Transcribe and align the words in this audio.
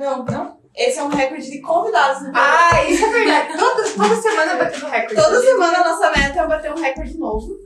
Não, 0.00 0.24
não. 0.24 0.58
Esse 0.74 0.98
é 0.98 1.02
um 1.02 1.08
recorde 1.08 1.50
de 1.50 1.60
convidados 1.60 2.22
no 2.22 2.32
Ah, 2.34 2.70
isso 2.88 3.04
é 3.04 3.10
verdade. 3.10 3.58
Toda, 3.58 3.82
toda 3.90 4.22
semana 4.22 4.54
batendo 4.54 4.86
recorde. 4.86 5.14
Toda 5.14 5.42
semana 5.42 5.78
a 5.78 5.84
nossa 5.84 6.10
meta 6.10 6.40
é 6.40 6.46
bater 6.46 6.72
um 6.72 6.80
recorde 6.80 7.18
novo. 7.18 7.58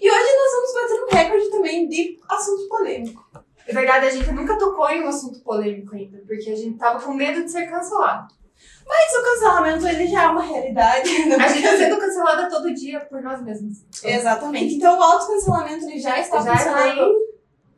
E 0.00 0.10
hoje 0.10 0.28
nós 0.36 0.52
vamos 0.52 0.74
bater 0.74 1.02
um 1.02 1.18
recorde 1.18 1.50
também 1.50 1.88
de 1.88 2.20
assunto 2.28 2.68
polêmico. 2.68 3.24
É 3.66 3.72
verdade, 3.72 4.06
a 4.06 4.10
gente 4.10 4.30
nunca 4.30 4.56
tocou 4.56 4.88
em 4.88 5.02
um 5.02 5.08
assunto 5.08 5.40
polêmico 5.40 5.96
ainda, 5.96 6.18
porque 6.18 6.50
a 6.50 6.56
gente 6.56 6.78
tava 6.78 7.00
com 7.00 7.12
medo 7.14 7.42
de 7.42 7.50
ser 7.50 7.68
cancelado. 7.68 8.32
Mas 8.86 9.12
o 9.14 9.22
cancelamento 9.24 9.88
ele 9.88 10.06
já 10.06 10.24
é 10.24 10.28
uma 10.28 10.42
realidade. 10.42 11.10
né? 11.26 11.34
A 11.34 11.48
gente 11.48 11.66
tá 11.66 11.76
sendo 11.76 11.98
cancelada 11.98 12.48
todo 12.48 12.72
dia 12.72 13.00
por 13.00 13.20
nós 13.22 13.42
mesmos. 13.42 13.78
Exatamente. 14.04 14.76
Então 14.76 14.96
o 14.96 15.02
autocancelamento 15.02 15.84
ele 15.86 15.98
já 15.98 16.20
está 16.20 16.40
Já 16.42 16.56
funcionando 16.56 17.12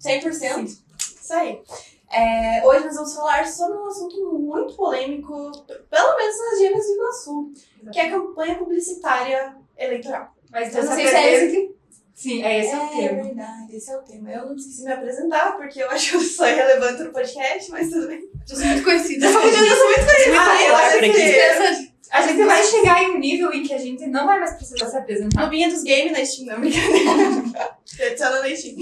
100%. 0.05 0.66
Isso 0.66 1.33
aí. 1.33 1.62
É, 2.10 2.62
hoje 2.65 2.84
nós 2.87 2.95
vamos 2.95 3.15
falar 3.15 3.46
sobre 3.46 3.78
um 3.78 3.87
assunto 3.87 4.38
muito 4.38 4.74
polêmico, 4.74 5.51
pelo 5.91 6.16
menos 6.16 6.38
nas 6.38 6.59
gêmeas 6.59 6.87
do 6.87 6.92
Iguaçu, 6.92 7.52
que 7.92 7.98
é 7.98 8.06
a 8.06 8.10
campanha 8.10 8.55
publicitária 8.56 9.56
eleitoral. 9.77 10.33
Mas 10.50 10.74
Eu 10.74 10.83
então 10.83 10.84
não 10.84 10.97
se 10.97 11.02
sei 11.02 11.09
se 11.09 11.16
é 11.16 11.34
esse 11.34 11.56
que... 11.56 11.77
Sim, 12.14 12.42
é 12.42 12.61
esse 12.61 12.73
é, 12.73 12.78
o 12.78 12.88
termo. 12.88 13.24
verdade, 13.24 13.77
esse 13.77 13.91
é 13.91 13.97
o 13.97 14.02
tema. 14.02 14.30
Eu 14.30 14.47
não 14.47 14.56
de 14.56 14.83
me 14.83 14.91
apresentar, 14.92 15.55
porque 15.59 15.83
eu 15.83 15.91
acho 15.91 16.11
que 16.11 16.16
eu 16.16 16.20
sou 16.23 16.48
irrelevante 16.48 17.02
no 17.02 17.12
podcast, 17.12 17.70
mas 17.70 17.91
tudo 17.91 18.06
bem. 18.06 18.27
Eu 18.48 18.56
sou 18.56 18.64
muito 18.64 18.84
conhecida. 18.84 19.27
Eu 19.27 19.33
sou 19.33 19.42
muito 19.42 19.56
conhecida. 19.56 20.36
Ah, 20.41 20.62
eu 20.62 20.77
acho 20.77 20.92
por 20.92 21.00
que 21.00 21.11
aqui. 21.11 21.97
A 22.11 22.23
gente 22.23 22.45
vai 22.45 22.62
chegar 22.62 23.02
em 23.02 23.11
um 23.11 23.19
nível 23.19 23.52
em 23.52 23.62
que 23.62 23.75
a 23.75 23.78
gente 23.78 24.06
não 24.06 24.25
vai 24.25 24.38
mais 24.38 24.55
precisar 24.55 24.88
se 24.88 24.97
apresentar. 24.97 25.45
Nubinha 25.45 25.69
dos 25.69 25.83
games 25.83 26.12
na 26.12 26.25
Steam, 26.25 26.47
não, 26.47 26.61
brincadeira. 26.61 27.69
Adiciona 28.06 28.41
na 28.41 28.56
Steam. 28.56 28.77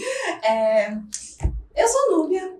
É, 0.44 0.92
eu 1.74 1.88
sou 1.88 2.18
Núbia. 2.18 2.53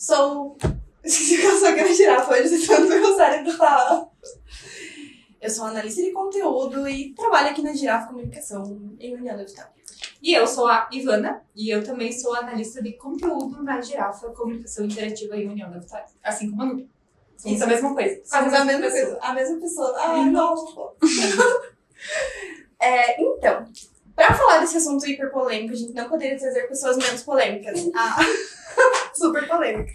Sou. 0.00 0.56
Esqueci 1.04 1.36
que 1.36 1.46
eu 1.46 1.58
sou 1.58 1.68
aquela 1.68 1.92
girafa 1.92 2.32
hoje, 2.32 2.58
de 2.58 2.66
tanto 2.66 2.88
meu 2.88 3.14
cérebro 3.14 3.58
tá. 3.58 4.08
Eu 5.38 5.50
sou 5.50 5.66
analista 5.66 6.02
de 6.02 6.10
conteúdo 6.10 6.88
e 6.88 7.12
trabalho 7.12 7.50
aqui 7.50 7.60
na 7.60 7.74
Girafa 7.74 8.06
Comunicação 8.06 8.96
em 8.98 9.14
União 9.14 9.36
da 9.36 9.44
Vitória. 9.44 9.70
E 10.22 10.32
eu 10.32 10.46
sou 10.46 10.66
a 10.66 10.88
Ivana, 10.90 11.42
e 11.54 11.68
eu 11.68 11.84
também 11.84 12.10
sou 12.12 12.34
analista 12.34 12.82
de 12.82 12.94
conteúdo 12.94 13.62
na 13.62 13.78
Girafa 13.82 14.30
Comunicação 14.30 14.86
Interativa 14.86 15.36
e 15.36 15.46
União 15.46 15.70
da 15.70 15.78
Vitória. 15.78 16.06
Assim 16.22 16.50
como 16.50 16.62
a 16.62 16.66
Nubia. 16.66 16.86
Somos 17.36 17.60
a 17.60 17.66
mesma 17.66 17.94
coisa. 17.94 18.22
Somos 18.24 18.54
a 18.54 18.64
mesma 18.64 18.90
pessoa. 18.90 19.18
A 19.20 19.34
mesma 19.34 19.60
pessoa. 19.60 19.94
Ah, 19.98 20.24
não. 20.24 20.54
é, 22.80 23.22
então, 23.22 23.66
pra 24.16 24.32
falar 24.32 24.60
desse 24.60 24.78
assunto 24.78 25.06
hiper 25.06 25.30
polêmico, 25.30 25.74
a 25.74 25.76
gente 25.76 25.92
não 25.92 26.08
poderia 26.08 26.38
trazer 26.38 26.68
pessoas 26.68 26.96
menos 26.96 27.22
polêmicas. 27.22 27.86
Ah, 27.94 28.16
super 29.14 29.46
polêmica. 29.48 29.92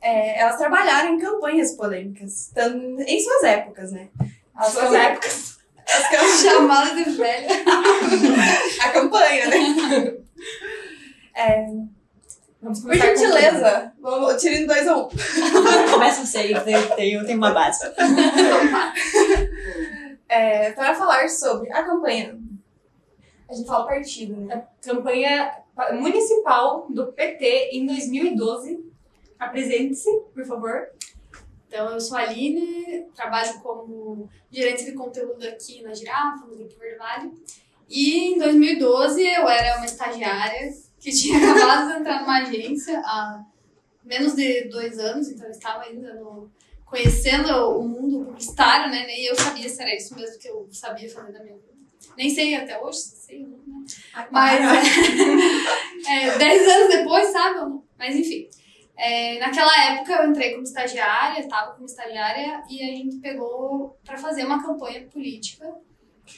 É, 0.00 0.40
elas 0.40 0.56
trabalharam 0.56 1.14
em 1.14 1.18
campanhas 1.18 1.72
polêmicas, 1.72 2.52
em 3.06 3.20
suas 3.20 3.44
épocas, 3.44 3.92
né? 3.92 4.08
As 4.54 4.72
Suas 4.72 4.92
épocas. 4.92 5.58
As. 5.88 6.40
Chamada 6.42 6.94
de 6.94 7.10
velha. 7.10 7.48
a 8.82 8.88
campanha, 8.90 9.48
né? 9.48 10.16
É, 11.34 11.66
Vamos 12.62 12.78
por 12.78 12.94
gentileza, 12.94 13.92
vamos, 14.00 14.40
tirando 14.40 14.68
dois 14.68 14.86
a 14.86 14.96
um. 14.96 15.08
Começa 15.90 16.24
você, 16.24 16.54
eu 16.54 16.94
tenho, 16.94 17.36
uma 17.36 17.50
base. 17.50 17.84
É, 20.28 20.70
para 20.70 20.94
falar 20.94 21.28
sobre 21.28 21.72
a 21.72 21.82
campanha. 21.82 22.38
A 23.50 23.52
gente 23.52 23.66
fala 23.66 23.86
partido, 23.86 24.36
né? 24.36 24.64
campanha 24.80 25.52
municipal 25.94 26.86
do 26.90 27.12
PT 27.12 27.70
em 27.72 27.86
2012. 27.86 28.84
Apresente-se, 29.38 30.10
por 30.34 30.44
favor. 30.44 30.88
Então, 31.66 31.90
eu 31.90 32.00
sou 32.00 32.18
a 32.18 32.20
Aline, 32.20 33.06
trabalho 33.14 33.58
como 33.60 34.28
gerente 34.50 34.84
de 34.84 34.92
conteúdo 34.92 35.42
aqui 35.46 35.82
na 35.82 35.94
Girafa, 35.94 36.46
no 36.46 36.56
Grupo 36.56 36.78
Verde 36.78 36.98
Vale. 36.98 37.32
E 37.88 38.34
em 38.34 38.38
2012 38.38 39.22
eu 39.22 39.48
era 39.48 39.76
uma 39.76 39.86
estagiária 39.86 40.70
que 40.98 41.10
tinha 41.10 41.36
acabado 41.50 41.88
de 41.88 42.00
entrar 42.00 42.20
numa 42.20 42.42
agência 42.42 42.98
há 43.00 43.44
menos 44.04 44.34
de 44.34 44.68
dois 44.68 44.98
anos, 44.98 45.28
então 45.28 45.46
eu 45.46 45.52
estava 45.52 45.84
ainda 45.84 46.14
no, 46.14 46.50
conhecendo 46.84 47.48
o 47.78 47.88
mundo 47.88 48.26
publicitário, 48.26 48.90
né? 48.90 49.06
Nem 49.06 49.24
eu 49.24 49.34
sabia 49.34 49.68
se 49.68 49.80
era 49.80 49.94
isso 49.96 50.14
mesmo 50.14 50.38
que 50.38 50.48
eu 50.48 50.68
sabia 50.70 51.08
fazer 51.08 51.32
da 51.32 51.42
minha 51.42 51.56
vida. 51.56 51.71
Nem 52.16 52.30
sei 52.30 52.54
até 52.54 52.80
hoje, 52.80 52.98
se 52.98 53.16
sei, 53.16 53.46
né? 53.46 53.56
Mas 54.30 54.60
é, 56.08 56.38
dez 56.38 56.68
anos 56.68 56.94
depois, 56.94 57.28
sabe? 57.28 57.80
Mas 57.98 58.16
enfim. 58.16 58.48
É, 58.96 59.38
naquela 59.38 59.92
época 59.92 60.12
eu 60.12 60.30
entrei 60.30 60.52
como 60.52 60.62
estagiária, 60.62 61.40
estava 61.40 61.72
como 61.72 61.86
estagiária, 61.86 62.62
e 62.68 62.82
a 62.82 62.96
gente 62.96 63.16
pegou 63.16 63.98
para 64.04 64.16
fazer 64.16 64.44
uma 64.44 64.62
campanha 64.62 65.08
política 65.08 65.74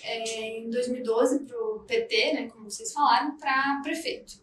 é, 0.03 0.59
em 0.61 0.71
2012 0.71 1.41
para 1.41 1.59
o 1.59 1.81
PT, 1.81 2.33
né, 2.33 2.49
como 2.49 2.71
vocês 2.71 2.93
falaram, 2.93 3.37
para 3.37 3.81
prefeito. 3.83 4.35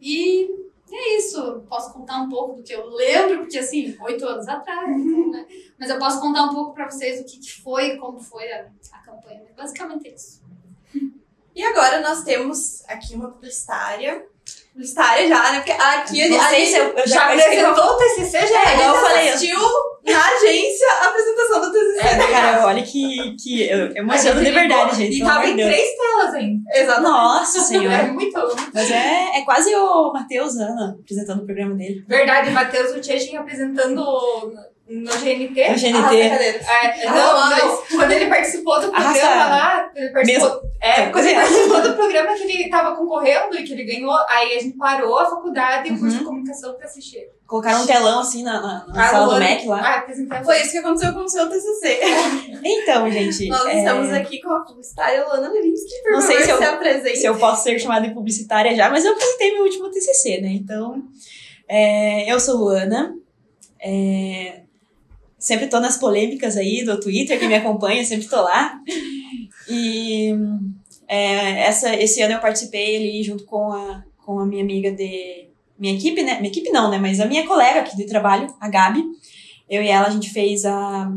E 0.00 0.48
é 0.92 1.18
isso, 1.18 1.64
posso 1.68 1.92
contar 1.92 2.22
um 2.22 2.28
pouco 2.28 2.54
do 2.54 2.62
que 2.62 2.72
eu 2.72 2.86
lembro, 2.88 3.40
porque 3.40 3.58
assim, 3.58 3.96
oito 4.00 4.26
anos 4.26 4.48
atrás, 4.48 4.88
então, 4.88 5.30
né? 5.30 5.46
Mas 5.78 5.90
eu 5.90 5.98
posso 5.98 6.20
contar 6.20 6.44
um 6.44 6.54
pouco 6.54 6.74
para 6.74 6.90
vocês 6.90 7.20
o 7.20 7.24
que, 7.24 7.38
que 7.38 7.62
foi, 7.62 7.96
como 7.96 8.18
foi 8.18 8.50
a, 8.50 8.68
a 8.92 8.98
campanha. 8.98 9.44
Basicamente 9.56 10.08
é 10.08 10.14
isso. 10.14 10.42
E 11.60 11.62
agora 11.62 12.00
nós 12.00 12.22
temos 12.22 12.82
aqui 12.88 13.14
uma 13.14 13.28
publicitária. 13.32 14.24
Publicitária 14.72 15.28
já, 15.28 15.52
né? 15.52 15.58
Porque 15.58 15.72
aqui 15.72 16.22
a 16.22 16.50
gente 16.50 16.70
Já 16.70 17.04
já 17.04 17.24
apresentou 17.26 17.84
o 17.84 17.96
TCC, 17.98 18.46
já 18.46 18.62
é, 18.62 18.64
é. 18.64 18.74
igual 18.76 18.88
eu 18.88 18.94
gente 18.94 19.06
falei, 19.06 19.28
assistiu 19.28 19.60
na 20.06 20.26
agência 20.26 20.86
a 20.88 21.08
apresentação 21.08 21.60
do 21.60 21.70
TCC. 21.70 21.98
É, 21.98 22.32
cara, 22.32 22.66
olha 22.66 22.82
que, 22.82 23.36
que 23.36 23.68
eu 23.68 23.94
emociono 23.94 24.42
de 24.42 24.50
verdade, 24.50 24.96
gente. 24.96 25.16
E 25.18 25.20
tava 25.22 25.46
em 25.46 25.54
três 25.54 25.90
telas 25.98 26.34
ainda. 26.34 26.62
Exatamente. 26.74 27.10
Nossa 27.10 27.58
É 27.58 27.62
senhora. 27.62 28.02
muito 28.04 28.56
Mas 28.72 28.90
é, 28.90 29.38
é 29.38 29.44
quase 29.44 29.74
o 29.74 30.12
Matheus 30.14 30.56
Ana 30.56 30.96
apresentando 30.98 31.42
o 31.42 31.44
programa 31.44 31.74
dele. 31.74 32.02
Verdade, 32.08 32.50
Matheus 32.52 32.96
Uchechin 32.96 33.36
apresentando 33.36 34.02
no 34.90 35.00
no 35.02 35.10
GNT. 35.12 35.60
O 35.60 35.64
Arrasta 35.64 35.86
GNT. 35.88 36.02
cadeiras. 36.02 36.66
É, 36.68 37.06
Ah, 37.06 37.14
não, 37.14 37.40
mas- 37.50 37.58
não. 37.62 37.98
Quando 37.98 38.12
ele 38.12 38.26
participou 38.26 38.74
do 38.80 38.88
programa 38.90 39.08
Arrasta- 39.08 39.28
lá, 39.48 39.90
ele 39.94 40.08
participou, 40.10 40.60
é, 40.80 40.90
É, 41.00 41.06
quando 41.10 41.24
ele 41.26 41.34
participou 41.34 41.82
do 41.82 41.92
programa 41.94 42.34
que 42.34 42.42
ele 42.42 42.68
tava 42.70 42.96
concorrendo 42.96 43.56
e 43.56 43.62
que 43.62 43.72
ele 43.72 43.84
ganhou, 43.84 44.14
aí 44.28 44.56
a 44.56 44.60
gente 44.60 44.76
parou 44.76 45.18
a 45.18 45.26
faculdade 45.26 45.88
e 45.88 45.92
o 45.92 45.98
curso 45.98 46.18
de 46.18 46.24
comunicação 46.24 46.74
pra 46.74 46.86
assistir. 46.86 47.28
Colocaram 47.46 47.82
um 47.82 47.86
telão 47.86 48.20
assim 48.20 48.42
na, 48.44 48.60
na, 48.60 48.86
na 48.86 49.06
Ah, 49.06 49.10
sala 49.10 49.34
do 49.34 49.40
Mac 49.40 49.64
lá. 49.66 49.80
Ah, 49.80 49.94
apresentando. 49.98 50.44
Foi 50.44 50.60
isso 50.60 50.70
que 50.70 50.78
aconteceu 50.78 51.12
com 51.12 51.20
o 51.20 51.28
seu 51.28 51.48
TCC. 51.48 52.00
Então, 52.64 53.10
gente. 53.10 53.48
Nós 53.48 53.66
é, 53.66 53.78
estamos 53.78 54.10
aqui 54.12 54.40
com 54.40 54.52
a 54.52 54.60
publicitária 54.60 55.24
Luana 55.24 55.48
Levinsky. 55.50 56.02
Por 56.02 56.12
Não 56.12 56.20
sei 56.20 56.42
se 56.42 56.50
eu- 56.50 56.58
se 57.16 57.24
eu 57.26 57.36
posso 57.38 57.62
ser 57.64 57.78
chamada 57.78 58.06
de 58.06 58.14
publicitária 58.14 58.74
já, 58.74 58.88
mas 58.90 59.04
eu 59.04 59.12
apresentei 59.12 59.52
meu 59.54 59.64
último 59.64 59.90
TCC, 59.90 60.40
né? 60.40 60.48
Então, 60.52 61.02
é, 61.68 62.30
eu 62.32 62.38
sou 62.40 62.56
Luana. 62.56 63.14
é, 63.82 64.60
sempre 65.40 65.66
tô 65.66 65.80
nas 65.80 65.96
polêmicas 65.96 66.56
aí 66.56 66.84
do 66.84 67.00
Twitter, 67.00 67.38
quem 67.38 67.48
me 67.48 67.54
acompanha, 67.54 68.04
sempre 68.04 68.28
tô 68.28 68.40
lá. 68.42 68.78
E 69.68 70.32
é, 71.08 71.62
essa, 71.62 71.96
esse 71.96 72.20
ano 72.20 72.34
eu 72.34 72.40
participei 72.40 72.96
ali 72.96 73.22
junto 73.22 73.44
com 73.46 73.72
a, 73.72 74.04
com 74.18 74.38
a 74.38 74.46
minha 74.46 74.62
amiga 74.62 74.92
de. 74.92 75.48
Minha 75.78 75.94
equipe, 75.94 76.22
né? 76.22 76.36
Minha 76.36 76.50
equipe 76.50 76.70
não, 76.70 76.90
né? 76.90 76.98
Mas 76.98 77.18
a 77.20 77.26
minha 77.26 77.46
colega 77.46 77.80
aqui 77.80 77.96
de 77.96 78.04
trabalho, 78.04 78.54
a 78.60 78.68
Gabi. 78.68 79.02
Eu 79.68 79.82
e 79.82 79.88
ela, 79.88 80.08
a 80.08 80.10
gente 80.10 80.28
fez 80.30 80.66
a, 80.66 81.10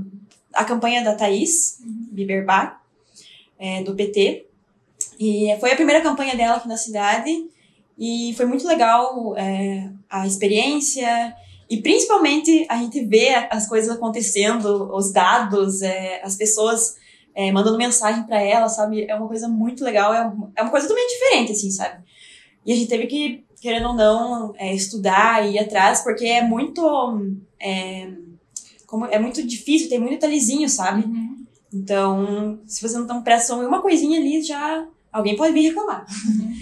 a 0.53 0.63
campanha 0.63 1.03
da 1.03 1.15
Thaís 1.15 1.79
Biberbach, 2.11 2.77
é, 3.59 3.83
do 3.83 3.93
PT. 3.93 4.45
E 5.19 5.55
foi 5.59 5.71
a 5.71 5.75
primeira 5.75 6.01
campanha 6.01 6.35
dela 6.35 6.55
aqui 6.55 6.67
na 6.67 6.77
cidade. 6.77 7.29
E 7.97 8.33
foi 8.37 8.45
muito 8.45 8.65
legal 8.65 9.35
é, 9.35 9.89
a 10.09 10.25
experiência. 10.25 11.35
E 11.69 11.81
principalmente 11.81 12.65
a 12.69 12.77
gente 12.77 13.03
vê 13.05 13.29
as 13.49 13.67
coisas 13.67 13.89
acontecendo, 13.89 14.93
os 14.93 15.11
dados, 15.11 15.81
é, 15.81 16.21
as 16.23 16.35
pessoas 16.35 16.95
é, 17.35 17.51
mandando 17.51 17.77
mensagem 17.77 18.23
para 18.23 18.41
ela, 18.41 18.69
sabe? 18.69 19.05
É 19.09 19.15
uma 19.15 19.27
coisa 19.27 19.47
muito 19.47 19.83
legal, 19.83 20.13
é, 20.13 20.31
é 20.55 20.61
uma 20.61 20.71
coisa 20.71 20.87
totalmente 20.87 21.13
diferente, 21.13 21.51
assim, 21.51 21.71
sabe? 21.71 22.03
E 22.65 22.71
a 22.71 22.75
gente 22.75 22.87
teve 22.87 23.07
que, 23.07 23.43
querendo 23.61 23.89
ou 23.89 23.95
não, 23.95 24.53
é, 24.57 24.73
estudar 24.73 25.45
e 25.45 25.53
ir 25.53 25.59
atrás, 25.59 26.01
porque 26.01 26.25
é 26.25 26.41
muito. 26.41 26.81
É, 27.59 28.09
como, 28.85 29.05
é 29.05 29.17
muito 29.17 29.41
difícil, 29.45 29.89
tem 29.89 29.99
muito 29.99 30.13
detalhezinho, 30.13 30.69
sabe? 30.69 31.03
Uhum. 31.05 31.43
Então, 31.73 32.59
se 32.67 32.81
você 32.87 32.97
não 32.97 33.23
presta 33.23 33.53
atenção 33.53 33.63
em 33.63 33.67
uma 33.67 33.81
coisinha 33.81 34.19
ali, 34.19 34.43
já 34.43 34.85
alguém 35.11 35.35
pode 35.35 35.53
vir 35.53 35.69
reclamar. 35.69 36.05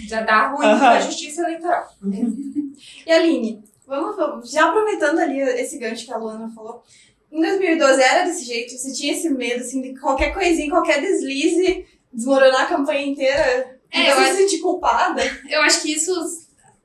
Já 0.08 0.22
dá 0.22 0.50
ruim 0.52 0.66
Aham. 0.66 0.80
pra 0.80 1.02
justiça 1.02 1.42
eleitoral. 1.42 1.90
E 3.06 3.12
Aline, 3.12 3.64
vamos, 4.00 4.50
já 4.50 4.70
aproveitando 4.70 5.20
ali 5.20 5.40
esse 5.40 5.78
gancho 5.78 6.06
que 6.06 6.14
a 6.14 6.18
Luana 6.18 6.50
falou. 6.56 6.84
Em 7.32 7.42
2012 7.42 8.02
era 8.02 8.26
desse 8.26 8.46
jeito? 8.46 8.78
Você 8.78 8.94
tinha 8.94 9.14
esse 9.14 9.30
medo, 9.30 9.62
assim, 9.62 9.82
de 9.82 10.00
qualquer 10.00 10.34
coisinha, 10.34 10.70
qualquer 10.70 11.02
deslize, 11.02 11.86
desmoronar 12.12 12.64
a 12.64 12.68
campanha 12.68 13.06
inteira? 13.06 13.80
É, 13.92 14.04
e 14.04 14.08
eu 14.08 14.16
se 14.16 14.36
sentir 14.36 14.60
culpada? 14.60 15.22
Eu 15.50 15.62
acho 15.62 15.82
que 15.82 15.94
isso 15.94 16.14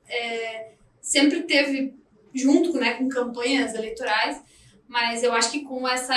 é, 0.09 0.71
sempre 1.01 1.43
teve 1.43 1.95
junto 2.33 2.73
né, 2.73 2.95
com 2.95 3.07
campanhas 3.07 3.73
eleitorais, 3.73 4.41
mas 4.87 5.23
eu 5.23 5.33
acho 5.33 5.51
que 5.51 5.63
com 5.63 5.87
essa. 5.87 6.15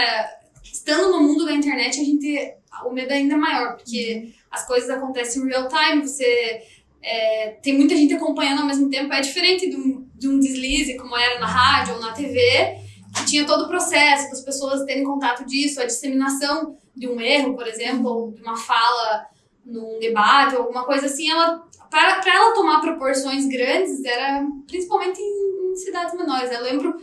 Estando 0.63 1.11
no 1.11 1.23
mundo 1.23 1.45
da 1.45 1.53
internet, 1.53 2.01
a 2.01 2.05
gente. 2.05 2.55
O 2.85 2.91
medo 2.91 3.13
é 3.13 3.17
ainda 3.17 3.37
maior, 3.37 3.77
porque 3.77 4.33
as 4.51 4.67
coisas 4.67 4.89
acontecem 4.89 5.43
em 5.43 5.49
real 5.49 5.69
time, 5.69 6.07
você. 6.07 6.63
É, 7.03 7.59
tem 7.63 7.77
muita 7.77 7.97
gente 7.97 8.15
acompanhando 8.15 8.61
ao 8.61 8.67
mesmo 8.67 8.91
tempo, 8.91 9.13
é 9.13 9.21
diferente 9.21 9.69
de 9.69 9.77
um, 9.77 10.09
de 10.15 10.29
um 10.29 10.39
deslize, 10.39 10.97
como 10.97 11.17
era 11.17 11.41
na 11.41 11.47
rádio 11.47 11.95
ou 11.95 12.01
na 12.01 12.13
TV, 12.13 12.77
que 13.17 13.27
tinha 13.27 13.47
todo 13.47 13.65
o 13.65 13.69
processo 13.69 14.31
das 14.31 14.43
pessoas 14.43 14.85
terem 14.85 15.05
contato 15.05 15.45
disso, 15.47 15.81
a 15.81 15.87
disseminação 15.87 16.77
de 16.95 17.09
um 17.09 17.21
erro, 17.21 17.55
por 17.55 17.67
exemplo, 17.67 18.07
ou 18.07 18.33
de 18.33 18.43
uma 18.43 18.57
fala 18.57 19.27
num 19.65 19.99
debate 19.99 20.55
ou 20.57 20.63
alguma 20.63 20.85
coisa 20.85 21.07
assim, 21.07 21.31
ela 21.31 21.65
para 21.91 22.23
ela 22.25 22.55
tomar 22.55 22.81
proporções 22.81 23.47
grandes 23.47 24.05
era 24.05 24.47
principalmente 24.67 25.21
em, 25.21 25.73
em 25.73 25.77
cidades 25.77 26.15
menores. 26.15 26.51
Eu 26.53 26.63
lembro 26.63 26.97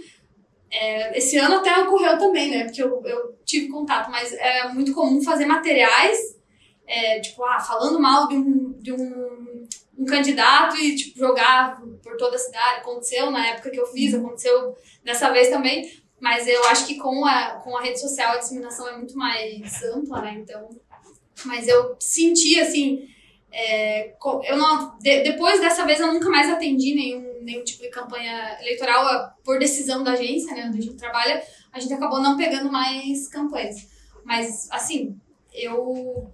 é, 0.71 1.17
esse 1.17 1.37
ano 1.37 1.55
até 1.55 1.77
ocorreu 1.79 2.17
também, 2.17 2.49
né? 2.49 2.63
Porque 2.63 2.81
eu, 2.81 3.01
eu 3.05 3.37
tive 3.45 3.67
contato, 3.67 4.09
mas 4.09 4.31
é 4.33 4.69
muito 4.69 4.93
comum 4.93 5.21
fazer 5.21 5.45
materiais, 5.45 6.17
é, 6.85 7.19
tipo, 7.19 7.43
ah, 7.43 7.59
falando 7.59 7.99
mal 7.99 8.27
de 8.27 8.35
um, 8.35 8.73
de 8.79 8.93
um, 8.93 9.46
um 9.97 10.05
candidato 10.05 10.77
e 10.77 10.95
tipo, 10.95 11.19
jogar 11.19 11.81
por 12.03 12.17
toda 12.17 12.35
a 12.35 12.39
cidade. 12.39 12.81
Aconteceu 12.81 13.31
na 13.31 13.45
época 13.47 13.69
que 13.69 13.79
eu 13.79 13.87
fiz, 13.87 14.13
aconteceu 14.13 14.75
dessa 15.03 15.31
vez 15.31 15.49
também. 15.49 15.91
Mas 16.19 16.47
eu 16.47 16.63
acho 16.65 16.87
que 16.87 16.95
com 16.95 17.25
a, 17.25 17.61
com 17.63 17.77
a 17.77 17.81
rede 17.81 17.99
social 17.99 18.33
a 18.33 18.37
disseminação 18.37 18.87
é 18.87 18.97
muito 18.97 19.15
mais 19.17 19.83
ampla, 19.83 20.21
né? 20.21 20.35
Então. 20.39 20.69
Mas 21.45 21.67
eu 21.67 21.95
senti 21.99 22.59
assim. 22.59 23.07
É, 23.51 24.13
eu 24.43 24.57
não, 24.57 24.97
de, 24.99 25.23
depois 25.23 25.59
dessa 25.59 25.85
vez 25.85 25.99
eu 25.99 26.13
nunca 26.13 26.29
mais 26.29 26.49
atendi 26.49 26.93
nenhum, 26.93 27.41
nenhum 27.41 27.63
tipo 27.63 27.81
de 27.81 27.89
campanha 27.89 28.57
eleitoral 28.59 29.31
por 29.43 29.57
decisão 29.57 30.03
da 30.03 30.11
agência, 30.11 30.53
né, 30.53 30.65
onde 30.67 30.79
a 30.79 30.81
gente 30.81 30.97
trabalha, 30.97 31.41
a 31.71 31.79
gente 31.79 31.93
acabou 31.93 32.21
não 32.21 32.35
pegando 32.35 32.71
mais 32.71 33.27
campanhas. 33.29 33.87
Mas, 34.25 34.67
assim, 34.69 35.17
eu, 35.53 36.29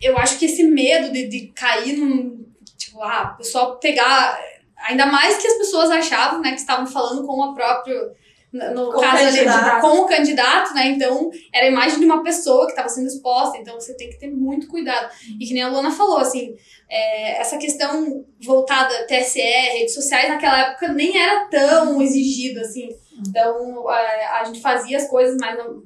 eu 0.00 0.18
acho 0.18 0.38
que 0.38 0.46
esse 0.46 0.64
medo 0.64 1.12
de, 1.12 1.28
de 1.28 1.46
cair 1.48 1.96
num. 1.96 2.44
Tipo, 2.80 3.02
ah, 3.02 3.32
o 3.34 3.38
pessoal 3.38 3.78
pegar. 3.78 4.40
Ainda 4.88 5.06
mais 5.06 5.36
que 5.36 5.46
as 5.46 5.58
pessoas 5.58 5.90
achavam, 5.90 6.40
né, 6.40 6.52
que 6.52 6.60
estavam 6.60 6.86
falando 6.86 7.26
com 7.26 7.38
o 7.38 7.54
próprio 7.54 8.12
no 8.52 8.92
com 8.92 9.00
caso 9.00 9.24
ali, 9.26 9.80
com 9.80 10.00
o 10.00 10.06
candidato, 10.06 10.74
né? 10.74 10.88
Então, 10.88 11.30
era 11.52 11.66
a 11.66 11.70
imagem 11.70 12.00
de 12.00 12.04
uma 12.04 12.22
pessoa 12.22 12.66
que 12.66 12.72
estava 12.72 12.88
sendo 12.88 13.06
exposta, 13.06 13.58
então 13.58 13.78
você 13.78 13.94
tem 13.94 14.10
que 14.10 14.18
ter 14.18 14.28
muito 14.28 14.66
cuidado. 14.66 15.08
E 15.38 15.46
que 15.46 15.54
nem 15.54 15.62
a 15.62 15.68
Luana 15.68 15.90
falou, 15.92 16.18
assim, 16.18 16.56
é, 16.88 17.40
essa 17.40 17.58
questão 17.58 18.24
voltada 18.42 19.06
TSE, 19.06 19.40
redes 19.40 19.94
sociais, 19.94 20.28
naquela 20.28 20.58
época 20.62 20.88
nem 20.88 21.16
era 21.16 21.44
tão 21.46 22.02
exigido, 22.02 22.60
assim. 22.60 22.88
Então, 23.28 23.88
a, 23.88 24.40
a 24.40 24.44
gente 24.44 24.60
fazia 24.60 24.96
as 24.96 25.08
coisas, 25.08 25.36
mas 25.40 25.56
não. 25.56 25.82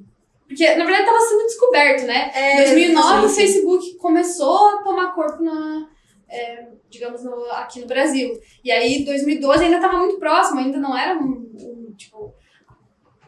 Porque, 0.47 0.63
na 0.75 0.85
verdade, 0.85 1.01
estava 1.01 1.19
sendo 1.19 1.45
descoberto, 1.45 2.05
né? 2.05 2.31
É, 2.33 2.53
Em 2.53 2.57
2009, 2.57 3.25
o. 3.25 3.29
Facebook 3.29 3.95
começou 3.97 4.69
a 4.69 4.83
tomar 4.83 5.13
corpo 5.13 5.43
na. 5.43 5.87
É, 6.29 6.67
digamos, 6.89 7.23
no- 7.23 7.45
aqui 7.51 7.81
no 7.81 7.87
Brasil. 7.87 8.33
E 8.63 8.71
aí, 8.71 9.03
2012 9.05 9.63
ainda 9.63 9.77
estava 9.77 9.97
muito 9.97 10.17
próximo, 10.19 10.59
ainda 10.59 10.77
não 10.77 10.97
era 10.97 11.17
um, 11.17 11.51
um, 11.59 11.93
tipo, 11.97 12.33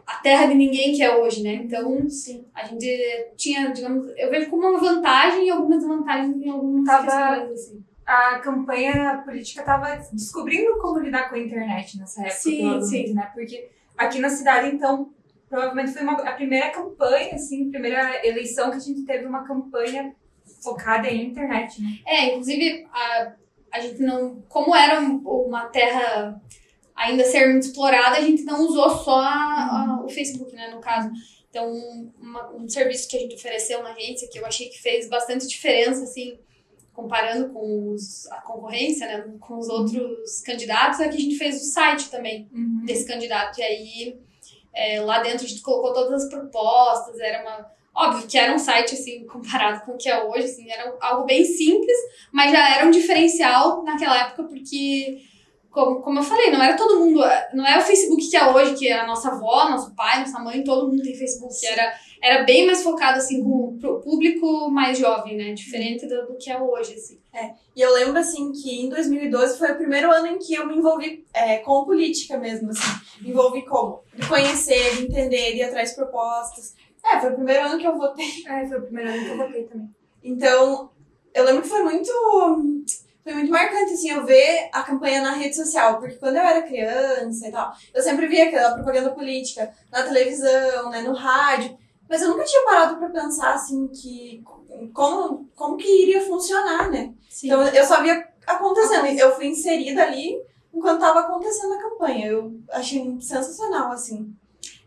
a 0.06 0.16
terra 0.16 0.46
de 0.48 0.56
ninguém 0.56 0.94
que 0.94 1.04
é 1.04 1.16
hoje, 1.18 1.44
né? 1.44 1.54
Então, 1.56 2.10
Sim. 2.10 2.46
a 2.56 2.66
gente 2.66 2.88
tinha, 3.36 3.72
digamos, 3.72 4.08
eu 4.18 4.30
vejo 4.30 4.50
como 4.50 4.68
uma 4.68 4.80
vantagem 4.80 5.48
e 5.48 5.50
algumas 5.50 5.80
desvantagens 5.80 6.36
em 6.38 6.50
algumas 6.50 6.86
Tava- 6.86 7.44
assim. 7.44 7.84
a 8.06 8.40
campanha 8.40 9.22
política 9.26 9.60
estava 9.62 9.96
descobrindo 10.14 10.78
como 10.80 11.00
lidar 11.00 11.30
com 11.30 11.36
a 11.36 11.40
internet 11.40 11.98
nessa 12.00 12.22
época, 12.22 12.36
Sim, 12.40 12.82
sim. 12.82 13.14
né? 13.14 13.30
Porque 13.34 13.70
aqui 13.98 14.20
na 14.20 14.30
cidade, 14.30 14.74
então, 14.74 15.12
provavelmente 15.50 15.92
foi 15.92 16.02
uma, 16.04 16.14
a 16.14 16.34
primeira 16.34 16.70
campanha, 16.70 17.36
assim, 17.36 17.68
a 17.68 17.72
primeira 17.72 18.26
eleição 18.26 18.70
que 18.72 18.78
a 18.78 18.80
gente 18.80 19.04
teve 19.06 19.26
uma 19.26 19.44
campanha 19.46 20.16
focada 20.62 21.08
em 21.10 21.28
internet, 21.28 21.82
né? 21.82 22.00
É, 22.06 22.26
inclusive, 22.30 22.88
a, 22.92 23.34
a 23.72 23.80
gente 23.80 24.02
não. 24.02 24.42
Como 24.50 24.76
era 24.76 25.00
um- 25.02 25.18
uma 25.20 25.66
terra 25.68 26.42
ainda 26.96 27.24
ser 27.24 27.48
muito 27.52 27.68
explorada, 27.68 28.18
a 28.18 28.22
gente 28.22 28.44
não 28.44 28.66
usou 28.66 28.90
só 28.90 29.16
a- 29.20 29.98
a- 30.00 30.06
o 30.06 30.10
Facebook, 30.10 30.54
né, 30.56 30.70
no 30.74 30.80
caso. 30.80 31.10
Então, 31.50 31.72
uma- 32.20 32.52
um 32.54 32.68
serviço 32.68 33.08
que 33.08 33.18
a 33.18 33.20
gente 33.20 33.36
ofereceu 33.36 33.82
na 33.84 33.92
agência, 33.92 34.28
que 34.30 34.40
eu 34.40 34.46
achei 34.46 34.70
que 34.70 34.80
fez 34.82 35.08
bastante 35.10 35.48
diferença, 35.48 36.04
assim, 36.04 36.38
comparando 36.94 37.50
com 37.54 37.92
os, 37.94 38.26
a 38.32 38.42
concorrência, 38.42 39.06
né, 39.08 39.34
com 39.40 39.58
os 39.60 39.70
outros 39.70 40.42
candidatos, 40.42 41.00
é 41.00 41.08
que 41.08 41.18
a 41.18 41.20
gente 41.20 41.38
fez 41.38 41.62
o 41.62 41.66
site 41.72 42.10
também 42.10 42.50
desse 42.86 43.06
candidato. 43.06 43.60
E 43.60 43.64
aí, 43.64 44.20
é, 44.74 45.00
lá 45.02 45.20
dentro 45.22 45.46
a 45.46 45.48
gente 45.50 45.62
colocou 45.62 45.94
todas 45.94 46.24
as 46.24 46.30
propostas, 46.30 47.20
era 47.20 47.42
uma. 47.44 47.77
Óbvio 47.98 48.28
que 48.28 48.38
era 48.38 48.54
um 48.54 48.60
site, 48.60 48.94
assim, 48.94 49.26
comparado 49.28 49.84
com 49.84 49.94
o 49.94 49.98
que 49.98 50.08
é 50.08 50.24
hoje, 50.24 50.46
assim, 50.46 50.70
era 50.70 50.96
algo 51.02 51.26
bem 51.26 51.44
simples, 51.44 51.98
mas 52.32 52.52
já 52.52 52.76
era 52.76 52.86
um 52.86 52.92
diferencial 52.92 53.84
naquela 53.84 54.20
época, 54.22 54.44
porque, 54.44 55.18
como, 55.72 56.02
como 56.02 56.20
eu 56.20 56.24
falei, 56.24 56.52
não 56.52 56.62
era 56.62 56.78
todo 56.78 57.00
mundo. 57.00 57.20
Não 57.54 57.66
é 57.66 57.80
o 57.80 57.82
Facebook 57.82 58.30
que 58.30 58.38
é 58.38 58.48
hoje, 58.52 58.76
que 58.76 58.92
a 58.92 59.08
nossa 59.08 59.30
avó, 59.30 59.68
nosso 59.68 59.96
pai, 59.96 60.20
nossa 60.20 60.40
mãe, 60.40 60.64
todo 60.64 60.88
mundo 60.88 61.02
tem 61.02 61.16
Facebook. 61.16 61.54
Era, 61.66 61.92
era 62.22 62.44
bem 62.44 62.68
mais 62.68 62.84
focado, 62.84 63.18
assim, 63.18 63.44
com 63.44 63.76
o 63.82 64.00
público 64.00 64.70
mais 64.70 65.00
jovem, 65.00 65.36
né? 65.36 65.54
Diferente 65.54 66.06
do, 66.06 66.28
do 66.28 66.38
que 66.38 66.52
é 66.52 66.62
hoje, 66.62 66.94
assim. 66.94 67.20
E 67.76 67.82
eu 67.82 67.94
lembro, 67.94 68.20
assim, 68.20 68.52
que 68.52 68.86
em 68.86 68.90
2012 68.90 69.58
foi 69.58 69.72
o 69.72 69.78
primeiro 69.78 70.12
ano 70.12 70.28
em 70.28 70.40
que 70.40 70.54
eu 70.56 70.68
me 70.68 70.76
envolvi 70.76 71.26
é, 71.34 71.58
com 71.58 71.86
política 71.86 72.38
mesmo, 72.38 72.70
assim. 72.70 73.00
Me 73.22 73.30
envolvi 73.30 73.64
como? 73.66 74.04
De 74.16 74.28
conhecer, 74.28 74.96
de 74.96 75.04
entender, 75.04 75.54
de 75.54 75.58
ir 75.58 75.64
atrás 75.64 75.90
de 75.90 75.96
propostas. 75.96 76.76
É, 77.07 77.19
foi 77.19 77.31
o 77.31 77.36
primeiro 77.36 77.65
ano 77.65 77.80
que 77.80 77.88
eu 77.88 77.98
votei. 77.98 78.27
É, 78.48 78.68
foi 78.68 78.77
o 78.77 78.81
primeiro 78.83 79.09
ano 79.12 79.24
que 79.24 79.30
eu 79.30 79.38
votei 79.38 79.63
também. 79.63 79.89
Então, 80.24 80.92
eu 81.33 81.44
lembro 81.45 81.62
que 81.62 81.69
foi 81.69 81.83
muito. 81.83 82.12
Foi 83.24 83.33
muito 83.33 83.51
marcante, 83.51 83.94
assim, 83.94 84.12
eu 84.12 84.25
ver 84.25 84.69
a 84.71 84.81
campanha 84.83 85.21
na 85.21 85.33
rede 85.33 85.54
social, 85.54 86.00
porque 86.00 86.15
quando 86.15 86.38
eu 86.38 86.44
era 86.44 86.62
criança 86.62 87.45
e 87.45 87.51
tal, 87.51 87.74
eu 87.94 88.01
sempre 88.01 88.25
via 88.25 88.45
aquela 88.45 88.74
propaganda 88.75 89.09
política 89.12 89.69
na 89.92 90.04
televisão, 90.04 90.89
né, 90.89 91.01
no 91.01 91.13
rádio, 91.13 91.77
mas 92.09 92.21
eu 92.21 92.30
nunca 92.30 92.45
tinha 92.45 92.63
parado 92.63 92.95
pra 92.95 93.09
pensar, 93.09 93.54
assim, 93.54 93.86
que 93.89 94.42
como, 94.94 95.50
como 95.56 95.75
que 95.75 96.04
iria 96.04 96.21
funcionar, 96.21 96.89
né? 96.89 97.13
Sim. 97.30 97.48
Então, 97.48 97.68
eu 97.68 97.83
só 97.83 98.01
via 98.01 98.25
acontecendo, 98.45 99.07
eu 99.07 99.36
fui 99.36 99.48
inserida 99.48 100.04
ali 100.04 100.42
enquanto 100.73 100.99
tava 101.02 101.21
acontecendo 101.21 101.73
a 101.73 101.81
campanha, 101.81 102.28
eu 102.28 102.61
achei 102.71 103.04
sensacional, 103.19 103.92
assim. 103.92 104.33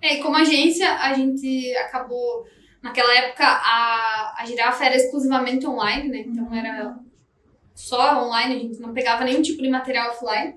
É, 0.03 0.15
e 0.15 0.23
como 0.23 0.37
agência, 0.37 0.91
a 0.95 1.13
gente 1.15 1.75
acabou. 1.77 2.47
Naquela 2.83 3.15
época, 3.15 3.45
a, 3.45 4.35
a 4.39 4.45
girafa 4.47 4.87
era 4.87 4.97
exclusivamente 4.97 5.67
online, 5.67 6.09
né? 6.09 6.25
Então 6.27 6.55
era 6.55 6.97
só 7.75 8.25
online, 8.25 8.55
a 8.55 8.59
gente 8.59 8.81
não 8.81 8.95
pegava 8.95 9.25
nenhum 9.25 9.43
tipo 9.43 9.63
de 9.63 9.69
material 9.69 10.11
offline. 10.11 10.55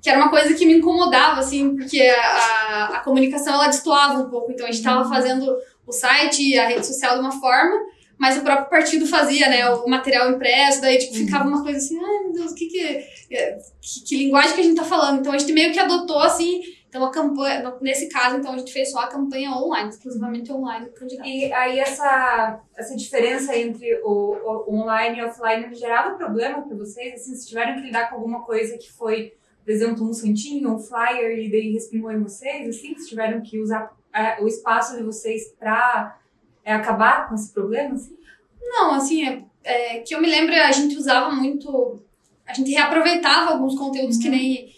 Que 0.00 0.10
era 0.10 0.18
uma 0.18 0.30
coisa 0.30 0.54
que 0.54 0.66
me 0.66 0.78
incomodava, 0.78 1.40
assim, 1.40 1.76
porque 1.76 2.00
a, 2.00 2.86
a, 2.96 3.00
comunicação 3.00 3.54
ela 3.54 3.68
destoava 3.68 4.20
um 4.20 4.30
pouco. 4.30 4.50
Então 4.50 4.66
a 4.66 4.70
gente 4.70 4.80
estava 4.80 5.08
fazendo 5.08 5.56
o 5.86 5.92
site 5.92 6.42
e 6.42 6.58
a 6.58 6.66
rede 6.66 6.84
social 6.84 7.14
de 7.14 7.20
uma 7.20 7.40
forma, 7.40 7.76
mas 8.18 8.36
o 8.36 8.42
próprio 8.42 8.68
partido 8.68 9.06
fazia, 9.06 9.48
né? 9.48 9.68
O 9.70 9.88
material 9.88 10.30
impresso, 10.30 10.80
daí 10.80 10.98
tipo, 10.98 11.14
ficava 11.14 11.48
uma 11.48 11.62
coisa 11.62 11.78
assim, 11.78 11.98
ai 11.98 12.24
meu 12.24 12.32
Deus, 12.32 12.52
que 12.52 12.66
que, 12.66 12.94
que, 13.28 14.04
que 14.06 14.16
linguagem 14.16 14.54
que 14.54 14.60
a 14.60 14.64
gente 14.64 14.76
tá 14.76 14.84
falando? 14.84 15.20
Então 15.20 15.32
a 15.32 15.38
gente 15.38 15.52
meio 15.52 15.72
que 15.72 15.78
adotou, 15.78 16.18
assim, 16.18 16.62
então 16.92 17.06
a 17.06 17.10
campanha, 17.10 17.74
nesse 17.80 18.06
caso, 18.10 18.36
então 18.36 18.52
a 18.52 18.58
gente 18.58 18.70
fez 18.70 18.90
só 18.90 18.98
a 18.98 19.06
campanha 19.06 19.50
online, 19.52 19.88
exclusivamente 19.88 20.52
online 20.52 20.84
do 20.84 20.92
candidato. 20.92 21.26
E 21.26 21.50
aí 21.50 21.78
essa, 21.78 22.60
essa 22.76 22.94
diferença 22.94 23.56
entre 23.56 23.98
o, 24.04 24.66
o 24.66 24.74
online 24.74 25.18
e 25.18 25.24
offline 25.24 25.74
gerava 25.74 26.18
problema 26.18 26.60
para 26.60 26.76
vocês? 26.76 27.14
Assim, 27.14 27.34
se 27.34 27.48
tiveram 27.48 27.76
que 27.76 27.86
lidar 27.86 28.10
com 28.10 28.16
alguma 28.16 28.42
coisa 28.42 28.76
que 28.76 28.92
foi, 28.92 29.32
por 29.64 29.70
exemplo, 29.70 30.06
um 30.06 30.12
santinho, 30.12 30.74
um 30.74 30.78
flyer 30.78 31.38
e 31.38 31.50
daí 31.50 31.72
respingou 31.72 32.12
em 32.12 32.22
vocês, 32.22 32.68
assim, 32.68 32.94
se 32.98 33.08
tiveram 33.08 33.40
que 33.40 33.58
usar 33.58 33.90
é, 34.12 34.42
o 34.42 34.46
espaço 34.46 34.94
de 34.94 35.02
vocês 35.02 35.48
para 35.58 36.18
acabar 36.62 37.26
com 37.26 37.34
esse 37.34 37.54
problema? 37.54 37.94
Assim? 37.94 38.18
Não, 38.60 38.92
assim, 38.92 39.26
é, 39.26 39.42
é, 39.64 39.98
que 40.00 40.14
eu 40.14 40.20
me 40.20 40.28
lembro, 40.28 40.54
a 40.54 40.70
gente 40.70 40.94
usava 40.98 41.30
muito. 41.30 42.02
A 42.46 42.52
gente 42.52 42.70
reaproveitava 42.70 43.52
alguns 43.52 43.78
conteúdos 43.78 44.18
que 44.18 44.28
nem 44.28 44.70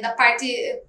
da 0.00 0.10
parte. 0.12 0.46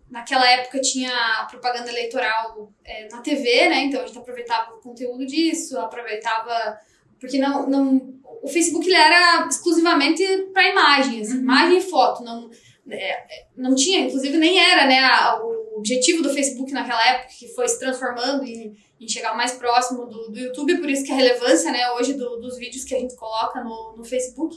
Naquela 0.10 0.50
época 0.52 0.80
tinha 0.80 1.48
propaganda 1.50 1.90
eleitoral 1.90 2.72
é, 2.86 3.08
na 3.10 3.22
TV, 3.22 3.70
né? 3.70 3.84
Então 3.86 4.02
a 4.02 4.08
gente 4.08 4.18
aproveitava 4.18 4.76
o 4.76 4.82
conteúdo 4.82 5.26
disso, 5.26 5.78
aproveitava. 5.80 6.78
Porque 7.20 7.40
não, 7.40 7.68
não, 7.68 8.14
o 8.44 8.48
Facebook 8.48 8.86
ele 8.86 8.96
era 8.96 9.48
exclusivamente 9.48 10.24
para 10.54 10.70
imagem, 10.70 11.22
assim, 11.22 11.40
imagem 11.40 11.80
e 11.80 11.82
foto. 11.82 12.24
Não, 12.24 12.50
é, 12.90 13.26
não 13.56 13.74
tinha, 13.76 14.02
inclusive 14.02 14.38
nem 14.38 14.60
era 14.60 14.86
né, 14.86 15.00
a- 15.00 15.40
o 15.44 15.78
objetivo 15.80 16.22
do 16.24 16.30
Facebook 16.30 16.72
naquela 16.72 17.04
época, 17.10 17.34
que 17.38 17.48
foi 17.56 17.68
se 17.68 17.80
transformando 17.80 18.44
em, 18.46 18.76
em 19.00 19.08
chegar 19.10 19.36
mais 19.36 19.54
próximo 19.54 20.06
do, 20.06 20.30
do 20.32 20.40
YouTube, 20.40 20.78
por 20.78 20.90
isso 20.90 21.04
que 21.04 21.12
a 21.12 21.16
relevância 21.16 21.72
né, 21.72 21.92
hoje 21.94 22.14
do- 22.14 22.38
dos 22.40 22.58
vídeos 22.58 22.84
que 22.84 22.96
a 22.96 23.00
gente 23.00 23.16
coloca 23.16 23.64
no, 23.64 23.96
no 23.98 24.04
Facebook. 24.06 24.56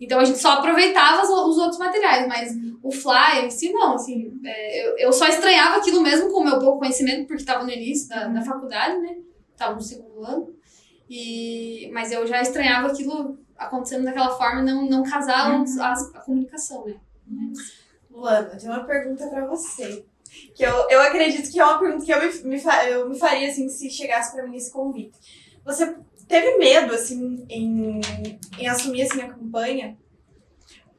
Então 0.00 0.18
a 0.18 0.24
gente 0.24 0.38
só 0.38 0.52
aproveitava 0.52 1.22
os, 1.22 1.28
os 1.28 1.58
outros 1.58 1.78
materiais, 1.78 2.26
mas 2.26 2.56
o 2.82 2.90
flyer 2.90 3.44
em 3.44 3.50
si 3.50 3.70
não, 3.72 3.94
assim, 3.94 4.40
é, 4.44 4.86
eu, 4.88 4.96
eu 4.98 5.12
só 5.12 5.26
estranhava 5.28 5.76
aquilo 5.76 6.00
mesmo 6.00 6.30
com 6.32 6.40
o 6.40 6.44
meu 6.44 6.58
pouco 6.58 6.78
conhecimento, 6.78 7.26
porque 7.26 7.42
estava 7.42 7.64
no 7.64 7.70
início 7.70 8.08
da, 8.08 8.26
da 8.28 8.42
faculdade, 8.42 8.98
né? 8.98 9.16
Tava 9.56 9.74
no 9.74 9.82
segundo 9.82 10.24
ano. 10.24 10.54
E, 11.08 11.90
mas 11.92 12.10
eu 12.12 12.26
já 12.26 12.40
estranhava 12.40 12.88
aquilo 12.88 13.38
acontecendo 13.58 14.04
daquela 14.04 14.30
forma 14.30 14.62
não, 14.62 14.86
não 14.88 15.02
casar 15.02 15.50
Uhum. 15.52 15.64
a, 15.82 15.92
a 15.92 16.20
comunicação, 16.20 16.86
né? 16.86 16.94
Luana, 18.10 18.50
eu 18.52 18.58
tenho 18.58 18.72
uma 18.72 18.84
pergunta 18.84 19.26
pra 19.28 19.46
você. 19.46 20.04
Que 20.54 20.62
eu, 20.62 20.88
eu 20.88 21.00
acredito 21.02 21.50
que 21.50 21.58
é 21.60 21.64
uma 21.64 21.78
pergunta 21.78 22.04
que 22.04 22.12
eu 22.12 22.18
me, 22.20 22.56
me, 22.56 22.62
eu 22.88 23.08
me 23.08 23.18
faria, 23.18 23.50
assim, 23.50 23.68
se 23.68 23.90
chegasse 23.90 24.32
pra 24.32 24.46
mim 24.46 24.56
esse 24.56 24.72
convite. 24.72 25.18
Você 25.64 25.94
teve 26.30 26.56
medo, 26.58 26.94
assim, 26.94 27.44
em, 27.50 28.00
em 28.56 28.68
assumir, 28.68 29.02
assim, 29.02 29.20
a 29.20 29.28
campanha? 29.28 29.98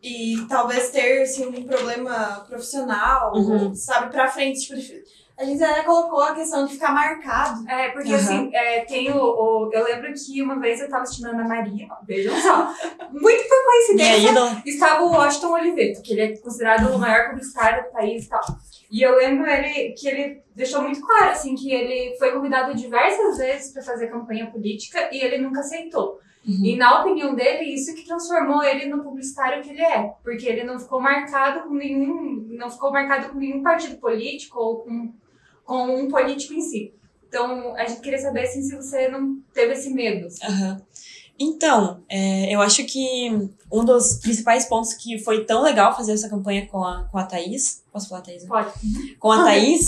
E 0.04 0.36
talvez 0.50 0.90
ter, 0.90 1.22
assim, 1.22 1.46
um 1.46 1.64
problema 1.64 2.42
profissional, 2.50 3.34
Uhum. 3.36 3.74
sabe, 3.74 4.12
pra 4.12 4.28
frente, 4.28 4.62
tipo, 4.62 4.80
a 5.38 5.44
gente 5.46 5.64
até 5.64 5.82
colocou 5.84 6.22
a 6.22 6.36
questão 6.36 6.66
de 6.66 6.74
ficar 6.74 6.92
marcado. 6.94 7.68
É, 7.70 7.90
porque 7.90 8.10
Aham. 8.10 8.18
assim, 8.18 8.52
é, 8.54 8.82
tem 8.86 9.12
o, 9.12 9.18
o- 9.18 9.70
Eu 9.74 9.84
lembro 9.86 10.12
que 10.14 10.42
uma 10.42 10.60
vez 10.60 10.80
eu 10.80 10.90
tava 10.90 11.04
assistindo 11.04 11.28
a 11.28 11.30
Ana 11.32 11.48
Maria, 11.48 11.88
vejam 12.06 12.36
só. 12.40 12.72
Muito 13.12 13.44
por 13.48 13.66
coincidência, 13.66 14.30
ídola. 14.30 14.62
estava 14.66 15.04
o 15.04 15.12
Washington 15.12 15.54
Oliveto, 15.54 16.02
que 16.02 16.14
ele 16.14 16.22
é 16.22 16.38
considerado 16.38 16.94
o 16.94 17.00
maior 17.00 17.30
publicitário 17.30 17.84
do 17.86 17.92
país 17.92 18.26
e 18.26 18.30
tal. 18.30 18.42
E 18.92 19.02
eu 19.02 19.16
lembro 19.18 19.50
ele, 19.50 19.94
que 19.94 20.08
ele 20.08 20.42
deixou 20.56 20.82
muito 20.82 21.00
claro, 21.02 21.32
assim, 21.32 21.56
que 21.56 21.72
ele 21.72 22.16
foi 22.18 22.32
convidado 22.34 22.76
diversas 22.76 23.38
vezes 23.38 23.72
para 23.72 23.82
fazer 23.82 24.08
campanha 24.08 24.52
política 24.52 25.10
e 25.14 25.22
ele 25.22 25.38
nunca 25.38 25.62
aceitou. 25.62 26.20
Uhum. 26.46 26.66
E 26.66 26.76
na 26.76 27.00
opinião 27.02 27.36
dele, 27.36 27.66
isso 27.66 27.94
que 27.94 28.04
transformou 28.06 28.64
ele 28.64 28.88
no 28.88 29.04
publicitário 29.04 29.62
que 29.64 29.70
ele 29.70 29.82
é. 29.82 30.12
Porque 30.24 30.46
ele 30.48 30.64
não 30.64 30.78
ficou 30.80 31.00
marcado 31.00 31.62
com 31.68 31.74
nenhum. 31.76 32.48
não 32.50 32.70
ficou 32.70 32.92
marcado 32.92 33.30
com 33.30 33.38
nenhum 33.38 33.62
partido 33.62 33.98
político 33.98 34.60
ou 34.60 34.80
com, 34.80 35.14
com 35.72 35.96
um 35.96 36.10
político 36.10 36.54
em 36.54 36.60
si. 36.62 36.94
Então, 37.30 37.74
a 37.78 37.86
gente 37.88 38.01
queria 38.01 38.20
saber 38.20 38.42
assim, 38.42 38.62
se 38.62 38.75
você 38.75 39.08
não 39.08 39.38
teve 39.54 39.72
esse 39.72 39.90
medo. 39.90 40.28
Aham. 40.44 40.82
Então, 41.40 42.04
é, 42.10 42.54
eu 42.54 42.60
acho 42.62 42.84
que 42.84 43.32
um 43.72 43.86
dos 43.86 44.16
principais 44.18 44.66
pontos 44.66 44.94
que 44.94 45.18
foi 45.18 45.46
tão 45.46 45.63
legal 45.63 45.96
fazer 45.96 46.12
essa 46.12 46.28
campanha 46.30 46.68
com 46.68 46.84
a, 46.84 47.06
com 47.10 47.18
a 47.18 47.24
Thaís, 47.24 47.84
posso 47.92 48.10
falar 48.10 48.22
Thaís? 48.22 48.44
né? 48.44 48.50
Pode. 48.50 48.72
Com 49.18 49.32
a 49.32 49.44
Thaís, 49.46 49.88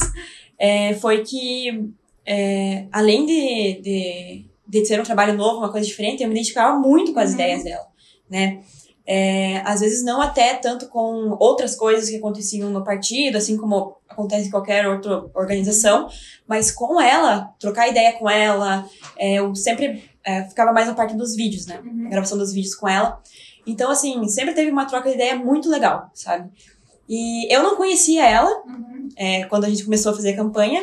é, 0.58 0.94
foi 0.96 1.22
que, 1.24 1.90
é, 2.26 2.86
além 2.94 3.26
de, 3.26 3.82
de, 3.82 4.46
de 4.66 4.86
ser 4.86 5.02
um 5.02 5.04
trabalho 5.04 5.34
novo, 5.36 5.58
uma 5.58 5.70
coisa 5.72 5.86
diferente, 5.86 6.24
eu 6.24 6.30
me 6.30 6.34
identificava 6.34 6.80
muito 6.80 7.14
com 7.14 7.20
as 7.20 7.30
Uhum. 7.32 7.36
ideias 7.36 7.64
dela, 7.66 7.88
né? 8.30 8.64
É, 9.06 9.58
às 9.66 9.82
vezes 9.82 10.04
não 10.04 10.22
até 10.22 10.56
tanto 10.56 10.88
com 10.88 11.36
outras 11.40 11.76
coisas 11.76 12.10
que 12.10 12.16
aconteciam 12.16 12.70
no 12.70 12.84
partido, 12.84 13.38
assim 13.38 13.58
como 13.58 13.98
acontece 14.08 14.48
em 14.48 14.52
qualquer 14.52 14.88
outra 14.88 15.26
organização, 15.34 16.08
mas 16.48 16.72
com 16.72 17.02
ela, 17.02 17.54
trocar 17.60 17.90
ideia 17.90 18.14
com 18.14 18.30
ela, 18.30 18.88
é, 19.18 19.36
eu 19.36 19.54
sempre 19.56 20.10
é, 20.24 20.44
ficava 20.46 20.72
mais 20.72 20.88
na 20.88 20.94
parte 20.94 21.16
dos 21.16 21.36
vídeos, 21.36 21.66
né? 21.66 21.82
Uhum. 21.84 22.10
gravação 22.10 22.38
dos 22.38 22.54
vídeos 22.54 22.76
com 22.76 22.88
ela. 22.88 23.22
Então, 23.68 23.92
assim, 23.92 24.26
sempre 24.28 24.54
teve 24.54 24.72
uma 24.72 24.86
troca 24.86 25.10
de 25.10 25.16
ideia 25.16 25.36
muito 25.36 25.70
legal, 25.70 26.10
sabe? 26.14 26.50
E 27.10 27.54
eu 27.54 27.62
não 27.62 27.76
conhecia 27.76 28.26
ela 28.26 28.50
Uhum. 28.66 29.10
é, 29.18 29.44
quando 29.46 29.66
a 29.66 29.70
gente 29.70 29.84
começou 29.84 30.12
a 30.12 30.16
fazer 30.16 30.32
a 30.32 30.36
campanha, 30.36 30.82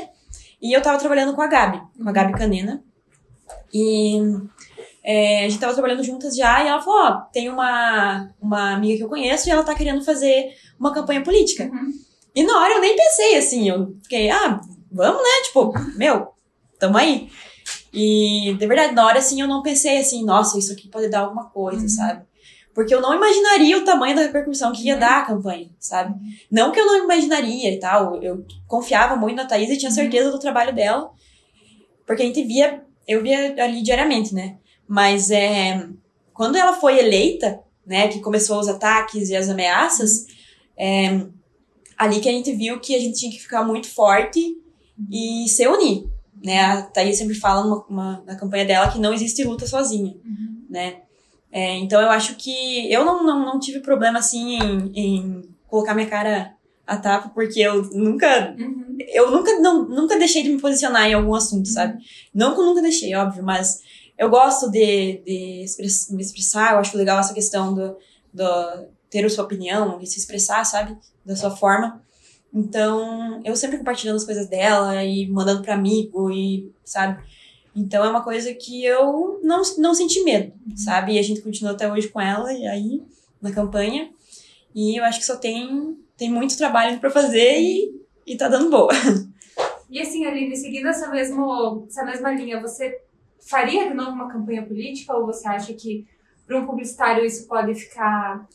e 0.60 0.76
eu 0.76 0.82
tava 0.82 0.98
trabalhando 0.98 1.34
com 1.34 1.40
a 1.40 1.46
Gabi, 1.46 1.80
com 1.96 2.08
a 2.08 2.12
Gabi 2.12 2.34
Canena. 2.34 2.84
E 3.72 4.18
é, 5.02 5.44
a 5.44 5.48
gente 5.48 5.60
tava 5.60 5.72
trabalhando 5.72 6.02
juntas 6.04 6.36
já, 6.36 6.62
e 6.62 6.68
ela 6.68 6.80
falou: 6.82 7.00
Ó, 7.00 7.12
tem 7.32 7.48
uma, 7.48 8.30
uma 8.40 8.74
amiga 8.74 8.98
que 8.98 9.04
eu 9.04 9.08
conheço 9.08 9.48
e 9.48 9.50
ela 9.52 9.62
tá 9.64 9.74
querendo 9.74 10.04
fazer 10.04 10.52
uma 10.78 10.92
campanha 10.92 11.22
política. 11.22 11.64
Uhum. 11.72 11.90
E 12.34 12.42
na 12.44 12.60
hora 12.60 12.74
eu 12.74 12.80
nem 12.80 12.94
pensei 12.94 13.36
assim, 13.36 13.68
eu 13.68 13.96
fiquei, 14.02 14.30
ah, 14.30 14.60
vamos, 14.90 15.20
né? 15.22 15.42
Tipo, 15.44 15.72
meu, 15.96 16.28
tamo 16.78 16.96
aí. 16.96 17.28
E, 17.92 18.54
de 18.58 18.66
verdade, 18.66 18.94
na 18.94 19.04
hora 19.04 19.18
assim 19.18 19.40
eu 19.40 19.48
não 19.48 19.62
pensei 19.62 19.98
assim, 19.98 20.24
nossa, 20.24 20.56
isso 20.58 20.72
aqui 20.72 20.88
pode 20.88 21.08
dar 21.08 21.20
alguma 21.20 21.46
coisa, 21.50 21.82
Uhum. 21.82 21.88
sabe? 21.88 22.24
Porque 22.72 22.94
eu 22.94 23.00
não 23.00 23.12
imaginaria 23.12 23.76
o 23.76 23.84
tamanho 23.84 24.14
da 24.14 24.22
repercussão 24.22 24.70
que 24.72 24.84
ia 24.86 24.94
Uhum. 24.94 25.00
dar 25.00 25.18
a 25.22 25.26
campanha, 25.26 25.68
sabe? 25.80 26.14
Não 26.50 26.70
que 26.70 26.78
eu 26.78 26.86
não 26.86 27.02
imaginaria 27.04 27.72
e 27.72 27.80
tal, 27.80 28.22
eu 28.22 28.44
confiava 28.68 29.16
muito 29.16 29.36
na 29.36 29.44
Thaís 29.46 29.68
e 29.70 29.76
tinha 29.76 29.88
Uhum. 29.90 29.94
certeza 29.96 30.30
do 30.30 30.38
trabalho 30.38 30.72
dela, 30.72 31.10
porque 32.06 32.22
a 32.22 32.26
gente 32.26 32.42
via, 32.44 32.80
eu 33.08 33.22
via 33.22 33.56
ali 33.62 33.82
diariamente, 33.82 34.32
né? 34.32 34.56
Mas 34.92 35.30
é, 35.30 35.88
quando 36.34 36.56
ela 36.56 36.72
foi 36.72 36.98
eleita, 36.98 37.60
né, 37.86 38.08
que 38.08 38.18
começou 38.18 38.58
os 38.58 38.66
ataques 38.66 39.30
e 39.30 39.36
as 39.36 39.48
ameaças, 39.48 40.26
é, 40.76 41.26
ali 41.96 42.18
que 42.18 42.28
a 42.28 42.32
gente 42.32 42.52
viu 42.52 42.80
que 42.80 42.96
a 42.96 42.98
gente 42.98 43.16
tinha 43.20 43.30
que 43.30 43.38
ficar 43.38 43.62
muito 43.62 43.88
forte 43.88 44.56
e 45.10 45.48
se 45.48 45.64
unir, 45.68 46.08
né? 46.44 46.60
A 46.60 46.82
Thaís 46.82 47.16
sempre 47.18 47.34
fala 47.36 47.62
numa, 47.62 47.84
uma- 47.88 48.22
na 48.26 48.34
campanha 48.34 48.64
dela 48.64 48.90
que 48.90 48.98
não 48.98 49.14
existe 49.14 49.44
luta 49.44 49.64
sozinha, 49.64 50.12
Uhum. 50.24 50.64
né? 50.68 50.96
É, 51.52 51.76
então 51.76 52.00
eu 52.00 52.10
acho 52.10 52.34
que 52.34 52.92
eu 52.92 53.04
não, 53.04 53.22
não, 53.24 53.44
não 53.46 53.60
tive 53.60 53.78
problema 53.80 54.18
assim 54.18 54.56
em, 54.56 54.92
em 54.94 55.42
colocar 55.68 55.94
minha 55.94 56.08
cara 56.08 56.54
a 56.86 56.96
tapa, 56.96 57.28
porque 57.28 57.60
eu 57.60 57.82
nunca 57.92 58.56
Uhum. 58.58 58.96
eu 59.08 59.30
nunca, 59.30 59.58
não, 59.60 59.88
nunca 59.88 60.18
deixei 60.18 60.42
de 60.42 60.48
me 60.50 60.60
posicionar 60.60 61.08
em 61.08 61.14
algum 61.14 61.34
assunto, 61.34 61.68
sabe? 61.68 62.02
Não 62.34 62.54
que 62.54 62.60
eu 62.60 62.66
nunca 62.66 62.82
deixei, 62.82 63.14
óbvio, 63.14 63.42
mas 63.44 63.80
eu 64.20 64.28
gosto 64.28 64.70
de, 64.70 65.22
de 65.24 65.64
me 66.10 66.20
expressar, 66.20 66.74
eu 66.74 66.78
acho 66.78 66.94
legal 66.94 67.18
essa 67.18 67.32
questão 67.32 67.72
do, 67.72 67.96
do 68.30 68.44
ter 69.08 69.24
a 69.24 69.30
sua 69.30 69.44
opinião, 69.44 69.98
de 69.98 70.06
se 70.06 70.18
expressar, 70.18 70.62
sabe? 70.66 70.94
Da 71.24 71.34
sua 71.34 71.50
forma. 71.50 72.02
Então, 72.52 73.40
eu 73.42 73.56
sempre 73.56 73.78
compartilhando 73.78 74.16
as 74.16 74.24
coisas 74.24 74.46
dela 74.46 75.02
e 75.02 75.26
mandando 75.26 75.62
pra 75.62 75.72
amigo 75.72 76.30
e, 76.30 76.70
sabe? 76.84 77.22
Então, 77.74 78.04
é 78.04 78.10
uma 78.10 78.22
coisa 78.22 78.52
que 78.52 78.84
eu 78.84 79.40
não, 79.42 79.62
não 79.78 79.94
senti 79.94 80.22
medo, 80.22 80.52
sabe? 80.76 81.14
E 81.14 81.18
a 81.18 81.22
gente 81.22 81.40
continua 81.40 81.72
até 81.72 81.90
hoje 81.90 82.08
com 82.08 82.20
ela, 82.20 82.52
e 82.52 82.66
aí, 82.66 83.02
na 83.40 83.50
campanha. 83.50 84.10
E 84.74 85.00
eu 85.00 85.04
acho 85.04 85.18
que 85.18 85.24
só 85.24 85.36
tem, 85.36 85.96
tem 86.18 86.30
muito 86.30 86.58
trabalho 86.58 87.00
pra 87.00 87.10
fazer 87.10 87.58
e, 87.58 87.90
e 88.26 88.36
tá 88.36 88.48
dando 88.48 88.68
boa. 88.68 88.92
E 89.88 89.98
assim, 89.98 90.24
Aline, 90.24 90.54
seguindo 90.56 90.86
essa, 90.86 91.08
mesmo, 91.10 91.86
essa 91.88 92.04
mesma 92.04 92.30
linha, 92.30 92.60
você 92.60 93.00
faria 93.48 93.88
de 93.88 93.94
novo 93.94 94.10
uma 94.12 94.30
campanha 94.30 94.64
política 94.64 95.14
ou 95.16 95.26
você 95.26 95.46
acha 95.48 95.72
que 95.74 96.06
para 96.46 96.58
um 96.58 96.66
publicitário 96.66 97.24
isso 97.24 97.46
pode 97.46 97.74
ficar. 97.74 98.46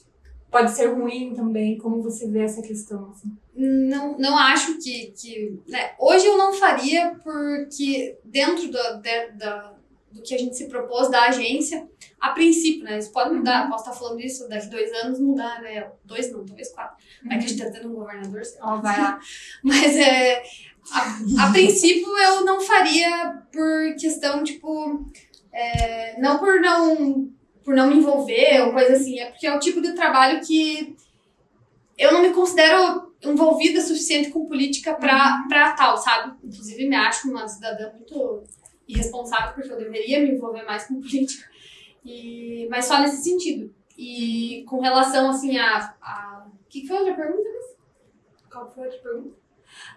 pode 0.51 0.71
ser 0.71 0.87
ruim 0.87 1.33
também? 1.33 1.77
Como 1.77 2.01
você 2.01 2.27
vê 2.29 2.41
essa 2.43 2.61
questão? 2.61 3.11
Assim? 3.11 3.35
Não, 3.55 4.17
não 4.17 4.37
acho 4.37 4.77
que. 4.79 5.13
que 5.17 5.59
né? 5.67 5.93
Hoje 5.99 6.25
eu 6.25 6.37
não 6.37 6.51
faria 6.53 7.15
porque 7.23 8.17
dentro 8.23 8.67
do, 8.67 9.01
de- 9.01 9.31
da, 9.37 9.73
do 10.11 10.21
que 10.21 10.35
a 10.35 10.37
gente 10.37 10.55
se 10.57 10.67
propôs 10.67 11.09
da 11.09 11.23
agência, 11.27 11.87
a 12.19 12.29
princípio, 12.31 12.83
né? 12.83 12.97
Isso 12.99 13.11
pode 13.11 13.33
mudar, 13.33 13.69
posso 13.69 13.83
estar 13.89 13.97
falando 13.97 14.19
isso 14.21 14.47
daqui 14.49 14.67
dois 14.67 14.91
anos, 15.03 15.19
mudar, 15.19 15.61
né? 15.61 15.89
Dois 16.03 16.31
não, 16.31 16.45
talvez 16.45 16.69
quatro. 16.73 16.95
Vai 17.25 17.37
que 17.39 17.45
a 17.45 17.47
gente 17.47 17.63
tá 17.63 17.71
tendo 17.71 17.89
um 17.89 17.95
governador, 17.95 18.43
sei 18.43 18.59
lá. 18.59 18.73
Ó, 18.73 18.81
vai 18.81 18.97
lá. 19.01 19.19
Mas 19.63 19.95
é. 19.95 20.43
A, 20.91 21.47
a 21.47 21.51
princípio 21.53 22.07
eu 22.17 22.45
não 22.45 22.61
faria 22.61 23.41
por 23.51 23.95
questão, 23.99 24.43
tipo. 24.43 25.09
é, 25.51 26.19
não 26.19 26.39
por 26.39 26.59
não. 26.59 27.29
Por 27.63 27.75
não 27.75 27.87
me 27.87 27.97
envolver 27.97 28.61
ou 28.61 28.73
coisa 28.73 28.93
assim. 28.93 29.19
É 29.19 29.31
porque 29.31 29.47
é 29.47 29.55
o 29.55 29.59
tipo 29.59 29.81
de 29.81 29.93
trabalho 29.93 30.39
que 30.45 30.95
eu 31.97 32.13
não 32.13 32.21
me 32.21 32.31
considero 32.31 33.13
envolvida 33.23 33.79
o 33.79 33.81
suficiente 33.81 34.29
com 34.29 34.45
política 34.45 34.93
pra, 34.93 35.43
pra 35.49 35.71
tal, 35.71 35.97
sabe? 35.97 36.35
Inclusive 36.43 36.87
me 36.87 36.95
acho 36.95 37.29
uma 37.29 37.47
cidadã 37.47 37.91
muito 37.93 38.43
irresponsável, 38.87 39.53
porque 39.53 39.71
eu 39.71 39.77
deveria 39.77 40.19
me 40.21 40.31
envolver 40.31 40.63
mais 40.63 40.85
com 40.87 40.99
política. 41.01 41.49
E, 42.03 42.67
mas 42.69 42.85
só 42.85 42.99
nesse 42.99 43.23
sentido. 43.23 43.73
E 43.97 44.63
com 44.67 44.79
relação, 44.79 45.29
assim, 45.29 45.57
a. 45.57 45.95
a... 46.01 46.45
O 46.47 46.67
que 46.67 46.81
que 46.81 46.87
foi 46.87 46.97
a 46.97 46.99
outra 46.99 47.15
pergunta? 47.15 47.49
Qual 48.51 48.71
foi 48.73 48.83
a 48.83 48.85
outra 48.87 49.01
pergunta? 49.01 49.44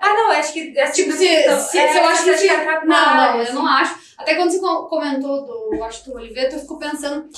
Ah, 0.01 0.15
não, 0.15 0.31
acho 0.33 0.53
que. 0.53 0.79
essa 0.79 0.93
Tipo, 0.93 1.13
se, 1.13 1.27
questão- 1.27 1.59
se, 1.61 1.79
é, 1.79 1.93
se 1.93 1.99
eu 1.99 2.05
acho 2.05 2.25
que. 2.25 2.37
se- 2.37 2.49
atrapalha, 2.49 2.85
não, 2.87 3.17
não, 3.17 3.37
eu 3.37 3.43
assim. 3.43 3.53
não 3.53 3.67
acho. 3.67 3.99
Até 4.19 4.35
quando 4.35 4.51
você 4.51 4.59
co- 4.61 4.87
comentou 4.87 5.45
do 5.45 5.77
Washington 5.79 6.19
Oliveto, 6.19 6.57
eu 6.57 6.61
fico 6.61 6.79
pensando 6.79 7.29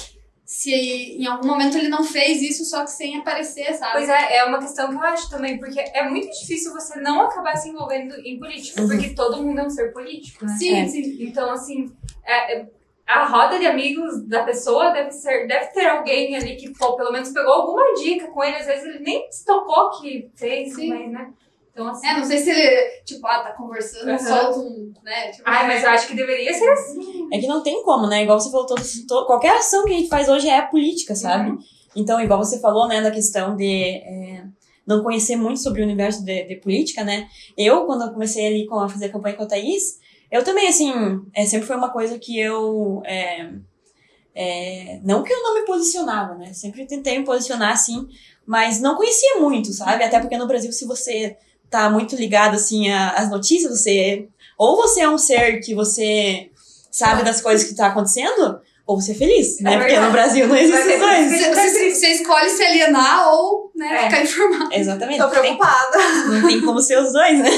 se 0.45 0.73
em 0.73 1.27
algum 1.27 1.47
momento 1.47 1.79
ele 1.79 1.89
não 1.89 2.03
fez 2.03 2.43
isso 2.43 2.65
só 2.65 2.83
que 2.83 2.91
sem 2.91 3.17
aparecer, 3.19 3.73
sabe? 3.75 3.93
Pois 3.93 4.09
é, 4.09 4.39
é 4.39 4.45
uma 4.45 4.59
questão 4.59 4.89
que 4.89 4.95
eu 4.97 5.01
acho 5.03 5.31
também, 5.31 5.59
porque 5.59 5.79
é 5.79 6.09
muito 6.09 6.29
difícil 6.41 6.73
você 6.73 6.99
não 7.01 7.21
acabar 7.21 7.55
se 7.57 7.69
envolvendo 7.69 8.15
em 8.27 8.39
política, 8.39 8.81
Uhum. 8.83 8.89
porque 8.89 9.11
todo 9.15 9.43
mundo 9.43 9.61
é 9.61 9.65
um 9.65 9.71
ser 9.71 9.93
político, 9.93 10.45
né? 10.45 10.57
Sim, 10.59 10.75
É. 10.81 10.89
sim. 10.89 11.19
Então, 11.21 11.51
assim, 11.53 11.93
é- 12.25 12.57
é- 12.59 12.67
a 13.07 13.27
roda 13.27 13.59
de 13.61 13.67
amigos 13.67 14.27
da 14.27 14.43
pessoa 14.43 14.91
deve 14.91 15.13
ser, 15.13 15.47
deve 15.47 15.67
ter 15.67 15.87
alguém 15.87 16.35
ali 16.37 16.57
que, 16.57 16.73
pô, 16.77 16.97
pelo 16.97 17.13
menos 17.13 17.31
pegou 17.31 17.53
alguma 17.53 17.95
dica 17.95 18.27
com 18.29 18.43
ele, 18.43 18.57
às 18.57 18.67
vezes 18.67 18.85
ele 18.87 19.01
nem 19.01 19.31
se 19.31 19.45
tocou 19.45 19.91
que 20.01 20.31
fez, 20.35 20.75
Sim. 20.75 20.89
mas, 20.89 21.13
né? 21.13 21.31
Então, 21.71 21.89
assim. 21.89 22.07
É, 22.07 22.17
não 22.17 22.25
sei 22.25 22.39
se 22.39 22.51
ele, 22.51 23.03
tipo, 23.05 23.27
ah, 23.27 23.41
tá 23.41 23.53
conversando, 23.53 24.11
Aham. 24.11 24.19
solta 24.19 24.59
um, 24.59 24.93
né? 25.03 25.31
Tipo, 25.31 25.45
Ai, 25.47 25.67
mas 25.67 25.83
eu 25.83 25.91
acho 25.91 26.09
que 26.09 26.17
deveria 26.17 26.53
ser 26.53 26.69
assim. 26.69 27.29
É 27.33 27.39
que 27.39 27.47
não 27.47 27.63
tem 27.63 27.83
como, 27.83 28.07
né? 28.09 28.23
Igual 28.23 28.41
você 28.41 28.51
falou, 28.51 28.67
todo, 28.67 28.83
to- 29.07 29.27
qualquer 29.27 29.57
ação 29.57 29.85
que 29.85 29.93
a 29.93 29.97
gente 29.97 30.09
faz 30.09 30.29
hoje 30.29 30.49
é 30.49 30.61
política, 30.63 31.15
sabe? 31.15 31.57
Então, 31.95 32.21
igual 32.21 32.43
você 32.43 32.61
falou, 32.61 32.89
né, 32.89 33.01
da 33.01 33.11
questão 33.11 33.57
de 33.57 33.65
é, 33.65 34.45
não 34.87 35.03
conhecer 35.03 35.37
muito 35.37 35.61
sobre 35.61 35.81
o 35.81 35.85
universo 35.85 36.25
de, 36.25 36.45
de, 36.45 36.57
política, 36.57 37.05
né? 37.05 37.29
Eu, 37.57 37.87
quando 37.87 38.03
eu 38.05 38.13
comecei 38.13 38.47
ali 38.47 38.67
com 38.67 38.79
a 38.79 38.89
fazer 38.89 39.07
a 39.07 39.13
campanha 39.13 39.37
com 39.37 39.45
a 39.45 39.47
Thaís, 39.47 39.99
eu 40.31 40.45
também, 40.45 40.69
assim, 40.69 40.93
é, 41.35 41.45
sempre 41.47 41.67
foi 41.67 41.77
uma 41.77 41.91
coisa 41.91 42.19
que 42.19 42.39
eu. 42.39 43.03
É, 43.05 43.51
é, 44.35 45.01
não 45.03 45.23
que 45.25 45.33
eu 45.33 45.43
não 45.43 45.55
me 45.55 45.67
posicionava, 45.67 46.35
né? 46.35 46.53
Sempre 46.53 46.87
tentei 46.87 47.19
me 47.19 47.25
posicionar 47.25 47.73
assim, 47.73 48.07
mas 48.47 48.81
não 48.81 48.97
conhecia 48.97 49.41
muito, 49.41 49.73
sabe? 49.73 50.05
Até 50.05 50.21
porque 50.21 50.37
no 50.37 50.47
Brasil, 50.47 50.73
se 50.73 50.87
você 50.87 51.37
tá 51.71 51.89
muito 51.89 52.17
ligado, 52.17 52.57
assim, 52.57 52.91
às 52.91 53.31
notícias, 53.31 53.81
você. 53.81 54.29
Ou 54.59 54.77
você 54.77 55.03
é 55.03 55.09
um 55.09 55.17
ser 55.17 55.61
que 55.61 55.75
você 55.75 56.51
sabe 56.91 57.23
das 57.23 57.41
coisas 57.41 57.67
que 57.67 57.75
tá 57.75 57.87
acontecendo, 57.87 58.61
ou 58.87 59.01
ser 59.01 59.15
feliz, 59.15 59.61
né? 59.61 59.75
É 59.75 59.79
Porque 59.79 59.99
no 60.01 60.11
Brasil 60.11 60.49
não 60.49 60.57
existe 60.57 60.99
dois. 60.99 61.31
Você, 61.31 61.95
você, 61.95 62.09
escolhe 62.09 62.51
se 62.51 62.63
alienar 62.63 63.33
ou 63.33 63.71
né, 63.75 63.87
é. 63.87 64.11
ficar 64.11 64.23
informado. 64.25 64.75
Exatamente. 64.75 65.19
Tô 65.19 65.29
preocupada. 65.29 65.99
Não 66.27 66.49
tem 66.49 66.61
como 66.61 66.81
ser 66.81 66.99
os 66.99 67.13
dois, 67.13 67.39
né? 67.39 67.51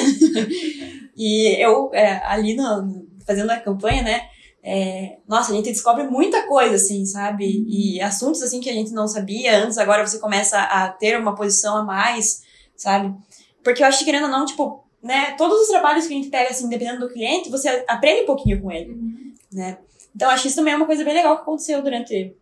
E 1.17 1.63
eu, 1.63 1.91
é, 1.93 2.23
ali 2.27 2.55
no, 2.55 3.07
fazendo 3.27 3.51
a 3.51 3.59
campanha, 3.59 4.03
né? 4.03 4.23
É, 4.63 5.17
nossa, 5.27 5.53
a 5.53 5.57
gente 5.57 5.71
descobre 5.71 6.05
muita 6.05 6.47
coisa, 6.47 6.77
assim, 6.77 7.05
sabe? 7.05 7.65
E 7.67 8.01
assuntos, 8.01 8.43
assim, 8.43 8.61
que 8.61 8.71
a 8.71 8.73
gente 8.73 8.93
não 8.93 9.09
sabia 9.09 9.65
antes, 9.65 9.79
agora 9.79 10.07
você 10.07 10.19
começa 10.19 10.59
a 10.59 10.89
ter 10.89 11.19
uma 11.19 11.35
posição 11.35 11.79
a 11.79 11.85
mais, 11.85 12.43
sabe? 12.77 13.15
Porque 13.63 13.83
eu 13.83 13.87
acho 13.87 14.01
que, 14.01 14.05
querendo 14.05 14.25
ou 14.25 14.31
não, 14.31 14.45
tipo, 14.45 14.85
né? 15.03 15.35
Todos 15.37 15.61
os 15.63 15.69
trabalhos 15.69 16.07
que 16.07 16.15
a 16.15 16.17
gente 16.17 16.31
pega, 16.31 16.51
assim, 16.51 16.69
dependendo 16.69 17.01
do 17.01 17.13
cliente, 17.13 17.51
você 17.51 17.85
aprende 17.89 18.23
um 18.23 18.27
pouquinho 18.27 18.63
com 18.63 18.71
ele, 18.71 18.93
uhum. 18.93 19.35
né? 19.53 19.79
Então, 20.15 20.31
acho 20.31 20.43
que 20.43 20.49
isso 20.49 20.57
também 20.57 20.75
é 20.75 20.77
uma 20.77 20.87
coisa 20.87 21.05
bem 21.05 21.15
legal 21.15 21.37
que 21.37 21.43
aconteceu 21.43 21.83
durante. 21.83 22.37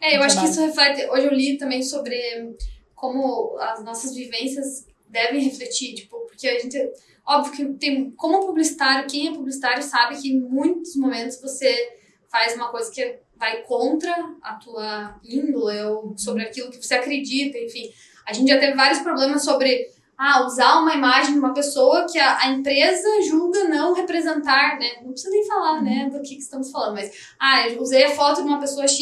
É, 0.00 0.16
eu 0.16 0.22
acho 0.22 0.34
trabalho. 0.34 0.40
que 0.40 0.60
isso 0.60 0.60
reflete. 0.66 1.10
Hoje 1.10 1.26
eu 1.26 1.32
li 1.32 1.58
também 1.58 1.82
sobre 1.82 2.56
como 2.94 3.56
as 3.58 3.84
nossas 3.84 4.14
vivências 4.14 4.86
devem 5.08 5.42
refletir, 5.42 5.94
tipo, 5.94 6.18
porque 6.26 6.48
a 6.48 6.58
gente. 6.58 6.78
Óbvio 7.26 7.52
que 7.52 7.64
tem. 7.74 8.10
Como 8.12 8.46
publicitário, 8.46 9.08
quem 9.08 9.28
é 9.28 9.32
publicitário 9.32 9.82
sabe 9.82 10.20
que 10.20 10.32
em 10.32 10.40
muitos 10.40 10.96
momentos 10.96 11.40
você 11.40 11.98
faz 12.28 12.54
uma 12.54 12.70
coisa 12.70 12.90
que 12.90 13.18
vai 13.36 13.62
contra 13.62 14.12
a 14.42 14.54
tua 14.54 15.20
índole 15.24 15.80
ou 15.82 16.14
sobre 16.16 16.42
aquilo 16.42 16.70
que 16.70 16.82
você 16.82 16.94
acredita, 16.94 17.58
enfim. 17.58 17.90
A 18.26 18.32
gente 18.32 18.48
já 18.48 18.58
teve 18.58 18.74
vários 18.74 19.00
problemas 19.00 19.44
sobre 19.44 19.88
ah, 20.22 20.44
usar 20.44 20.82
uma 20.82 20.92
imagem 20.92 21.32
de 21.32 21.38
uma 21.38 21.54
pessoa 21.54 22.06
que 22.06 22.18
a, 22.18 22.40
a, 22.40 22.50
empresa 22.50 23.08
julga 23.22 23.64
não 23.64 23.94
representar, 23.94 24.78
né? 24.78 24.96
Não 25.02 25.12
precisa 25.12 25.30
nem 25.30 25.46
falar, 25.46 25.80
né, 25.80 26.10
do 26.12 26.20
que, 26.20 26.34
que 26.34 26.42
estamos 26.42 26.70
falando, 26.70 26.96
mas 26.96 27.10
ah, 27.40 27.64
usei 27.78 28.04
a 28.04 28.10
foto 28.10 28.42
de 28.42 28.48
uma 28.48 28.60
pessoa 28.60 28.86
X 28.86 29.00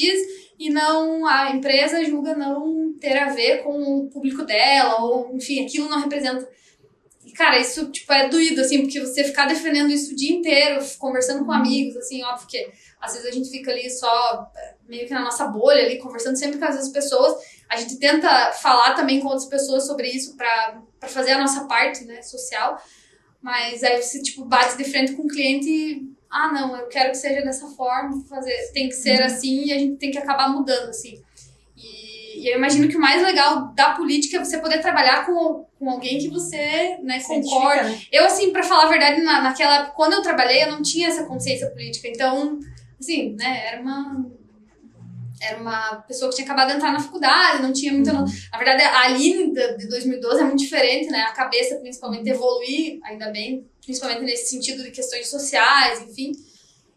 e 0.57 0.71
não 0.71 1.27
a 1.27 1.51
empresa 1.51 2.05
julga 2.05 2.37
não 2.37 2.93
ter 3.01 3.19
a 3.19 3.31
ver 3.31 3.65
com 3.65 3.99
o 3.99 4.09
público 4.09 4.45
dela, 4.45 5.03
ou 5.03 5.35
enfim, 5.35 5.65
aquilo 5.65 5.89
não 5.89 5.99
representa. 6.01 6.49
E, 7.29 7.33
cara, 7.33 7.59
isso 7.59 7.91
tipo, 7.91 8.11
é 8.11 8.27
doído, 8.27 8.63
assim, 8.63 8.81
porque 8.81 9.01
você 9.01 9.23
ficar 9.23 9.47
defendendo 9.47 9.91
isso 9.91 10.15
o 10.15 10.17
dia 10.17 10.35
inteiro, 10.35 10.83
conversando 10.99 11.45
com 11.45 11.53
amigos, 11.53 11.95
assim, 11.99 12.25
óbvio 12.25 12.49
que 12.49 12.73
às 12.99 13.13
vezes 13.13 13.29
a 13.29 13.31
gente 13.31 13.51
fica 13.51 13.71
ali 13.71 13.91
só 13.91 14.51
meio 14.89 15.07
que 15.07 15.13
na 15.13 15.21
nossa 15.21 15.47
bolha 15.47 15.85
ali, 15.85 15.99
conversando 15.99 16.37
sempre 16.37 16.59
com 16.59 16.65
as 16.65 16.89
pessoas. 16.89 17.35
A 17.69 17.77
gente 17.77 17.99
tenta 17.99 18.51
falar 18.53 18.95
também 18.95 19.21
com 19.21 19.29
outras 19.29 19.45
pessoas 19.45 19.87
sobre 19.87 20.09
isso 20.09 20.37
para 20.39 20.81
para 20.99 21.09
fazer 21.09 21.33
a 21.33 21.39
nossa 21.39 21.67
parte, 21.67 22.05
né, 22.07 22.23
social. 22.23 22.83
Mas 23.43 23.85
aí 23.85 24.03
você, 24.03 24.23
tipo, 24.23 24.45
bate 24.47 24.79
de 24.79 24.85
frente 24.85 25.13
com 25.13 25.25
o 25.25 25.29
cliente 25.29 25.69
e, 25.69 26.11
ah, 26.31 26.51
não, 26.51 26.77
eu 26.77 26.89
quero 26.89 27.11
que 27.11 27.19
seja 27.19 27.43
dessa 27.43 27.69
forma, 27.69 28.25
fazer, 28.25 28.73
tem 28.73 28.89
que 28.89 28.95
ser 28.95 29.21
uhum. 29.21 29.27
assim 29.27 29.65
e 29.67 29.73
a 29.73 29.79
gente 29.79 29.97
tem 29.97 30.11
que 30.11 30.19
acabar 30.19 30.49
mudando, 30.49 30.89
assim. 30.89 31.23
Eu 32.49 32.59
imagino 32.59 32.89
que 32.89 32.97
o 32.97 33.01
mais 33.01 33.23
legal 33.23 33.73
da 33.75 33.91
política 33.91 34.37
é 34.37 34.45
você 34.45 34.59
poder 34.59 34.81
trabalhar 34.81 35.27
com, 35.27 35.67
com 35.79 35.91
alguém 35.91 36.19
que 36.19 36.29
você, 36.29 36.99
né, 37.03 37.21
concorda. 37.23 37.85
Né? 37.85 38.03
Eu, 38.11 38.25
assim, 38.25 38.51
para 38.51 38.63
falar 38.63 38.85
a 38.85 38.89
verdade, 38.89 39.21
na, 39.23 39.41
naquela 39.41 39.77
época, 39.77 39.93
quando 39.95 40.15
eu 40.15 40.23
trabalhei, 40.23 40.63
eu 40.63 40.71
não 40.71 40.83
tinha 40.83 41.09
essa 41.09 41.25
consciência 41.25 41.71
política. 41.71 42.09
Então, 42.09 42.59
assim, 42.99 43.35
né, 43.37 43.67
era 43.67 43.81
uma 43.81 44.27
era 45.41 45.61
uma 45.61 45.97
pessoa 46.03 46.31
que 46.31 46.37
tinha 46.37 46.45
acabado 46.45 46.71
de 46.71 46.77
entrar 46.77 46.93
na 46.93 47.01
faculdade, 47.01 47.63
não 47.63 47.73
tinha 47.73 47.93
muita. 47.93 48.13
Uhum. 48.13 48.25
Na 48.51 48.59
verdade, 48.59 48.83
a 48.83 49.03
Aline 49.03 49.53
de 49.53 49.89
2012 49.89 50.41
é 50.41 50.45
muito 50.45 50.59
diferente, 50.59 51.09
né? 51.11 51.23
A 51.23 51.33
cabeça, 51.33 51.77
principalmente, 51.77 52.29
evoluir, 52.29 52.99
ainda 53.05 53.31
bem, 53.31 53.65
principalmente 53.81 54.23
nesse 54.23 54.51
sentido 54.51 54.83
de 54.83 54.91
questões 54.91 55.29
sociais, 55.29 56.03
enfim. 56.03 56.33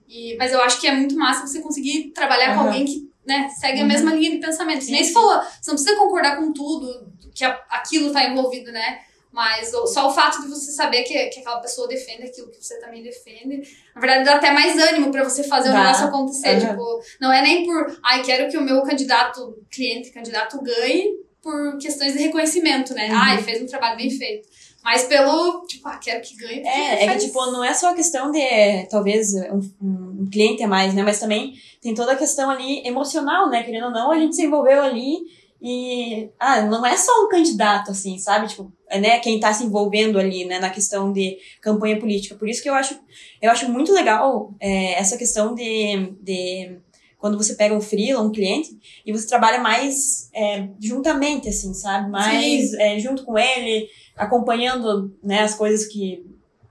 E, 0.08 0.36
mas 0.38 0.52
eu 0.52 0.62
acho 0.62 0.82
que 0.82 0.88
é 0.88 0.96
muito 0.96 1.16
massa 1.16 1.46
você 1.46 1.62
conseguir 1.62 2.12
trabalhar 2.14 2.52
uhum. 2.52 2.56
com 2.56 2.64
alguém 2.68 2.86
que 2.86 3.11
né, 3.26 3.50
segue 3.50 3.80
uhum. 3.80 3.86
a 3.86 3.88
mesma 3.88 4.14
linha 4.14 4.32
de 4.32 4.38
pensamento. 4.38 4.84
Sim, 4.84 4.92
nem 4.92 5.04
se 5.04 5.14
falou, 5.14 5.42
você 5.42 5.72
não 5.72 5.76
precisa 5.76 5.96
concordar 5.96 6.38
com 6.38 6.52
tudo 6.52 7.12
que 7.34 7.44
aquilo 7.44 8.08
está 8.08 8.26
envolvido, 8.26 8.72
né? 8.72 9.00
Mas 9.32 9.72
só 9.72 10.10
o 10.10 10.14
fato 10.14 10.42
de 10.42 10.50
você 10.50 10.72
saber 10.72 11.04
que, 11.04 11.14
que 11.28 11.40
aquela 11.40 11.60
pessoa 11.60 11.88
defende 11.88 12.24
aquilo 12.24 12.52
que 12.52 12.62
você 12.62 12.78
também 12.82 13.02
defende, 13.02 13.62
na 13.96 14.02
verdade 14.02 14.26
dá 14.26 14.36
até 14.36 14.52
mais 14.52 14.78
ânimo 14.78 15.10
para 15.10 15.24
você 15.24 15.44
fazer 15.46 15.70
o 15.70 15.74
negócio 15.74 16.06
acontecer. 16.06 16.56
Uhum. 16.56 16.70
Tipo, 16.70 17.02
não 17.20 17.32
é 17.32 17.42
nem 17.42 17.66
por, 17.66 17.98
ai, 18.04 18.22
quero 18.24 18.52
que 18.52 18.58
o 18.58 18.62
meu 18.62 18.82
candidato, 18.84 19.58
cliente, 19.72 20.12
candidato 20.12 20.62
ganhe 20.62 21.22
por 21.42 21.78
questões 21.78 22.14
de 22.14 22.20
reconhecimento, 22.20 22.94
né? 22.94 23.08
Uhum. 23.10 23.18
Ai, 23.18 23.38
fez 23.42 23.62
um 23.62 23.66
trabalho 23.66 23.96
bem 23.96 24.10
feito. 24.10 24.50
Mas 24.84 25.04
pelo, 25.04 25.66
tipo, 25.68 25.88
ah, 25.88 25.98
quero 25.98 26.22
que 26.22 26.36
ganhe. 26.36 26.66
É, 26.66 27.06
é 27.06 27.14
que, 27.14 27.26
tipo, 27.26 27.46
não 27.52 27.64
é 27.64 27.74
só 27.74 27.92
a 27.92 27.94
questão 27.94 28.32
de, 28.32 28.86
talvez, 28.90 29.34
um, 29.34 29.62
um, 29.82 30.30
cliente 30.32 30.64
a 30.64 30.68
mais, 30.68 30.94
né? 30.94 31.04
Mas 31.04 31.20
também 31.20 31.54
tem 31.82 31.94
toda 31.94 32.14
a 32.14 32.18
questão 32.18 32.50
ali 32.50 32.86
emocional, 32.86 33.50
né? 33.50 33.64
Querendo 33.64 33.86
ou 33.86 33.92
não, 33.92 34.12
a 34.12 34.20
gente 34.20 34.36
se 34.36 34.44
envolveu 34.44 34.82
ali 34.82 35.20
e, 35.62 36.30
ah, 36.40 36.62
não 36.64 36.84
é 36.84 36.98
só 36.98 37.12
um 37.24 37.30
candidato, 37.30 37.92
assim, 37.92 38.18
sabe? 38.18 38.48
Tipo, 38.48 38.74
é, 38.90 39.00
né, 39.00 39.20
quem 39.20 39.36
está 39.36 39.54
se 39.54 39.64
envolvendo 39.64 40.18
ali, 40.18 40.44
né, 40.44 40.58
na 40.58 40.72
questão 40.72 41.14
de 41.14 41.38
campanha 41.62 42.00
política. 42.00 42.36
Por 42.36 42.50
isso 42.50 42.64
que 42.64 42.70
eu 42.70 42.74
acho, 42.74 43.00
eu 43.40 43.52
acho 43.52 43.70
muito 43.70 43.94
legal 43.94 44.54
é, 44.60 44.94
essa 44.94 45.18
questão 45.18 45.54
de, 45.54 46.14
de 46.20 46.80
quando 47.22 47.38
você 47.38 47.54
pega 47.54 47.76
um 47.76 47.80
freela, 47.80 48.20
um 48.20 48.32
cliente, 48.32 48.72
e 49.06 49.12
você 49.12 49.28
trabalha 49.28 49.60
mais 49.60 50.28
é, 50.34 50.68
juntamente, 50.82 51.48
assim, 51.48 51.72
sabe? 51.72 52.10
Mais 52.10 52.74
é, 52.74 52.98
junto 52.98 53.24
com 53.24 53.38
ele, 53.38 53.88
acompanhando, 54.18 55.16
né, 55.24 55.42
as 55.42 55.54
coisas 55.54 55.86
que, 55.86 56.26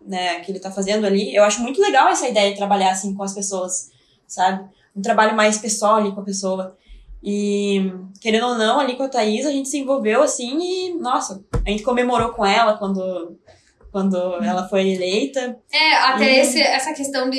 né, 0.05 0.41
que 0.41 0.51
ele 0.51 0.59
está 0.59 0.73
fazendo 0.73 1.07
ali. 1.07 1.33
Eu 1.33 1.45
acho 1.45 1.63
muito 1.63 1.81
legal 1.81 2.09
essa 2.09 2.29
ideia 2.29 2.51
de 2.51 2.57
trabalhar, 2.57 2.91
assim, 2.91 3.15
com 3.15 3.23
as 3.23 3.33
pessoas, 3.33 3.93
sabe? 4.27 4.69
Um 4.95 5.01
trabalho 5.01 5.37
mais 5.37 5.57
pessoal 5.57 5.97
ali 5.97 6.13
com 6.13 6.21
a 6.21 6.25
pessoa. 6.25 6.77
E, 7.23 7.93
querendo 8.21 8.49
ou 8.49 8.59
não, 8.59 8.81
ali 8.81 8.97
com 8.97 9.05
a 9.05 9.09
Thaís, 9.09 9.47
a 9.47 9.53
gente 9.53 9.69
se 9.69 9.79
envolveu 9.79 10.21
assim 10.21 10.59
e, 10.59 10.95
nossa, 10.95 11.45
a 11.65 11.71
gente 11.71 11.85
comemorou 11.85 12.31
com 12.31 12.45
ela 12.45 12.77
quando, 12.77 13.39
quando 13.93 14.17
ela 14.43 14.69
foi 14.69 14.89
eleita. 14.89 15.57
É, 15.73 15.95
até 15.97 16.39
e... 16.39 16.41
esse, 16.41 16.61
essa 16.61 16.93
questão 16.93 17.31
de. 17.31 17.39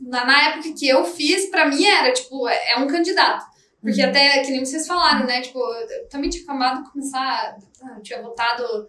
Na, 0.00 0.24
na 0.24 0.48
época 0.48 0.72
que 0.72 0.88
eu 0.88 1.04
fiz, 1.04 1.50
pra 1.50 1.66
mim 1.66 1.84
era, 1.84 2.12
tipo, 2.12 2.48
é, 2.48 2.72
é 2.72 2.76
um 2.78 2.86
candidato. 2.86 3.44
Porque 3.80 4.02
uhum. 4.02 4.08
até, 4.08 4.42
que 4.42 4.50
nem 4.50 4.64
vocês 4.64 4.86
falaram, 4.86 5.26
né? 5.26 5.40
Tipo, 5.40 5.58
eu 5.58 6.08
também 6.08 6.30
tinha 6.30 6.44
acabado 6.44 6.84
de 6.84 6.90
começar. 6.90 7.56
Ah, 7.82 7.94
eu 7.96 8.02
tinha 8.02 8.22
votado 8.22 8.88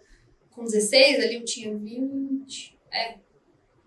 com 0.50 0.64
16, 0.64 1.24
ali 1.24 1.34
eu 1.36 1.44
tinha 1.44 1.76
20. 1.76 2.78
É. 2.90 3.16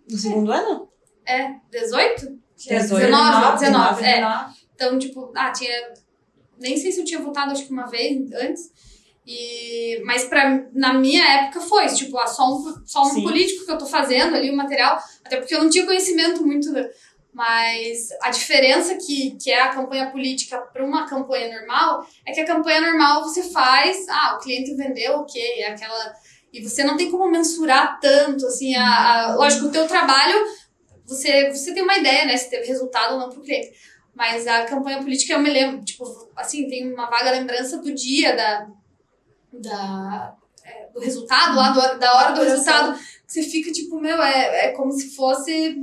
No 0.10 0.18
segundo 0.18 0.54
é. 0.54 0.58
ano? 0.58 0.90
É, 1.26 1.56
18? 1.72 2.40
18 2.56 2.96
19, 2.96 3.02
19, 3.02 3.60
19, 3.60 4.02
19, 4.02 4.06
é. 4.06 4.46
Então, 4.74 4.98
tipo, 4.98 5.32
ah, 5.36 5.52
tinha 5.52 5.94
nem 6.60 6.78
sei 6.78 6.92
se 6.92 7.00
eu 7.00 7.06
tinha 7.06 7.20
votado, 7.20 7.52
acho 7.52 7.66
que 7.66 7.74
uma 7.74 7.88
vez 7.88 8.32
antes. 8.34 8.72
E, 9.28 10.02
mas 10.06 10.26
pra, 10.26 10.68
na 10.74 10.94
minha 10.94 11.24
época 11.40 11.60
foi, 11.62 11.88
tipo, 11.88 12.18
ah, 12.18 12.28
só 12.28 12.48
um, 12.48 12.86
só 12.86 13.04
um 13.04 13.24
político 13.24 13.66
que 13.66 13.72
eu 13.72 13.78
tô 13.78 13.86
fazendo 13.86 14.36
ali, 14.36 14.52
o 14.52 14.56
material, 14.56 15.00
até 15.24 15.38
porque 15.38 15.56
eu 15.56 15.64
não 15.64 15.70
tinha 15.70 15.86
conhecimento 15.86 16.46
muito. 16.46 16.70
Mas 17.36 18.08
a 18.22 18.30
diferença 18.30 18.96
que, 18.96 19.32
que 19.32 19.52
é 19.52 19.62
a 19.62 19.68
campanha 19.68 20.10
política 20.10 20.58
para 20.58 20.86
uma 20.86 21.06
campanha 21.06 21.60
normal 21.60 22.08
é 22.26 22.32
que 22.32 22.40
a 22.40 22.46
campanha 22.46 22.80
normal 22.80 23.24
você 23.24 23.44
faz, 23.44 24.08
ah, 24.08 24.36
o 24.36 24.40
cliente 24.42 24.74
vendeu, 24.74 25.18
ok, 25.18 25.42
é 25.60 25.68
aquela. 25.68 26.14
E 26.54 26.64
você 26.64 26.82
não 26.86 26.96
tem 26.96 27.12
como 27.12 27.30
mensurar 27.30 28.00
tanto, 28.00 28.48
assim, 28.48 28.74
a, 28.78 29.26
a, 29.26 29.36
lógico, 29.36 29.66
o 29.66 29.70
teu 29.70 29.86
trabalho, 29.86 30.46
você, 31.06 31.50
você 31.50 31.74
tem 31.74 31.84
uma 31.84 31.98
ideia, 31.98 32.24
né, 32.24 32.38
se 32.38 32.50
teve 32.50 32.68
resultado 32.68 33.16
ou 33.16 33.20
não 33.20 33.30
pro 33.30 33.42
cliente. 33.42 33.74
Mas 34.16 34.48
a 34.48 34.64
campanha 34.64 35.00
política 35.00 35.34
eu 35.34 35.40
me 35.40 35.50
lembro, 35.50 35.84
tipo, 35.84 36.06
assim, 36.38 36.70
tem 36.70 36.90
uma 36.94 37.10
vaga 37.10 37.32
lembrança 37.32 37.80
do 37.80 37.94
dia 37.94 38.34
da, 38.34 38.68
da, 39.52 40.36
é, 40.64 40.88
do 40.94 41.02
resultado, 41.02 41.54
lá 41.54 41.72
do, 41.72 42.00
da 42.00 42.16
hora 42.16 42.32
do 42.32 42.44
resultado. 42.44 42.98
Você 43.28 43.44
fica, 43.44 43.72
tipo, 43.72 44.00
meu, 44.00 44.22
é, 44.22 44.68
é 44.68 44.72
como 44.72 44.92
se 44.92 45.16
fosse. 45.16 45.76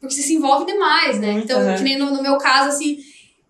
Porque 0.00 0.14
você 0.14 0.22
se 0.22 0.34
envolve 0.34 0.66
demais, 0.66 1.18
né? 1.20 1.32
então, 1.32 1.76
que 1.76 1.82
nem 1.82 1.96
no, 1.96 2.10
no 2.10 2.22
meu 2.22 2.38
caso, 2.38 2.68
assim, 2.70 2.98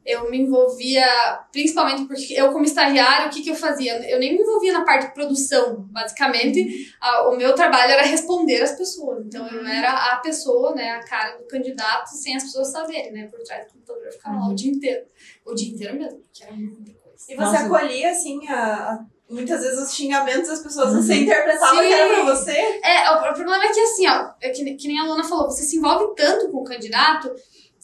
eu 0.09 0.31
me 0.31 0.39
envolvia, 0.39 1.07
principalmente 1.53 2.07
porque 2.07 2.33
eu, 2.33 2.51
como 2.51 2.65
estagiário, 2.65 3.27
o 3.27 3.31
que, 3.31 3.43
que 3.43 3.51
eu 3.51 3.55
fazia? 3.55 3.93
Eu 4.11 4.19
nem 4.19 4.33
me 4.35 4.41
envolvia 4.41 4.73
na 4.73 4.83
parte 4.83 5.09
de 5.09 5.13
produção, 5.13 5.87
basicamente. 5.91 6.91
A, 6.99 7.29
o 7.29 7.37
meu 7.37 7.55
trabalho 7.55 7.93
era 7.93 8.03
responder 8.03 8.63
as 8.63 8.73
pessoas. 8.73 9.27
Então, 9.27 9.47
eu 9.47 9.61
uhum. 9.61 9.69
era 9.69 10.13
a 10.13 10.17
pessoa, 10.17 10.75
né, 10.75 10.93
a 10.93 11.05
cara 11.05 11.37
do 11.37 11.45
candidato, 11.47 12.09
sem 12.09 12.35
as 12.35 12.45
pessoas 12.45 12.69
saberem, 12.69 13.13
né? 13.13 13.27
Por 13.27 13.39
trás 13.43 13.67
do 13.67 13.73
computador, 13.75 14.07
eu 14.07 14.13
ficava 14.13 14.37
lá 14.37 14.47
o 14.47 14.49
uhum. 14.49 14.55
dia 14.55 14.73
inteiro. 14.73 15.05
O 15.45 15.55
dia 15.55 15.75
inteiro 15.75 15.99
mesmo, 15.99 16.21
porque 16.21 16.43
era 16.43 16.53
muita 16.55 16.93
coisa. 16.95 17.19
E 17.29 17.35
você 17.35 17.43
Nossa. 17.43 17.67
acolhia, 17.67 18.11
assim, 18.11 18.49
a, 18.49 18.93
a- 18.93 19.07
muitas 19.29 19.61
vezes 19.63 19.79
os 19.79 19.95
xingamentos 19.95 20.49
das 20.49 20.61
pessoas, 20.61 20.93
Uhum. 20.95 21.03
você 21.03 21.15
interpretava 21.15 21.81
Sim. 21.83 21.87
que 21.89 21.93
era 21.93 22.15
pra 22.15 22.35
você. 22.35 22.53
É, 22.83 23.11
o, 23.11 23.15
o 23.17 23.35
problema 23.35 23.65
é 23.65 23.73
que 23.73 23.81
assim, 23.81 24.07
ó, 24.09 24.31
é 24.41 24.51
que, 24.51 24.75
que 24.75 24.89
nem 24.89 25.01
a 25.01 25.05
Luna 25.05 25.25
falou, 25.25 25.51
você 25.51 25.63
se 25.63 25.77
envolve 25.77 26.15
tanto 26.17 26.51
com 26.51 26.59
o 26.59 26.65
candidato 26.65 27.35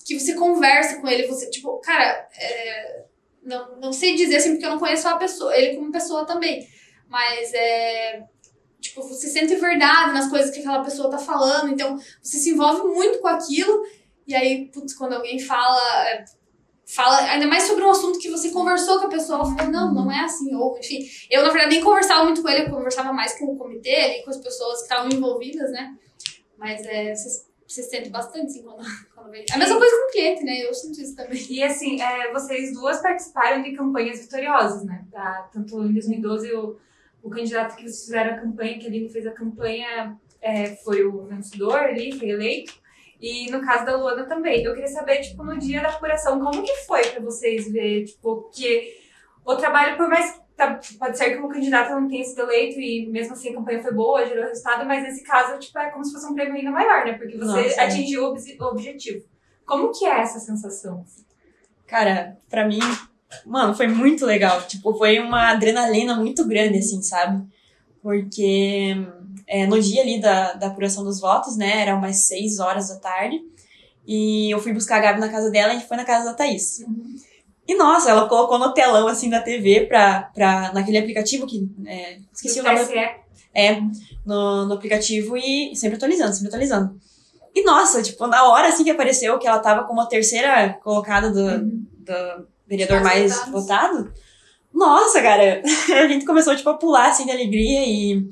que 0.07 0.19
você 0.19 0.35
conversa 0.35 1.01
com 1.01 1.09
ele, 1.09 1.27
você, 1.27 1.49
tipo, 1.51 1.79
cara, 1.81 2.29
é, 2.39 3.05
não, 3.43 3.77
não 3.81 3.93
sei 3.93 4.15
dizer 4.15 4.37
assim, 4.37 4.53
porque 4.53 4.67
eu 4.67 4.71
não 4.71 4.79
conheço 4.79 5.09
a 5.09 5.17
pessoa, 5.17 5.57
ele 5.57 5.77
como 5.77 5.91
pessoa 5.93 6.25
também. 6.27 6.67
Mas 7.09 7.53
é. 7.55 8.23
Tipo, 8.81 9.03
você 9.03 9.29
sente 9.29 9.55
verdade 9.57 10.13
nas 10.13 10.29
coisas 10.29 10.51
que 10.51 10.61
aquela 10.61 10.85
pessoa 10.85 11.11
tá 11.11 11.17
falando, 11.17 11.73
então 11.73 11.99
você 12.23 12.37
se 12.39 12.51
envolve 12.51 12.83
muito 12.95 13.19
com 13.19 13.29
aquilo, 13.29 13.83
e 14.27 14.35
aí, 14.35 14.67
putz, 14.73 14.93
quando 14.95 15.15
alguém 15.15 15.39
fala. 15.39 15.81
é, 16.09 16.25
Fala, 16.87 17.19
ainda 17.31 17.47
mais 17.47 17.63
sobre 17.63 17.83
um 17.83 17.91
assunto 17.91 18.19
que 18.19 18.31
você 18.31 18.51
conversou 18.51 18.99
com 18.99 19.07
a 19.07 19.11
pessoa, 19.11 19.45
fala, 19.57 19.71
não, 19.71 19.95
não 19.95 20.13
é 20.13 20.21
assim, 20.21 20.55
ou 20.55 20.79
enfim. 20.79 20.99
Eu, 21.31 21.43
na 21.43 21.51
verdade, 21.51 21.75
nem 21.75 21.83
conversava 21.83 22.25
muito 22.25 22.43
com 22.43 22.49
ele, 22.49 22.67
eu 22.67 22.71
conversava 22.71 23.13
mais 23.13 23.39
com 23.39 23.47
o 23.47 23.57
comitê 23.57 23.95
ali, 23.95 24.23
com 24.23 24.31
as 24.31 24.37
pessoas 24.37 24.79
que 24.79 24.83
estavam 24.85 25.09
envolvidas, 25.11 25.71
né? 25.73 25.97
Mas 26.59 26.85
é, 26.85 27.15
você, 27.15 27.47
você 27.67 27.83
sente 27.83 28.11
bastante, 28.11 28.47
assim, 28.47 28.63
quando, 28.63 28.85
quando 29.15 29.31
vem. 29.31 29.47
A 29.51 29.57
mesma 29.57 29.79
coisa 29.79 29.97
com 29.97 30.09
o 30.09 30.13
cliente, 30.13 30.45
né? 30.45 30.61
Eu 30.61 30.75
sinto 30.75 31.01
isso 31.01 31.17
também. 31.17 31.45
E 31.49 31.63
assim, 31.63 32.01
é, 32.01 32.31
vocês 32.33 32.75
duas 32.75 33.01
participaram 33.01 33.63
de 33.63 33.73
campanhas 33.73 34.21
vitoriosas, 34.21 34.85
né? 34.85 35.07
Tá? 35.11 35.49
Tanto 35.53 35.83
em 35.83 35.93
2012 35.93 36.53
o, 36.53 36.77
o 37.23 37.31
candidato 37.31 37.77
que 37.77 37.83
vocês 37.83 38.05
fizeram 38.05 38.35
a 38.35 38.41
campanha, 38.41 38.79
que 38.79 38.87
ele 38.87 39.09
fez 39.09 39.27
a 39.27 39.33
campanha, 39.33 40.19
é, 40.43 40.77
foi 40.77 41.05
o 41.05 41.25
vencedor 41.25 41.77
ali, 41.77 42.13
foi 42.13 42.29
eleito. 42.29 42.84
E 43.25 43.51
no 43.51 43.61
caso 43.65 43.87
da 43.87 43.97
Luana 43.97 44.25
também. 44.27 44.63
Eu 44.63 44.75
queria 44.75 44.89
saber, 44.89 45.21
tipo, 45.23 45.43
no 45.43 45.59
dia 45.59 45.81
da 45.81 45.89
apuração, 45.89 46.39
como 46.41 46.63
que 46.63 46.75
foi 46.87 47.03
pra 47.07 47.21
vocês 47.23 47.73
ver, 47.73 48.05
tipo, 48.05 48.51
que 48.55 48.93
o 49.47 49.57
trabalho, 49.57 49.97
por 49.97 50.09
mais 50.09 50.39
tá, 50.55 50.79
pode 50.99 51.17
ser 51.17 51.31
que 51.31 51.41
o 51.43 51.49
candidato 51.49 51.91
não 51.93 52.07
tenha 52.07 52.23
sido 52.23 52.43
eleito 52.43 52.79
e 52.79 53.07
mesmo 53.11 53.33
assim 53.33 53.51
a 53.51 53.55
campanha 53.55 53.83
foi 53.83 53.93
boa, 53.95 54.27
gerou 54.27 54.45
resultado, 54.45 54.85
mas 54.87 55.03
nesse 55.03 55.25
caso, 55.25 55.59
tipo, 55.59 55.79
é 55.79 55.91
como 55.91 56.05
se 56.05 56.13
fosse 56.13 56.27
um 56.27 56.35
prêmio 56.35 56.55
ainda 56.55 56.71
maior, 56.71 57.05
né? 57.07 57.15
Porque 57.15 57.37
você 57.39 57.63
Nossa, 57.63 57.83
atingiu 57.83 58.25
o 58.25 58.31
obje- 58.33 58.57
o 58.61 58.65
objetivo. 58.65 59.25
Como 59.67 59.91
que 59.91 60.05
é 60.05 60.21
essa 60.21 60.39
sensação? 60.39 61.03
Cara, 61.87 62.37
pra 62.51 62.67
mim, 62.67 62.79
mano, 63.47 63.75
foi 63.75 63.87
muito 63.89 64.27
legal. 64.27 64.61
Tipo, 64.63 64.93
foi 64.97 65.19
uma 65.19 65.51
adrenalina 65.53 66.15
muito 66.15 66.47
grande, 66.47 66.79
assim, 66.79 67.01
sabe? 67.03 67.43
Porque 68.05 68.95
é, 69.47 69.67
no 69.67 69.81
dia 69.81 70.03
ali 70.03 70.21
da, 70.21 70.53
da 70.53 70.67
apuração 70.67 71.03
dos 71.03 71.19
votos, 71.21 71.57
né, 71.57 71.81
eram 71.81 71.97
umas 71.97 72.27
6 72.27 72.61
horas 72.61 72.91
da 72.91 72.97
tarde, 72.97 73.41
e 74.07 74.51
eu 74.51 74.61
fui 74.61 74.75
buscar 74.75 74.99
a 74.99 75.01
Gabi 75.01 75.21
na 75.21 75.31
casa 75.31 75.51
dela 75.51 75.73
e 75.73 75.77
a 75.77 75.79
gente 75.79 75.89
foi 75.89 75.97
na 75.97 76.05
casa 76.05 76.27
da 76.27 76.35
Thaís. 76.35 76.85
E 77.67 77.75
nossa, 77.75 78.11
ela 78.11 78.29
colocou 78.29 78.59
no 78.59 78.75
telão, 78.75 79.09
assim, 79.09 79.31
da 79.31 79.41
TV, 79.41 79.87
pra, 79.87 80.25
pra, 80.35 80.71
naquele 80.75 80.99
aplicativo 80.99 81.47
que. 81.47 81.67
É, 81.87 82.19
esqueci 82.31 82.61
o 82.61 82.63
Do 82.63 82.71
nome. 82.71 82.85
TSE. 82.85 82.95
É, 83.55 83.81
no, 84.27 84.67
no 84.67 84.75
aplicativo 84.75 85.35
e 85.35 85.75
sempre 85.75 85.97
atualizando, 85.97 86.33
sempre 86.35 86.49
atualizando. 86.49 87.01
E 87.55 87.65
nossa, 87.65 88.03
tipo, 88.03 88.27
na 88.27 88.45
hora 88.49 88.69
assim 88.69 88.85
que 88.85 88.91
apareceu 88.91 89.39
que 89.39 89.47
ela 89.47 89.61
tava 89.61 89.85
como 89.85 90.03
a 90.03 90.07
terceira 90.07 90.75
colocada 90.83 91.31
do, 91.31 91.65
do 91.65 92.47
vereador 92.67 93.01
Mais 93.01 93.35
mais 93.35 93.49
votados. 93.51 94.03
votado, 94.03 94.13
nossa, 94.75 95.23
cara, 95.23 95.63
a 96.03 96.09
gente 96.09 96.25
começou, 96.27 96.55
tipo, 96.57 96.69
a 96.69 96.75
pular, 96.77 97.09
assim, 97.11 97.25
de 97.25 97.31
alegria 97.31 97.87
e 97.87 98.29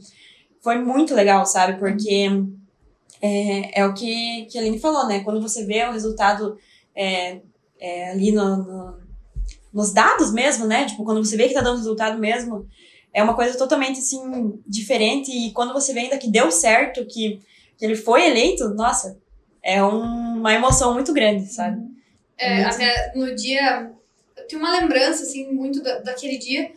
foi 0.61 0.79
muito 0.79 1.15
legal, 1.15 1.47
sabe? 1.47 1.79
Porque 1.79 2.29
é, 3.21 3.81
é 3.81 3.87
o 3.87 3.95
que, 3.95 4.47
que 4.47 4.59
a 4.59 4.61
Aline 4.61 4.79
falou, 4.81 5.07
né? 5.07 5.21
Quando 5.21 5.41
você 5.41 5.65
vê 5.65 5.85
o 5.85 5.93
resultado 5.93 6.57
é, 6.95 7.41
é, 7.81 8.11
ali 8.11 8.33
no, 8.33 8.57
no- 8.57 9.03
nos 9.73 9.93
dados 9.93 10.33
mesmo, 10.33 10.67
né? 10.67 10.85
Tipo, 10.85 11.05
quando 11.05 11.25
você 11.25 11.37
vê 11.37 11.49
que 11.49 11.55
tá 11.55 11.63
dando 11.63 11.79
resultado 11.79 12.19
mesmo, 12.19 12.67
é 13.15 13.23
uma 13.23 13.35
coisa 13.35 13.57
totalmente, 13.57 14.01
assim, 14.01 14.61
diferente. 14.67 15.31
E 15.31 15.53
quando 15.53 15.73
você 15.73 15.93
vê 15.95 16.01
ainda 16.01 16.19
que 16.19 16.31
deu 16.31 16.51
certo, 16.51 17.07
que, 17.07 17.41
que 17.79 17.85
ele 17.85 17.97
foi 17.97 18.27
eleito, 18.27 18.69
nossa, 18.75 19.19
é 19.63 19.83
um- 19.83 20.39
uma 20.39 20.53
emoção 20.53 20.93
muito 20.95 21.13
grande, 21.13 21.47
sabe? 21.53 21.81
É, 22.37 22.63
Muito. 22.63 22.75
até 22.75 23.13
no 23.15 23.35
dia. 23.35 23.93
Tenho 24.53 24.63
uma 24.63 24.79
lembrança, 24.79 25.23
assim, 25.23 25.51
muito 25.51 25.83
da, 25.83 26.01
daquele 26.01 26.37
dia, 26.37 26.71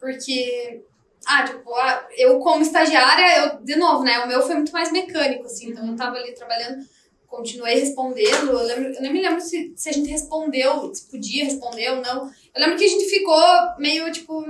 porque. 0.00 0.82
Ah, 1.26 1.42
tipo, 1.42 1.74
ah, 1.74 2.08
eu 2.16 2.38
como 2.38 2.62
estagiária, 2.62 3.38
eu, 3.40 3.62
de 3.62 3.76
novo, 3.76 4.02
né? 4.02 4.20
O 4.20 4.28
meu 4.28 4.40
foi 4.40 4.54
muito 4.54 4.72
mais 4.72 4.90
mecânico, 4.90 5.44
assim, 5.44 5.70
então 5.70 5.86
eu 5.86 5.94
tava 5.94 6.16
ali 6.16 6.32
trabalhando, 6.32 6.82
continuei 7.26 7.78
respondendo. 7.80 8.48
Eu, 8.48 8.62
lembro, 8.62 8.94
eu 8.94 9.02
nem 9.02 9.12
me 9.12 9.20
lembro 9.20 9.40
se, 9.40 9.74
se 9.76 9.90
a 9.90 9.92
gente 9.92 10.08
respondeu, 10.08 10.94
se 10.94 11.06
podia 11.10 11.44
responder 11.44 11.90
ou 11.90 11.96
não. 12.00 12.32
Eu 12.54 12.60
lembro 12.62 12.78
que 12.78 12.84
a 12.84 12.88
gente 12.88 13.10
ficou 13.10 13.42
meio, 13.78 14.10
tipo, 14.10 14.42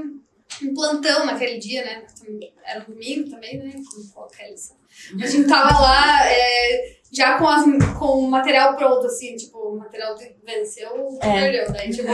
em 0.62 0.72
plantão 0.72 1.26
naquele 1.26 1.58
dia, 1.58 1.84
né? 1.84 2.06
Era 2.64 2.84
domingo 2.84 3.28
também, 3.28 3.58
né? 3.58 3.72
A 5.20 5.26
gente 5.26 5.48
tava 5.48 5.80
lá 5.80 6.30
é, 6.30 6.97
já 7.12 7.38
com, 7.38 7.48
as, 7.48 7.64
com 7.98 8.06
o 8.18 8.30
material 8.30 8.76
pronto, 8.76 9.06
assim, 9.06 9.34
tipo, 9.36 9.58
o 9.58 9.78
material 9.78 10.14
venceu, 10.44 11.18
É. 11.22 11.40
perdeu. 11.40 11.72
Daí, 11.72 11.90
tipo, 11.90 12.08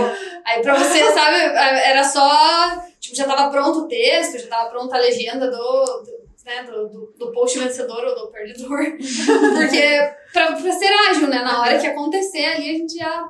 aí 0.44 0.62
pra 0.62 0.74
você, 0.76 1.12
sabe, 1.12 1.37
era 1.38 2.04
só. 2.04 2.85
Tipo, 3.00 3.16
já 3.16 3.26
tava 3.26 3.50
pronto 3.50 3.80
o 3.80 3.88
texto, 3.88 4.38
já 4.38 4.48
tava 4.48 4.70
pronta 4.70 4.96
a 4.96 5.00
legenda 5.00 5.50
do. 5.50 5.57
do 5.57 6.24
né, 6.44 6.62
do, 6.62 6.88
do, 6.88 7.14
do 7.18 7.33
post 7.33 7.59
vencedor 7.59 8.04
ou 8.04 8.14
do 8.14 8.30
perdedor. 8.30 8.78
Porque 9.57 10.14
pra, 10.30 10.52
pra 10.52 10.72
ser 10.72 10.92
ágil, 11.09 11.28
né? 11.28 11.42
Na 11.42 11.61
hora 11.62 11.78
que 11.78 11.87
acontecer 11.87 12.44
ali, 12.44 12.70
a 12.70 12.74
gente 12.74 12.98
já. 12.98 13.28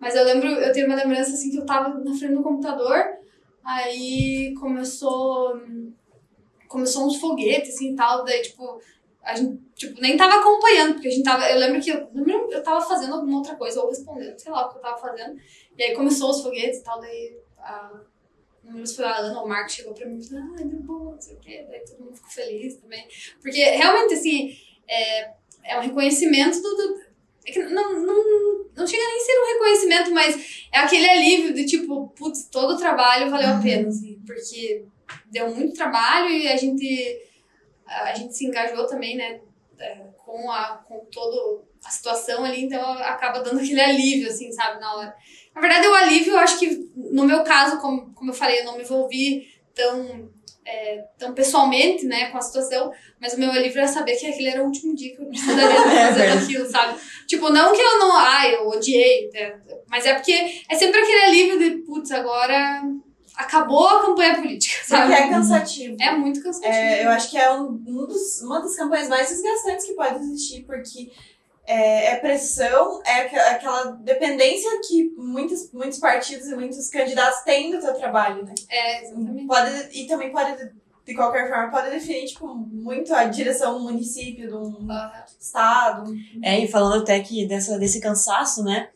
Mas 0.00 0.14
eu 0.16 0.24
lembro, 0.24 0.48
eu 0.48 0.72
tenho 0.72 0.86
uma 0.86 0.96
lembrança 0.96 1.32
assim 1.32 1.50
que 1.50 1.58
eu 1.58 1.64
tava 1.64 1.90
na 1.90 2.14
frente 2.14 2.34
do 2.34 2.42
computador, 2.42 3.04
aí 3.64 4.52
começou. 4.60 5.60
Começou 6.68 7.06
uns 7.06 7.16
foguetes 7.16 7.74
assim 7.74 7.94
tal, 7.94 8.24
daí 8.24 8.42
tipo. 8.42 8.80
A 9.26 9.34
gente, 9.34 9.60
tipo, 9.74 10.00
nem 10.00 10.16
tava 10.16 10.36
acompanhando, 10.36 10.94
porque 10.94 11.08
a 11.08 11.10
gente 11.10 11.24
tava. 11.24 11.50
Eu 11.50 11.58
lembro 11.58 11.80
que 11.80 11.90
eu, 11.90 12.08
eu 12.50 12.62
tava 12.62 12.80
fazendo 12.80 13.14
alguma 13.14 13.38
outra 13.38 13.56
coisa, 13.56 13.82
ou 13.82 13.88
respondendo, 13.88 14.38
sei 14.38 14.52
lá 14.52 14.66
o 14.66 14.70
que 14.70 14.78
eu 14.78 14.82
tava 14.82 14.98
fazendo. 14.98 15.36
E 15.76 15.82
aí 15.82 15.94
começou 15.96 16.30
os 16.30 16.42
foguetes 16.42 16.78
e 16.78 16.84
tal, 16.84 17.00
daí 17.00 17.36
a. 17.58 18.00
Não 18.62 18.72
lembro 18.72 18.86
se 18.86 18.96
foi 18.96 19.04
a 19.04 19.16
Ana 19.18 19.38
ou 19.38 19.46
o 19.46 19.48
Marco 19.48 19.70
chegou 19.70 19.94
pra 19.94 20.06
mim 20.06 20.18
e 20.18 20.28
falou, 20.28 20.44
ah, 20.44 20.56
deu 20.56 20.80
bom, 20.80 21.12
não 21.12 21.20
sei 21.20 21.36
o 21.36 21.38
quê. 21.40 21.66
Daí 21.68 21.84
todo 21.84 22.04
mundo 22.04 22.16
ficou 22.16 22.30
feliz 22.30 22.76
também. 22.76 23.06
Porque 23.40 23.62
realmente, 23.62 24.14
assim, 24.14 24.56
é, 24.88 25.30
é 25.64 25.78
um 25.78 25.82
reconhecimento 25.82 26.60
do. 26.62 26.76
do 26.76 27.06
é 27.46 27.52
que 27.52 27.62
não, 27.62 27.92
não, 27.92 28.64
não 28.76 28.86
chega 28.86 29.04
nem 29.04 29.16
a 29.16 29.24
ser 29.24 29.38
um 29.38 29.52
reconhecimento, 29.54 30.10
mas 30.12 30.68
é 30.72 30.78
aquele 30.78 31.08
alívio 31.08 31.54
de 31.54 31.64
tipo, 31.64 32.08
putz, 32.08 32.46
todo 32.46 32.74
o 32.74 32.76
trabalho 32.76 33.30
valeu 33.30 33.50
a 33.50 33.60
pena, 33.60 33.88
assim, 33.88 34.20
porque 34.26 34.84
deu 35.26 35.54
muito 35.54 35.74
trabalho 35.74 36.28
e 36.28 36.48
a 36.48 36.56
gente, 36.56 37.25
a 37.86 38.14
gente 38.14 38.36
se 38.36 38.46
engajou 38.46 38.86
também, 38.86 39.16
né, 39.16 39.40
é, 39.78 39.96
com, 40.18 40.50
a, 40.50 40.82
com 40.88 41.04
toda 41.12 41.62
a 41.84 41.90
situação 41.90 42.44
ali, 42.44 42.64
então 42.64 42.82
acaba 42.98 43.40
dando 43.40 43.60
aquele 43.60 43.80
alívio, 43.80 44.28
assim, 44.28 44.50
sabe, 44.50 44.80
na 44.80 44.96
hora. 44.96 45.14
Na 45.54 45.60
verdade, 45.60 45.86
o 45.86 45.94
alívio, 45.94 46.32
eu 46.32 46.38
acho 46.38 46.58
que, 46.58 46.90
no 46.96 47.24
meu 47.24 47.42
caso, 47.44 47.80
como, 47.80 48.12
como 48.12 48.30
eu 48.30 48.34
falei, 48.34 48.60
eu 48.60 48.64
não 48.64 48.76
me 48.76 48.82
envolvi 48.82 49.48
tão, 49.74 50.30
é, 50.64 51.04
tão 51.18 51.32
pessoalmente, 51.32 52.06
né, 52.06 52.30
com 52.30 52.38
a 52.38 52.42
situação, 52.42 52.90
mas 53.20 53.34
o 53.34 53.38
meu 53.38 53.50
alívio 53.50 53.78
era 53.78 53.88
saber 53.88 54.16
que 54.16 54.26
aquele 54.26 54.48
era 54.48 54.62
o 54.62 54.66
último 54.66 54.94
dia 54.94 55.14
que 55.14 55.22
eu 55.22 55.26
precisaria 55.26 55.78
É 55.96 56.08
fazer 56.08 56.26
aquilo, 56.26 56.68
sabe? 56.68 56.98
Tipo, 57.26 57.50
não 57.50 57.72
que 57.72 57.80
eu 57.80 57.98
não, 57.98 58.16
ai, 58.16 58.54
eu 58.56 58.68
odiei, 58.68 59.30
né, 59.32 59.60
mas 59.88 60.04
é 60.04 60.14
porque 60.14 60.32
é 60.68 60.74
sempre 60.74 61.00
aquele 61.00 61.22
alívio 61.22 61.58
de, 61.58 61.70
putz, 61.82 62.10
agora 62.10 62.82
acabou 63.36 63.86
a 63.86 64.00
campanha 64.02 64.34
política, 64.36 64.76
Porque 64.78 64.88
sabe? 64.96 65.12
é 65.12 65.28
cansativo. 65.28 65.96
É 66.00 66.16
muito 66.16 66.42
cansativo. 66.42 66.72
É, 66.72 67.04
eu 67.04 67.10
acho 67.10 67.30
que 67.30 67.36
é 67.38 67.52
um, 67.52 67.82
um 67.86 68.06
dos, 68.06 68.40
uma 68.42 68.60
das 68.60 68.74
campanhas 68.74 69.08
mais 69.08 69.28
desgastantes 69.28 69.86
que 69.86 69.92
pode 69.92 70.16
existir, 70.16 70.64
porque 70.64 71.10
é, 71.66 72.12
é 72.12 72.16
pressão, 72.16 73.02
é 73.04 73.22
aquela 73.50 73.84
dependência 73.92 74.70
que 74.86 75.10
muitos, 75.16 75.70
muitos 75.72 75.98
partidos 75.98 76.46
e 76.46 76.54
muitos 76.54 76.88
candidatos 76.88 77.40
têm 77.40 77.70
do 77.72 77.80
teu 77.80 77.94
trabalho, 77.94 78.44
né? 78.44 78.54
É, 78.70 79.04
exatamente. 79.04 79.46
Pode, 79.46 79.88
e 79.92 80.06
também 80.06 80.30
pode, 80.30 80.70
de 81.04 81.14
qualquer 81.14 81.48
forma, 81.48 81.70
pode 81.70 81.90
definir, 81.90 82.26
tipo, 82.26 82.54
muito 82.54 83.12
a 83.14 83.24
direção 83.24 83.78
do 83.78 83.84
município, 83.84 84.48
de 84.48 84.54
um 84.54 84.86
Ah, 84.90 85.24
estado. 85.40 86.12
É, 86.42 86.58
e 86.60 86.68
falando 86.68 87.02
até 87.02 87.18
que 87.20 87.46
dessa, 87.46 87.78
desse 87.78 88.00
cansaço, 88.00 88.62
né? 88.62 88.88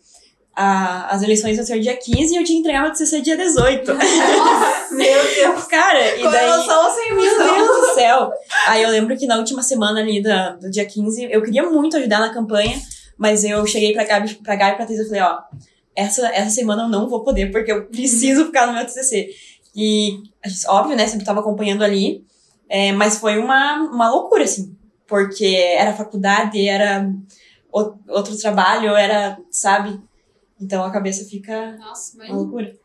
A, 0.55 1.15
as 1.15 1.23
eleições 1.23 1.57
vão 1.57 1.65
ser 1.65 1.79
dia 1.81 1.97
15 1.97 2.35
e 2.35 2.37
eu 2.37 2.45
tinha 2.45 2.45
que 2.45 2.55
entregar 2.55 2.83
meu 2.83 2.93
TCC 2.93 3.21
dia 3.21 3.37
18. 3.37 3.93
Meu 4.91 5.23
Deus! 5.23 5.65
Cara, 5.67 6.17
e 6.17 6.23
Com 6.23 6.31
daí... 6.31 6.45
emoção 6.45 6.85
ou 6.85 6.91
sem 6.91 7.15
Meu? 7.15 7.39
Deus 7.39 7.69
do 7.69 7.95
céu! 7.95 8.33
Aí 8.67 8.83
eu 8.83 8.91
lembro 8.91 9.17
que 9.17 9.27
na 9.27 9.37
última 9.37 9.63
semana 9.63 10.01
ali 10.01 10.21
da, 10.21 10.51
do 10.57 10.69
dia 10.69 10.85
15, 10.85 11.29
eu 11.31 11.43
queria 11.43 11.63
muito 11.71 11.97
ajudar 11.97 12.19
na 12.19 12.35
campanha, 12.35 12.77
mas 13.17 13.45
eu 13.45 13.65
cheguei 13.67 13.93
pra 13.93 14.05
Gabi, 14.05 14.35
pra 14.43 14.57
Gabi 14.57 14.73
e 14.73 14.77
pra 14.77 14.87
Thaís 14.87 15.01
e 15.01 15.07
falei, 15.07 15.23
ó, 15.23 15.39
essa, 15.95 16.27
essa 16.29 16.51
semana 16.51 16.83
eu 16.83 16.89
não 16.89 17.09
vou 17.09 17.23
poder, 17.23 17.53
porque 17.53 17.71
eu 17.71 17.87
preciso 17.87 18.47
ficar 18.47 18.67
no 18.67 18.73
meu 18.73 18.85
TCC. 18.85 19.31
E, 19.75 20.19
óbvio, 20.67 20.97
né, 20.97 21.07
sempre 21.07 21.25
tava 21.25 21.41
acompanhando 21.41 21.85
ali, 21.85 22.25
é, 22.69 22.93
mas 22.93 23.19
foi 23.19 23.39
uma, 23.39 23.77
uma 23.83 24.11
loucura, 24.11 24.45
assim, 24.45 24.75
porque 25.07 25.47
era 25.77 25.93
faculdade, 25.93 26.67
era 26.67 27.09
outro 27.73 28.37
trabalho, 28.37 28.97
era, 28.97 29.39
sabe? 29.51 30.01
Então 30.61 30.85
a 30.85 30.91
cabeça 30.93 31.25
fica 31.25 31.73
Nossa, 31.79 32.15
uma 32.17 32.25
mas 32.25 32.37
loucura. 32.37 32.77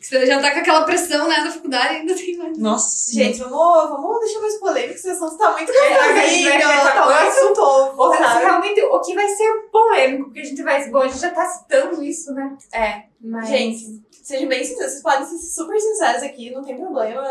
Você 0.00 0.26
já 0.26 0.38
tá 0.38 0.50
com 0.50 0.58
aquela 0.58 0.84
pressão, 0.84 1.26
né, 1.26 1.42
da 1.42 1.50
faculdade, 1.50 1.94
ainda 1.94 2.14
tem 2.14 2.36
mais. 2.36 2.58
Nossa. 2.58 3.10
Gente, 3.10 3.38
vamos, 3.38 3.88
vamos 3.88 4.20
deixar 4.20 4.40
mais 4.40 4.58
polêmico, 4.58 4.94
esse 4.94 5.08
assunto 5.08 5.38
tá 5.38 5.52
muito 5.52 5.72
É, 5.72 5.88
vai- 5.98 6.12
vai 6.44 6.92
tá 6.92 7.06
muito 7.06 7.38
assunto, 7.62 8.10
realmente, 8.38 8.82
o 8.82 9.00
que 9.00 9.14
vai 9.14 9.26
ser 9.28 9.50
polêmico, 9.72 10.24
porque 10.24 10.40
a 10.40 10.44
gente 10.44 10.62
vai. 10.62 10.90
Bom, 10.90 10.98
a 10.98 11.08
gente 11.08 11.20
já 11.20 11.30
tá 11.30 11.46
citando 11.46 12.02
isso, 12.04 12.34
né? 12.34 12.54
É, 12.74 13.04
Mas. 13.18 13.48
gente, 13.48 14.02
sejam 14.22 14.46
bem 14.46 14.62
sinceros, 14.62 14.92
vocês 14.92 15.02
podem 15.02 15.26
ser 15.26 15.38
super 15.38 15.80
sinceros 15.80 16.22
aqui, 16.22 16.50
não 16.50 16.62
tem 16.62 16.76
problema. 16.76 17.24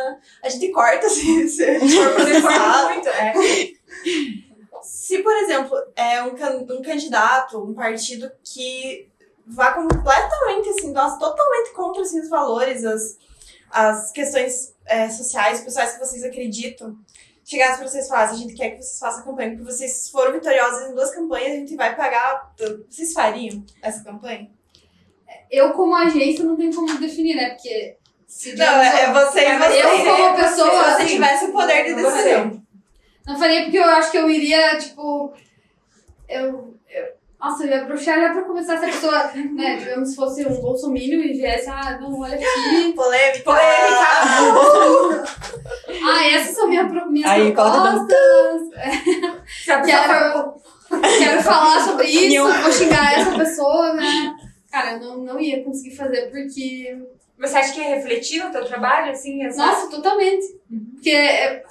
A 0.44 0.50
gente 0.50 0.70
corta 0.70 1.08
se, 1.10 1.48
se 1.50 1.96
for 1.96 2.14
processar. 2.16 2.90
muito, 2.92 3.08
é. 3.08 3.34
Se, 4.82 5.20
por 5.20 5.34
exemplo, 5.38 5.78
é 5.96 6.24
um, 6.24 6.36
can- 6.36 6.66
um 6.70 6.82
candidato, 6.82 7.64
um 7.64 7.74
partido 7.74 8.30
que 8.44 9.08
vá 9.48 9.74
completamente, 9.74 10.70
assim, 10.70 10.92
nossa, 10.92 11.20
totalmente 11.20 11.72
contra 11.74 12.02
assim, 12.02 12.20
os 12.20 12.30
valores, 12.30 12.84
as, 12.86 13.18
as 13.72 14.12
questões 14.12 14.74
é, 14.86 15.10
sociais, 15.10 15.62
pessoais 15.62 15.94
que 15.94 16.00
vocês 16.00 16.24
acreditam, 16.24 16.98
chegasse 17.44 17.80
pra 17.80 17.88
vocês 17.88 18.06
e 18.06 18.10
falasse, 18.10 18.34
a 18.34 18.38
gente 18.38 18.54
quer 18.54 18.72
que 18.72 18.82
vocês 18.82 19.00
façam 19.00 19.24
campanha, 19.24 19.50
porque 19.52 19.72
vocês 19.72 20.10
foram 20.10 20.32
vitoriosos 20.34 20.90
em 20.90 20.94
duas 20.94 21.14
campanhas, 21.14 21.54
a 21.54 21.60
gente 21.60 21.76
vai 21.76 21.96
pagar. 21.96 22.54
tudo." 22.56 22.86
Vocês 22.90 23.14
fariam 23.14 23.64
essa 23.82 24.04
campanha? 24.04 24.50
Eu, 25.52 25.72
como 25.74 25.96
agência, 25.96 26.44
não 26.44 26.56
tenho 26.56 26.74
como 26.74 26.98
definir, 27.00 27.36
né? 27.36 27.52
Porque. 27.52 27.98
Se 28.26 28.56
Não, 28.56 28.66
é, 28.66 29.14
você 29.14 29.42
e 29.42 29.44
É, 29.44 29.58
mas 29.60 29.74
você. 29.74 29.82
eu 29.84 30.16
como 30.16 30.36
pessoa, 30.36 30.70
Se 30.70 30.76
você 30.76 31.04
assim, 31.04 31.08
tivesse 31.08 31.46
o 31.46 31.52
poder 31.52 31.86
de 31.86 31.94
decisão. 31.94 32.64
Não 33.28 33.38
faria 33.38 33.64
porque 33.64 33.78
eu 33.78 33.84
acho 33.86 34.12
que 34.12 34.18
eu 34.18 34.30
iria, 34.30 34.78
tipo. 34.78 35.34
Eu. 36.28 36.73
Nossa, 37.44 37.66
eu 37.66 37.70
ia 37.72 37.84
bruxar 37.84 38.18
já 38.20 38.30
pra 38.32 38.44
começar 38.44 38.78
se 38.78 38.86
a 38.86 38.88
pessoa, 38.88 39.32
né, 39.54 39.76
digamos, 39.76 40.10
se 40.10 40.16
fosse 40.16 40.46
um 40.48 40.62
bolsomínio 40.62 41.20
e 41.22 41.34
viesse, 41.34 41.70
ah, 41.70 41.98
não, 42.00 42.20
olha 42.22 42.36
aqui. 42.36 42.94
Polêmica. 42.94 43.44
Ah, 46.06 46.26
essas 46.28 46.56
são 46.56 46.68
minha, 46.68 46.84
minhas 46.84 47.32
Aí, 47.32 47.52
propostas. 47.54 48.18
Se 49.64 49.72
a 49.72 49.80
pessoa 49.80 50.04
Quero, 50.04 50.54
quero 51.18 51.42
falar 51.44 51.80
sobre 51.82 52.08
isso, 52.08 52.44
vou 52.62 52.72
xingar 52.72 53.20
essa 53.20 53.38
pessoa, 53.38 53.94
né? 53.94 54.36
Cara, 54.72 54.94
eu 54.94 55.00
não, 55.00 55.18
não 55.20 55.40
ia 55.40 55.64
conseguir 55.64 55.96
fazer 55.96 56.30
porque. 56.30 56.98
Você 57.40 57.58
acha 57.58 57.74
que 57.74 57.80
ia 57.80 57.96
refletir 57.96 58.44
no 58.44 58.52
teu 58.52 58.66
trabalho, 58.66 59.12
assim? 59.12 59.44
Essa... 59.44 59.66
Nossa, 59.66 59.90
totalmente. 59.90 60.46
Porque 60.94 61.10
é, 61.10 61.64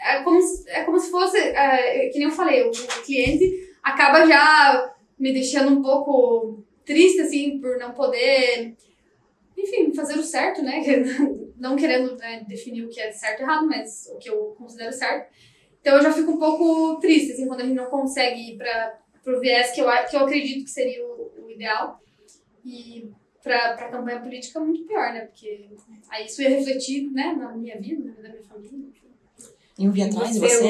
é, 0.00 0.22
como, 0.22 0.40
se- 0.40 0.68
é 0.70 0.84
como 0.84 0.98
se 0.98 1.10
fosse, 1.10 1.38
é, 1.38 2.08
que 2.08 2.18
nem 2.18 2.28
eu 2.28 2.34
falei, 2.34 2.68
o 2.68 2.70
cliente 3.04 3.50
acaba 3.82 4.26
já 4.26 4.92
me 5.18 5.32
deixando 5.32 5.72
um 5.72 5.82
pouco 5.82 6.64
triste, 6.84 7.20
assim, 7.20 7.58
por 7.58 7.76
não 7.78 7.92
poder, 7.92 8.74
enfim, 9.56 9.92
fazer 9.92 10.18
o 10.18 10.22
certo, 10.22 10.62
né? 10.62 10.82
Não 11.58 11.74
querendo 11.74 12.14
né, 12.16 12.44
definir 12.48 12.84
o 12.84 12.88
que 12.88 13.00
é 13.00 13.10
certo 13.10 13.40
e 13.40 13.42
errado, 13.42 13.66
mas 13.66 14.08
o 14.14 14.18
que 14.18 14.30
eu 14.30 14.54
considero 14.56 14.92
certo. 14.92 15.28
Então 15.80 15.96
eu 15.96 16.02
já 16.04 16.12
fico 16.12 16.30
um 16.30 16.38
pouco 16.38 17.00
triste, 17.00 17.32
assim, 17.32 17.48
quando 17.48 17.62
a 17.62 17.64
gente 17.64 17.74
não 17.74 17.86
consegue 17.86 18.52
ir 18.52 18.56
para 18.56 18.96
pro 19.24 19.40
viés 19.40 19.72
que 19.72 19.80
eu, 19.80 19.88
a- 19.88 20.04
que 20.04 20.14
eu 20.14 20.20
acredito 20.20 20.62
que 20.64 20.70
seria 20.70 21.04
o, 21.04 21.32
o 21.44 21.50
ideal. 21.50 22.00
E 22.64 23.10
pra, 23.42 23.72
pra 23.74 23.88
campanha 23.88 24.20
política 24.20 24.60
muito 24.60 24.84
pior, 24.86 25.12
né? 25.12 25.22
Porque 25.22 25.68
aí 26.10 26.26
isso 26.26 26.40
ia 26.42 26.48
refletir, 26.50 27.10
né, 27.10 27.34
na 27.36 27.50
minha 27.56 27.76
vida, 27.80 28.04
na 28.04 28.12
vida 28.12 28.22
da 28.22 28.28
minha 28.28 28.42
família. 28.44 28.88
Eu 29.78 29.90
vi 29.92 30.02
atrás 30.02 30.32
de 30.32 30.38
você. 30.38 30.64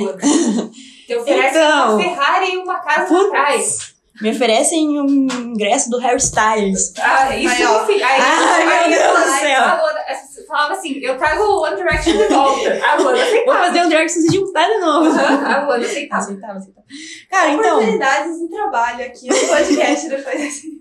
Oferece 1.17 1.57
Então. 1.59 1.95
uma 1.97 2.03
Ferrari 2.03 2.53
e 2.53 2.57
uma 2.57 2.79
casa 2.81 3.07
Putz. 3.15 3.27
atrás. 3.27 3.88
Me 4.21 4.31
oferecem 4.31 5.01
um 5.01 5.27
ingresso 5.31 5.89
do 5.91 5.99
Harry 5.99 6.17
Styles. 6.19 6.93
Ah, 6.99 7.37
isso, 7.37 7.55
Aí, 7.55 7.65
ó. 7.65 7.83
enfim. 7.85 8.03
Aí, 8.03 8.21
Ai, 8.21 8.63
aí, 8.63 8.91
meu 8.91 8.99
Deus 8.99 9.13
do 9.25 9.31
céu. 9.39 9.63
a 9.63 9.81
Luana, 9.81 10.01
essa- 10.09 10.29
falava 10.49 10.73
assim, 10.75 10.99
eu 11.03 11.17
trago 11.19 11.43
o 11.43 11.63
One 11.63 11.77
Direction 11.77 12.17
de 12.17 12.25
volta. 12.29 12.81
A 12.87 12.95
Luana 12.97 13.17
Vou 13.19 13.23
aceitava. 13.27 13.59
fazer 13.67 13.83
um 13.85 13.89
drag 13.89 14.09
se 14.09 14.27
juntar 14.35 14.67
de 14.69 14.79
novo. 14.79 15.09
Aham, 15.11 15.47
A 15.55 15.65
Luana 15.67 15.85
aceitava. 15.85 16.23
Aceitava, 16.23 16.59
aceitava. 16.59 16.87
Cara, 17.31 17.51
então. 17.51 17.77
Oportunidades 17.77 18.39
de 18.41 18.49
trabalho 18.49 19.05
aqui 19.05 19.29
no 19.29 19.37
podcast 19.49 20.09
depois 20.09 20.41
assim. 20.43 20.79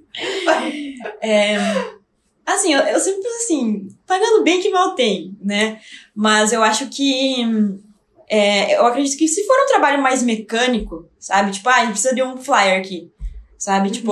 É, 1.22 1.58
assim, 2.46 2.74
eu, 2.74 2.82
eu 2.82 3.00
sempre 3.00 3.22
penso 3.22 3.36
assim, 3.44 3.88
pagando 4.06 4.44
bem 4.44 4.62
que 4.62 4.70
mal 4.70 4.96
tem, 4.96 5.38
né? 5.42 5.80
Mas 6.16 6.52
eu 6.54 6.64
acho 6.64 6.88
que. 6.88 7.36
é, 8.30 8.78
eu 8.78 8.86
acredito 8.86 9.18
que 9.18 9.28
se 9.28 9.46
for 9.46 9.56
um 9.64 9.68
trabalho 9.68 10.02
mais 10.02 10.24
mecânico, 10.24 11.08
sabe? 11.20 11.52
Tipo, 11.52 11.70
ah, 11.70 11.76
a 11.76 11.80
gente 11.82 11.92
precisa 11.92 12.16
de 12.16 12.24
um 12.24 12.38
flyer 12.38 12.80
aqui. 12.80 13.12
Sabe? 13.58 13.90
Tipo, 13.90 14.12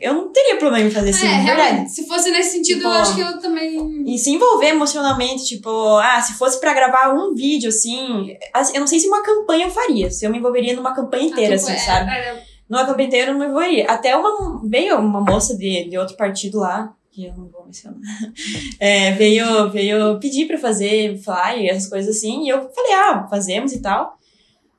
eu 0.00 0.12
não 0.12 0.30
teria 0.30 0.58
problema 0.58 0.86
em 0.86 0.90
fazer 0.90 1.10
assim, 1.10 1.26
é, 1.26 1.36
realmente, 1.40 1.90
se 1.90 2.06
fosse 2.06 2.30
nesse 2.30 2.52
sentido, 2.52 2.76
Tipo, 2.78 2.88
eu 2.88 2.92
acho 2.92 3.14
que 3.14 3.20
eu 3.22 3.40
também. 3.40 4.04
E 4.06 4.18
se 4.18 4.30
envolver 4.30 4.68
emocionalmente, 4.68 5.46
tipo, 5.46 5.70
ah, 5.96 6.20
se 6.20 6.34
fosse 6.34 6.60
pra 6.60 6.74
gravar 6.74 7.14
um 7.14 7.34
vídeo, 7.34 7.70
assim, 7.70 8.36
assim, 8.52 8.74
eu 8.74 8.80
não 8.80 8.86
sei 8.86 9.00
se 9.00 9.08
uma 9.08 9.22
campanha 9.22 9.66
eu 9.66 9.70
faria, 9.70 10.10
se 10.10 10.26
eu 10.26 10.30
me 10.30 10.38
envolveria 10.38 10.76
numa 10.76 10.94
campanha 10.94 11.24
inteira, 11.28 11.56
tipo, 11.56 11.70
assim, 11.70 11.80
é, 11.80 11.84
sabe? 11.84 12.10
É, 12.10 12.42
Numa 12.68 12.84
campanha 12.84 13.06
inteira 13.06 13.30
eu 13.30 13.32
não 13.32 13.40
me 13.40 13.46
envolveria. 13.46 13.86
Até 13.86 14.14
uma, 14.14 14.60
veio 14.68 14.98
uma 14.98 15.22
moça 15.22 15.56
de, 15.56 15.88
de 15.88 15.96
outro 15.96 16.16
partido 16.16 16.58
lá, 16.58 16.92
que 17.10 17.24
eu 17.24 17.34
não 17.34 17.48
vou 17.48 17.64
mencionar, 17.64 17.98
é, 18.78 19.12
veio, 19.12 19.70
veio 19.70 20.20
pedir 20.20 20.46
pra 20.46 20.58
fazer 20.58 21.18
flyer, 21.22 21.70
essas 21.70 21.88
coisas 21.88 22.14
assim, 22.14 22.44
e 22.44 22.50
eu 22.50 22.70
falei, 22.70 22.92
ah, 22.92 23.26
fazemos 23.30 23.72
e 23.72 23.80
tal, 23.80 24.18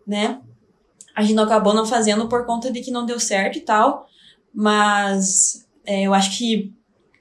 né? 0.05 0.39
A 1.15 1.23
gente 1.23 1.39
acabou 1.39 1.73
não 1.73 1.85
fazendo 1.85 2.27
por 2.27 2.45
conta 2.45 2.71
de 2.71 2.81
que 2.81 2.91
não 2.91 3.05
deu 3.05 3.19
certo 3.19 3.57
e 3.57 3.61
tal, 3.61 4.07
mas 4.53 5.67
é, 5.85 6.03
eu 6.03 6.13
acho 6.13 6.37
que 6.37 6.73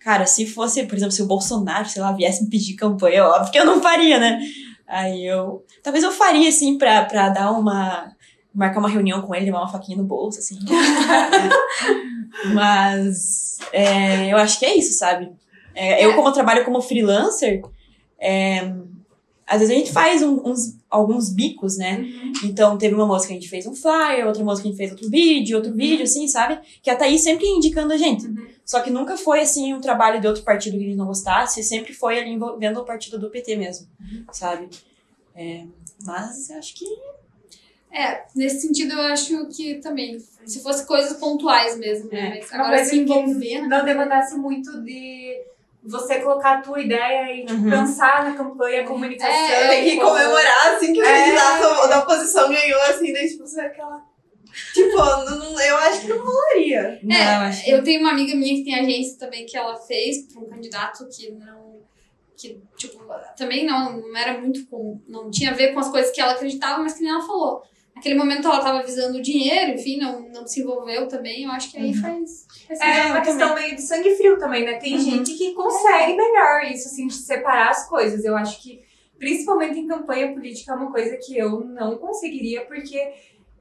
Cara, 0.08 0.24
se 0.24 0.46
fosse, 0.46 0.86
por 0.86 0.96
exemplo, 0.96 1.12
se 1.12 1.22
o 1.22 1.26
Bolsonaro, 1.26 1.86
sei 1.86 2.00
lá, 2.00 2.12
viesse 2.12 2.42
me 2.42 2.48
pedir 2.48 2.74
campanha, 2.74 3.26
óbvio 3.26 3.52
que 3.52 3.58
eu 3.58 3.66
não 3.66 3.82
faria, 3.82 4.18
né? 4.18 4.40
Aí 4.86 5.26
eu. 5.26 5.62
Talvez 5.82 6.02
eu 6.02 6.10
faria, 6.10 6.48
assim, 6.48 6.78
pra, 6.78 7.04
pra 7.04 7.28
dar 7.28 7.52
uma. 7.52 8.10
Marcar 8.54 8.80
uma 8.80 8.88
reunião 8.88 9.20
com 9.20 9.34
ele, 9.34 9.44
levar 9.44 9.58
uma 9.58 9.68
faquinha 9.68 9.98
no 9.98 10.04
bolso, 10.04 10.38
assim. 10.38 10.58
Mas. 12.54 13.58
é, 13.70 14.32
eu 14.32 14.38
acho 14.38 14.58
que 14.58 14.64
é 14.64 14.78
isso, 14.78 14.96
sabe? 14.96 15.30
É, 15.74 16.02
eu, 16.02 16.14
como 16.14 16.28
eu 16.28 16.32
trabalho 16.32 16.64
como 16.64 16.80
freelancer, 16.80 17.60
é, 18.18 18.72
às 19.48 19.60
vezes 19.60 19.74
a 19.74 19.78
gente 19.78 19.92
faz 19.92 20.22
um- 20.22 20.40
uns, 20.44 20.76
alguns 20.90 21.30
bicos, 21.30 21.76
né? 21.76 22.04
Então, 22.44 22.76
teve 22.76 22.94
uma 22.94 23.06
moça 23.06 23.26
que 23.26 23.32
a 23.32 23.36
gente 23.36 23.48
fez 23.48 23.66
um 23.66 23.74
flyer, 23.74 24.26
outra 24.26 24.44
moça 24.44 24.60
que 24.62 24.68
a 24.68 24.70
gente 24.70 24.78
fez 24.78 24.90
outro 24.90 25.08
vídeo, 25.10 25.56
outro 25.56 25.72
vídeo, 25.72 26.04
assim, 26.04 26.28
sabe? 26.28 26.58
Que 26.82 26.90
a 26.90 26.96
Thaís 26.96 27.22
sempre 27.22 27.46
indicando 27.46 27.92
a 27.92 27.96
gente. 27.96 28.26
Só 28.64 28.80
que 28.80 28.90
nunca 28.90 29.16
foi, 29.16 29.40
assim, 29.40 29.72
um 29.72 29.80
trabalho 29.80 30.20
de 30.20 30.26
outro 30.26 30.42
partido 30.42 30.76
que 30.76 30.84
a 30.84 30.86
gente 30.88 30.96
não 30.98 31.06
gostasse, 31.06 31.62
sempre 31.62 31.92
foi 31.94 32.18
ali 32.18 32.30
envolvendo 32.30 32.78
o 32.80 32.84
partido 32.84 33.18
do 33.18 33.30
PT 33.30 33.56
mesmo, 33.56 33.86
sabe? 34.30 34.68
É, 35.34 35.64
mas 36.04 36.50
eu 36.50 36.58
acho 36.58 36.74
que. 36.74 36.84
É, 37.90 38.24
nesse 38.36 38.60
sentido 38.66 38.92
eu 38.92 39.00
acho 39.00 39.46
que 39.48 39.76
também. 39.76 40.18
Se 40.44 40.62
fosse 40.62 40.86
coisas 40.86 41.16
pontuais 41.18 41.78
mesmo, 41.78 42.10
né? 42.10 42.36
É. 42.36 42.40
Mas 42.40 42.50
Uma 42.50 42.58
agora 42.60 42.76
coisa 42.76 42.90
se 42.90 42.96
que 42.96 43.02
envolver, 43.02 43.60
não 43.68 43.84
demandasse 43.84 44.36
muito 44.36 44.82
de 44.82 45.42
você 45.90 46.20
colocar 46.20 46.58
a 46.58 46.60
tua 46.60 46.80
ideia 46.80 47.32
e 47.34 47.46
tipo, 47.46 47.60
Uhum. 47.60 47.70
pensar 47.70 48.24
na 48.24 48.36
campanha, 48.36 48.82
a 48.82 48.86
comunicação. 48.86 49.32
É, 49.34 49.68
Tem 49.68 49.84
que 49.84 49.96
como- 49.96 50.10
comemorar 50.10 50.74
assim 50.76 50.92
que 50.92 51.00
o 51.00 51.04
É. 51.04 51.24
candidato 51.24 51.88
da 51.88 51.98
oposição 52.00 52.48
ganhou, 52.48 52.80
assim, 52.82 53.12
daí 53.12 53.28
tipo, 53.28 53.46
você 53.46 53.60
é 53.60 53.66
aquela. 53.66 54.02
Tipo, 54.74 54.96
não, 54.96 55.60
eu 55.60 55.76
acho 55.76 56.00
que 56.02 56.08
não 56.08 56.18
rolaria. 56.24 56.98
Não, 57.02 57.16
eu 57.16 57.40
acho 57.48 57.64
que- 57.64 57.70
Eu 57.70 57.82
tenho 57.84 58.00
uma 58.00 58.10
amiga 58.10 58.34
minha 58.34 58.54
que 58.56 58.64
tem 58.64 58.74
agência 58.78 59.18
também 59.18 59.46
que 59.46 59.56
ela 59.56 59.76
fez 59.76 60.26
para 60.32 60.42
um 60.42 60.46
candidato 60.48 61.06
que 61.08 61.30
não. 61.32 61.78
que, 62.40 62.56
tipo, 62.76 63.02
também 63.36 63.66
não, 63.66 63.96
não 64.00 64.16
era 64.16 64.40
muito 64.40 64.64
com. 64.68 65.00
não 65.08 65.28
tinha 65.28 65.50
a 65.50 65.54
ver 65.54 65.74
com 65.74 65.80
as 65.80 65.88
coisas 65.90 66.12
que 66.12 66.20
ela 66.20 66.34
acreditava, 66.34 66.80
mas 66.80 66.94
que 66.94 67.02
nem 67.02 67.10
ela 67.10 67.20
falou. 67.26 67.62
Naquele 67.98 68.14
momento 68.14 68.46
ela 68.46 68.60
tava 68.60 68.82
visando 68.84 69.18
o 69.18 69.22
dinheiro, 69.22 69.72
enfim, 69.72 69.98
não, 69.98 70.20
não 70.30 70.46
se 70.46 70.60
envolveu 70.60 71.08
também. 71.08 71.42
Eu 71.42 71.50
acho 71.50 71.72
que 71.72 71.78
aí 71.78 71.88
Uhum. 71.88 71.94
faz. 72.00 72.46
faz 72.68 72.80
É 72.80 73.06
uma 73.06 73.20
questão 73.20 73.54
meio 73.56 73.74
de 73.74 73.82
sangue 73.82 74.14
frio 74.14 74.38
também, 74.38 74.64
né? 74.64 74.74
Tem 74.74 74.94
Uhum. 74.94 75.00
gente 75.00 75.34
que 75.34 75.52
consegue 75.52 76.16
melhor 76.16 76.62
isso, 76.72 76.86
assim, 76.86 77.08
de 77.08 77.14
separar 77.14 77.70
as 77.70 77.88
coisas. 77.88 78.24
Eu 78.24 78.36
acho 78.36 78.62
que, 78.62 78.80
principalmente 79.18 79.80
em 79.80 79.88
campanha 79.88 80.32
política, 80.32 80.72
é 80.72 80.76
uma 80.76 80.92
coisa 80.92 81.16
que 81.16 81.36
eu 81.36 81.60
não 81.64 81.98
conseguiria, 81.98 82.64
porque 82.66 82.96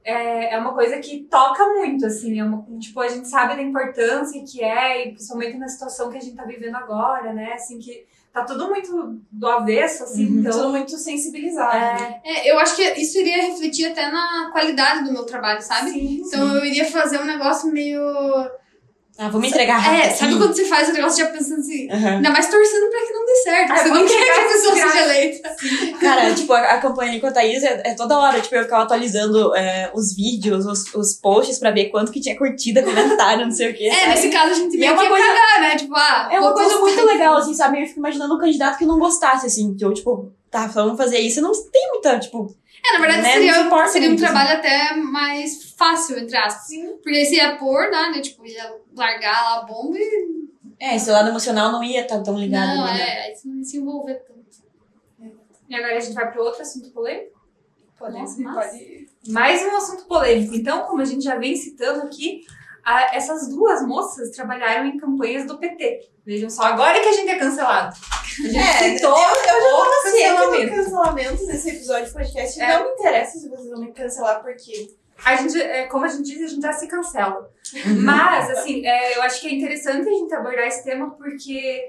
é, 0.04 0.54
é 0.54 0.58
uma 0.58 0.72
coisa 0.72 0.98
que 1.00 1.24
toca 1.24 1.66
muito, 1.74 2.06
assim. 2.06 2.38
É 2.38 2.44
uma- 2.44 2.64
tipo, 2.78 3.00
a 3.00 3.08
gente 3.08 3.26
sabe 3.26 3.56
da 3.56 3.62
importância 3.62 4.40
que 4.44 4.62
é, 4.62 5.08
e 5.08 5.10
principalmente 5.12 5.58
na 5.58 5.68
situação 5.68 6.10
que 6.10 6.16
a 6.16 6.20
gente 6.20 6.36
tá 6.36 6.44
vivendo 6.44 6.76
agora, 6.76 7.32
né? 7.32 7.54
Assim, 7.54 7.78
que 7.80 8.06
tá 8.38 8.44
tudo 8.44 8.68
muito 8.68 9.20
do 9.30 9.46
avesso, 9.46 10.04
assim, 10.04 10.26
Uhum. 10.26 10.40
então... 10.40 10.52
Tudo 10.52 10.68
muito 10.70 10.96
sensibilizado. 10.98 11.74
né? 11.74 12.20
É, 12.24 12.48
É, 12.48 12.52
eu 12.52 12.58
acho 12.58 12.74
que 12.76 12.82
isso 13.00 13.18
iria 13.18 13.42
refletir 13.42 13.86
até 13.86 14.10
na 14.10 14.50
qualidade 14.52 15.04
do 15.04 15.12
meu 15.12 15.24
trabalho, 15.24 15.60
sabe? 15.62 15.90
sim, 15.90 16.22
Então 16.26 16.56
eu 16.56 16.64
iria 16.64 16.84
fazer 16.84 17.18
um 17.20 17.24
negócio 17.24 17.70
meio. 17.70 18.00
Ah, 19.20 19.28
vou 19.28 19.40
me 19.40 19.48
entregar 19.48 19.78
rápido. 19.78 20.00
É, 20.06 20.10
sabe 20.10 20.36
quando 20.38 20.54
você 20.54 20.64
faz 20.66 20.88
o 20.88 20.92
negócio 20.92 21.18
já 21.24 21.28
pensando 21.30 21.58
assim, 21.58 21.90
Aham. 21.90 22.08
ainda 22.18 22.30
mais 22.30 22.48
torcendo 22.48 22.88
pra 22.88 23.00
que 23.04 23.12
não 23.12 23.26
dê 23.26 23.34
certo. 23.34 23.72
Ah, 23.72 23.76
você 23.78 23.88
eu 23.88 23.94
não 23.94 24.06
quer 24.06 24.22
que 24.24 24.30
a 24.40 24.44
pessoa 24.44 24.74
seja 24.76 25.02
eleita. 25.02 25.56
Cara, 26.00 26.32
tipo, 26.36 26.52
a, 26.52 26.60
a 26.60 26.78
campanha 26.80 27.10
ali 27.10 27.20
com 27.20 27.26
a 27.26 27.32
Thaís 27.32 27.64
é, 27.64 27.82
é 27.84 27.94
toda 27.94 28.16
hora, 28.16 28.40
tipo, 28.40 28.54
eu 28.54 28.62
ficava 28.62 28.84
atualizando 28.84 29.56
é, 29.56 29.90
os 29.92 30.14
vídeos, 30.14 30.64
os, 30.66 30.94
os 30.94 31.14
posts 31.14 31.58
pra 31.58 31.72
ver 31.72 31.86
quanto 31.86 32.12
que 32.12 32.20
tinha 32.20 32.38
curtida, 32.38 32.80
comentário, 32.82 33.44
não 33.44 33.50
sei 33.52 33.72
o 33.72 33.74
quê. 33.74 33.86
É, 33.86 33.94
sabe? 33.94 34.08
nesse 34.10 34.28
caso 34.30 34.52
a 34.52 34.54
gente 34.54 34.76
E 34.76 34.78
meio 34.78 34.90
é 34.90 34.94
uma 34.94 35.08
coisa- 35.08 35.26
cagar, 35.26 35.60
né? 35.62 35.76
Tipo, 35.76 35.94
ah, 35.96 36.28
É 36.30 36.38
uma 36.38 36.54
coisa 36.54 36.78
muito 36.78 37.04
legal, 37.04 37.36
assim, 37.38 37.54
sabe? 37.54 37.82
Eu 37.82 37.86
fico 37.88 37.98
imaginando 37.98 38.34
um 38.34 38.38
candidato 38.38 38.78
que 38.78 38.86
não 38.86 39.00
gostasse, 39.00 39.44
assim, 39.46 39.74
que 39.74 39.84
eu, 39.84 39.92
tipo, 39.92 40.30
tá, 40.48 40.68
vamos 40.68 40.96
fazer 40.96 41.18
isso, 41.18 41.40
não 41.42 41.50
tem 41.52 41.88
muita, 41.92 42.20
tipo, 42.20 42.54
É, 42.84 42.92
na 42.92 42.98
verdade 43.00 43.22
né, 43.22 43.28
se 43.28 43.34
seria, 43.34 43.60
importa 43.60 43.88
seria 43.88 44.10
um 44.10 44.16
trabalho 44.16 44.58
até 44.58 44.94
mais 44.96 45.72
fácil, 45.72 46.18
entre 46.18 46.36
aspas. 46.36 46.66
Sim. 46.66 46.96
Porque 47.02 47.16
aí 47.18 47.24
você 47.26 47.36
ia 47.36 47.56
pôr, 47.56 47.90
né? 47.90 48.10
né, 48.10 48.20
Tipo, 48.20 48.46
ia 48.46 48.74
largar 48.96 49.32
lá 49.42 49.58
a 49.58 49.62
bomba 49.62 49.98
e. 49.98 50.48
é, 50.80 50.96
esse 50.96 51.10
lado 51.10 51.28
emocional 51.28 51.72
não 51.72 51.82
ia 51.82 52.02
estar 52.02 52.22
tão 52.22 52.38
ligado 52.38 52.76
não, 52.76 52.84
né? 52.84 53.00
é, 53.00 53.22
aí 53.26 53.36
você 53.36 53.48
não 53.48 53.56
ia 53.58 53.64
se 53.64 53.76
envolver 53.78 54.14
tanto. 54.14 54.38
E 55.68 55.74
agora 55.74 55.96
a 55.96 56.00
gente 56.00 56.14
vai 56.14 56.30
para 56.30 56.42
outro 56.42 56.62
assunto 56.62 56.90
polêmico? 56.90 57.38
Pode, 57.98 58.14
Nossa, 58.14 58.42
pode. 58.42 59.08
Mais 59.28 59.60
um 59.62 59.76
assunto 59.76 60.04
polêmico. 60.04 60.54
Então, 60.54 60.82
como 60.86 61.02
a 61.02 61.04
gente 61.04 61.22
já 61.22 61.36
vem 61.36 61.54
citando 61.56 62.02
aqui, 62.06 62.46
a- 62.94 63.14
essas 63.14 63.48
duas 63.48 63.86
moças 63.86 64.30
trabalharam 64.30 64.86
em 64.86 64.96
campanhas 64.98 65.46
do 65.46 65.58
PT. 65.58 66.10
Vejam 66.24 66.48
só, 66.50 66.62
agora 66.64 66.98
que 67.00 67.08
a 67.08 67.12
gente 67.12 67.28
é 67.30 67.38
cancelado. 67.38 67.94
A 67.94 68.42
gente 68.46 68.56
É, 68.58 68.96
citou 68.96 69.10
eu, 69.10 69.28
eu 69.28 69.44
já 69.44 69.56
o 69.58 69.60
tava 69.60 69.84
do 69.84 70.02
cancelamento. 70.02 70.74
cancelamento 70.74 71.46
nesse 71.46 71.70
episódio 71.70 72.06
de 72.06 72.12
podcast. 72.12 72.60
É. 72.60 72.68
Não 72.78 72.84
me 72.84 72.90
interessa 72.92 73.38
se 73.38 73.48
vocês 73.48 73.68
vão 73.70 73.80
me 73.80 73.92
cancelar, 73.92 74.42
porque 74.42 74.88
A 75.24 75.34
gente, 75.34 75.60
é, 75.60 75.86
como 75.86 76.04
a 76.04 76.08
gente 76.08 76.22
diz, 76.22 76.42
a 76.44 76.46
gente 76.46 76.62
já 76.62 76.72
se 76.72 76.86
cancela. 76.86 77.50
Uhum. 77.86 78.02
Mas, 78.02 78.50
assim, 78.50 78.86
é, 78.86 79.16
eu 79.16 79.22
acho 79.22 79.40
que 79.40 79.48
é 79.48 79.52
interessante 79.54 80.08
a 80.08 80.12
gente 80.12 80.32
abordar 80.32 80.66
esse 80.68 80.84
tema 80.84 81.10
porque 81.10 81.82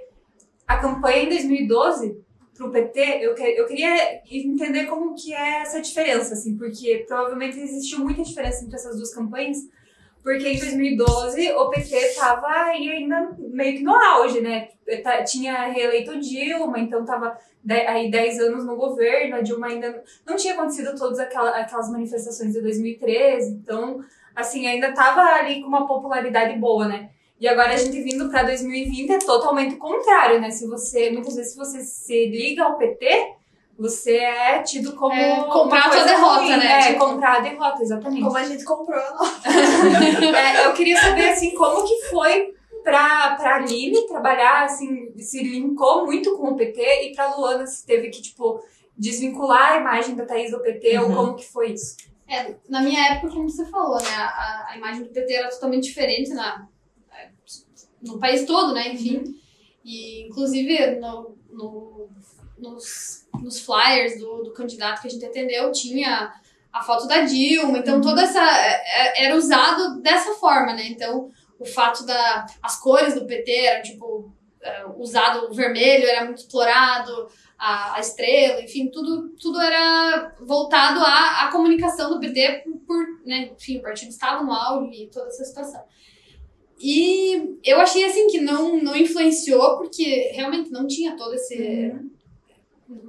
a 0.68 0.78
campanha 0.78 1.24
em 1.24 1.30
2012 1.30 2.20
pro 2.58 2.72
PT, 2.72 3.00
eu, 3.22 3.36
que, 3.36 3.44
eu 3.44 3.66
queria 3.68 4.22
entender 4.30 4.86
como 4.88 5.14
que 5.16 5.34
é 5.34 5.62
essa 5.62 5.80
diferença, 5.80 6.34
assim, 6.34 6.58
porque 6.58 7.06
provavelmente 7.08 7.60
existiu 7.60 8.00
muita 8.00 8.22
diferença 8.24 8.64
entre 8.66 8.76
essas 8.76 8.96
duas 8.98 9.14
campanhas, 9.14 9.58
porque 10.24 10.48
em 10.50 10.60
2012 10.60 11.52
o 11.54 11.70
PT 11.70 12.14
tava 12.16 12.48
aí 12.48 12.90
ainda 12.90 13.36
meio 13.40 13.78
que 13.78 13.84
no 13.84 13.94
auge, 13.96 14.42
né? 14.42 14.70
Tá- 15.04 15.24
Tinha 15.24 15.68
reeleito 15.68 16.20
Dilma, 16.20 16.80
então 16.80 17.06
tava 17.06 17.38
de- 17.64 17.74
aí 17.88 18.10
10 18.12 18.40
anos 18.40 18.66
no 18.66 18.76
governo, 18.76 19.36
a 19.38 19.42
Dilma 19.42 19.68
ainda 19.68 20.04
não 20.26 20.36
tinha 20.36 20.54
acontecido 20.54 20.98
todas 20.98 21.20
aquela, 21.20 21.52
aquelas 21.52 21.90
manifestações 21.92 22.54
de 22.54 22.62
2013, 22.62 23.52
então, 23.54 24.04
assim, 24.36 24.68
ainda 24.68 24.92
tava 24.94 25.22
ali 25.22 25.62
com 25.62 25.68
uma 25.68 25.88
popularidade 25.88 26.58
boa, 26.60 26.88
né? 26.88 27.10
E 27.40 27.48
agora 27.48 27.74
a 27.74 27.78
gente 27.78 28.02
vindo 28.02 28.30
para 28.30 28.44
2020 28.44 29.12
é 29.14 29.20
totalmente 29.20 29.76
o 29.76 29.78
contrário, 29.80 30.42
né? 30.42 30.50
Se 30.52 30.68
você, 30.68 31.10
muitas 31.10 31.36
vezes, 31.36 31.54
se 31.54 31.58
você 31.58 31.80
se 31.82 32.26
liga 32.28 32.64
ao 32.64 32.78
PT, 32.78 33.06
você 33.80 34.18
é 34.18 34.62
tido 34.62 34.94
como. 34.96 35.14
É, 35.14 35.44
comprar 35.46 35.86
a 35.86 36.04
derrota, 36.04 36.40
ruim. 36.42 36.50
né? 36.58 36.66
É, 36.80 36.88
Tipo- 36.94 37.00
comprar 37.06 37.38
a 37.38 37.40
derrota, 37.40 37.82
exatamente. 37.82 38.22
como 38.22 38.38
a 38.38 38.44
gente 38.44 38.64
comprou 38.66 39.00
a 39.00 39.12
nossa. 39.14 39.50
É, 40.38 40.66
eu 40.66 40.74
queria 40.74 41.00
saber, 41.00 41.30
assim, 41.30 41.56
como 41.56 41.88
que 41.88 42.06
foi 42.10 42.54
pra, 42.84 43.36
pra 43.36 43.56
Aline 43.56 44.06
trabalhar, 44.08 44.66
assim, 44.66 45.12
se 45.18 45.42
linkou 45.44 46.06
muito 46.06 46.36
com 46.38 46.50
o 46.50 46.56
PT 46.56 47.08
e 47.10 47.16
pra 47.16 47.36
Luana 47.36 47.66
se 47.66 47.86
teve 47.86 48.10
que, 48.10 48.22
tipo, 48.22 48.62
desvincular 48.98 49.74
a 49.74 49.78
imagem 49.78 50.16
da 50.16 50.26
Thaís 50.26 50.52
do 50.52 50.60
PT 50.62 50.98
ou 51.00 51.08
Uhum. 51.10 51.16
como 51.16 51.36
que 51.36 51.48
foi 51.48 51.72
isso? 51.72 51.96
É, 52.28 52.56
na 52.70 52.82
minha 52.82 53.14
época, 53.14 53.34
como 53.34 53.50
você 53.50 53.66
falou, 53.66 53.98
né? 54.02 54.10
A, 54.16 54.68
a 54.70 54.78
imagem 54.78 55.04
do 55.04 55.10
PT 55.10 55.34
era 55.34 55.50
totalmente 55.50 55.86
diferente 55.86 56.30
na, 56.32 56.68
no 58.02 58.20
país 58.20 58.46
todo, 58.46 58.74
né? 58.74 58.94
Enfim. 58.94 59.24
E, 59.84 60.28
inclusive, 60.28 60.96
no, 61.00 61.36
no- 61.52 62.10
nos, 62.60 63.28
nos 63.42 63.60
flyers 63.60 64.20
do, 64.20 64.44
do 64.44 64.54
candidato 64.54 65.02
que 65.02 65.08
a 65.08 65.12
gente 65.12 65.26
atendeu, 65.26 65.72
tinha 65.72 66.34
a 66.72 66.82
foto 66.82 67.08
da 67.08 67.22
Dilma. 67.22 67.80
Então, 67.80 68.00
toda 68.02 68.22
essa... 68.24 68.40
é- 68.42 68.84
é- 69.22 69.26
Era 69.26 69.36
usado 69.36 70.02
dessa 70.02 70.34
forma, 70.36 70.74
né? 70.74 70.88
Então, 70.88 71.30
o 71.60 71.66
fato 71.66 72.06
da... 72.06 72.46
As 72.62 72.80
cores 72.80 73.16
do 73.16 73.26
PT 73.26 73.52
eram, 73.52 73.82
tipo... 73.84 74.32
é, 74.62 74.86
Usado 74.98 75.50
o 75.50 75.54
vermelho 75.54 76.06
era 76.06 76.26
muito 76.26 76.40
explorado, 76.40 77.28
a, 77.58 77.96
a 77.96 78.00
estrela, 78.00 78.62
enfim, 78.62 78.90
tudo, 78.90 79.30
tudo 79.42 79.60
era 79.60 80.34
voltado 80.40 81.02
à, 81.02 81.46
à 81.46 81.52
comunicação 81.52 82.10
do 82.10 82.20
PT 82.20 82.64
por, 82.64 82.78
por, 82.88 83.06
né, 83.26 83.50
enfim, 83.54 83.80
o 83.80 83.82
partido 83.82 84.10
estava 84.10 84.44
no 84.44 84.54
auge 84.54 85.04
e 85.04 85.08
toda 85.08 85.28
essa 85.28 85.44
situação. 85.44 85.82
E 86.80 87.58
eu 87.64 87.82
achei, 87.82 88.06
assim, 88.06 88.28
que 88.28 88.40
não, 88.40 88.78
não 88.82 88.96
influenciou, 88.96 89.78
porque 89.78 90.32
realmente 90.34 90.72
não 90.72 90.88
tinha 90.88 91.18
todo 91.18 91.34
esse... 91.36 91.56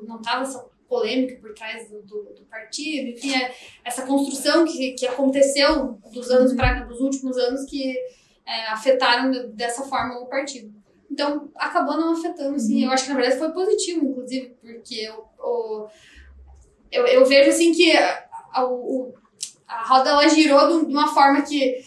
Não 0.07 0.21
tava 0.21 0.43
essa 0.43 0.64
polêmica 0.88 1.37
por 1.40 1.55
trás 1.55 1.88
do, 1.88 2.03
do, 2.03 2.23
do 2.35 2.45
partido, 2.51 3.11
enfim, 3.11 3.33
é- 3.35 3.55
essa 3.85 4.05
construção 4.07 4.64
que, 4.64 4.93
que 4.93 5.07
aconteceu 5.07 5.99
dos 6.12 6.31
anos 6.31 6.53
para 6.55 6.81
dos 6.85 7.01
últimos 7.01 7.37
anos 7.38 7.64
que 7.64 7.97
é, 8.45 8.66
afetaram 8.69 9.31
de- 9.31 9.47
dessa 9.49 9.85
forma 9.85 10.19
o 10.19 10.27
partido. 10.27 10.73
Então, 11.11 11.49
acabou 11.57 11.97
não 11.97 12.12
afetando, 12.12 12.57
assim, 12.57 12.85
eu 12.85 12.90
acho 12.90 13.05
que 13.05 13.11
na 13.11 13.16
verdade 13.16 13.38
foi 13.38 13.51
positivo, 13.53 14.05
inclusive, 14.05 14.57
porque 14.61 15.09
o, 15.11 15.25
o- 15.47 15.88
eu, 16.90 17.07
eu 17.07 17.25
vejo, 17.25 17.51
assim, 17.51 17.73
que 17.73 17.93
a, 17.97 18.25
a- 18.53 18.69
a 19.69 19.85
roda, 19.87 20.11
ela 20.11 20.29
girou 20.29 20.85
de 20.85 20.93
uma 20.93 21.07
forma 21.14 21.43
que 21.43 21.81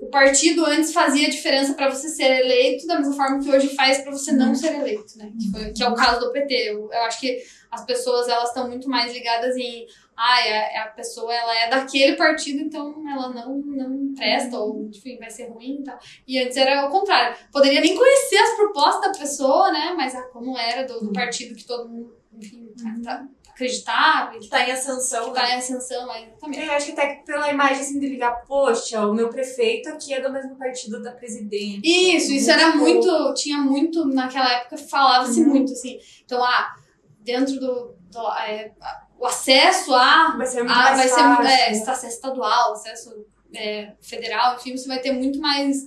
o 0.00 0.06
partido 0.08 0.64
antes 0.64 0.92
fazia 0.92 1.28
diferença 1.28 1.74
para 1.74 1.90
você 1.90 2.08
ser 2.08 2.40
eleito, 2.40 2.86
da 2.86 2.98
mesma 2.98 3.14
forma 3.14 3.42
que 3.42 3.50
hoje 3.50 3.74
faz 3.74 3.98
para 3.98 4.12
você 4.12 4.32
não 4.32 4.54
ser 4.54 4.74
eleito, 4.74 5.16
né? 5.18 5.32
Que, 5.38 5.50
foi- 5.50 5.72
que 5.72 5.82
é 5.82 5.88
o 5.88 5.94
caso 5.94 6.20
do 6.20 6.32
PT. 6.32 6.54
Eu, 6.70 6.88
eu 6.92 7.02
acho 7.02 7.18
que 7.20 7.38
as 7.70 7.84
pessoas, 7.84 8.28
elas 8.28 8.48
estão 8.48 8.68
muito 8.68 8.88
mais 8.88 9.12
ligadas 9.12 9.56
em 9.56 9.86
ah, 10.16 10.38
a, 10.80 10.82
a 10.82 10.86
pessoa 10.88 11.32
ela 11.32 11.56
é 11.56 11.68
daquele 11.70 12.16
partido, 12.16 12.60
então 12.60 13.04
ela 13.08 13.28
não, 13.28 13.56
não 13.58 14.14
presta, 14.14 14.58
ou 14.58 14.88
enfim, 14.88 15.16
vai 15.18 15.30
ser 15.30 15.48
ruim 15.48 15.78
e 15.80 15.84
tal. 15.84 15.98
E 16.26 16.38
antes 16.40 16.56
era 16.56 16.86
o 16.86 16.90
contrário. 16.90 17.36
Poderia 17.52 17.80
nem 17.80 17.96
conhecer 17.96 18.36
as 18.38 18.56
propostas 18.56 19.12
da 19.12 19.18
pessoa, 19.18 19.70
né? 19.70 19.94
Mas 19.96 20.14
ah, 20.14 20.22
como 20.32 20.56
era 20.58 20.84
do, 20.86 21.00
do 21.00 21.12
partido 21.12 21.54
que 21.54 21.64
todo 21.64 21.88
mundo, 21.88 22.16
enfim, 22.36 22.68
tá- 22.76 22.88
acreditava 22.90 23.28
e 23.66 24.38
que 24.38 24.48
Tá 24.48 24.68
em 24.68 24.72
ascensão, 24.72 25.32
tá 25.32 25.42
né? 25.42 25.54
em 25.54 25.58
ascensão, 25.58 26.12
é, 26.12 26.22
exatamente. 26.26 26.64
Eu 26.66 26.72
acho 26.72 26.86
que 26.86 26.92
até 26.92 27.14
pela 27.26 27.50
imagem 27.50 27.80
assim 27.80 27.98
de 27.98 28.06
ligar, 28.08 28.42
poxa, 28.46 29.06
o 29.06 29.14
meu 29.14 29.28
prefeito 29.28 29.88
aqui 29.88 30.14
é 30.14 30.20
do 30.20 30.32
mesmo 30.32 30.56
partido 30.56 31.02
da 31.02 31.12
presidente. 31.12 31.80
Isso, 31.84 32.32
isso 32.32 32.50
era 32.50 32.74
muito. 32.76 33.34
Tinha 33.34 33.58
muito, 33.58 34.04
naquela 34.06 34.52
época, 34.52 34.76
falava-se 34.78 35.40
Uhum. 35.42 35.48
muito, 35.48 35.72
assim. 35.72 35.98
Então, 36.24 36.42
ah, 36.42 36.74
dentro 37.20 37.58
do. 37.58 37.94
do, 38.10 38.32
é, 38.42 38.72
o 39.18 39.26
acesso 39.26 39.92
a. 39.94 40.34
Vai 40.36 40.46
ser 40.46 40.62
muito 40.62 40.72
a 40.72 40.76
mais 40.76 40.96
vai 40.98 41.08
ser 41.08 41.14
fácil. 41.14 41.28
muito. 41.28 41.46
É, 41.48 41.70
acesso 41.70 42.06
estadual, 42.06 42.72
acesso 42.72 43.26
é, 43.54 43.92
federal, 44.00 44.56
enfim, 44.56 44.76
você 44.76 44.86
vai 44.86 45.00
ter 45.00 45.12
muito 45.12 45.40
mais. 45.40 45.86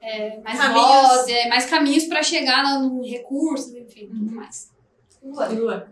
É, 0.00 0.38
mais 0.40 0.58
Caminhos. 0.58 0.86
voz, 0.86 1.28
é, 1.28 1.48
mais 1.48 1.64
caminhos 1.64 2.04
para 2.04 2.22
chegar 2.22 2.62
no, 2.78 3.02
recursos, 3.02 3.74
enfim, 3.74 4.06
tudo 4.08 4.30
Uhum. 4.32 4.36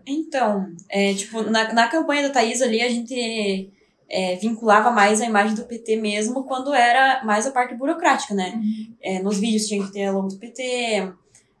Então, 0.05 0.67
é, 0.89 1.13
tipo, 1.13 1.41
na, 1.43 1.73
na 1.73 1.87
campanha 1.87 2.23
da 2.23 2.29
Thaís 2.33 2.61
ali, 2.61 2.81
a 2.81 2.89
gente 2.89 3.71
é, 4.09 4.35
vinculava 4.35 4.91
mais 4.91 5.21
a 5.21 5.25
imagem 5.25 5.55
do 5.55 5.63
PT 5.65 5.95
mesmo 5.97 6.43
quando 6.43 6.73
era 6.73 7.23
mais 7.23 7.47
a 7.47 7.51
parte 7.51 7.73
burocrática, 7.75 8.33
né? 8.33 8.59
É, 9.01 9.19
nos 9.21 9.37
vídeos 9.39 9.67
tinha 9.67 9.83
que 9.85 9.91
ter 9.91 10.05
a 10.05 10.11
logo 10.11 10.27
do 10.27 10.37
PT, 10.37 11.11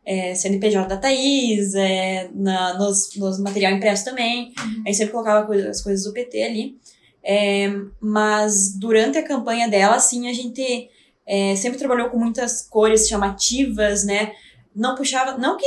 é, 0.05 0.35
CNPJ 0.35 0.87
da 0.87 0.97
Thaís, 0.97 1.73
é, 1.75 2.29
na, 2.33 2.77
nos, 2.77 3.15
nos 3.17 3.39
material 3.39 3.71
impresso 3.73 4.05
também. 4.05 4.53
A 4.57 4.89
gente 4.89 4.95
sempre 4.97 5.13
colocava 5.13 5.45
coisa- 5.47 5.69
as 5.69 5.81
coisas 5.81 6.05
do 6.05 6.13
PT 6.13 6.43
ali. 6.43 6.77
É, 7.25 7.71
mas 8.01 8.77
durante 8.77 9.17
a 9.17 9.23
campanha 9.23 9.69
dela, 9.69 9.95
assim, 9.95 10.29
a 10.29 10.33
gente 10.33 10.89
é, 11.25 11.55
sempre 11.55 11.79
trabalhou 11.79 12.09
com 12.09 12.19
muitas 12.19 12.61
cores 12.67 13.07
chamativas, 13.07 14.03
né? 14.05 14.33
Não 14.75 14.93
puxava, 14.95 15.37
não 15.37 15.55
que, 15.55 15.65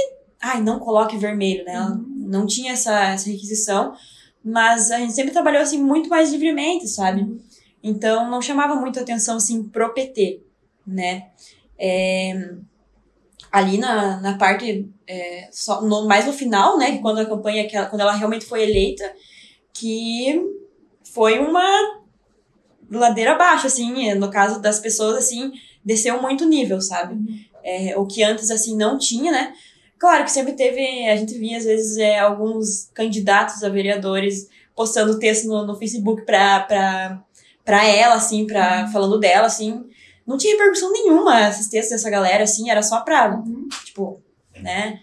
ai, 0.53 0.63
não 0.63 0.79
coloque 0.79 1.17
vermelho, 1.17 1.65
né? 1.65 1.75
Ela 1.75 2.01
não 2.17 2.47
tinha 2.47 2.73
essa, 2.73 2.93
essa 3.11 3.29
requisição, 3.31 3.95
mas 4.45 4.91
a 4.91 4.99
gente 4.99 5.13
sempre 5.13 5.33
trabalhou, 5.33 5.61
assim, 5.63 5.83
muito 5.83 6.09
mais 6.09 6.31
livremente, 6.33 6.89
sabe? 6.89 7.41
Então, 7.83 8.31
não 8.31 8.43
chamava 8.43 8.75
muito 8.77 8.99
atenção, 9.01 9.37
assim, 9.37 9.63
pro 9.65 9.93
PT, 9.95 10.41
né? 10.87 11.29
É, 11.79 12.55
ali 13.51 13.79
na, 13.79 14.21
na 14.21 14.37
parte, 14.39 14.89
é, 15.07 15.49
só, 15.53 15.81
no, 15.83 16.07
mais 16.07 16.27
no 16.27 16.33
final, 16.33 16.79
né? 16.79 16.99
Quando 16.99 17.19
a 17.19 17.27
campanha, 17.27 17.67
que 17.69 17.77
ela- 17.77 17.87
quando 17.87 18.01
ela 18.03 18.13
realmente 18.13 18.45
foi 18.45 18.63
eleita, 18.63 19.05
que 19.75 20.41
foi 21.05 21.39
uma 21.39 21.65
ladeira 22.91 23.33
abaixo, 23.33 23.67
assim, 23.67 24.15
no 24.15 24.31
caso 24.31 24.61
das 24.61 24.79
pessoas, 24.79 25.17
assim, 25.17 25.53
desceu 25.85 26.21
muito 26.21 26.45
o 26.45 26.49
nível, 26.49 26.81
sabe? 26.81 27.17
É, 27.63 27.97
o 27.99 28.07
que 28.07 28.23
antes, 28.23 28.51
assim, 28.51 28.77
não 28.77 28.99
tinha, 28.99 29.33
né? 29.33 29.53
Claro 29.99 30.25
que 30.25 30.31
sempre 30.31 30.53
teve, 30.53 31.09
a 31.09 31.17
gente 31.17 31.39
via, 31.39 31.57
às 31.59 31.65
vezes, 31.65 31.97
é, 31.97 32.19
alguns 32.19 32.91
candidatos 32.93 33.63
a 33.65 33.69
vereadores 33.69 34.49
postando 34.75 35.19
texto 35.19 35.47
no, 35.49 35.67
no 35.67 35.75
Facebook 35.77 36.23
pra, 36.27 36.61
pra, 36.61 37.23
pra 37.65 37.85
ela, 37.87 38.15
assim, 38.15 38.47
pra, 38.47 38.87
falando 38.89 39.19
dela, 39.19 39.47
assim, 39.47 39.83
não 40.27 40.37
tinha 40.37 40.53
repercussão 40.55 40.93
nenhuma 40.93 41.49
esses 41.49 41.69
textos 41.69 41.93
dessa 41.93 42.11
galera, 42.11 42.45
assim, 42.45 42.69
era 42.71 42.83
só 42.83 43.01
pra, 43.01 43.37
Uhum. 43.37 43.69
tipo, 43.87 44.21
né? 44.61 45.01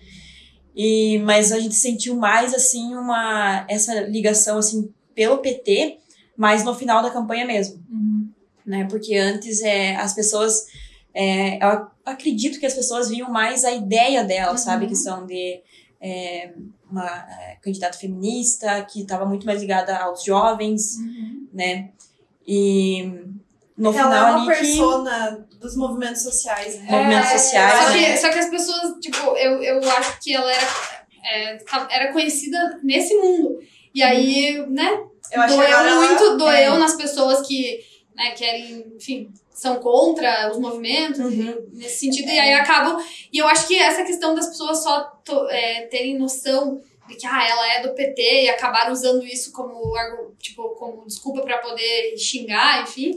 E, 0.76 1.18
mas 1.20 1.52
a 1.52 1.60
gente 1.60 1.76
sentiu 1.76 2.16
mais, 2.16 2.54
assim, 2.54 2.96
uma, 2.96 3.66
essa 3.68 4.02
ligação, 4.02 4.58
assim, 4.60 4.92
pelo 5.16 5.38
PT, 5.40 5.98
mas 6.38 6.64
no 6.64 6.74
final 6.76 7.02
da 7.04 7.10
campanha 7.12 7.46
mesmo 7.46 7.80
Uhum. 7.92 8.30
né? 8.66 8.86
Porque 8.90 9.16
antes 9.16 9.62
é, 9.62 9.96
as 9.96 10.14
pessoas. 10.14 10.66
É, 11.14 11.58
eu 11.64 11.68
ac- 11.68 11.92
acredito 12.06 12.60
que 12.60 12.66
as 12.66 12.74
pessoas 12.74 13.10
viam 13.10 13.30
mais 13.30 13.64
a 13.64 13.72
ideia 13.72 14.24
dela, 14.24 14.52
Uhum. 14.54 14.58
sabe? 14.58 14.88
Que 14.88 14.96
são 14.96 15.26
de 15.26 15.62
é, 16.06 16.54
uma 16.92 17.06
é, 17.08 17.56
candidata 17.62 17.98
feminista, 17.98 18.84
que 18.84 19.02
estava 19.04 19.26
muito 19.26 19.46
mais 19.46 19.62
ligada 19.62 19.96
aos 19.98 20.24
jovens, 20.24 20.98
Uhum. 20.98 21.48
né? 21.54 21.92
E 22.46 23.04
no 23.78 23.90
Ela 23.90 23.94
final 23.94 24.14
é 24.14 24.32
uma 24.32 24.36
ali 24.36 24.58
que. 24.58 24.66
persona 24.66 25.48
dos 25.62 25.76
movimentos 25.78 26.22
sociais, 26.24 26.78
né? 26.82 26.88
Movimentos 26.92 27.32
É, 27.32 27.38
sociais, 27.38 27.80
Só 27.80 27.90
né? 27.90 27.94
que, 28.12 28.18
só 28.18 28.30
que 28.30 28.40
as 28.40 28.50
pessoas, 28.50 29.00
tipo, 29.00 29.18
eu, 29.38 29.64
eu 29.64 29.90
acho 29.92 30.20
que 30.20 30.36
ela 30.36 30.52
era, 30.52 30.68
é, 31.26 31.56
tá- 31.58 31.88
era 31.90 32.12
conhecida 32.12 32.80
nesse 32.84 33.16
mundo. 33.16 33.60
E 33.96 34.04
aí, 34.04 34.58
né, 34.70 34.90
Eu 35.32 35.42
acho 35.42 35.54
que 35.54 35.60
doeu 35.62 35.74
agora 35.78 35.90
ela- 35.90 36.06
muito, 36.08 36.38
doeu 36.38 36.74
é. 36.74 36.78
nas 36.80 36.96
pessoas 36.96 37.48
que 37.48 37.80
né, 38.16 38.32
querem, 38.32 38.94
enfim, 38.96 39.32
são 39.54 39.80
contra 39.80 40.50
os 40.52 40.58
movimentos, 40.58 41.20
Uhum. 41.20 41.68
nesse 41.74 42.00
sentido, 42.00 42.30
e 42.30 42.40
aí 42.40 42.54
acabam. 42.54 43.02
E 43.32 43.38
eu 43.38 43.48
acho 43.48 43.68
que 43.68 43.78
essa 43.78 44.04
questão 44.04 44.34
das 44.36 44.48
pessoas 44.48 44.82
só 44.84 45.02
to- 45.24 45.48
é, 45.50 45.82
terem 45.88 46.18
noção 46.18 46.82
de 47.08 47.16
que 47.16 47.26
ah, 47.28 47.48
ela 47.48 47.74
é 47.74 47.82
do 47.84 47.94
PT 47.94 48.44
e 48.46 48.50
acabaram 48.50 48.92
usando 48.94 49.26
isso 49.26 49.52
como, 49.52 49.96
tipo, 50.40 50.70
como 50.70 51.06
desculpa 51.06 51.42
para 51.42 51.58
poder 51.60 52.18
xingar, 52.18 52.84
enfim. 52.84 53.16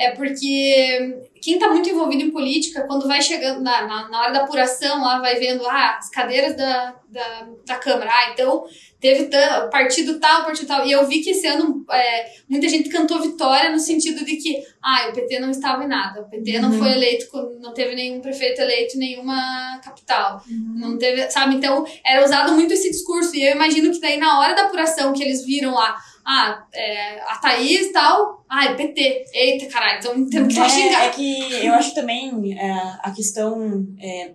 É 0.00 0.12
porque 0.12 1.20
quem 1.42 1.58
tá 1.58 1.68
muito 1.68 1.90
envolvido 1.90 2.22
em 2.22 2.30
política, 2.30 2.86
quando 2.86 3.06
vai 3.06 3.20
chegando 3.20 3.60
na, 3.60 3.86
na, 3.86 4.08
na 4.08 4.20
hora 4.22 4.32
da 4.32 4.40
apuração 4.44 5.02
lá, 5.02 5.20
vai 5.20 5.36
vendo 5.36 5.66
ah, 5.66 5.98
as 5.98 6.08
cadeiras 6.08 6.56
da, 6.56 6.94
da, 7.10 7.48
da 7.66 7.74
Câmara. 7.76 8.10
Ah, 8.10 8.30
então 8.32 8.64
teve 8.98 9.28
partido 9.70 10.18
tal, 10.18 10.44
partido 10.44 10.68
tal. 10.68 10.86
E 10.86 10.92
eu 10.92 11.06
vi 11.06 11.20
que 11.20 11.30
esse 11.30 11.46
ano 11.46 11.84
é, 11.90 12.32
muita 12.48 12.66
gente 12.66 12.88
cantou 12.88 13.20
vitória 13.20 13.70
no 13.70 13.78
sentido 13.78 14.24
de 14.24 14.36
que 14.36 14.62
ah, 14.82 15.08
o 15.10 15.12
PT 15.12 15.38
não 15.38 15.50
estava 15.50 15.84
em 15.84 15.88
nada. 15.88 16.22
O 16.22 16.30
PT 16.30 16.58
não 16.60 16.70
Uhum. 16.70 16.78
foi 16.78 16.92
eleito, 16.92 17.26
não 17.60 17.74
teve 17.74 17.94
nenhum 17.94 18.20
prefeito 18.22 18.62
eleito 18.62 18.96
em 18.96 19.00
nenhuma 19.00 19.80
capital. 19.84 20.42
Uhum. 20.48 20.74
Não 20.78 20.98
teve, 20.98 21.30
sabe? 21.30 21.56
Então, 21.56 21.84
era 22.02 22.24
usado 22.24 22.52
muito 22.54 22.72
esse 22.72 22.90
discurso. 22.90 23.36
E 23.36 23.42
eu 23.42 23.54
imagino 23.54 23.90
que 23.90 24.00
daí, 24.00 24.16
na 24.18 24.40
hora 24.40 24.54
da 24.54 24.62
apuração, 24.62 25.12
que 25.12 25.22
eles 25.22 25.44
viram 25.44 25.74
lá, 25.74 25.94
ah, 26.32 26.64
é, 26.72 27.20
a 27.22 27.36
Thaís 27.38 27.86
e 27.86 27.92
tal, 27.92 28.44
ah, 28.48 28.66
é 28.66 28.74
PT. 28.74 29.24
Eita, 29.34 29.66
caralho, 29.66 29.98
então 29.98 30.28
temos 30.30 30.54
que 30.54 30.60
É, 30.60 30.68
xingar. 30.68 31.04
é 31.06 31.10
que 31.10 31.66
eu 31.66 31.74
acho 31.74 31.94
também 31.94 32.56
é, 32.58 32.72
a 33.02 33.10
questão, 33.14 33.86
é, 34.00 34.32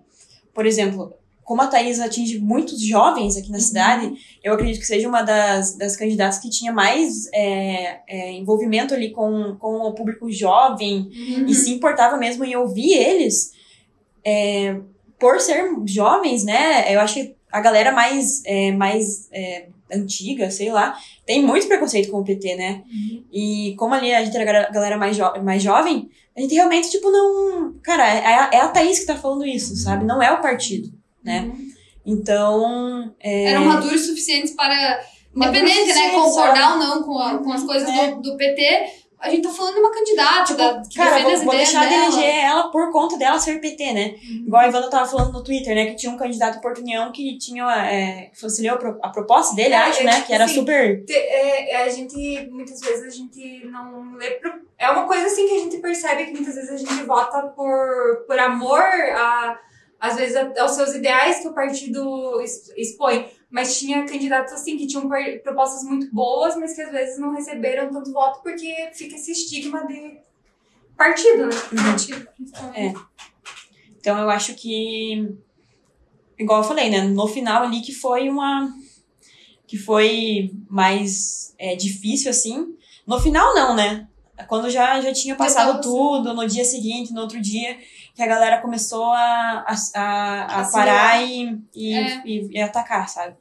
por 0.53 0.65
exemplo, 0.65 1.13
como 1.43 1.61
a 1.61 1.67
Thaís 1.67 1.99
atinge 1.99 2.39
muitos 2.39 2.81
jovens 2.81 3.37
aqui 3.37 3.51
na 3.51 3.59
cidade, 3.59 4.11
eu 4.43 4.51
acredito 4.53 4.79
que 4.79 4.87
seja 4.87 5.07
uma 5.07 5.21
das, 5.21 5.77
das 5.77 5.95
candidatas 5.95 6.39
que 6.39 6.49
tinha 6.49 6.73
mais 6.73 7.27
é, 7.31 7.99
é, 8.07 8.31
envolvimento 8.31 8.93
ali 8.95 9.11
com, 9.11 9.55
com 9.59 9.77
o 9.87 9.93
público 9.93 10.29
jovem 10.31 11.07
Uhum. 11.15 11.45
e 11.47 11.53
se 11.53 11.71
importava 11.71 12.17
mesmo 12.17 12.43
em 12.43 12.55
ouvir 12.55 12.91
eles. 12.93 13.53
é, 14.23 14.75
por 15.19 15.39
ser 15.39 15.63
jovens, 15.85 16.43
né? 16.43 16.93
Eu 16.93 16.99
acho 16.99 17.13
que 17.13 17.35
a 17.51 17.61
galera 17.61 17.91
mais, 17.91 18.43
é, 18.43 18.71
mais 18.73 19.29
é, 19.31 19.67
antiga, 19.91 20.49
sei 20.49 20.71
lá, 20.71 20.97
tem 21.25 21.43
muito 21.43 21.67
preconceito 21.67 22.09
com 22.11 22.19
o 22.19 22.23
PT, 22.25 22.55
né? 22.55 22.83
E 23.31 23.75
como 23.77 23.93
ali 23.93 24.13
a 24.13 24.23
gente 24.23 24.35
era 24.35 24.69
galera 24.71 24.97
mais, 24.97 25.15
jo 25.15 25.23
mais 25.43 25.61
jovem, 25.61 26.09
a 26.35 26.41
gente 26.41 26.53
realmente, 26.55 26.89
tipo, 26.89 27.09
não. 27.11 27.75
Cara, 27.83 28.07
é 28.07 28.25
a, 28.35 28.49
é 28.53 28.59
a 28.61 28.67
Thaís 28.69 28.99
que 28.99 29.05
tá 29.05 29.15
falando 29.15 29.45
isso, 29.45 29.75
sabe? 29.75 30.03
Não 30.05 30.21
é 30.21 30.31
o 30.31 30.41
partido, 30.41 30.91
né? 31.23 31.51
Então. 32.05 33.13
É... 33.19 33.45
Eram 33.51 33.65
maduros 33.65 34.05
suficientes 34.05 34.53
para, 34.53 35.01
independente, 35.35 35.93
né, 35.93 36.09
concordar 36.11 36.73
ou 36.73 36.79
não 36.79 37.03
com, 37.03 37.17
a- 37.17 37.37
com 37.39 37.51
as 37.51 37.63
coisas 37.63 37.89
É. 37.89 38.11
do, 38.11 38.21
do 38.21 38.37
PT, 38.37 38.85
a 39.25 39.29
gente 39.29 39.41
tá 39.43 39.49
falando 39.49 39.73
de 39.75 39.79
uma 39.79 39.91
candidata 39.91 40.53
da, 40.53 40.75
que 40.81 40.89
Tipo, 40.89 40.95
Cara, 41.03 41.09
defende 41.17 41.23
vou, 41.23 41.33
as 41.33 41.43
vou 41.43 41.53
ideias 41.53 41.69
deixar 41.71 41.83
de 41.85 41.89
dela. 41.89 42.05
eleger 42.05 42.35
ela 42.45 42.71
por 42.71 42.91
conta 42.91 43.17
dela 43.17 43.39
ser 43.39 43.59
PT, 43.59 43.93
né? 43.93 44.15
Igual 44.45 44.61
a 44.63 44.67
Ivana 44.67 44.89
tava 44.89 45.05
falando 45.09 45.33
no 45.33 45.43
Twitter, 45.43 45.75
né? 45.75 45.87
Que 45.87 45.95
tinha 45.95 46.11
um 46.11 46.17
candidato 46.17 46.61
por 46.61 46.77
União 46.77 47.11
que 47.11 47.37
tinha. 47.37 47.65
É, 47.87 48.27
que 48.33 48.39
fosse 48.39 48.67
a, 48.67 48.77
pro- 48.77 48.99
a 49.01 49.09
proposta 49.09 49.55
dele, 49.55 49.73
É, 49.73 49.77
acho, 49.77 50.01
é, 50.01 50.03
né? 50.03 50.11
tipo 50.13 50.27
Que 50.27 50.33
era 50.33 50.45
assim, 50.45 50.55
super. 50.55 51.03
Te- 51.05 51.13
é, 51.13 51.71
é, 51.73 51.83
a 51.83 51.89
gente, 51.89 52.49
muitas 52.51 52.79
vezes, 52.79 53.03
a 53.07 53.09
gente 53.17 53.65
não 53.67 54.13
lê. 54.15 54.31
Pro... 54.31 54.53
É 54.77 54.89
uma 54.89 55.07
coisa 55.07 55.25
assim 55.25 55.47
que 55.47 55.55
a 55.55 55.59
gente 55.59 55.77
percebe 55.77 56.25
que 56.25 56.31
muitas 56.33 56.55
vezes 56.55 56.69
a 56.71 56.77
gente 56.77 57.03
vota 57.05 57.41
por, 57.55 58.25
por 58.27 58.37
amor 58.37 58.81
a, 58.81 59.57
às 59.99 60.15
vezes, 60.17 60.35
aos 60.59 60.71
seus 60.71 60.93
ideais 60.93 61.39
que 61.39 61.47
o 61.47 61.53
partido 61.53 62.41
expõe. 62.75 63.25
Mas 63.49 63.79
tinha 63.79 64.05
candidatos 64.05 64.53
assim 64.53 64.77
que 64.77 64.87
tinham 64.87 65.09
propostas 65.43 65.83
muito 65.83 66.13
boas, 66.13 66.55
mas 66.57 66.73
que 66.73 66.81
às 66.81 66.91
vezes 66.91 67.19
não 67.19 67.33
receberam 67.33 67.91
tanto 67.91 68.11
voto 68.11 68.41
porque 68.41 68.89
fica 68.93 69.15
esse 69.15 69.31
estigma 69.31 69.85
de 69.87 70.17
partido, 70.97 71.47
né? 71.47 71.51
Partido, 71.83 72.27
principalmente. 72.35 72.95
Então 73.99 74.17
eu 74.19 74.29
acho 74.29 74.53
que. 74.55 75.35
Igual 76.37 76.61
eu 76.61 76.67
falei, 76.67 76.89
né? 76.89 77.01
No 77.01 77.27
final 77.27 77.63
ali 77.63 77.81
que 77.81 77.93
foi 77.93 78.29
uma. 78.29 78.73
Que 79.67 79.77
foi 79.77 80.51
mais 80.69 81.55
é, 81.57 81.75
difícil, 81.75 82.29
assim. 82.29 82.75
No 83.05 83.19
final, 83.19 83.53
não, 83.55 83.75
né? 83.75 84.07
Quando 84.47 84.69
já, 84.69 84.99
já 84.99 85.13
tinha 85.13 85.35
passado 85.35 85.67
tava 85.67 85.81
tudo, 85.81 86.33
no 86.33 86.45
dia 86.45 86.65
seguinte, 86.65 87.13
no 87.13 87.21
outro 87.21 87.41
dia, 87.41 87.77
que 88.15 88.23
a 88.23 88.27
galera 88.27 88.61
começou 88.61 89.11
a, 89.11 89.65
a, 89.67 89.75
a, 89.95 90.61
a 90.61 90.71
parar 90.71 91.21
e, 91.21 91.61
e, 91.75 91.93
É. 91.93 92.21
e, 92.25 92.47
e 92.57 92.61
atacar, 92.61 93.07
sabe? 93.09 93.35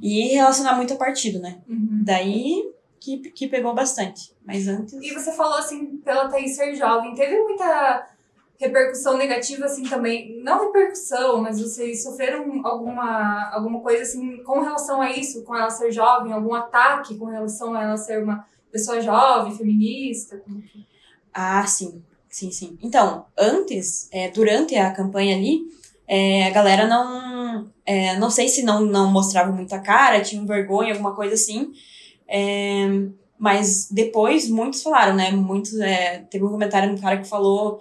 E 0.00 0.34
relacionar 0.34 0.74
muito 0.76 0.94
a 0.94 0.96
partido, 0.96 1.40
né? 1.40 1.58
Daí 2.04 2.70
que, 3.00 3.18
que 3.30 3.48
pegou 3.48 3.74
bastante. 3.74 4.32
Mas 4.44 4.68
antes. 4.68 4.94
E 4.94 5.12
você 5.12 5.32
falou 5.32 5.58
assim, 5.58 5.96
pela 5.98 6.28
Thaís 6.28 6.54
ser 6.54 6.74
jovem, 6.74 7.14
teve 7.14 7.36
muita 7.42 8.06
repercussão 8.58 9.16
negativa 9.18 9.66
assim 9.66 9.82
também? 9.82 10.40
Não 10.42 10.66
repercussão, 10.66 11.42
mas 11.42 11.60
vocês 11.60 12.02
sofreram 12.02 12.64
alguma, 12.64 13.50
alguma 13.52 13.80
coisa 13.80 14.02
assim 14.02 14.42
com 14.44 14.60
relação 14.60 15.02
a 15.02 15.10
isso, 15.10 15.44
com 15.44 15.54
ela 15.54 15.68
ser 15.70 15.90
jovem, 15.90 16.32
algum 16.32 16.54
ataque 16.54 17.18
com 17.18 17.26
relação 17.26 17.74
a 17.74 17.82
ela 17.82 17.96
ser 17.96 18.22
uma 18.22 18.46
pessoa 18.70 19.00
jovem, 19.00 19.56
feminista? 19.56 20.40
Ah, 21.34 21.66
sim. 21.66 22.02
Sim, 22.36 22.50
sim. 22.50 22.76
Então, 22.82 23.24
antes, 23.34 24.10
é, 24.12 24.30
durante 24.30 24.76
a 24.76 24.92
campanha 24.92 25.34
ali, 25.34 25.62
é, 26.06 26.46
a 26.46 26.50
galera 26.50 26.86
não. 26.86 27.66
é, 27.86 28.18
não 28.18 28.28
sei 28.28 28.46
se 28.46 28.62
não, 28.62 28.84
não 28.84 29.10
mostrava 29.10 29.50
muita 29.50 29.78
cara, 29.78 30.20
tinham 30.20 30.44
vergonha, 30.44 30.92
alguma 30.92 31.14
coisa 31.14 31.32
assim. 31.32 31.72
É, 32.28 32.88
mas 33.38 33.88
depois, 33.90 34.50
muitos 34.50 34.82
falaram, 34.82 35.14
né? 35.16 35.30
Muitos. 35.30 35.80
é, 35.80 36.26
teve 36.30 36.44
um 36.44 36.50
comentário 36.50 36.92
um 36.92 36.98
cara 36.98 37.16
que 37.16 37.26
falou. 37.26 37.80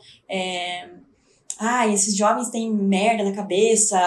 Ah, 1.59 1.85
esses 1.89 2.15
jovens 2.15 2.49
têm 2.49 2.71
merda 2.73 3.25
na 3.25 3.33
cabeça, 3.33 3.99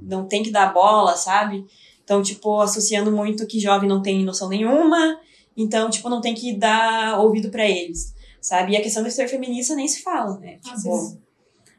não 0.00 0.26
tem 0.26 0.42
que 0.42 0.50
dar 0.50 0.72
bola, 0.72 1.14
sabe? 1.14 1.66
Então, 2.02 2.22
tipo, 2.22 2.58
associando 2.62 3.12
muito 3.12 3.46
que 3.46 3.60
jovem 3.60 3.86
não 3.86 4.00
tem 4.00 4.24
noção 4.24 4.48
nenhuma, 4.48 5.18
então, 5.54 5.90
tipo, 5.90 6.08
não 6.08 6.22
tem 6.22 6.34
que 6.34 6.54
dar 6.54 7.20
ouvido 7.20 7.50
pra 7.50 7.68
eles 7.68 8.18
sabe? 8.40 8.72
E 8.72 8.76
a 8.76 8.82
questão 8.82 9.02
de 9.02 9.10
ser 9.10 9.28
feminista 9.28 9.74
nem 9.74 9.86
se 9.88 10.02
fala, 10.02 10.38
né? 10.38 10.58
Nossa, 10.64 10.76
Tipo, 10.82 10.96
isso. 10.96 11.22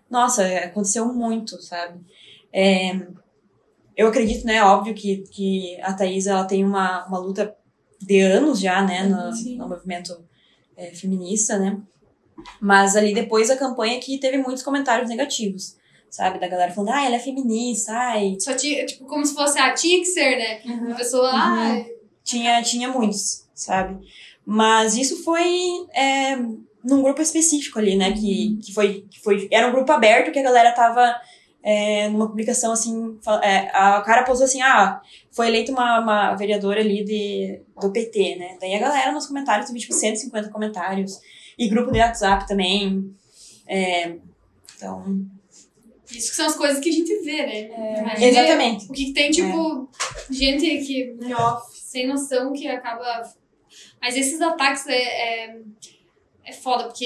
nossa, 0.09 0.47
aconteceu 0.59 1.11
muito, 1.13 1.61
sabe? 1.61 1.99
É, 2.53 2.91
eu 3.95 4.07
acredito, 4.07 4.45
né, 4.45 4.63
óbvio 4.63 4.93
que, 4.93 5.17
que 5.31 5.79
a 5.81 5.93
Thaís, 5.93 6.27
ela 6.27 6.45
tem 6.45 6.63
uma, 6.65 7.05
uma 7.07 7.17
luta 7.19 7.55
de 8.01 8.19
anos 8.19 8.59
já, 8.59 8.81
né, 8.83 9.03
no, 9.03 9.31
no 9.57 9.69
movimento 9.69 10.23
é, 10.75 10.87
feminista, 10.91 11.57
né? 11.59 11.77
Mas 12.59 12.95
ali 12.95 13.13
depois 13.13 13.49
da 13.49 13.57
campanha 13.57 13.99
que 13.99 14.17
teve 14.17 14.37
muitos 14.37 14.63
comentários 14.63 15.07
negativos, 15.09 15.77
sabe? 16.09 16.39
Da 16.39 16.47
galera 16.47 16.71
falando, 16.73 16.89
ah, 16.93 17.05
ela 17.05 17.15
é 17.15 17.19
feminista, 17.19 17.91
ai... 17.93 18.35
Só 18.39 18.55
tinha, 18.55 18.85
tipo, 18.85 19.05
como 19.05 19.23
se 19.25 19.33
fosse, 19.35 19.59
ah, 19.59 19.73
tinha 19.73 19.99
que 19.99 20.05
ser, 20.05 20.37
né? 20.37 20.61
Uma 20.65 20.95
pessoa, 20.95 21.29
Uhum. 21.31 21.37
ah, 21.37 21.85
Tinha, 22.23 22.61
tinha 22.63 22.87
muitos, 22.89 23.47
sabe? 23.53 24.03
Mas 24.45 24.95
isso 24.95 25.23
foi 25.23 25.45
é, 25.93 26.35
num 26.83 27.01
grupo 27.01 27.21
específico 27.21 27.79
ali, 27.79 27.95
né? 27.95 28.11
Que, 28.11 28.59
que, 28.63 28.73
foi, 28.73 29.05
que 29.09 29.19
foi. 29.19 29.47
Era 29.51 29.67
um 29.67 29.71
grupo 29.71 29.91
aberto 29.91 30.31
que 30.31 30.39
a 30.39 30.43
galera 30.43 30.71
tava 30.71 31.15
é, 31.63 32.09
numa 32.09 32.27
publicação 32.27 32.71
assim. 32.71 33.17
é, 33.43 33.69
a 33.73 34.01
cara 34.01 34.23
posou 34.23 34.45
assim: 34.45 34.61
ah, 34.61 35.01
foi 35.31 35.47
eleita 35.47 35.71
uma, 35.71 35.99
uma 35.99 36.35
vereadora 36.35 36.79
ali 36.81 37.03
de, 37.03 37.61
do 37.79 37.91
PT, 37.91 38.35
né? 38.37 38.57
Daí 38.59 38.75
a 38.75 38.79
galera 38.79 39.11
nos 39.11 39.27
comentários 39.27 39.67
teve 39.67 39.79
tipo 39.79 39.93
150 39.93 40.49
comentários. 40.49 41.19
E 41.57 41.67
grupo 41.67 41.91
de 41.91 41.99
WhatsApp 41.99 42.47
também. 42.47 43.13
É, 43.67 44.15
então. 44.75 45.25
isso 46.09 46.29
que 46.29 46.35
são 46.35 46.47
as 46.47 46.55
coisas 46.55 46.79
que 46.79 46.89
a 46.89 46.93
gente 46.93 47.15
vê, 47.23 47.45
né? 47.45 47.99
Imagina 47.99 48.27
Exatamente. 48.27 48.85
O 48.89 48.93
que, 48.93 49.13
tem, 49.13 49.29
tipo, 49.29 49.89
gente 50.29 50.65
que 50.79 51.13
né, 51.19 51.35
sem 51.71 52.07
noção 52.07 52.51
que 52.53 52.67
acaba. 52.67 53.21
Mas 54.01 54.17
esses 54.17 54.41
ataques 54.41 54.87
é, 54.87 54.95
é, 55.45 55.55
é 56.45 56.51
foda, 56.51 56.85
porque 56.85 57.05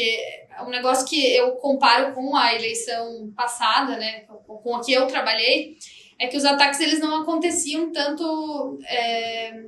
é 0.57 0.61
um 0.63 0.69
negócio 0.69 1.05
que 1.07 1.35
eu 1.35 1.51
comparo 1.57 2.13
com 2.13 2.35
a 2.35 2.55
eleição 2.55 3.31
passada, 3.35 3.97
né, 3.97 4.21
com 4.47 4.75
a 4.75 4.83
que 4.83 4.93
eu 4.93 5.05
trabalhei, 5.07 5.77
é 6.17 6.27
que 6.27 6.37
os 6.37 6.45
ataques 6.45 6.79
eles 6.79 6.99
não 6.99 7.21
aconteciam 7.21 7.91
tanto. 7.91 8.79
é, 8.87 9.65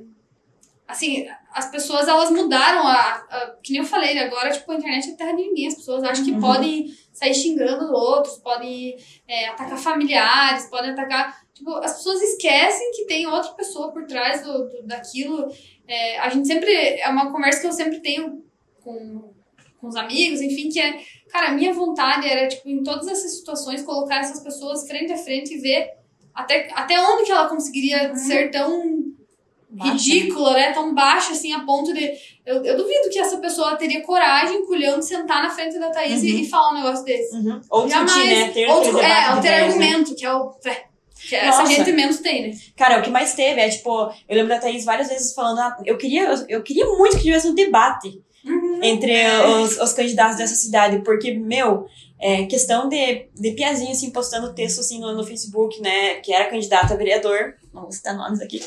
assim, 0.86 1.28
as 1.52 1.70
pessoas 1.70 2.08
elas 2.08 2.30
mudaram 2.30 2.86
a, 2.86 2.94
a- 2.96 3.54
Que 3.62 3.72
nem 3.72 3.82
eu 3.82 3.86
falei, 3.86 4.18
agora, 4.18 4.50
tipo, 4.50 4.72
a 4.72 4.76
internet 4.76 5.10
é 5.10 5.14
terra 5.16 5.32
de 5.32 5.42
ninguém. 5.42 5.66
As 5.66 5.74
pessoas 5.74 6.02
acham 6.02 6.24
que 6.24 6.32
Uhum. 6.32 6.40
podem 6.40 6.86
sair 7.12 7.34
xingando 7.34 7.84
os 7.84 7.90
outros, 7.90 8.38
podem 8.38 8.96
é, 9.26 9.48
atacar 9.48 9.76
familiares, 9.78 10.64
podem 10.70 10.92
atacar. 10.92 11.38
Tipo, 11.58 11.74
as 11.76 11.96
pessoas 11.96 12.22
esquecem 12.22 12.90
que 12.92 13.04
tem 13.06 13.26
outra 13.26 13.52
pessoa 13.52 13.92
por 13.92 14.06
trás 14.06 14.42
do, 14.42 14.68
do- 14.68 14.82
daquilo. 14.84 15.50
É, 15.86 16.18
a 16.18 16.28
gente 16.28 16.46
sempre. 16.46 16.72
É 16.72 17.08
uma 17.08 17.32
conversa 17.32 17.60
que 17.60 17.66
eu 17.66 17.72
sempre 17.72 18.00
tenho 18.00 18.44
com, 18.82 19.32
com 19.80 19.86
os 19.88 19.96
amigos, 19.96 20.40
enfim, 20.40 20.68
que 20.68 20.80
é. 20.80 21.00
Cara, 21.30 21.48
a 21.48 21.52
minha 21.52 21.72
vontade 21.74 22.26
era, 22.28 22.48
tipo, 22.48 22.68
em 22.68 22.82
todas 22.82 23.06
essas 23.08 23.36
situações, 23.38 23.82
colocar 23.82 24.20
essas 24.20 24.40
pessoas 24.42 24.86
frente 24.86 25.12
a 25.12 25.18
frente 25.18 25.54
e 25.54 25.58
ver 25.58 25.90
até, 26.34 26.70
até 26.74 26.98
onde 27.00 27.24
que 27.24 27.32
ela 27.32 27.48
conseguiria 27.48 28.14
ser 28.16 28.50
tão 28.50 29.04
Baixa, 29.70 29.92
ridícula, 29.92 30.54
né? 30.54 30.72
Tão 30.72 30.94
baixa, 30.94 31.32
assim, 31.32 31.52
a 31.52 31.60
ponto 31.60 31.92
de. 31.92 32.10
Eu, 32.46 32.64
eu 32.64 32.76
duvido 32.76 33.10
que 33.10 33.18
essa 33.18 33.36
pessoa 33.38 33.76
teria 33.76 34.00
coragem, 34.02 34.64
culhão, 34.64 34.98
de 34.98 35.04
sentar 35.04 35.42
na 35.42 35.50
frente 35.50 35.78
da 35.78 35.90
Thaís 35.90 36.22
e- 36.22 36.32
Uhum. 36.32 36.38
e 36.38 36.48
falar 36.48 36.70
um 36.70 36.74
negócio 36.76 37.04
desse. 37.04 37.36
Uhum. 37.36 37.60
Ou 37.68 37.86
Jamais. 37.88 38.10
discutir, 38.12 38.34
né? 38.34 38.50
Ter 38.52 38.66
Outro, 38.70 38.90
aquele 38.98 39.04
é, 39.04 39.08
debate 39.14 39.34
ou 39.36 39.42
ter 39.42 39.48
ideias, 39.48 39.76
né? 39.76 39.84
argumento, 39.88 40.14
que 40.14 40.24
é 40.24 40.32
o. 40.34 40.54
é, 40.64 40.87
que 41.28 41.36
essa 41.36 41.60
Nossa. 41.60 41.74
gente 41.74 41.92
menos 41.92 42.18
tem, 42.18 42.48
né? 42.48 42.58
Cara, 42.74 42.98
o 42.98 43.02
que 43.02 43.10
mais 43.10 43.34
teve 43.34 43.60
é, 43.60 43.68
tipo, 43.68 44.10
eu 44.28 44.36
lembro 44.36 44.48
da 44.48 44.58
Thaís 44.58 44.84
várias 44.84 45.08
vezes 45.08 45.34
falando, 45.34 45.58
ah, 45.58 45.76
eu 45.84 45.98
queria, 45.98 46.32
eu 46.48 46.62
queria 46.62 46.86
muito 46.86 47.16
que 47.16 47.24
tivesse 47.24 47.48
um 47.48 47.54
debate 47.54 48.22
entre 48.82 49.12
os, 49.60 49.78
os 49.78 49.92
candidatos 49.92 50.38
dessa 50.38 50.54
cidade, 50.54 51.02
porque, 51.04 51.34
meu, 51.34 51.86
é, 52.18 52.46
questão 52.46 52.88
de, 52.88 53.28
de 53.34 53.50
piazinha, 53.52 53.92
assim, 53.92 54.10
postando 54.10 54.54
texto, 54.54 54.80
assim, 54.80 54.98
no, 54.98 55.14
no 55.14 55.24
Facebook, 55.24 55.80
né, 55.82 56.14
que 56.16 56.32
era 56.32 56.48
candidato 56.48 56.92
a 56.92 56.96
vereador, 56.96 57.56
não 57.72 57.82
vou 57.82 57.92
citar 57.92 58.16
nomes 58.16 58.40
aqui, 58.40 58.64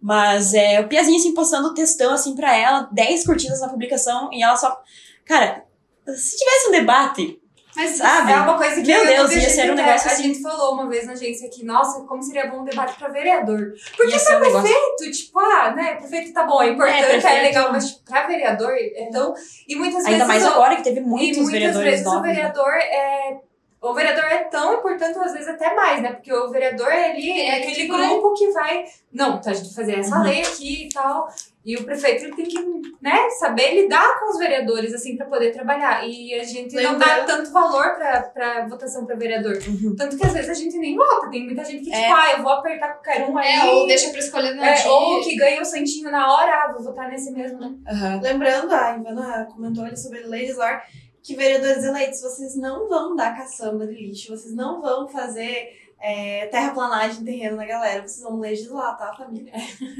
mas 0.00 0.54
é, 0.54 0.80
o 0.80 0.86
piazinho, 0.86 1.16
assim, 1.16 1.34
postando 1.34 1.74
textão, 1.74 2.12
assim, 2.12 2.36
pra 2.36 2.56
ela, 2.56 2.88
10 2.92 3.24
curtidas 3.24 3.60
na 3.60 3.68
publicação, 3.68 4.30
e 4.32 4.42
ela 4.42 4.56
só, 4.56 4.80
cara, 5.24 5.64
se 6.06 6.36
tivesse 6.36 6.68
um 6.68 6.72
debate, 6.72 7.40
Mas 7.76 7.90
sabe? 7.90 8.32
É 8.32 8.36
uma 8.36 8.56
coisa 8.56 8.80
que 8.80 8.86
Meu 8.86 8.98
eu 9.04 9.06
Deus, 9.28 9.32
ia 9.32 9.50
ser 9.50 9.70
um 9.70 9.74
negócio 9.74 10.08
a 10.08 10.12
assim. 10.12 10.22
gente 10.24 10.42
falou 10.42 10.72
uma 10.74 10.88
vez 10.88 11.06
na 11.06 11.12
agência 11.12 11.48
que, 11.50 11.64
nossa, 11.64 12.00
como 12.06 12.22
seria 12.22 12.46
bom 12.46 12.62
um 12.62 12.64
debate 12.64 12.98
pra 12.98 13.08
vereador. 13.08 13.74
Porque 13.96 14.18
negócio... 14.46 14.62
prefeito, 14.62 15.10
tipo, 15.12 15.38
ah, 15.38 15.72
né, 15.76 15.94
prefeito 15.96 16.32
tá 16.32 16.44
bom, 16.44 16.62
é 16.62 16.68
importante, 16.70 17.04
é, 17.04 17.08
prefeito. 17.20 17.42
legal, 17.42 17.72
mas 17.72 17.90
tipo, 17.90 18.04
pra 18.04 18.26
vereador 18.26 18.72
é 18.74 19.08
tão... 19.12 19.34
E 19.68 19.76
muitas 19.76 19.98
vezes... 20.04 20.12
Ainda 20.12 20.24
mais 20.26 20.42
o- 20.44 20.48
agora 20.48 20.76
que 20.76 20.82
teve 20.84 21.00
e 21.00 21.02
muitos 21.02 21.36
muitas 21.38 21.52
vereadores 21.52 21.90
vezes 21.90 22.06
o 22.06 22.08
novos. 22.10 22.22
né? 22.28 22.34
vereador 22.34 22.72
é... 22.74 23.36
O 23.80 23.92
vereador 23.94 24.24
é 24.24 24.44
tão 24.44 24.74
importante, 24.74 25.18
às 25.18 25.32
vezes 25.32 25.48
até 25.48 25.74
mais, 25.74 26.02
né? 26.02 26.12
Porque 26.12 26.32
o 26.32 26.50
vereador, 26.50 26.90
ele 26.92 27.30
é 27.30 27.48
É, 27.48 27.56
aquele 27.58 27.74
que 27.74 27.88
vai- 27.88 28.08
grupo 28.08 28.34
que 28.34 28.50
vai... 28.50 28.84
Não, 29.12 29.40
tá, 29.40 29.50
a 29.50 29.54
gente 29.54 29.74
fazer 29.74 29.98
essa 30.00 30.16
Uhum. 30.16 30.22
lei 30.24 30.40
aqui 30.42 30.84
e 30.86 30.88
tal... 30.88 31.28
E 31.68 31.74
o 31.74 31.82
prefeito 31.82 32.26
ele 32.26 32.36
tem 32.36 32.44
que, 32.44 32.56
né, 33.02 33.28
saber 33.40 33.74
lidar 33.74 34.20
com 34.20 34.30
os 34.30 34.38
vereadores, 34.38 34.94
assim, 34.94 35.16
pra 35.16 35.26
poder 35.26 35.50
trabalhar. 35.50 36.06
E 36.06 36.32
a 36.38 36.44
gente 36.44 36.76
não 36.76 36.96
dá 36.96 37.24
tanto 37.24 37.50
valor 37.50 37.96
pra, 37.96 38.20
pra 38.22 38.68
votação 38.68 39.04
pra 39.04 39.16
vereador. 39.16 39.58
Uhum. 39.66 39.96
Tanto 39.96 40.16
que 40.16 40.24
às 40.24 40.32
vezes 40.32 40.48
a 40.48 40.54
gente 40.54 40.78
nem 40.78 40.94
vota. 40.94 41.28
Tem 41.28 41.44
muita 41.44 41.64
gente 41.64 41.82
que, 41.82 41.92
É. 41.92 42.02
tipo, 42.02 42.14
ah, 42.14 42.32
eu 42.36 42.42
vou 42.44 42.52
apertar 42.52 42.92
qualquer 42.92 43.28
um 43.28 43.36
aí. 43.36 43.48
É, 43.48 43.64
ou 43.64 43.84
deixa 43.88 44.10
pra 44.10 44.20
escolher 44.20 44.54
no 44.54 44.62
É, 44.62 44.74
dia. 44.74 44.88
ou 44.92 45.20
que 45.24 45.34
ganha 45.34 45.60
o 45.60 45.64
santinho 45.64 46.08
na 46.08 46.32
hora, 46.32 46.52
ah, 46.52 46.72
vou 46.72 46.84
votar 46.84 47.08
nesse 47.10 47.32
mesmo, 47.32 47.58
né? 47.58 47.74
Aham. 47.90 48.20
Lembrando, 48.22 48.72
a 48.72 48.96
Ivana 48.96 49.48
comentou 49.52 49.84
ali 49.84 49.96
sobre 49.96 50.20
legislar 50.20 50.84
que 51.26 51.34
vereadores 51.34 51.82
eleitos, 51.82 52.20
vocês 52.20 52.54
não 52.54 52.88
vão 52.88 53.16
dar 53.16 53.36
caçamba 53.36 53.84
de 53.84 53.94
lixo, 53.94 54.30
vocês 54.30 54.54
não 54.54 54.80
vão 54.80 55.08
fazer 55.08 55.76
é, 56.00 56.46
terraplanagem 56.46 57.24
terreno 57.24 57.56
na 57.56 57.66
galera, 57.66 58.06
vocês 58.06 58.22
vão 58.22 58.38
legislar, 58.38 58.96
tá, 58.96 59.12
família? 59.12 59.52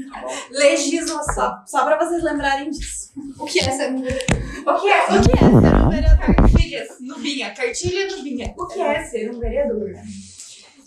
Legislação. 0.49 1.33
Só, 1.35 1.63
só 1.65 1.85
pra 1.85 1.99
vocês 1.99 2.23
lembrarem 2.23 2.69
disso. 2.69 3.11
O 3.37 3.45
que 3.45 3.59
é 3.59 3.69
ser 3.69 3.91
um 3.91 3.99
O 4.07 4.79
que 4.79 4.87
é? 4.87 5.05
O 5.05 5.21
que 5.21 5.31
é 5.33 5.37
ser 5.37 5.43
um 5.43 5.89
vereador? 5.89 6.35
Cartilhas, 6.35 6.87
Nubinha, 7.01 7.53
cartilha 7.53 8.15
Nubinha. 8.15 8.55
O 8.57 8.65
que 8.67 8.79
é 8.79 9.03
ser 9.03 9.29
um 9.29 9.39
vereador? 9.39 9.91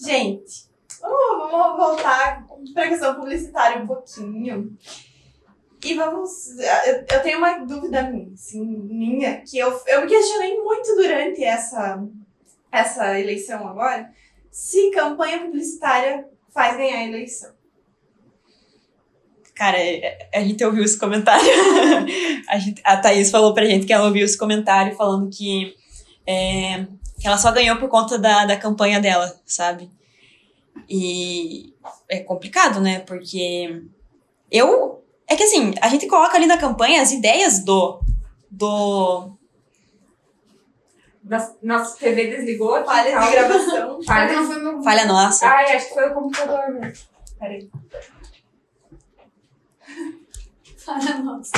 Gente, 0.02 0.70
vamos, 1.02 1.50
vamos 1.50 1.76
voltar 1.76 2.46
pra 2.72 2.88
questão 2.88 3.14
publicitária 3.14 3.82
um 3.82 3.86
pouquinho. 3.86 4.74
E 5.82 5.94
vamos. 5.94 6.58
Eu, 6.58 7.04
eu 7.10 7.22
tenho 7.22 7.38
uma 7.38 7.58
dúvida 7.64 8.10
assim, 8.34 8.64
minha, 8.64 9.40
que 9.40 9.58
eu, 9.58 9.80
eu 9.86 10.02
me 10.02 10.06
questionei 10.08 10.58
muito 10.58 10.94
durante 10.94 11.42
essa, 11.42 12.02
essa 12.70 13.18
eleição 13.18 13.66
agora, 13.66 14.10
se 14.50 14.90
campanha 14.90 15.40
publicitária 15.40 16.28
faz 16.52 16.76
ganhar 16.76 16.98
a 16.98 17.04
eleição. 17.04 17.50
Cara, 19.54 19.78
é- 19.78 20.28
a 20.34 20.40
gente 20.40 20.64
ouviu 20.64 20.84
esse 20.84 20.98
comentário. 20.98 21.44
a, 22.48 22.58
gente, 22.58 22.80
a 22.84 22.96
Thaís 22.96 23.30
falou 23.30 23.54
pra 23.54 23.66
gente 23.66 23.86
que 23.86 23.92
ela 23.92 24.06
ouviu 24.06 24.24
esse 24.24 24.38
comentário 24.38 24.96
falando 24.96 25.30
que, 25.30 25.74
é, 26.26 26.86
que 27.18 27.26
ela 27.26 27.36
só 27.38 27.52
ganhou 27.52 27.76
por 27.76 27.88
conta 27.88 28.18
da, 28.18 28.46
da 28.46 28.56
campanha 28.56 29.00
dela, 29.00 29.38
sabe? 29.44 29.90
E 30.88 31.74
é 32.08 32.20
complicado, 32.20 32.80
né? 32.80 33.00
Porque 33.00 33.82
eu. 34.50 34.99
É 35.30 35.36
que 35.36 35.44
assim, 35.44 35.72
a 35.80 35.88
gente 35.88 36.08
coloca 36.08 36.36
ali 36.36 36.44
na 36.46 36.58
campanha 36.58 37.00
as 37.00 37.12
ideias 37.12 37.60
do. 37.60 38.00
do 38.50 39.30
Nossa, 41.22 41.56
nossa 41.62 41.96
TV 41.96 42.26
desligou 42.26 42.74
aqui. 42.74 42.86
Falha 42.86 43.04
de 43.04 43.12
calma. 43.12 43.30
gravação. 43.30 44.02
Falha. 44.04 44.32
não 44.32 44.46
foi 44.46 44.58
meu. 44.60 44.82
falha 44.82 45.04
nossa. 45.04 45.46
Ai, 45.46 45.76
acho 45.76 45.86
que 45.86 45.94
foi 45.94 46.10
o 46.10 46.14
computador 46.14 46.72
mesmo. 46.72 47.04
Peraí. 47.38 47.70
Falha 50.84 51.18
nossa. 51.18 51.52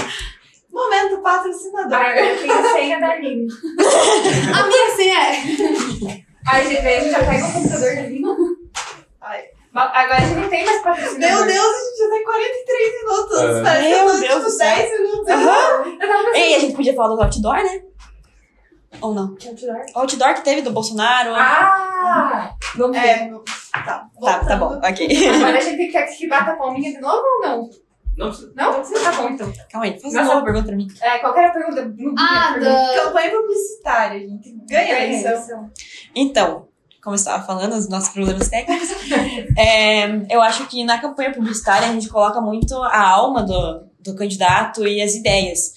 Momento 0.71 1.23
patrocinador. 1.23 1.99
Ah, 1.99 2.17
eu 2.19 2.39
tenho 2.43 2.53
a 2.53 2.73
senha 2.75 3.01
da 3.01 3.11
Aline. 3.13 3.47
A 4.55 4.67
minha 4.67 4.97
sim 4.97 5.11
é. 5.11 6.25
Ai, 6.47 6.67
gente, 6.67 6.87
a 6.87 7.01
gente 7.01 7.11
já 7.11 7.19
pega 7.21 7.47
o 7.47 7.53
computador 7.55 7.95
da 7.95 8.01
Aline. 8.03 8.23
Agora 9.75 10.17
a 10.17 10.21
gente 10.21 10.35
não 10.41 10.49
tem 10.51 10.65
mais 10.67 10.83
patrocinador. 10.83 11.19
Meu 11.19 11.47
Deus, 11.47 11.75
a 11.77 11.85
gente 11.85 11.99
já 11.99 12.09
tem 12.11 12.25
43 12.25 12.93
minutos. 13.03 13.39
É. 13.39 13.63
Parece 13.63 13.83
que 13.83 13.89
Meu 13.89 13.99
eu 13.99 14.07
tô, 14.07 14.13
Deus 14.21 14.23
tipo, 14.33 14.41
do 14.45 14.51
céu. 14.51 14.77
10 14.77 15.01
minutos. 15.01 15.29
Aham. 15.31 15.43
Eu 15.49 15.99
tava 16.09 16.19
pensando. 16.25 16.35
Ei, 16.37 16.55
a 16.55 16.59
gente 16.59 16.77
podia 16.77 16.95
falar 16.95 17.15
do 17.17 17.23
outdoor, 17.23 17.57
né? 17.57 17.83
Ou 19.01 19.15
não? 19.15 19.23
Outdoor. 19.29 19.87
O 19.95 19.99
outdoor 20.01 20.35
que 20.35 20.43
teve 20.43 20.63
do 20.63 20.71
Bolsonaro. 20.73 21.33
Ah! 21.35 22.55
Vamos 22.77 22.99
ver. 22.99 23.07
É, 23.09 23.29
tá. 23.85 24.07
tá, 24.21 24.45
tá 24.45 24.57
bom, 24.57 24.79
ok. 24.85 25.29
Agora 25.35 25.57
a 25.57 25.61
gente 25.61 25.91
quer 25.91 26.07
que 26.07 26.29
bata 26.29 26.53
a 26.53 26.57
palminha 26.57 26.93
de 26.93 27.01
novo 27.01 27.23
ou 27.23 27.41
não? 27.49 27.71
Não 28.19 28.29
precisa. 28.29 28.53
Não? 28.55 28.73
Tá 28.83 29.13
bom, 29.13 29.31
então. 29.31 29.51
Calma 29.71 29.87
aí, 29.87 29.99
faz 29.99 30.13
uma 30.13 30.25
nova 30.25 30.45
pergunta 30.45 30.67
pra 30.67 30.77
mim. 30.77 30.87
É, 31.01 31.19
qual 31.19 31.33
que 31.33 31.39
era 31.39 31.49
a 31.49 31.53
pergunta? 31.53 31.95
Não 31.97 32.15
Ah, 32.19 32.51
pergunta. 32.53 32.71
da. 32.95 33.03
Campanha 33.05 33.31
publicitária, 33.31 34.21
gente. 34.21 34.53
Ganha 34.69 34.97
a 34.97 35.05
eleição. 35.05 35.71
Então, 36.15 36.69
como 37.03 37.15
eu 37.15 37.19
estava 37.19 37.45
falando, 37.45 37.75
os 37.75 37.89
nossos 37.89 38.11
problemas 38.11 38.49
técnicos, 38.49 38.89
é, 39.59 40.35
eu 40.35 40.41
acho 40.41 40.67
que 40.69 40.85
na 40.85 40.99
campanha 40.99 41.33
publicitária 41.33 41.89
a 41.89 41.93
gente 41.93 42.09
coloca 42.09 42.41
muito 42.41 42.75
a 42.77 43.09
alma 43.09 43.43
do, 43.43 43.85
do 43.99 44.15
candidato 44.15 44.87
e 44.87 45.03
as 45.03 45.17
ideias. 45.17 45.75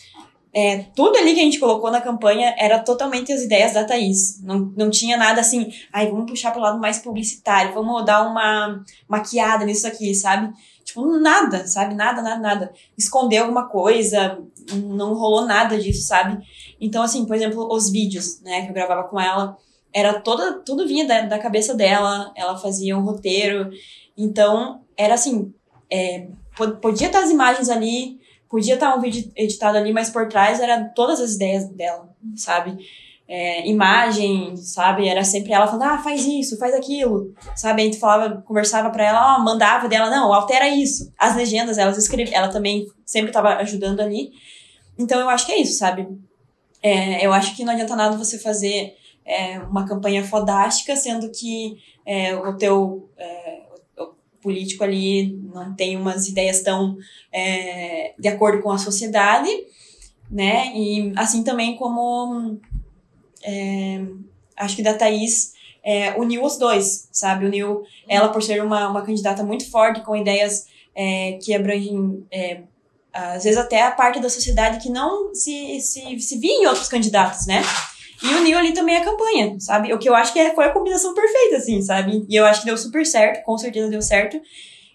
É, 0.53 0.86
tudo 0.95 1.17
ali 1.17 1.34
que 1.34 1.41
a 1.41 1.43
gente 1.43 1.59
colocou 1.59 1.91
na 1.91 1.99
campanha 1.99 2.55
era 2.57 2.80
totalmente 2.80 3.34
as 3.34 3.41
ideias 3.41 3.73
da 3.73 3.84
Thaís. 3.84 4.41
Não, 4.41 4.71
não 4.78 4.89
tinha 4.89 5.17
nada 5.17 5.41
assim, 5.41 5.69
ai, 5.91 6.09
vamos 6.09 6.30
puxar 6.30 6.51
pro 6.51 6.61
lado 6.61 6.80
mais 6.80 6.99
publicitário, 6.99 7.73
vamos 7.73 8.05
dar 8.05 8.26
uma 8.26 8.82
maquiada 9.09 9.65
nisso 9.65 9.86
aqui, 9.88 10.13
sabe? 10.13 10.53
Tipo, 10.86 11.17
nada, 11.17 11.67
sabe? 11.67 11.95
Nada, 11.95 12.21
nada, 12.21 12.39
nada. 12.39 12.73
Esconder 12.95 13.39
alguma 13.39 13.67
coisa, 13.67 14.39
não 14.73 15.15
rolou 15.15 15.45
nada 15.45 15.78
disso, 15.78 16.05
sabe? 16.07 16.38
Então, 16.80 17.01
assim, 17.01 17.26
por 17.26 17.36
exemplo, 17.36 17.67
os 17.69 17.89
vídeos, 17.89 18.41
né, 18.41 18.61
que 18.61 18.69
eu 18.69 18.73
gravava 18.73 19.09
com 19.09 19.19
ela, 19.19 19.57
era 19.95 20.19
toda, 20.19 20.59
tudo 20.59 20.85
vinha 20.85 21.07
da, 21.07 21.21
da 21.21 21.39
cabeça 21.39 21.73
dela, 21.73 22.33
ela 22.35 22.57
fazia 22.57 22.97
um 22.97 23.01
roteiro. 23.01 23.69
Então, 24.17 24.81
era 24.97 25.13
assim, 25.13 25.53
é, 25.89 26.27
po- 26.57 26.75
podia 26.77 27.07
estar 27.07 27.23
as 27.23 27.29
imagens 27.31 27.69
ali, 27.69 28.19
podia 28.49 28.73
estar 28.73 28.93
um 28.93 28.99
vídeo 28.99 29.31
editado 29.37 29.77
ali, 29.77 29.93
mas 29.93 30.09
por 30.09 30.27
trás 30.27 30.59
eram 30.59 30.91
todas 30.93 31.21
as 31.21 31.35
ideias 31.35 31.69
dela, 31.69 32.09
sabe? 32.35 32.77
É, 33.27 33.65
imagem, 33.67 34.55
sabe? 34.57 35.07
Era 35.07 35.23
sempre 35.23 35.53
ela 35.53 35.65
falando, 35.65 35.83
ah, 35.83 35.97
faz 35.97 36.25
isso, 36.25 36.57
faz 36.59 36.75
aquilo, 36.75 37.33
sabe? 37.55 37.81
A 37.81 37.85
gente 37.85 37.97
falava, 37.97 38.41
conversava 38.45 38.89
pra 38.89 39.05
ela, 39.05 39.37
ó, 39.37 39.39
mandava 39.39 39.87
dela, 39.87 40.09
não, 40.09 40.33
altera 40.33 40.67
isso. 40.67 41.11
As 41.17 41.35
legendas, 41.37 41.77
elas 41.77 41.97
escreviam, 41.97 42.35
ela 42.37 42.49
também 42.49 42.85
sempre 43.05 43.29
estava 43.29 43.55
ajudando 43.55 44.01
ali. 44.01 44.29
Então, 44.99 45.19
eu 45.21 45.29
acho 45.29 45.45
que 45.45 45.53
é 45.53 45.61
isso, 45.61 45.77
sabe? 45.77 46.05
É, 46.83 47.25
eu 47.25 47.31
acho 47.33 47.55
que 47.55 47.63
não 47.63 47.73
adianta 47.73 47.95
nada 47.95 48.15
você 48.17 48.37
fazer 48.37 48.93
é, 49.26 49.59
uma 49.59 49.88
campanha 49.88 50.23
fodástica, 50.23 50.95
sendo 50.95 51.32
que 51.32 51.78
é, 52.05 52.36
o 52.36 52.55
teu 52.57 53.09
é, 53.17 53.63
o- 53.97 54.13
político 54.41 54.84
ali 54.84 55.38
não 55.53 55.73
tem 55.76 55.97
umas 55.97 56.28
ideias 56.28 56.61
tão 56.61 56.97
é, 57.32 58.13
de 58.19 58.28
acordo 58.28 58.61
com 58.61 58.71
a 58.71 58.78
sociedade. 58.78 59.49
né? 60.30 60.71
E 60.76 61.11
assim 61.15 61.43
também 61.43 61.76
como 61.76 62.59
é, 63.43 64.01
acho 64.57 64.76
que 64.76 64.84
da 64.84 64.93
Thaís 64.93 65.53
uniu 66.17 66.43
os 66.43 66.57
dois, 66.57 67.07
sabe? 67.11 67.45
Uniu 67.45 67.84
ela 68.07 68.30
por 68.30 68.41
ser 68.41 68.61
uma, 68.63 68.89
uma 68.89 69.03
candidata 69.03 69.43
muito 69.43 69.69
forte, 69.69 70.01
com 70.01 70.15
ideias 70.15 70.65
que 71.43 71.53
abrangem, 71.53 72.26
às 73.13 73.43
vezes 73.43 73.59
até 73.59 73.84
a 73.84 73.91
parte 73.91 74.19
da 74.19 74.28
sociedade 74.30 74.82
que 74.82 74.89
não 74.89 75.36
se, 75.36 75.80
se, 75.82 76.19
se 76.19 76.38
via 76.39 76.53
em 76.63 76.65
outros 76.65 76.88
candidatos, 76.89 77.45
né? 77.45 77.61
E 78.24 78.28
uniu 78.28 78.57
ali 78.57 78.74
também 78.74 78.95
a 78.97 79.03
campanha, 79.03 79.57
sabe? 79.59 79.93
O 79.93 79.99
que 79.99 80.07
eu 80.07 80.16
acho 80.16 80.32
que 80.32 80.39
é, 80.39 80.53
foi 80.53 80.66
a 80.66 80.72
combinação 80.72 81.13
perfeita, 81.13 81.57
assim, 81.57 81.82
sabe? 81.82 82.26
E 82.30 82.36
eu 82.36 82.45
acho 82.45 82.61
que 82.61 82.68
deu 82.68 82.78
super 82.78 83.05
certo, 83.05 83.43
com 83.43 83.57
certeza 83.57 83.89
deu 83.89 84.01
certo. 84.01 84.39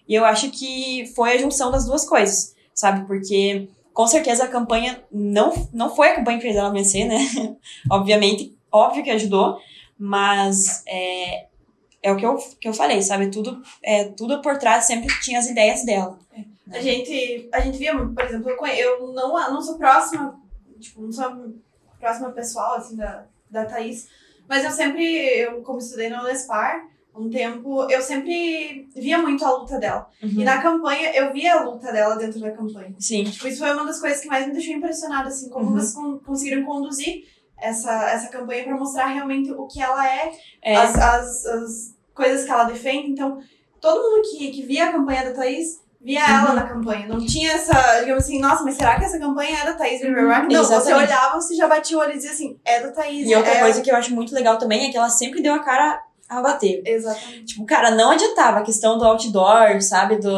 E 0.07 0.15
eu 0.15 0.25
acho 0.25 0.49
que 0.49 1.05
foi 1.15 1.33
a 1.33 1.37
junção 1.37 1.71
das 1.71 1.85
duas 1.85 2.03
coisas, 2.05 2.55
sabe? 2.73 3.05
Porque 3.05 3.67
com 3.93 4.07
certeza 4.07 4.45
a 4.45 4.47
campanha 4.47 5.03
não, 5.11 5.69
não 5.73 5.95
foi 5.95 6.09
a 6.09 6.15
campanha 6.15 6.37
que 6.37 6.43
fez 6.43 6.55
ela 6.55 6.71
vencer, 6.71 7.05
né? 7.05 7.19
Obviamente, 7.89 8.57
óbvio 8.71 9.03
que 9.03 9.11
ajudou, 9.11 9.59
mas 9.97 10.83
é, 10.87 11.45
é 12.01 12.11
o 12.11 12.17
que 12.17 12.25
eu, 12.25 12.35
que 12.59 12.67
eu 12.67 12.73
falei, 12.73 13.01
sabe? 13.01 13.29
Tudo, 13.29 13.61
é, 13.83 14.05
tudo 14.05 14.41
por 14.41 14.57
trás 14.57 14.85
sempre 14.85 15.07
tinha 15.21 15.39
as 15.39 15.47
ideias 15.47 15.85
dela. 15.85 16.17
A 16.71 16.79
gente, 16.79 17.49
a 17.51 17.59
gente 17.59 17.77
via, 17.77 17.93
por 17.97 18.23
exemplo, 18.23 18.49
eu, 18.49 18.65
eu 18.67 19.13
não, 19.13 19.33
não 19.51 19.61
sou 19.61 19.77
próxima, 19.77 20.39
tipo, 20.79 21.01
não 21.01 21.11
sou 21.11 21.53
próxima 22.01 22.31
pessoal, 22.31 22.75
assim, 22.75 22.97
da, 22.97 23.25
da 23.49 23.65
Thaís, 23.65 24.07
mas 24.49 24.65
eu 24.65 24.71
sempre, 24.71 25.03
eu 25.39 25.61
como 25.61 25.79
estudei 25.79 26.09
na 26.09 26.23
Unespar, 26.23 26.81
um 27.15 27.29
tempo, 27.29 27.89
eu 27.91 28.01
sempre 28.01 28.87
via 28.95 29.17
muito 29.17 29.43
a 29.45 29.51
luta 29.57 29.77
dela. 29.77 30.09
E 30.21 30.25
Uhum. 30.25 30.43
na 30.45 30.61
campanha, 30.61 31.11
eu 31.13 31.31
via 31.33 31.55
a 31.55 31.63
luta 31.63 31.91
dela 31.91 32.15
dentro 32.15 32.39
da 32.39 32.51
campanha. 32.51 32.93
Sim. 32.99 33.25
Tipo, 33.25 33.47
isso 33.47 33.59
foi 33.59 33.71
uma 33.73 33.85
das 33.85 33.99
coisas 33.99 34.21
que 34.21 34.27
mais 34.27 34.47
me 34.47 34.53
deixou 34.53 34.73
impressionada, 34.75 35.27
assim, 35.27 35.49
como 35.49 35.65
Uhum. 35.67 35.73
vocês 35.73 35.93
con- 35.93 36.19
conseguiram 36.19 36.63
conduzir 36.65 37.25
essa, 37.57 38.09
essa 38.11 38.29
campanha 38.29 38.63
pra 38.63 38.77
mostrar 38.77 39.07
realmente 39.07 39.51
o 39.51 39.67
que 39.67 39.81
ela 39.81 40.07
é, 40.07 40.31
É, 40.63 40.75
as, 40.77 40.95
as, 40.97 41.45
as 41.45 41.95
coisas 42.13 42.45
que 42.45 42.51
ela 42.51 42.63
defende. 42.63 43.11
Então, 43.11 43.39
todo 43.81 44.01
mundo 44.01 44.21
que, 44.29 44.49
que 44.51 44.65
via 44.65 44.87
a 44.87 44.91
campanha 44.93 45.25
da 45.25 45.33
Thaís 45.33 45.81
via 46.03 46.19
ela 46.27 46.49
Uhum. 46.49 46.55
na 46.55 46.63
campanha. 46.63 47.07
Não 47.07 47.25
tinha 47.25 47.51
essa, 47.53 47.99
digamos 47.99 48.23
assim, 48.23 48.39
nossa, 48.39 48.63
mas 48.63 48.75
será 48.75 48.97
que 48.99 49.05
essa 49.05 49.19
campanha 49.19 49.59
é 49.59 49.65
da 49.65 49.73
Thaís 49.73 50.01
Riverrock? 50.01 50.53
Não, 50.53 50.63
você 50.63 50.73
Exatamente. 50.75 51.07
olhava, 51.07 51.39
você 51.41 51.55
já 51.55 51.67
batia 51.67 51.97
o 51.97 51.99
olho 51.99 52.11
e 52.11 52.15
dizia 52.15 52.31
assim, 52.31 52.59
é 52.65 52.79
da 52.81 52.91
Thaís. 52.91 53.29
E 53.29 53.35
outra 53.35 53.51
é 53.51 53.59
coisa 53.59 53.81
que 53.81 53.91
eu 53.91 53.95
acho 53.95 54.13
muito 54.13 54.33
legal 54.33 54.57
também 54.57 54.87
é 54.87 54.91
que 54.91 54.97
ela 54.97 55.09
sempre 55.09 55.41
deu 55.41 55.53
a 55.53 55.59
cara 55.59 56.01
a 56.27 56.41
bater. 56.41 56.81
Exatamente. 56.85 57.45
Tipo, 57.45 57.65
cara, 57.65 57.91
não 57.91 58.11
adiantava 58.11 58.59
a 58.59 58.63
questão 58.63 58.97
do 58.97 59.05
outdoor, 59.05 59.81
sabe? 59.81 60.17
Do. 60.17 60.31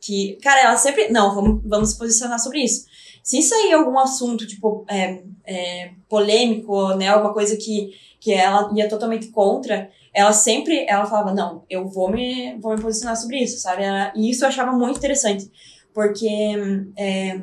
Que. 0.00 0.38
Cara, 0.42 0.60
ela 0.60 0.76
sempre. 0.76 1.08
Não, 1.10 1.34
vamos, 1.34 1.60
vamos 1.64 1.90
se 1.90 1.98
posicionar 1.98 2.38
sobre 2.38 2.64
isso. 2.64 2.86
Se 3.22 3.42
sair 3.42 3.72
algum 3.74 3.98
assunto, 3.98 4.46
tipo, 4.46 4.84
é, 4.88 5.20
é, 5.44 5.90
polêmico, 6.08 6.94
né? 6.94 7.08
Alguma 7.08 7.34
coisa 7.34 7.56
que, 7.56 7.90
que 8.20 8.32
ela 8.32 8.70
ia 8.74 8.88
totalmente 8.88 9.28
contra, 9.28 9.90
ela 10.16 10.32
sempre. 10.32 10.86
Ela 10.88 11.04
falava, 11.06 11.34
não, 11.34 11.62
eu 11.70 11.86
vou 11.86 12.10
me, 12.10 12.56
vou 12.58 12.74
me 12.74 12.80
posicionar 12.80 13.16
sobre 13.16 13.38
isso, 13.42 13.60
sabe? 13.60 13.82
E 14.16 14.30
isso 14.30 14.44
eu 14.44 14.48
achava 14.48 14.72
muito 14.72 14.96
interessante. 14.98 15.50
Porque. 15.94 16.28
é, 16.96 17.40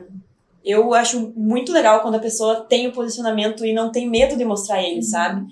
eu 0.65 0.93
acho 0.93 1.33
muito 1.35 1.73
legal 1.73 1.99
quando 2.01 2.15
a 2.15 2.19
pessoa 2.19 2.61
tem 2.61 2.87
o 2.87 2.93
posicionamento 2.93 3.65
e 3.65 3.73
não 3.73 3.91
tem 3.91 4.09
medo 4.09 4.37
de 4.37 4.45
mostrar 4.45 4.81
ele, 4.81 5.01
sabe? 5.03 5.45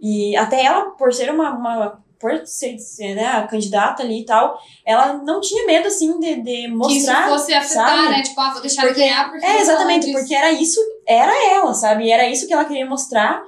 E 0.00 0.36
até 0.36 0.64
ela, 0.64 0.90
por 0.90 1.12
ser 1.14 1.30
uma, 1.30 1.50
uma 1.54 2.02
por 2.18 2.44
ser, 2.44 2.76
né, 3.14 3.24
a 3.24 3.46
candidata 3.46 4.02
ali 4.02 4.22
e 4.22 4.24
tal, 4.24 4.58
ela 4.84 5.12
não 5.22 5.40
tinha 5.40 5.64
medo, 5.64 5.86
assim, 5.86 6.18
de, 6.18 6.42
de 6.42 6.42
Que 6.42 6.66
isso 6.66 6.76
mostrar. 6.76 7.28
fosse 7.28 7.54
afetar, 7.54 7.88
sabe? 7.88 8.08
né? 8.08 8.22
Tipo, 8.22 8.40
ah, 8.40 8.50
vou 8.52 8.60
deixar 8.60 8.82
Porque- 8.82 9.00
ganhar 9.00 9.30
porque. 9.30 9.46
É, 9.46 9.60
exatamente, 9.60 10.10
porque 10.10 10.34
era 10.34 10.50
isso, 10.50 10.80
era 11.06 11.54
ela, 11.54 11.72
sabe? 11.72 12.06
E 12.06 12.10
era 12.10 12.28
isso 12.28 12.48
que 12.48 12.52
ela 12.52 12.64
queria 12.64 12.84
mostrar. 12.86 13.40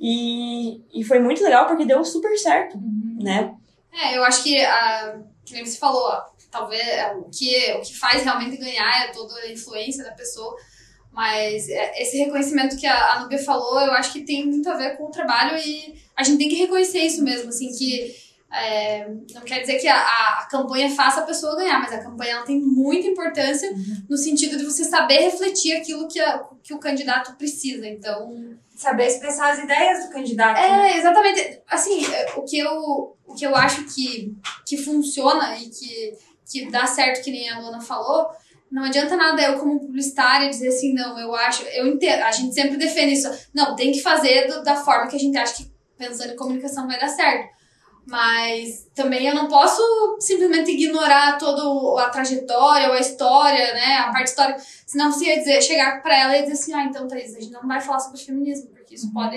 E, 0.00 0.80
e 0.94 1.04
foi 1.04 1.18
muito 1.18 1.42
legal 1.42 1.66
porque 1.66 1.84
deu 1.84 2.04
super 2.04 2.36
certo, 2.38 2.78
né? 3.20 3.54
É, 3.92 4.16
eu 4.16 4.22
acho 4.22 4.42
que, 4.42 4.60
a, 4.64 5.18
que 5.44 5.54
nem 5.54 5.66
você 5.66 5.76
falou, 5.76 6.12
talvez 6.50 6.86
é, 6.86 7.12
o 7.14 7.24
que, 7.24 7.72
o 7.74 7.80
que 7.80 7.96
faz 7.96 8.22
realmente 8.22 8.56
ganhar 8.56 9.04
é 9.04 9.12
toda 9.12 9.34
a 9.40 9.52
influência 9.52 10.04
da 10.04 10.12
pessoa. 10.12 10.54
Mas 11.12 11.68
é, 11.68 12.00
esse 12.00 12.16
reconhecimento 12.18 12.76
que 12.76 12.86
a, 12.86 13.14
a 13.14 13.20
Nubia 13.20 13.42
falou, 13.42 13.80
eu 13.80 13.92
acho 13.92 14.12
que 14.12 14.24
tem 14.24 14.46
muito 14.46 14.68
a 14.70 14.76
ver 14.76 14.96
com 14.96 15.06
o 15.06 15.10
trabalho 15.10 15.58
e 15.58 16.00
a 16.14 16.22
gente 16.22 16.38
tem 16.38 16.48
que 16.48 16.54
reconhecer 16.54 17.00
isso 17.00 17.24
mesmo, 17.24 17.48
assim, 17.48 17.72
que 17.72 18.14
é, 18.52 19.08
não 19.34 19.42
quer 19.42 19.60
dizer 19.60 19.78
que 19.78 19.88
a, 19.88 19.96
a, 19.96 20.38
a 20.40 20.48
campanha 20.48 20.88
faça 20.90 21.20
a 21.20 21.26
pessoa 21.26 21.56
ganhar, 21.56 21.80
mas 21.80 21.92
a 21.92 22.02
campanha 22.02 22.32
ela 22.32 22.44
tem 22.44 22.60
muita 22.60 23.06
importância 23.06 23.70
no 24.08 24.16
sentido 24.16 24.56
de 24.56 24.64
você 24.64 24.84
saber 24.84 25.18
refletir 25.18 25.76
aquilo 25.76 26.08
que, 26.08 26.20
a, 26.20 26.44
que 26.62 26.72
o 26.72 26.78
candidato 26.78 27.36
precisa. 27.36 27.86
Então, 27.86 28.56
Saber 28.78 29.06
expressar 29.06 29.50
as 29.52 29.58
ideias 29.58 30.04
do 30.06 30.12
candidato. 30.12 30.56
né? 30.60 30.92
é, 30.92 30.98
exatamente. 30.98 31.60
Assim, 31.68 32.06
é, 32.14 32.32
o 32.36 32.42
que 32.42 32.58
eu, 32.58 33.16
o 33.26 33.34
que 33.34 33.44
eu 33.44 33.54
acho 33.56 33.84
que, 33.86 34.32
que 34.64 34.76
funciona 34.76 35.56
e 35.58 35.68
que, 35.68 36.16
que 36.48 36.70
dá 36.70 36.86
certo, 36.86 37.24
que 37.24 37.30
nem 37.32 37.50
a 37.50 37.58
Luana 37.58 37.80
falou, 37.80 38.28
não 38.70 38.84
adianta 38.84 39.16
nada 39.16 39.42
eu, 39.42 39.58
como 39.58 39.80
publicitária, 39.80 40.48
dizer 40.48 40.68
assim, 40.68 40.94
não, 40.94 41.18
eu 41.18 41.34
acho, 41.34 41.64
eu 41.64 41.88
entendo, 41.88 42.22
a 42.22 42.30
gente 42.30 42.54
sempre 42.54 42.76
defende 42.76 43.14
isso. 43.14 43.28
Não, 43.52 43.74
tem 43.74 43.90
que 43.90 44.00
fazer 44.00 44.46
do- 44.46 44.62
da 44.62 44.76
forma 44.76 45.08
que 45.08 45.16
a 45.16 45.18
gente 45.18 45.36
acha 45.36 45.54
que, 45.56 45.70
pensando 45.96 46.32
em 46.34 46.36
comunicação, 46.36 46.86
vai 46.86 47.00
dar 47.00 47.08
certo. 47.08 47.57
Mas 48.08 48.88
também 48.94 49.26
eu 49.26 49.34
não 49.34 49.48
posso 49.48 49.82
simplesmente 50.18 50.70
ignorar 50.70 51.36
toda 51.36 52.02
a 52.02 52.08
trajetória 52.08 52.88
ou 52.88 52.94
a 52.94 53.00
história, 53.00 53.74
né? 53.74 53.96
A 53.98 54.10
parte 54.10 54.28
histórica. 54.28 54.60
Senão 54.86 55.12
você 55.12 55.26
ia 55.26 55.38
dizer, 55.38 55.60
chegar 55.62 56.02
pra 56.02 56.18
ela 56.18 56.36
e 56.38 56.40
dizer 56.42 56.54
assim, 56.54 56.72
ah, 56.74 56.84
então, 56.84 57.06
Thaís, 57.06 57.36
a 57.36 57.40
gente 57.40 57.52
não 57.52 57.66
vai 57.68 57.80
falar 57.80 58.00
sobre 58.00 58.18
feminismo, 58.18 58.70
porque 58.70 58.94
isso 58.94 59.12
pode. 59.12 59.36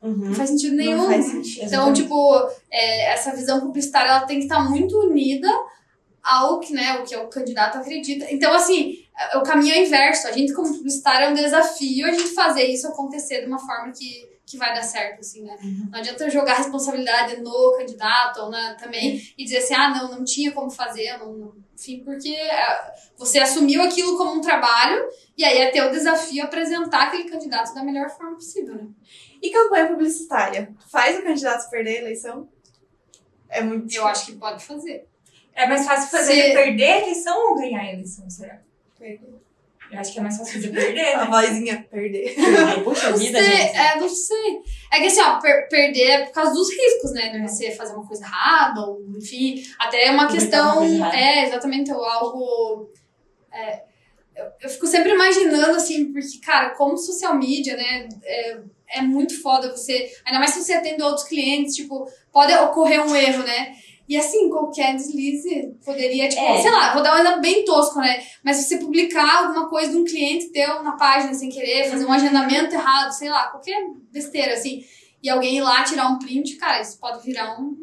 Não 0.00 0.10
Uhum. 0.10 0.34
faz 0.34 0.50
sentido 0.50 0.76
nenhum. 0.76 0.96
Não 0.98 1.06
faz 1.10 1.24
sentido. 1.24 1.64
Então, 1.64 1.92
tipo, 1.92 2.48
é, 2.70 3.12
essa 3.14 3.34
visão 3.34 3.58
publicitária 3.60 4.10
ela 4.10 4.20
tem 4.26 4.36
que 4.38 4.44
estar 4.44 4.60
muito 4.60 4.96
unida 5.00 5.48
ao 6.22 6.60
que, 6.60 6.72
né, 6.72 6.98
o 7.00 7.04
que 7.04 7.16
o 7.16 7.26
candidato 7.28 7.78
acredita. 7.78 8.26
Então, 8.30 8.52
assim, 8.54 8.98
é- 9.18 9.38
o 9.38 9.42
caminho 9.42 9.74
é 9.74 9.82
inverso. 9.84 10.28
A 10.28 10.32
gente, 10.32 10.52
como 10.52 10.72
publicitário, 10.72 11.26
é 11.26 11.30
um 11.30 11.34
desafio 11.34 12.06
a 12.06 12.10
gente 12.12 12.28
fazer 12.34 12.64
isso 12.64 12.86
acontecer 12.86 13.40
de 13.40 13.46
uma 13.46 13.58
forma 13.58 13.92
que, 13.92 14.28
que 14.46 14.58
vai 14.58 14.74
dar 14.74 14.82
certo, 14.82 15.20
assim, 15.20 15.42
né? 15.42 15.56
Uhum. 15.62 15.88
Não 15.90 15.98
adianta 15.98 16.24
eu 16.24 16.30
jogar 16.30 16.52
a 16.52 16.58
responsabilidade 16.58 17.40
no 17.40 17.74
candidato 17.78 18.40
ou 18.42 18.50
na, 18.50 18.74
também 18.74 19.20
e 19.38 19.44
dizer 19.44 19.58
assim, 19.58 19.74
ah, 19.74 19.88
não, 19.88 20.10
não 20.18 20.24
tinha 20.24 20.52
como 20.52 20.70
fazer, 20.70 21.16
não, 21.18 21.32
não- 21.32 21.54
enfim, 21.74 22.02
porque 22.04 22.28
é, 22.28 22.92
você 23.16 23.38
assumiu 23.38 23.82
aquilo 23.82 24.16
como 24.16 24.34
um 24.34 24.40
trabalho 24.40 25.02
e 25.36 25.44
aí 25.44 25.58
é 25.58 25.70
teu 25.70 25.90
desafio 25.90 26.44
apresentar 26.44 27.04
aquele 27.08 27.24
candidato 27.28 27.74
da 27.74 27.82
melhor 27.82 28.08
forma 28.10 28.34
possível, 28.34 28.74
né? 28.76 28.86
E 29.42 29.50
campanha 29.50 29.88
publicitária? 29.88 30.72
Faz 30.90 31.18
o 31.18 31.22
candidato 31.22 31.68
perder 31.70 31.96
a 31.96 32.00
eleição? 32.02 32.48
É 33.48 33.62
muito 33.62 33.92
Eu 33.94 34.06
acho 34.06 34.26
que 34.26 34.32
pode 34.36 34.64
fazer. 34.64 35.06
É 35.54 35.66
mais 35.66 35.84
fácil 35.86 36.10
fazer 36.10 36.32
Se- 36.32 36.38
ele 36.40 36.54
perder 36.54 36.84
a 36.92 36.98
eleição 37.02 37.48
ou 37.50 37.54
ganhar 37.56 37.80
a 37.80 37.92
eleição, 37.92 38.28
será? 38.28 38.60
Perder. 38.98 39.34
Eu 39.94 40.00
acho 40.00 40.12
que 40.12 40.18
é 40.18 40.22
mais 40.22 40.36
fácil 40.36 40.54
fazer 40.54 40.68
perder, 40.72 41.14
A 41.14 41.24
né? 41.24 41.30
vozinha, 41.30 41.86
perder. 41.90 42.34
Puxa 42.84 43.10
Não 43.10 43.16
vida, 43.18 43.42
sei, 43.42 43.50
gente. 43.56 43.76
é, 43.76 43.96
não 44.00 44.08
sei. 44.08 44.60
É 44.92 44.98
que 45.00 45.06
assim, 45.06 45.20
ó, 45.22 45.38
per- 45.40 45.68
perder 45.68 46.10
é 46.10 46.24
por 46.26 46.32
causa 46.32 46.52
dos 46.52 46.68
riscos, 46.70 47.12
né? 47.12 47.28
De 47.30 47.40
você 47.42 47.70
fazer 47.70 47.94
uma 47.94 48.06
coisa 48.06 48.24
errada, 48.24 48.80
ou 48.80 49.00
enfim, 49.16 49.62
até 49.78 50.10
uma 50.10 50.26
Publicar 50.26 50.40
questão. 50.40 50.84
uma. 50.86 51.14
É, 51.16 51.44
exatamente, 51.46 51.92
ou 51.92 52.04
algo. 52.04 52.90
é, 53.52 53.82
eu, 54.36 54.46
eu 54.62 54.68
fico 54.68 54.86
sempre 54.86 55.12
imaginando, 55.12 55.76
assim, 55.76 56.12
porque, 56.12 56.38
cara, 56.44 56.70
como 56.70 56.96
social 56.98 57.36
media, 57.36 57.76
né? 57.76 58.08
É, 58.24 58.58
é 58.96 59.00
muito 59.02 59.40
foda 59.40 59.70
você. 59.70 60.10
Ainda 60.26 60.38
mais 60.40 60.50
se 60.50 60.62
você 60.62 60.72
atende 60.72 61.02
outros 61.02 61.26
clientes, 61.28 61.74
tipo, 61.74 62.06
pode 62.32 62.52
ocorrer 62.54 63.00
um 63.04 63.14
erro, 63.14 63.42
né? 63.44 63.74
E 64.08 64.16
assim, 64.16 64.50
qualquer 64.50 64.94
deslize 64.94 65.74
poderia, 65.84 66.28
tipo, 66.28 66.42
É. 66.42 66.60
sei 66.60 66.70
lá, 66.70 66.92
vou 66.92 67.02
dar 67.02 67.14
um 67.16 67.18
exemplo 67.18 67.40
bem 67.40 67.64
tosco, 67.64 67.98
né? 68.00 68.22
Mas 68.44 68.58
se 68.58 68.64
você 68.64 68.76
publicar 68.78 69.38
alguma 69.46 69.68
coisa 69.68 69.92
de 69.92 69.96
um 69.96 70.04
cliente 70.04 70.50
teu 70.52 70.82
na 70.82 70.92
página 70.92 71.32
sem 71.32 71.48
querer, 71.48 71.88
fazer 71.90 72.04
um 72.04 72.12
agendamento 72.12 72.74
errado, 72.74 73.10
sei 73.12 73.30
lá, 73.30 73.46
qualquer 73.48 73.82
besteira, 74.12 74.52
assim, 74.52 74.84
e 75.22 75.30
alguém 75.30 75.56
ir 75.56 75.62
lá 75.62 75.82
tirar 75.84 76.08
um 76.08 76.18
print, 76.18 76.56
cara, 76.56 76.82
isso 76.82 76.98
pode 76.98 77.24
virar 77.24 77.58
um 77.58 77.74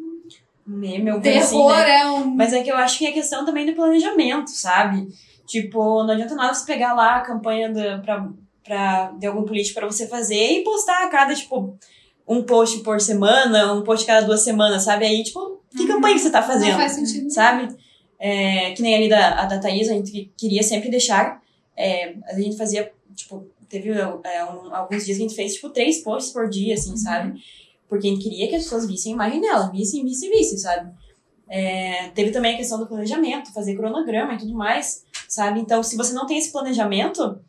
Meme, 0.64 1.10
alguma 1.10 1.20
coisa 1.22 1.38
assim, 1.40 1.56
terror, 1.56 1.76
né? 1.76 1.98
é 1.98 2.06
um. 2.06 2.24
Mas 2.36 2.52
é 2.52 2.62
que 2.62 2.70
eu 2.70 2.76
acho 2.76 2.98
que 2.98 3.06
é 3.06 3.10
questão 3.12 3.44
também 3.44 3.66
do 3.66 3.74
planejamento, 3.74 4.50
sabe? 4.50 5.08
Tipo, 5.44 6.04
não 6.04 6.14
adianta 6.14 6.36
nada 6.36 6.54
você 6.54 6.64
pegar 6.64 6.94
lá 6.94 7.16
a 7.16 7.20
campanha 7.22 7.68
da, 7.72 7.98
pra, 7.98 8.28
pra, 8.64 9.10
de 9.18 9.26
algum 9.26 9.42
político 9.44 9.80
pra 9.80 9.90
você 9.90 10.06
fazer 10.06 10.52
e 10.52 10.62
postar 10.62 11.02
a 11.04 11.08
cada, 11.08 11.34
tipo, 11.34 11.76
um 12.32 12.42
post 12.42 12.80
por 12.80 13.00
semana, 13.00 13.72
um 13.74 13.82
post 13.82 14.06
cada 14.06 14.26
duas 14.26 14.40
semanas, 14.42 14.82
sabe? 14.84 15.04
Aí, 15.06 15.22
tipo, 15.22 15.60
que 15.76 15.86
campanha 15.86 16.14
que 16.14 16.20
você 16.20 16.30
tá 16.30 16.40
Não 16.40 16.46
fazendo? 16.48 16.76
faz 16.76 16.92
sentido. 16.92 17.30
sabe? 17.30 17.74
É, 18.18 18.70
que 18.72 18.82
nem 18.82 18.94
ali 18.94 19.08
da, 19.08 19.42
a 19.42 19.46
da 19.46 19.58
Thaís, 19.58 19.88
a 19.88 19.94
gente 19.94 20.30
queria 20.36 20.62
sempre 20.62 20.88
deixar. 20.90 21.40
é, 21.76 22.14
a 22.28 22.34
gente 22.38 22.56
fazia, 22.56 22.92
tipo, 23.14 23.46
teve 23.68 23.90
é, 23.90 24.06
um- 24.44 24.74
alguns 24.74 25.04
dias 25.06 25.16
que 25.16 25.24
a 25.24 25.26
gente 25.28 25.34
fez, 25.34 25.54
tipo, 25.54 25.70
três 25.70 25.98
posts 26.02 26.32
por 26.32 26.48
dia, 26.48 26.74
assim, 26.74 26.96
sabe? 26.96 27.40
Porque 27.88 28.06
a 28.06 28.10
gente 28.10 28.22
queria 28.22 28.46
que 28.48 28.54
as 28.56 28.64
pessoas 28.64 28.86
vissem 28.86 29.12
a 29.12 29.14
imagem 29.16 29.40
dela, 29.40 29.70
vissem, 29.72 30.04
vissem, 30.04 30.30
vissem, 30.30 30.58
sabe? 30.58 30.92
É, 31.48 32.08
teve 32.14 32.30
também 32.30 32.54
a 32.54 32.56
questão 32.56 32.78
do 32.78 32.86
planejamento, 32.86 33.52
fazer 33.52 33.74
cronograma 33.76 34.34
e 34.34 34.38
tudo 34.38 34.54
mais, 34.54 35.04
sabe? 35.28 35.60
Então, 35.60 35.82
se 35.82 35.96
você 35.96 36.12
não 36.12 36.26
tem 36.26 36.38
esse 36.38 36.52
planejamento, 36.52 37.40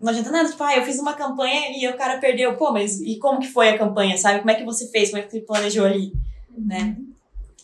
não 0.00 0.10
adianta 0.10 0.30
nada, 0.30 0.48
tipo, 0.48 0.62
ah, 0.62 0.76
eu 0.76 0.84
fiz 0.84 0.98
uma 0.98 1.14
campanha 1.14 1.70
e 1.76 1.88
o 1.88 1.96
cara 1.96 2.18
perdeu. 2.18 2.56
Pô, 2.56 2.72
mas 2.72 3.00
e 3.00 3.16
como 3.18 3.40
que 3.40 3.48
foi 3.48 3.70
a 3.70 3.78
campanha, 3.78 4.16
sabe? 4.16 4.38
Como 4.40 4.50
é 4.50 4.54
que 4.54 4.64
você 4.64 4.88
fez? 4.90 5.10
Como 5.10 5.20
é 5.22 5.24
que 5.26 5.30
você 5.32 5.40
planejou 5.40 5.84
ali, 5.86 6.12
né? 6.56 6.96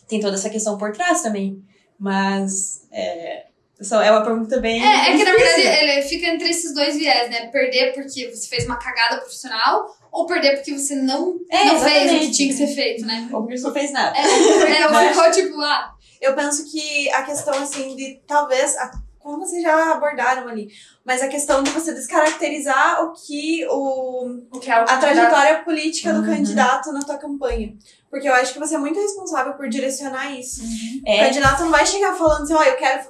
Tem 0.07 0.19
toda 0.19 0.35
essa 0.35 0.49
questão 0.49 0.77
por 0.77 0.91
trás 0.91 1.21
também. 1.21 1.63
Mas 1.99 2.85
é, 2.91 3.45
só 3.81 4.01
é 4.01 4.11
uma 4.11 4.23
pergunta 4.23 4.59
bem. 4.59 4.81
É, 4.85 5.11
é 5.11 5.17
que 5.17 5.23
na 5.23 5.31
verdade 5.31 5.61
ele 5.61 6.01
fica 6.03 6.27
entre 6.27 6.49
esses 6.49 6.73
dois 6.73 6.95
viés, 6.97 7.29
né? 7.29 7.47
Perder 7.47 7.93
porque 7.93 8.29
você 8.29 8.47
fez 8.47 8.65
uma 8.65 8.77
cagada 8.77 9.17
profissional 9.21 9.85
ou 10.11 10.25
perder 10.25 10.55
porque 10.55 10.77
você 10.77 10.95
não, 10.95 11.39
É, 11.49 11.65
não 11.65 11.79
fez 11.79 12.11
o 12.11 12.19
que 12.19 12.31
tinha 12.31 12.47
que 12.49 12.53
ser 12.55 12.67
feito, 12.67 13.05
né? 13.05 13.27
Ou 13.31 13.41
porque 13.41 13.57
você 13.57 13.63
não 13.65 13.73
fez 13.73 13.91
nada. 13.91 14.15
É, 14.17 14.81
é, 14.81 14.87
ou 14.87 14.93
ficou 15.13 15.31
tipo, 15.31 15.59
ah, 15.61 15.93
Eu 16.21 16.33
penso 16.35 16.69
que 16.71 17.09
a 17.11 17.23
questão, 17.23 17.53
assim, 17.53 17.95
de 17.95 18.19
talvez. 18.27 18.75
a- 18.77 18.91
Como 19.25 19.39
vocês 19.39 19.63
já 19.63 19.91
abordaram 19.91 20.47
ali, 20.47 20.67
mas 21.03 21.19
a 21.23 21.27
questão 21.27 21.63
de 21.63 21.71
você 21.71 21.91
descaracterizar 21.95 23.03
o 23.03 23.11
que 23.11 23.65
o, 23.67 24.39
O 24.51 24.59
que 24.59 24.69
é 24.69 24.79
o 24.79 24.83
a 24.83 24.97
trajetória 24.97 25.63
política 25.63 26.13
do 26.13 26.19
Uhum. 26.19 26.27
candidato 26.27 26.91
na 26.91 26.99
tua 26.99 27.17
campanha. 27.17 27.73
Porque 28.07 28.29
eu 28.29 28.33
acho 28.35 28.53
que 28.53 28.59
você 28.59 28.75
é 28.75 28.77
muito 28.77 28.99
responsável 28.99 29.53
por 29.53 29.67
direcionar 29.67 30.31
isso. 30.39 30.61
O 30.63 31.09
É, 31.09 31.25
candidato 31.25 31.63
não 31.63 31.71
vai 31.71 31.83
chegar 31.87 32.13
falando 32.13 32.43
assim, 32.43 32.53
ó, 32.53 32.61
eu 32.63 32.75
quero. 32.77 33.09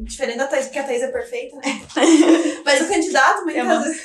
Diferente 0.00 0.38
da 0.38 0.46
Thaís, 0.46 0.66
porque 0.66 0.78
a 0.78 0.84
Thaís 0.84 1.02
é 1.02 1.08
perfeita, 1.08 1.56
né? 1.56 1.62
Mas 2.64 2.80
o 2.80 2.88
candidato, 2.88 3.44
muitas 3.44 3.66
amo. 3.66 3.82
vezes. 3.82 4.02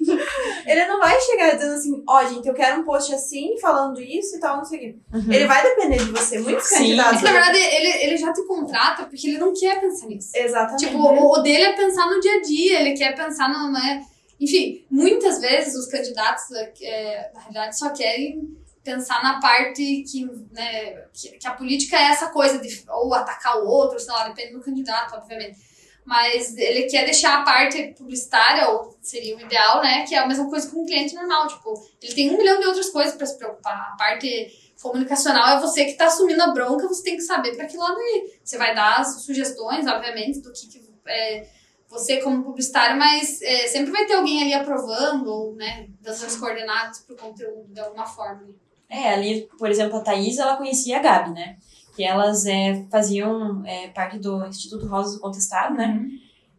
ele 0.66 0.86
não 0.86 0.98
vai 0.98 1.20
chegar 1.20 1.54
dizendo 1.54 1.74
assim, 1.74 2.02
ó, 2.08 2.24
gente, 2.24 2.48
eu 2.48 2.54
quero 2.54 2.80
um 2.80 2.84
post 2.84 3.14
assim, 3.14 3.56
falando 3.60 4.00
isso 4.00 4.36
e 4.36 4.40
tal, 4.40 4.56
não 4.56 4.64
sei 4.64 4.78
o 4.78 4.80
quê. 4.80 4.96
Uhum. 5.14 5.32
Ele 5.32 5.46
vai 5.46 5.62
depender 5.62 5.98
de 5.98 6.10
você. 6.10 6.38
Muitos 6.40 6.66
Sim. 6.66 6.78
candidatos. 6.78 7.14
é 7.14 7.18
que 7.18 7.24
na 7.24 7.32
verdade 7.32 7.58
ele, 7.58 8.04
ele 8.04 8.16
já 8.16 8.32
te 8.32 8.42
contrata 8.44 9.04
porque 9.04 9.28
ele 9.28 9.38
não 9.38 9.54
quer 9.54 9.80
pensar 9.80 10.06
nisso. 10.06 10.30
Exatamente. 10.34 10.84
Tipo, 10.84 10.98
o, 10.98 11.38
o 11.38 11.38
dele 11.38 11.62
é 11.62 11.72
pensar 11.74 12.10
no 12.10 12.20
dia 12.20 12.38
a 12.38 12.42
dia, 12.42 12.80
ele 12.80 12.96
quer 12.96 13.14
pensar 13.14 13.48
no. 13.48 13.70
Né? 13.70 14.04
Enfim, 14.40 14.84
muitas 14.90 15.40
vezes 15.40 15.74
os 15.74 15.86
candidatos, 15.86 16.44
é, 16.82 17.30
na 17.32 17.40
realidade, 17.40 17.78
só 17.78 17.90
querem 17.90 18.56
pensar 18.86 19.20
na 19.20 19.40
parte 19.40 20.04
que, 20.04 20.24
né, 20.52 21.06
que, 21.12 21.30
que 21.32 21.46
a 21.48 21.54
política 21.54 21.96
é 21.96 22.04
essa 22.04 22.28
coisa 22.28 22.58
de 22.58 22.84
ou 22.88 23.12
atacar 23.12 23.58
o 23.58 23.66
outro, 23.66 23.98
sei 23.98 24.12
lá, 24.12 24.28
depende 24.28 24.52
do 24.52 24.60
candidato, 24.60 25.16
obviamente. 25.16 25.58
Mas 26.04 26.56
ele 26.56 26.84
quer 26.84 27.04
deixar 27.04 27.40
a 27.40 27.42
parte 27.42 27.94
publicitária, 27.98 28.68
ou 28.68 28.96
seria 29.02 29.36
o 29.36 29.40
ideal, 29.40 29.82
né? 29.82 30.06
Que 30.06 30.14
é 30.14 30.18
a 30.18 30.26
mesma 30.28 30.48
coisa 30.48 30.70
que 30.70 30.76
um 30.76 30.86
cliente 30.86 31.16
normal. 31.16 31.48
Tipo, 31.48 31.74
ele 32.00 32.14
tem 32.14 32.30
um 32.30 32.38
milhão 32.38 32.60
de 32.60 32.66
outras 32.68 32.90
coisas 32.90 33.16
pra 33.16 33.26
se 33.26 33.36
preocupar. 33.36 33.90
A 33.92 33.96
parte 33.96 34.72
comunicacional 34.80 35.58
é 35.58 35.60
você 35.60 35.84
que 35.84 35.94
tá 35.94 36.06
assumindo 36.06 36.40
a 36.40 36.52
bronca, 36.52 36.86
você 36.86 37.02
tem 37.02 37.16
que 37.16 37.22
saber 37.22 37.56
pra 37.56 37.66
que 37.66 37.76
lado 37.76 37.98
ir. 37.98 38.38
Você 38.44 38.56
vai 38.56 38.72
dar 38.72 39.00
as 39.00 39.24
sugestões, 39.24 39.84
obviamente, 39.88 40.38
do 40.38 40.52
que, 40.52 40.68
que 40.68 40.80
é, 41.08 41.48
você 41.88 42.20
como 42.20 42.44
publicitário, 42.44 42.96
mas 42.96 43.42
é, 43.42 43.66
sempre 43.66 43.90
vai 43.90 44.06
ter 44.06 44.14
alguém 44.14 44.42
ali 44.42 44.54
aprovando, 44.54 45.26
ou, 45.26 45.54
né, 45.56 45.88
dando 46.00 46.24
as 46.24 46.36
coordenadas 46.36 47.00
pro 47.00 47.16
conteúdo 47.16 47.66
de 47.66 47.80
alguma 47.80 48.06
forma. 48.06 48.46
É, 48.88 49.12
ali, 49.14 49.48
por 49.58 49.68
exemplo, 49.70 49.96
a 49.98 50.00
Thaís, 50.00 50.38
ela 50.38 50.56
conhecia 50.56 50.98
a 50.98 51.02
Gabi, 51.02 51.30
né? 51.30 51.56
Que 51.94 52.04
elas 52.04 52.46
é, 52.46 52.84
faziam 52.90 53.64
é, 53.66 53.88
parte 53.88 54.18
do 54.18 54.46
Instituto 54.46 54.86
Rosas 54.86 55.14
do 55.14 55.20
Contestado, 55.20 55.74
né? 55.74 56.00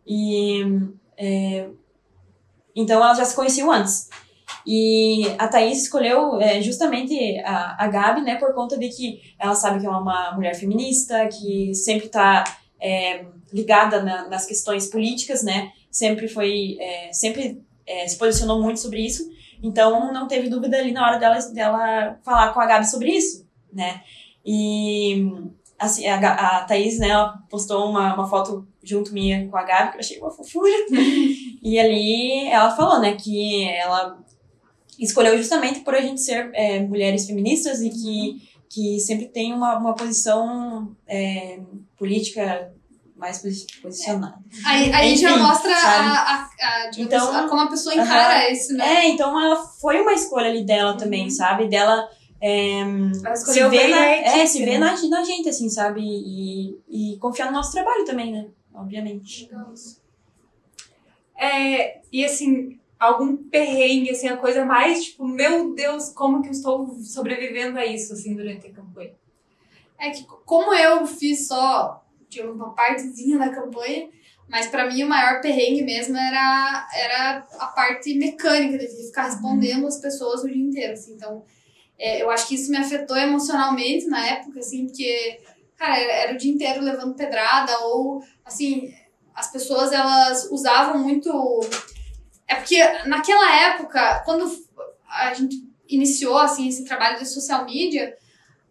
E 0.05 0.61
é, 1.17 1.67
então 2.75 3.03
elas 3.03 3.17
já 3.17 3.25
se 3.25 3.35
conheciam 3.35 3.71
antes. 3.71 4.09
E 4.65 5.25
a 5.37 5.47
Thaís 5.47 5.83
escolheu 5.83 6.39
é, 6.41 6.61
justamente 6.61 7.39
a, 7.45 7.83
a 7.83 7.87
Gabi, 7.87 8.21
né, 8.21 8.35
por 8.35 8.53
conta 8.53 8.77
de 8.77 8.89
que 8.89 9.21
ela 9.39 9.55
sabe 9.55 9.79
que 9.79 9.85
é 9.85 9.89
uma 9.89 10.33
mulher 10.33 10.55
feminista, 10.55 11.27
que 11.27 11.73
sempre 11.73 12.07
está 12.07 12.43
ligada 13.51 14.03
na- 14.03 14.27
nas 14.27 14.45
questões 14.45 14.87
políticas, 14.87 15.41
né? 15.43 15.71
Sempre 15.89 16.27
foi, 16.27 16.77
é, 16.79 17.11
sempre 17.13 17.61
é, 17.85 18.07
se 18.07 18.17
posicionou 18.17 18.61
muito 18.61 18.79
sobre 18.79 18.99
isso. 19.05 19.27
Então 19.61 20.11
não 20.13 20.27
teve 20.27 20.49
dúvida 20.49 20.77
ali 20.77 20.91
na 20.91 21.05
hora 21.05 21.17
dela, 21.17 21.39
dela 21.51 22.19
falar 22.23 22.53
com 22.53 22.59
a 22.59 22.65
Gabi 22.65 22.89
sobre 22.89 23.11
isso, 23.11 23.45
né? 23.71 24.01
E 24.45 25.31
assim, 25.77 26.07
a, 26.07 26.17
a 26.17 26.63
Thaís, 26.63 26.97
né, 26.99 27.09
ela 27.09 27.37
postou 27.49 27.89
uma, 27.89 28.13
uma 28.15 28.27
foto 28.27 28.67
junto 28.83 29.13
minha 29.13 29.47
com 29.47 29.57
a 29.57 29.63
Gabi, 29.63 29.91
que 29.91 29.97
eu 29.97 29.99
achei 29.99 30.19
uma 30.19 30.31
fofura. 30.31 30.71
e 31.61 31.79
ali 31.79 32.47
ela 32.47 32.75
falou, 32.75 32.99
né, 32.99 33.15
que 33.15 33.69
ela 33.69 34.19
escolheu 34.99 35.37
justamente 35.37 35.81
por 35.81 35.93
a 35.93 36.01
gente 36.01 36.21
ser 36.21 36.49
é, 36.53 36.79
mulheres 36.79 37.27
feministas 37.27 37.81
e 37.81 37.89
que, 37.89 38.49
que 38.69 38.99
sempre 38.99 39.27
tem 39.27 39.53
uma, 39.53 39.77
uma 39.77 39.93
posição 39.93 40.95
é, 41.07 41.59
política 41.97 42.73
mais 43.17 43.39
posi- 43.39 43.65
posicionada. 43.81 44.37
Aí, 44.65 44.91
aí 44.93 45.15
já 45.15 45.31
Enfim, 45.31 45.41
mostra 45.41 45.71
a, 45.75 46.11
a, 46.11 46.49
a, 46.61 46.91
Então, 46.97 47.35
a- 47.35 47.49
como 47.49 47.61
a 47.61 47.67
pessoa 47.67 47.95
encara 47.95 48.49
isso, 48.51 48.73
né? 48.73 48.85
É, 49.05 49.07
então 49.09 49.39
ela 49.39 49.55
foi 49.55 49.99
uma 50.01 50.13
escolha 50.13 50.47
ali 50.49 50.63
dela 50.63 50.95
também, 50.95 51.23
Uhum. 51.25 51.29
sabe? 51.31 51.67
Dela 51.67 52.07
é, 52.39 52.81
Ela 52.81 53.35
se 53.35 53.53
ver 53.63 53.69
bem 53.69 53.89
na, 53.91 54.05
é, 54.05 54.45
se 54.45 54.59
ver 54.63 54.77
né? 54.77 54.91
na, 54.91 55.07
na 55.09 55.23
gente, 55.23 55.49
assim, 55.49 55.69
sabe? 55.69 56.01
E, 56.01 56.77
e 56.87 57.17
confiar 57.17 57.47
no 57.47 57.53
nosso 57.53 57.71
trabalho 57.71 58.05
também, 58.05 58.31
né? 58.31 58.47
Obviamente. 58.73 59.49
É, 61.35 61.99
e 62.11 62.23
assim, 62.25 62.79
algum 62.99 63.37
perrengue, 63.37 64.11
assim, 64.11 64.27
a 64.27 64.37
coisa 64.37 64.65
mais, 64.65 65.03
tipo, 65.05 65.27
meu 65.27 65.73
Deus, 65.73 66.09
como 66.09 66.41
que 66.41 66.47
eu 66.49 66.51
estou 66.51 66.95
sobrevivendo 67.01 67.77
a 67.77 67.85
isso, 67.85 68.13
assim, 68.13 68.35
durante 68.35 68.67
a 68.67 68.71
campanha? 68.71 69.11
É 69.99 70.11
que 70.11 70.23
como 70.45 70.73
eu 70.73 71.05
fiz 71.07 71.47
só 71.47 72.03
tinha 72.29 72.49
uma 72.49 72.73
partezinha 72.73 73.37
da 73.37 73.49
campanha, 73.49 74.09
mas 74.47 74.67
pra 74.67 74.87
mim 74.87 75.03
o 75.03 75.09
maior 75.09 75.41
perrengue 75.41 75.83
mesmo 75.83 76.17
era, 76.17 76.87
era 76.93 77.47
a 77.59 77.67
parte 77.67 78.13
mecânica 78.15 78.77
de 78.77 78.87
ficar 78.87 79.23
respondendo 79.23 79.87
as 79.87 79.97
pessoas 79.99 80.43
o 80.43 80.47
dia 80.47 80.63
inteiro, 80.63 80.93
assim. 80.93 81.13
Então, 81.13 81.43
é, 81.99 82.21
eu 82.21 82.29
acho 82.29 82.47
que 82.47 82.55
isso 82.55 82.71
me 82.71 82.77
afetou 82.77 83.17
emocionalmente 83.17 84.07
na 84.07 84.25
época, 84.25 84.59
assim, 84.59 84.85
porque, 84.85 85.41
cara, 85.75 85.97
era, 85.97 86.33
o 86.33 86.37
dia 86.37 86.51
inteiro 86.51 86.81
levando 86.81 87.15
pedrada 87.15 87.77
ou, 87.79 88.23
assim, 88.45 88.93
as 89.35 89.51
pessoas, 89.51 89.91
elas 89.91 90.49
usavam 90.51 90.99
muito... 90.99 91.59
É 92.47 92.55
porque 92.55 92.81
naquela 93.05 93.73
época, 93.73 94.21
quando 94.23 94.49
a 95.09 95.33
gente 95.33 95.67
iniciou, 95.89 96.37
assim, 96.37 96.69
esse 96.69 96.85
trabalho 96.85 97.19
de 97.19 97.25
social 97.25 97.65
media, 97.65 98.15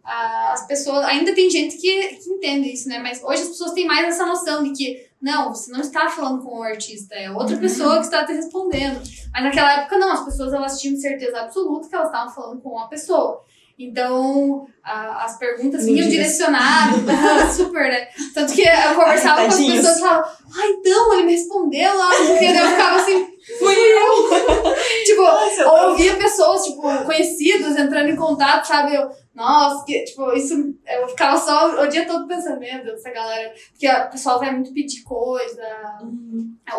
as 0.07 0.67
pessoas. 0.67 1.05
Ainda 1.07 1.35
tem 1.35 1.51
gente 1.51 1.77
que, 1.77 2.17
que 2.17 2.31
entende 2.31 2.73
isso, 2.73 2.89
né? 2.89 2.99
Mas 2.99 3.23
hoje 3.23 3.43
as 3.43 3.49
pessoas 3.49 3.73
têm 3.73 3.87
mais 3.87 4.07
essa 4.07 4.25
noção 4.25 4.63
de 4.63 4.71
que, 4.73 5.07
não, 5.21 5.53
você 5.55 5.71
não 5.73 5.81
está 5.81 6.09
falando 6.09 6.43
com 6.43 6.59
o 6.59 6.63
artista, 6.63 7.15
é 7.15 7.31
outra 7.31 7.57
pessoa 7.57 7.97
que 7.99 8.05
está 8.05 8.25
te 8.25 8.33
respondendo. 8.33 9.01
Mas 9.33 9.43
naquela 9.45 9.73
época, 9.81 9.99
não, 9.99 10.13
as 10.13 10.25
pessoas 10.25 10.53
elas 10.53 10.81
tinham 10.81 10.97
certeza 10.99 11.41
absoluta 11.41 11.89
que 11.89 11.95
elas 11.95 12.07
estavam 12.09 12.33
falando 12.35 12.61
com 12.61 12.71
uma 12.71 12.89
pessoa. 12.89 13.43
Então, 13.79 14.67
a- 14.83 15.25
as 15.25 15.39
perguntas 15.39 15.85
vinham 15.85 16.09
direcionadas, 16.09 16.97
super, 17.57 17.83
né? 17.91 18.09
Tanto 18.35 18.53
que 18.55 18.63
eu 18.63 18.95
conversava 18.95 19.43
com 19.43 19.49
as 19.49 19.57
pessoas 19.57 19.97
e 19.97 20.01
falava, 20.01 20.23
ah, 20.59 20.67
então, 20.69 21.13
ele 21.15 21.25
me 21.25 21.33
respondeu 21.33 21.95
lá, 21.97 22.09
porque 22.27 22.45
eu 22.45 22.69
ficava 22.71 22.97
assim, 22.97 23.27
fui 23.59 23.75
eu. 23.75 24.75
tipo, 25.05 25.23
ou 25.69 25.79
eu 25.79 25.95
via 25.97 26.17
pessoas, 26.17 26.65
tipo, 26.65 26.81
conhecidas 27.05 27.77
entrando 27.77 28.09
em 28.09 28.17
contato, 28.17 28.67
sabe? 28.67 28.95
Eu, 28.95 29.11
nossa, 29.37 29.85
que, 29.85 30.03
tipo, 30.05 30.33
isso. 30.33 30.75
Eu 30.87 31.07
ficava 31.09 31.37
só 31.37 31.83
o 31.83 31.87
dia 31.87 32.07
todo 32.07 32.27
pensando, 32.27 32.59
meu 32.59 32.83
Deus, 32.83 33.01
essa 33.01 33.11
galera. 33.11 33.55
Porque 33.71 33.87
o 33.87 34.11
pessoal 34.11 34.39
vai 34.39 34.51
muito 34.51 34.73
pedir 34.73 35.03
coisa, 35.03 35.63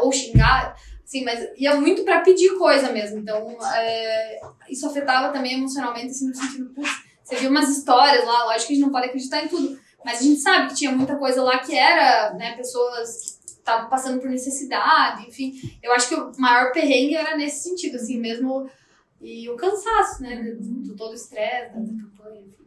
ou 0.01 0.11
xingar, 0.11 0.75
assim, 1.05 1.23
mas 1.23 1.47
ia 1.55 1.75
muito 1.75 2.03
pra 2.03 2.21
pedir 2.21 2.57
coisa 2.57 2.91
mesmo. 2.91 3.19
Então, 3.19 3.55
é, 3.75 4.39
isso 4.67 4.87
afetava 4.87 5.31
também 5.31 5.53
emocionalmente, 5.53 6.07
assim, 6.07 6.29
no 6.29 6.35
sentido, 6.35 6.73
putz, 6.73 6.89
você 7.23 7.35
viu 7.35 7.51
umas 7.51 7.69
histórias 7.69 8.25
lá, 8.25 8.45
lógico 8.45 8.67
que 8.67 8.73
a 8.73 8.75
gente 8.75 8.85
não 8.85 8.91
pode 8.91 9.05
acreditar 9.05 9.43
em 9.43 9.47
tudo, 9.47 9.79
mas 10.03 10.19
a 10.19 10.23
gente 10.23 10.39
sabe 10.39 10.69
que 10.69 10.75
tinha 10.75 10.91
muita 10.91 11.15
coisa 11.15 11.43
lá 11.43 11.59
que 11.59 11.77
era, 11.77 12.33
né, 12.33 12.55
pessoas 12.55 13.37
que 13.45 13.51
estavam 13.51 13.87
passando 13.87 14.19
por 14.19 14.29
necessidade, 14.31 15.27
enfim. 15.27 15.53
Eu 15.83 15.91
acho 15.91 16.07
que 16.07 16.15
o 16.15 16.31
maior 16.39 16.71
perrengue 16.71 17.15
era 17.15 17.37
nesse 17.37 17.69
sentido, 17.69 17.97
assim, 17.97 18.17
mesmo. 18.17 18.67
E 19.21 19.49
o 19.49 19.55
cansaço, 19.55 20.21
né, 20.21 20.35
do, 20.41 20.61
do 20.83 20.95
todo 20.95 21.11
o 21.11 21.15
estresse 21.15 21.73
da, 21.73 21.79
da 21.79 22.03
campanha, 22.03 22.41
enfim. 22.41 22.65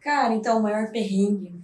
Cara, 0.00 0.34
então, 0.34 0.58
o 0.58 0.62
maior 0.62 0.90
perrengue. 0.90 1.54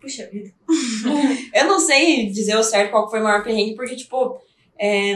Puxa 0.00 0.26
vida. 0.30 0.50
eu 1.54 1.66
não 1.66 1.78
sei 1.78 2.30
dizer 2.30 2.56
o 2.56 2.62
certo 2.62 2.90
qual 2.90 3.10
foi 3.10 3.20
o 3.20 3.24
maior 3.24 3.42
perrengue, 3.44 3.74
porque, 3.74 3.96
tipo, 3.96 4.40
é, 4.78 5.12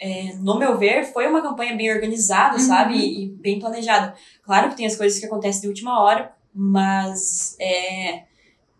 é, 0.00 0.34
no 0.40 0.58
meu 0.58 0.76
ver, 0.76 1.04
foi 1.04 1.26
uma 1.28 1.40
campanha 1.42 1.76
bem 1.76 1.92
organizada, 1.92 2.54
Uhum. 2.54 2.60
sabe? 2.60 2.96
E, 2.96 3.24
e 3.24 3.28
bem 3.28 3.60
planejada. 3.60 4.14
Claro 4.42 4.70
que 4.70 4.76
tem 4.76 4.86
as 4.86 4.96
coisas 4.96 5.20
que 5.20 5.26
acontecem 5.26 5.60
de 5.62 5.68
última 5.68 6.02
hora, 6.02 6.34
mas 6.52 7.56
é, 7.60 8.24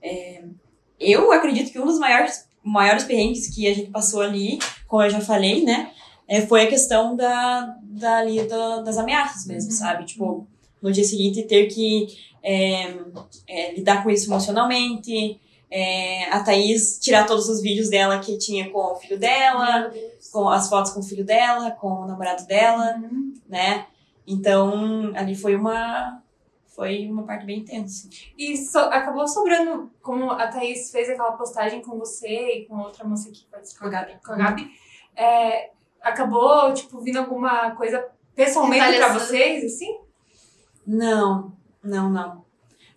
é, 0.02 0.42
eu 0.98 1.30
acredito 1.30 1.70
que 1.70 1.78
um 1.78 1.86
dos 1.86 2.00
maiores, 2.00 2.48
maiores 2.64 3.04
perrengues 3.04 3.54
que 3.54 3.68
a 3.68 3.74
gente 3.74 3.90
passou 3.90 4.20
ali, 4.22 4.58
como 4.88 5.02
eu 5.04 5.10
já 5.10 5.20
falei, 5.20 5.62
né? 5.64 5.92
É, 6.28 6.42
foi 6.42 6.62
a 6.62 6.68
questão 6.68 7.16
da, 7.16 7.74
da, 7.82 8.18
ali, 8.18 8.46
da- 8.46 8.82
das 8.82 8.96
ameaças 8.98 9.46
mesmo, 9.46 9.70
Uhum. 9.70 9.76
sabe? 9.76 10.04
Tipo, 10.04 10.46
no 10.82 10.92
dia 10.92 11.04
seguinte 11.04 11.42
ter 11.44 11.66
que 11.66 12.06
é, 12.42 12.94
é, 13.48 13.74
lidar 13.74 14.02
com 14.02 14.10
isso 14.10 14.28
emocionalmente, 14.30 15.40
É, 15.70 16.24
a 16.32 16.42
Thaís 16.42 16.98
tirar 16.98 17.26
todos 17.26 17.46
os 17.46 17.60
vídeos 17.60 17.90
dela 17.90 18.18
que 18.20 18.38
tinha 18.38 18.70
com 18.70 18.78
o 18.78 18.96
filho 18.96 19.18
dela, 19.18 19.92
com 20.32 20.48
as 20.48 20.66
fotos 20.66 20.92
com 20.92 21.00
o 21.00 21.02
filho 21.02 21.26
dela, 21.26 21.70
com 21.72 21.88
o 21.88 22.06
namorado 22.06 22.46
dela, 22.46 22.96
Uhum. 22.96 23.34
né? 23.46 23.84
Então, 24.26 25.12
ali 25.14 25.34
foi 25.34 25.54
uma 25.56 26.22
foi 26.74 27.06
uma 27.10 27.24
parte 27.24 27.44
bem 27.44 27.58
intensa. 27.58 28.08
E 28.38 28.56
so- 28.56 28.78
acabou 28.78 29.28
sobrando, 29.28 29.90
como 30.00 30.30
a 30.30 30.46
Thaís 30.46 30.90
fez 30.90 31.10
aquela 31.10 31.32
postagem 31.32 31.82
com 31.82 31.98
você 31.98 32.60
e 32.60 32.64
com 32.66 32.78
outra 32.78 33.04
moça 33.06 33.28
que 33.30 33.44
participou, 33.50 33.90
Com 33.90 33.96
a 33.96 34.00
Gabi. 34.00 34.12
com 34.24 34.32
a 34.32 34.36
Gabi, 34.36 34.70
é, 35.16 35.70
acabou, 36.02 36.72
tipo, 36.72 37.00
vindo 37.00 37.18
alguma 37.18 37.72
coisa 37.72 38.04
pessoalmente 38.34 38.82
pra 38.82 38.90
Retaliação. 38.90 39.26
vocês, 39.26 39.64
assim? 39.64 39.98
Não, 40.86 41.52
não, 41.82 42.08
não. 42.10 42.48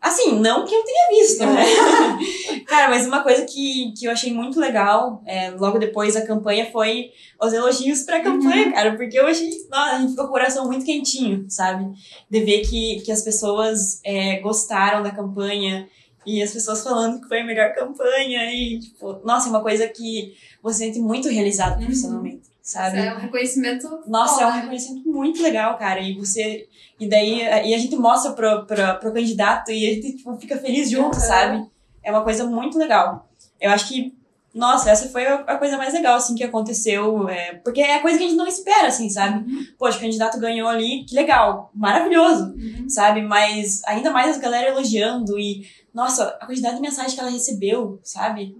Assim, 0.02 0.39
não 0.39 0.66
que 0.66 0.74
eu 0.74 0.84
tenha 0.84 1.22
visto, 1.22 1.45
né? 1.45 1.64
Cara, 2.66 2.89
mas 2.89 3.06
uma 3.06 3.22
coisa 3.22 3.45
que, 3.45 3.93
que 3.95 4.06
eu 4.06 4.12
achei 4.12 4.34
muito 4.34 4.60
legal, 4.60 5.22
é, 5.28 5.52
logo 5.52 5.78
depois 5.78 6.16
da 6.16 6.26
campanha, 6.26 6.72
foi 6.72 7.12
os 7.39 7.54
elogios 7.54 8.02
pra 8.02 8.20
campanha, 8.20 8.72
cara, 8.72 8.95
porque 8.95 9.20
eu 9.20 9.28
achei, 9.28 9.49
nossa, 9.70 9.95
a 9.95 9.99
gente 9.99 10.12
ficou 10.12 10.26
com 10.26 10.32
o 10.32 10.34
coração 10.34 10.66
muito 10.66 10.86
quentinho, 10.86 11.45
sabe? 11.49 11.86
De 12.28 12.39
ver 12.39 12.62
que, 12.62 13.02
que 13.02 13.12
as 13.12 13.22
pessoas 13.22 13.99
é, 14.04 14.39
gostaram 14.39 15.04
da 15.04 15.12
campanha 15.12 15.88
e 16.26 16.41
as 16.41 16.52
pessoas 16.52 16.84
falando 16.84 17.22
que 17.22 17.28
foi 17.28 17.41
a 17.41 17.45
melhor 17.45 17.74
campanha 17.76 18.52
e, 18.52 18.80
tipo, 18.80 19.22
nossa, 19.24 19.47
é 19.47 19.52
uma 19.52 19.62
coisa 19.62 19.88
que 19.88 20.34
você 20.64 20.86
sente 20.86 20.99
muito 20.99 21.30
realizado 21.30 21.80
Uhum. 21.80 22.41
Sabe? 22.62 22.99
É 22.99 23.14
um 23.14 23.20
reconhecimento. 23.20 23.88
Nossa, 24.07 24.43
é 24.43 24.47
um 24.47 24.51
né? 24.51 24.59
reconhecimento 24.62 25.09
muito 25.09 25.41
legal, 25.41 25.78
cara. 25.78 25.99
E 25.99 26.14
você. 26.18 26.68
E 26.99 27.07
daí 27.07 27.41
e 27.41 27.74
a 27.74 27.78
gente 27.78 27.95
mostra 27.95 28.32
pro, 28.34 28.66
pro, 28.66 28.99
pro 28.99 29.14
candidato 29.14 29.72
e 29.72 29.89
a 29.89 29.93
gente 29.93 30.18
tipo, 30.18 30.36
fica 30.38 30.57
feliz 30.57 30.89
junto, 30.89 31.16
Uhum. 31.16 31.22
sabe? 31.22 31.68
É 32.03 32.12
uma 32.12 32.24
coisa 32.24 32.45
muito 32.45 32.78
legal. 32.78 33.28
Eu 33.59 33.72
acho 33.72 33.88
que, 33.88 34.14
nossa, 34.53 34.89
essa 34.89 35.07
foi 35.09 35.26
a, 35.26 35.57
coisa 35.57 35.78
mais 35.78 35.93
legal, 35.93 36.16
assim, 36.16 36.36
que 36.36 36.43
aconteceu. 36.43 37.28
É, 37.30 37.55
porque 37.64 37.82
é 37.82 37.95
a 37.95 38.01
coisa 38.01 38.18
que 38.18 38.24
a 38.24 38.28
gente 38.28 38.38
não 38.38 38.47
espera, 38.47 38.88
assim, 38.88 39.09
sabe? 39.09 39.45
Poxa, 39.78 39.97
o 39.97 40.01
candidato 40.01 40.39
ganhou 40.39 40.68
ali, 40.68 41.05
que 41.05 41.16
legal, 41.16 41.72
maravilhoso, 41.74 42.53
Uhum. 42.55 42.89
sabe? 42.89 43.22
Mas 43.22 43.82
ainda 43.86 44.12
mais 44.12 44.32
as 44.32 44.38
galera 44.41 44.70
elogiando 44.70 45.39
e, 45.39 45.66
nossa, 45.93 46.38
a 46.41 46.45
quantidade 46.45 46.76
de 46.76 46.82
mensagem 46.82 47.14
que 47.14 47.20
ela 47.20 47.30
recebeu, 47.30 47.99
sabe? 48.03 48.55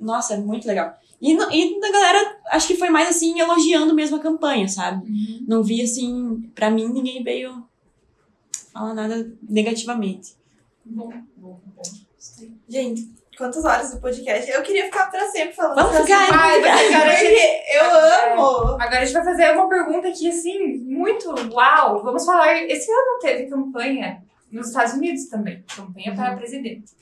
Nossa, 0.00 0.34
é 0.34 0.36
muito 0.36 0.66
legal. 0.66 0.92
E, 1.20 1.32
e 1.32 1.80
da 1.80 1.92
galera, 1.92 2.40
acho 2.50 2.66
que 2.66 2.76
foi 2.76 2.88
mais 2.88 3.08
assim, 3.08 3.38
elogiando 3.38 3.94
mesmo 3.94 4.16
a 4.16 4.20
campanha, 4.20 4.66
sabe? 4.68 5.06
Uhum. 5.06 5.44
Não 5.46 5.62
vi 5.62 5.82
assim, 5.82 6.50
pra 6.54 6.70
mim 6.70 6.88
ninguém 6.88 7.22
veio 7.22 7.62
falar 8.72 8.94
nada 8.94 9.30
negativamente. 9.48 10.34
Bom, 10.84 11.12
bom, 11.36 11.60
bom. 11.76 11.82
Gente, 12.68 13.10
quantas 13.36 13.64
horas 13.64 13.92
do 13.92 14.00
podcast? 14.00 14.50
Eu 14.50 14.62
queria 14.62 14.84
ficar 14.84 15.10
pra 15.10 15.28
sempre 15.28 15.54
falando 15.54 15.76
Vamos 15.76 16.00
ficar, 16.00 16.26
semana, 16.26 16.60
vamos 16.60 16.80
ficar. 16.80 17.00
Agora 17.00 17.16
porque 17.16 17.62
eu 17.74 17.84
amo. 18.32 18.72
Agora 18.80 18.98
a 18.98 19.04
gente 19.04 19.14
vai 19.14 19.24
fazer 19.24 19.50
uma 19.52 19.68
pergunta 19.68 20.08
aqui, 20.08 20.28
assim, 20.28 20.78
muito 20.78 21.34
uau. 21.52 22.02
Vamos 22.02 22.24
falar, 22.24 22.62
esse 22.62 22.90
ano 22.90 23.18
teve 23.20 23.50
campanha 23.50 24.22
nos 24.50 24.68
Estados 24.68 24.94
Unidos 24.94 25.26
também, 25.26 25.62
campanha 25.76 26.14
para 26.14 26.36
presidente. 26.36 26.92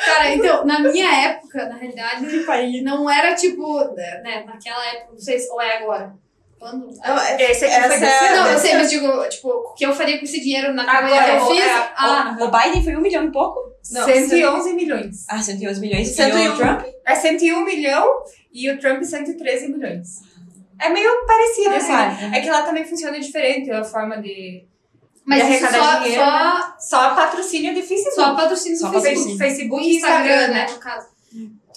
Cara, 0.04 0.34
então, 0.34 0.64
na 0.64 0.80
minha 0.80 1.10
época, 1.28 1.68
na 1.68 1.76
realidade, 1.76 2.80
não 2.82 3.08
era 3.08 3.34
tipo, 3.34 3.84
né, 3.94 4.44
naquela 4.46 4.84
época, 4.88 5.12
não 5.12 5.18
sei 5.20 5.38
se 5.38 5.48
ou 5.50 5.60
é 5.60 5.78
agora. 5.78 6.12
Quando? 6.58 6.88
Esse 6.90 7.64
aqui 7.64 7.74
Essa 7.74 7.98
foi 7.98 8.06
é- 8.06 8.36
Não, 8.36 8.46
eu 8.52 8.58
sei, 8.58 8.74
mas 8.74 8.90
digo, 8.90 9.28
tipo, 9.28 9.48
o 9.48 9.74
que 9.74 9.84
eu 9.84 9.92
faria 9.92 10.18
com 10.18 10.24
esse 10.24 10.40
dinheiro 10.40 10.72
na 10.72 10.84
campanha 10.84 11.24
que 11.24 11.30
eu 11.30 11.36
o- 11.42 11.46
fiz? 11.46 11.64
é, 11.64 11.90
ah, 11.96 12.36
O 12.40 12.48
Biden 12.50 12.84
foi 12.84 12.96
um 12.96 13.00
milhão 13.00 13.24
e 13.24 13.32
pouco? 13.32 13.58
Não, 13.90 14.04
111 14.04 14.72
milhões. 14.74 15.24
Ah, 15.28 15.42
111 15.42 15.80
milhões. 15.80 16.08
E 16.08 16.14
101. 16.14 16.52
o 16.52 16.56
Trump? 16.56 16.82
É 17.06 17.14
101 17.14 17.64
milhão 17.64 18.08
e 18.52 18.70
o 18.70 18.78
Trump 18.78 19.02
113 19.02 19.68
milhões. 19.68 20.20
É 20.80 20.88
meio 20.88 21.10
parecido, 21.26 21.74
assim. 21.74 21.92
Parecido. 21.92 22.34
É 22.34 22.40
que 22.40 22.50
lá 22.50 22.62
também 22.62 22.84
funciona 22.84 23.18
diferente 23.20 23.70
a 23.70 23.84
forma 23.84 24.20
de. 24.20 24.64
mas 25.24 25.38
de 25.38 25.44
arrecadar 25.44 25.78
só, 25.78 25.98
dinheiro, 26.02 26.22
só, 26.24 26.74
Só 26.78 27.14
patrocínio 27.14 27.74
de 27.74 27.82
Facebook. 27.82 28.14
só 28.14 28.34
patrocínio 28.34 28.78
Só 28.78 28.86
do 28.88 28.94
Face- 28.94 29.06
Facebook. 29.08 29.38
Facebook, 29.38 29.84
E 29.84 29.92
e 29.92 29.96
Instagram, 29.96 30.48
né? 30.48 30.66
no 30.70 30.78
caso. 30.78 31.06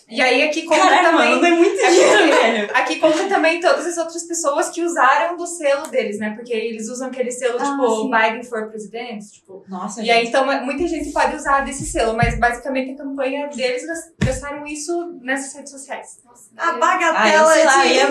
E 0.08 0.22
aí 0.22 0.44
aqui 0.44 0.62
conta 0.64 0.82
Caralho, 0.82 1.18
também. 1.18 1.42
mano, 1.42 1.56
muito 1.58 1.80
É 1.82 1.90
dinheiro, 1.90 2.28
velho. 2.28 2.70
Aqui 2.76 3.00
conta 3.00 3.28
também 3.28 3.60
todas 3.60 3.88
as 3.88 3.98
outras 3.98 4.22
pessoas 4.24 4.70
que 4.70 4.84
usaram 4.84 5.36
do 5.36 5.48
selo 5.48 5.88
deles, 5.88 6.20
né? 6.20 6.30
Porque 6.36 6.54
eles 6.54 6.88
usam 6.90 7.08
aquele 7.08 7.32
selo, 7.32 7.58
Ah, 7.60 7.66
tipo, 7.72 8.04
sim. 8.04 8.12
Biden 8.12 8.44
for 8.44 8.70
presidente, 8.70 9.32
tipo. 9.32 9.66
Nossa, 9.68 10.04
E 10.04 10.12
aí, 10.12 10.28
então, 10.28 10.46
muita 10.64 10.88
gente 10.88 11.12
pode 11.12 11.36
usar 11.36 11.62
desse 11.66 11.88
selo, 11.88 12.16
mas 12.16 12.38
basicamente 12.40 12.92
a 12.92 12.98
campanha 12.98 13.48
deles 13.48 13.84
gas- 13.84 14.14
gastaram 14.24 14.64
isso 14.68 15.18
nessas 15.22 15.56
redes 15.56 15.72
sociais. 15.72 16.20
Nossa, 16.24 16.50
A 16.56 16.74
bagatela 16.74 17.50
Ah, 17.52 17.58
eu 17.58 17.66
lá, 17.66 17.84
de... 17.86 17.94
ia 17.94 18.08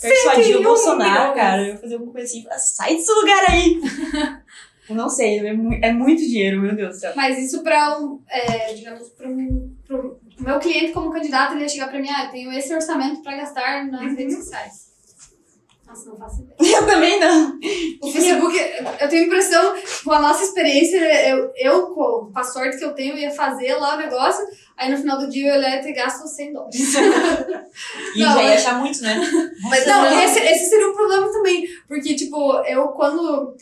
persuadir 0.00 0.44
101 0.44 0.60
o 0.60 0.62
Bolsonaro, 0.62 1.20
milhões. 1.20 1.34
cara. 1.36 1.60
Eu 1.62 1.66
ia 1.68 1.76
fazer 1.78 1.94
alguma 1.94 2.12
coisa 2.12 2.26
assim, 2.26 2.42
falar, 2.42 2.58
sai 2.58 2.94
desse 2.96 3.12
lugar 3.12 3.44
aí. 3.50 3.80
eu 4.88 4.96
não 4.96 5.08
sei, 5.10 5.40
é, 5.40 5.88
é 5.88 5.92
muito 5.92 6.20
dinheiro, 6.22 6.60
meu 6.60 6.74
Deus 6.74 6.96
do 6.96 7.00
céu. 7.00 7.12
Mas 7.14 7.38
isso 7.38 7.62
pra 7.62 7.98
um, 7.98 8.18
é, 8.30 8.72
digamos, 8.72 9.08
pra 9.10 9.28
um, 9.28 9.74
pro 9.86 10.18
o 10.23 10.23
meu 10.38 10.58
cliente 10.58 10.92
como 10.92 11.12
candidato, 11.12 11.52
ele 11.54 11.62
ia 11.62 11.68
chegar 11.68 11.88
pra 11.88 11.98
mim, 12.00 12.08
ah, 12.10 12.24
eu 12.26 12.30
tenho 12.30 12.52
esse 12.52 12.74
orçamento 12.74 13.22
pra 13.22 13.36
gastar 13.36 13.86
nas 13.86 14.00
Uhum. 14.02 14.16
redes 14.16 14.36
sociais. 14.36 14.84
Nossa, 15.86 16.08
não 16.10 16.16
faço 16.16 16.42
ideia. 16.42 16.76
Eu 16.78 16.86
também 16.86 17.20
não. 17.20 17.58
O 18.02 18.10
Facebook, 18.10 18.56
eu 19.00 19.08
tenho 19.08 19.22
a 19.22 19.26
impressão, 19.26 19.74
com 20.02 20.12
a 20.12 20.20
nossa 20.20 20.42
experiência, 20.42 20.96
eu, 21.28 21.52
eu 21.56 21.86
com 21.88 22.32
a 22.34 22.42
sorte 22.42 22.78
que 22.78 22.84
eu 22.84 22.94
tenho, 22.94 23.16
ia 23.16 23.30
fazer 23.30 23.74
lá 23.76 23.94
o 23.94 23.98
negócio, 23.98 24.44
aí 24.76 24.90
no 24.90 24.96
final 24.96 25.18
do 25.18 25.28
dia 25.30 25.54
eu 25.54 25.62
ia 25.62 25.82
ter 25.82 25.92
gasto 25.92 26.26
100 26.26 26.52
dólares. 26.52 26.94
E 28.16 28.18
Não, 28.18 28.34
já 28.34 28.42
ia 28.42 28.48
mas- 28.50 28.66
achar 28.66 28.78
muito, 28.80 29.00
né? 29.02 29.20
Mas 29.70 29.86
Não, 29.86 30.06
eu- 30.06 30.18
esse, 30.20 30.40
esse 30.40 30.70
seria 30.70 30.88
um 30.88 30.94
problema 30.94 31.30
também, 31.30 31.64
porque, 31.86 32.14
tipo, 32.16 32.54
eu 32.66 32.88
quando... 32.88 33.54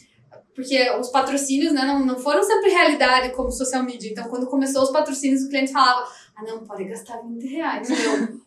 Porque 0.55 0.91
os 1.01 1.09
patrocínios, 1.09 1.73
né, 1.73 1.83
não, 1.87 2.05
não 2.05 2.19
foram 2.19 2.43
sempre 2.43 2.69
realidade 2.71 3.31
como 3.35 3.51
social 3.51 3.83
media. 3.83 4.11
Então, 4.11 4.25
quando 4.29 4.47
começou 4.47 4.83
os 4.83 4.91
patrocínios, 4.91 5.43
o 5.43 5.49
cliente 5.49 5.73
falava, 5.73 6.07
ah, 6.43 6.53
não, 6.53 6.67
pode 6.67 6.85
gastar 6.85 7.23
20 7.23 7.47
reais. 7.47 7.91
Eu, 7.91 8.41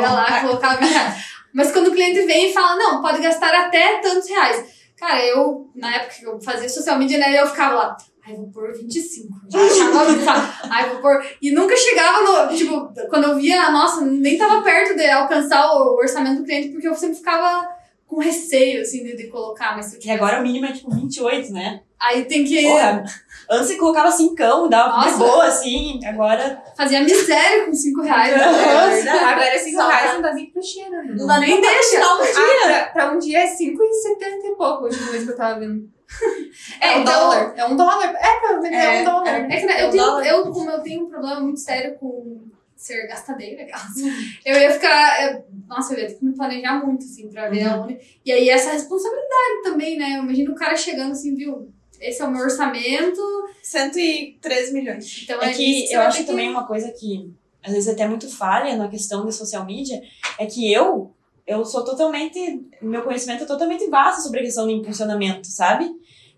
ia 0.00 0.12
lá 0.12 0.40
colocava 0.40 0.80
20 0.80 0.90
reais. 0.90 1.24
Mas 1.52 1.70
quando 1.72 1.88
o 1.88 1.92
cliente 1.92 2.24
vem 2.26 2.50
e 2.50 2.52
fala, 2.52 2.76
não, 2.76 3.02
pode 3.02 3.20
gastar 3.20 3.54
até 3.54 3.98
tantos 3.98 4.28
reais. 4.28 4.64
Cara, 4.96 5.24
eu, 5.26 5.70
na 5.74 5.96
época 5.96 6.14
que 6.14 6.24
eu 6.24 6.40
fazia 6.40 6.68
social 6.68 6.98
media, 6.98 7.18
né, 7.18 7.40
eu 7.40 7.46
ficava 7.46 7.74
lá, 7.74 7.96
ai, 8.24 8.34
vou 8.36 8.48
pôr 8.50 8.72
25. 8.72 9.28
Já 9.50 9.60
achava 9.60 10.04
muito 10.04 10.24
fácil. 10.24 10.70
Ai, 10.70 10.88
vou 10.90 11.00
pôr... 11.00 11.26
E 11.42 11.50
nunca 11.50 11.76
chegava 11.76 12.22
no, 12.22 12.56
tipo, 12.56 12.92
quando 13.10 13.24
eu 13.24 13.36
via, 13.36 13.70
nossa, 13.70 14.00
nem 14.00 14.38
tava 14.38 14.62
perto 14.62 14.96
de 14.96 15.04
alcançar 15.10 15.72
o 15.72 15.96
orçamento 15.96 16.38
do 16.38 16.44
cliente, 16.44 16.68
porque 16.68 16.88
eu 16.88 16.94
sempre 16.94 17.16
ficava 17.16 17.68
com 18.06 18.20
receio, 18.20 18.82
assim, 18.82 19.02
de, 19.02 19.16
de 19.16 19.26
colocar. 19.26 19.74
Mas 19.76 19.92
E 20.02 20.10
agora 20.10 20.40
o 20.40 20.42
mínimo 20.42 20.66
é 20.66 20.72
tipo 20.72 20.90
28, 20.90 21.52
né? 21.52 21.82
Aí 22.00 22.24
tem 22.24 22.44
que... 22.44 22.62
Porra, 22.62 23.04
antes 23.52 23.68
você 23.68 23.76
colocava 23.76 24.10
cincão, 24.10 24.68
dava 24.68 25.00
de 25.00 25.06
Nossa. 25.06 25.18
boa, 25.18 25.44
assim. 25.46 26.00
Agora. 26.06 26.62
Fazia 26.76 27.00
miséria 27.02 27.66
com 27.66 27.72
5 27.74 28.02
reais. 28.02 28.36
né? 28.36 28.42
Aham. 28.44 28.90
É 28.90 28.94
verdade. 28.94 29.24
Agora, 29.24 29.58
5 29.58 29.76
Só 29.82 29.88
reais 29.88 30.04
pra- 30.04 30.14
não 30.14 30.22
dá 30.22 30.34
nem 30.34 30.50
pro 30.50 30.62
cheiro. 30.62 30.90
né? 30.90 31.14
Não 31.16 31.26
dá 31.26 31.38
nem 31.40 31.60
pra 31.60 31.70
deixa. 31.70 31.90
tirar 31.90 32.14
um 32.14 32.22
dia. 32.22 32.32
Ah, 32.34 32.68
pra, 32.68 32.86
pra 33.06 33.12
um 33.12 33.18
dia 33.18 33.38
é 33.40 33.46
5,70 33.46 34.44
e 34.44 34.56
pouco, 34.56 34.62
a 34.84 34.88
última 34.88 35.10
vez 35.10 35.24
que 35.24 35.30
eu 35.30 35.36
tava 35.36 35.60
vendo. 35.60 35.88
É, 36.80 36.88
É, 36.92 36.96
um 36.98 37.00
então- 37.00 37.14
dólar. 37.20 37.54
É 37.56 37.64
um 37.64 37.76
dólar. 37.76 38.14
É, 38.14 38.38
provavelmente 38.40 38.74
é, 38.74 38.96
É, 38.98 39.00
um 39.00 39.04
dólar. 39.04 39.28
É 39.50 39.56
que 39.60 39.66
né, 39.66 39.82
eu, 39.82 39.88
Um 39.88 39.90
tenho, 39.90 40.04
dólar. 40.04 40.26
eu, 40.26 40.42
como 40.52 40.70
eu 40.70 40.80
tenho 40.82 41.04
um 41.04 41.08
problema 41.08 41.40
muito 41.40 41.58
sério 41.60 41.96
com 41.98 42.42
ser 42.76 43.06
gastadeira, 43.06 43.62
aquelas, 43.62 43.96
eu 44.44 44.56
ia 44.58 44.70
ficar. 44.72 45.22
eu- 45.32 45.44
nossa, 45.68 45.94
eu 45.94 46.00
ia 46.00 46.08
ter 46.08 46.14
que 46.16 46.24
me 46.24 46.34
planejar 46.34 46.84
muito, 46.84 47.04
assim, 47.04 47.30
pra 47.30 47.48
ver 47.48 47.62
aonde. 47.66 47.96
E 48.26 48.30
aí, 48.32 48.50
essa 48.50 48.72
responsabilidade 48.72 49.62
também, 49.62 49.96
né? 49.96 50.16
Eu 50.18 50.24
imagino 50.24 50.52
o 50.52 50.56
cara 50.56 50.76
chegando 50.76 51.12
assim, 51.12 51.34
viu? 51.34 51.72
Esse 52.02 52.20
é 52.20 52.24
o 52.24 52.30
meu 52.30 52.42
orçamento. 52.42 53.20
113 53.62 54.72
milhões. 54.72 55.22
Então 55.22 55.40
É 55.40 55.52
isso 55.52 55.88
que 55.88 55.94
eu 55.94 56.00
acho 56.00 56.18
ter 56.18 56.24
também 56.24 56.50
uma 56.50 56.66
coisa 56.66 56.90
que 56.90 57.32
às 57.62 57.72
vezes 57.72 57.88
até 57.88 58.06
muito 58.08 58.28
falha 58.28 58.76
na 58.76 58.88
questão 58.88 59.24
de 59.24 59.32
social 59.32 59.64
media 59.64 60.02
é 60.38 60.46
que 60.46 60.70
eu 60.72 61.12
eu 61.46 61.64
sou 61.64 61.84
totalmente 61.84 62.60
meu 62.80 63.02
conhecimento 63.02 63.44
é 63.44 63.46
totalmente 63.46 63.88
vasto 63.88 64.22
sobre 64.22 64.40
a 64.40 64.42
questão 64.42 64.66
do 64.66 64.72
impulsionamento, 64.72 65.46
sabe? 65.46 65.90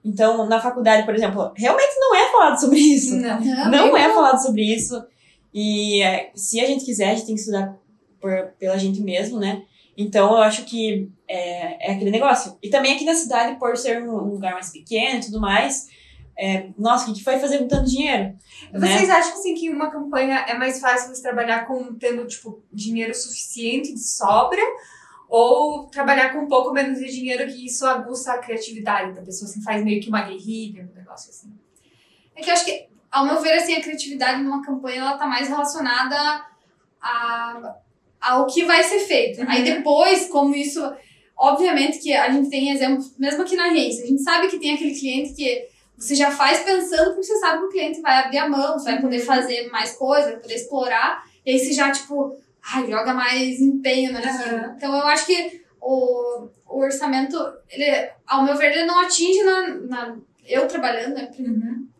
Então, 0.05 0.47
na 0.47 0.61
faculdade, 0.61 1.07
por 1.07 1.15
exemplo, 1.15 1.51
realmente 1.57 1.99
não 1.99 2.15
é 2.15 2.31
falado 2.31 2.61
sobre 2.61 2.79
isso. 2.79 3.17
Não. 3.17 3.71
Não 3.71 3.97
é 3.97 4.13
falado 4.13 4.43
sobre 4.43 4.63
isso. 4.63 5.03
E 5.53 6.03
é, 6.03 6.31
se 6.35 6.61
a 6.61 6.67
gente 6.67 6.85
quiser, 6.85 7.11
a 7.11 7.15
gente 7.15 7.25
tem 7.25 7.35
que 7.35 7.41
estudar 7.41 7.75
por, 8.21 8.53
pela 8.59 8.77
gente 8.77 9.01
mesmo, 9.01 9.39
né? 9.39 9.63
Então, 9.97 10.33
eu 10.33 10.43
acho 10.43 10.65
que 10.65 11.11
é, 11.29 11.91
é 11.91 11.93
aquele 11.95 12.11
negócio. 12.11 12.59
E 12.63 12.69
também 12.69 12.95
aqui 12.95 13.05
na 13.05 13.15
cidade, 13.15 13.59
por 13.59 13.77
ser 13.77 14.03
um, 14.03 14.17
lugar 14.17 14.55
mais 14.55 14.71
pequeno 14.71 15.19
e 15.19 15.25
tudo 15.25 15.41
mais, 15.41 15.89
é, 16.37 16.69
nossa, 16.77 17.11
o 17.11 17.15
que 17.15 17.23
vai 17.23 17.39
fazer 17.39 17.59
com 17.59 17.69
tanto 17.69 17.89
dinheiro? 17.89 18.37
Né? 18.73 18.81
Vocês 18.81 19.09
acham 19.09 19.35
assim, 19.35 19.55
que 19.55 19.71
uma 19.71 19.91
campanha 19.91 20.45
é 20.49 20.55
mais 20.55 20.81
fácil 20.81 21.15
você 21.15 21.23
trabalhar 21.23 21.67
com 21.67 21.95
tendo 21.95 22.27
tipo 22.27 22.63
dinheiro 22.73 23.15
suficiente 23.15 23.93
de 23.93 24.01
sobra 24.01 24.61
ou 25.29 25.87
trabalhar 25.87 26.33
com 26.33 26.41
um 26.41 26.49
pouco 26.49 26.73
menos 26.73 26.99
de 26.99 27.07
dinheiro 27.07 27.47
que 27.47 27.67
isso 27.67 27.87
aguça 27.87 28.33
a 28.33 28.39
criatividade 28.39 29.13
da 29.13 29.23
pessoa, 29.23 29.49
assim, 29.49 29.63
faz 29.63 29.83
meio 29.83 30.01
que 30.01 30.09
uma 30.09 30.23
guerrilha, 30.23 30.89
um 30.93 30.97
negócio 30.97 31.31
assim. 31.31 31.53
É 32.37 32.43
que 32.43 32.51
eu 32.51 32.55
acho 32.55 32.65
que, 32.65 32.89
ao 33.11 33.25
meu 33.25 33.41
ver, 33.41 33.53
assim, 33.55 33.75
a 33.75 33.83
criatividade 33.83 34.43
numa 34.43 34.65
campanha, 34.65 35.01
ela 35.01 35.17
tá 35.17 35.27
mais 35.27 35.49
relacionada 35.49 36.45
a, 37.01 37.77
ao 38.29 38.47
que 38.47 38.65
vai 38.65 38.83
ser 38.83 39.01
feito. 39.01 39.41
Uhum. 39.41 39.47
Aí 39.49 39.63
depois, 39.63 40.27
como 40.29 40.55
isso... 40.55 40.81
Obviamente 41.37 41.99
que 41.99 42.13
a 42.13 42.31
gente 42.31 42.49
tem 42.49 42.71
exemplos, 42.71 43.13
mesmo 43.19 43.43
aqui 43.43 43.57
na 43.57 43.65
agência, 43.65 44.05
a 44.05 44.07
gente 44.07 44.23
sabe 44.23 44.47
que 44.47 44.59
tem 44.59 44.73
aquele 44.75 44.97
cliente 44.97 45.35
que 45.35 45.67
você 45.99 46.15
já 46.15 46.31
faz 46.31 46.61
pensando 46.61 47.11
porque 47.11 47.25
você 47.25 47.39
sabe 47.39 47.59
que 47.59 47.65
o 47.65 47.71
cliente 47.71 48.01
vai 48.01 48.19
abrir 48.21 48.39
a 48.39 48.49
mão, 48.49 48.79
você 48.79 48.93
vai 48.93 49.01
poder 49.01 49.19
fazer 49.19 49.69
mais 49.69 49.97
coisa, 49.97 50.31
vai 50.31 50.41
poder 50.41 50.55
explorar, 50.55 51.25
e 51.45 51.51
aí 51.51 51.59
você 51.59 51.73
já, 51.73 51.91
tipo, 51.91 52.37
ai, 52.73 52.89
joga 52.89 53.13
mais 53.13 53.61
empenho 53.61 54.13
naquilo. 54.13 54.59
Uhum. 54.59 54.75
Então 54.77 54.95
eu 54.97 55.07
acho 55.09 55.27
que 55.27 55.61
o, 55.81 56.49
o 56.69 56.79
orçamento, 56.81 57.37
ele, 57.69 58.11
ao 58.27 58.45
meu 58.45 58.57
ver, 58.57 58.73
ele 58.73 58.85
não 58.85 59.01
atinge 59.01 59.43
na. 59.43 59.69
na- 59.69 60.17
eu 60.47 60.69
trabalhando, 60.69 61.15
né? 61.15 61.31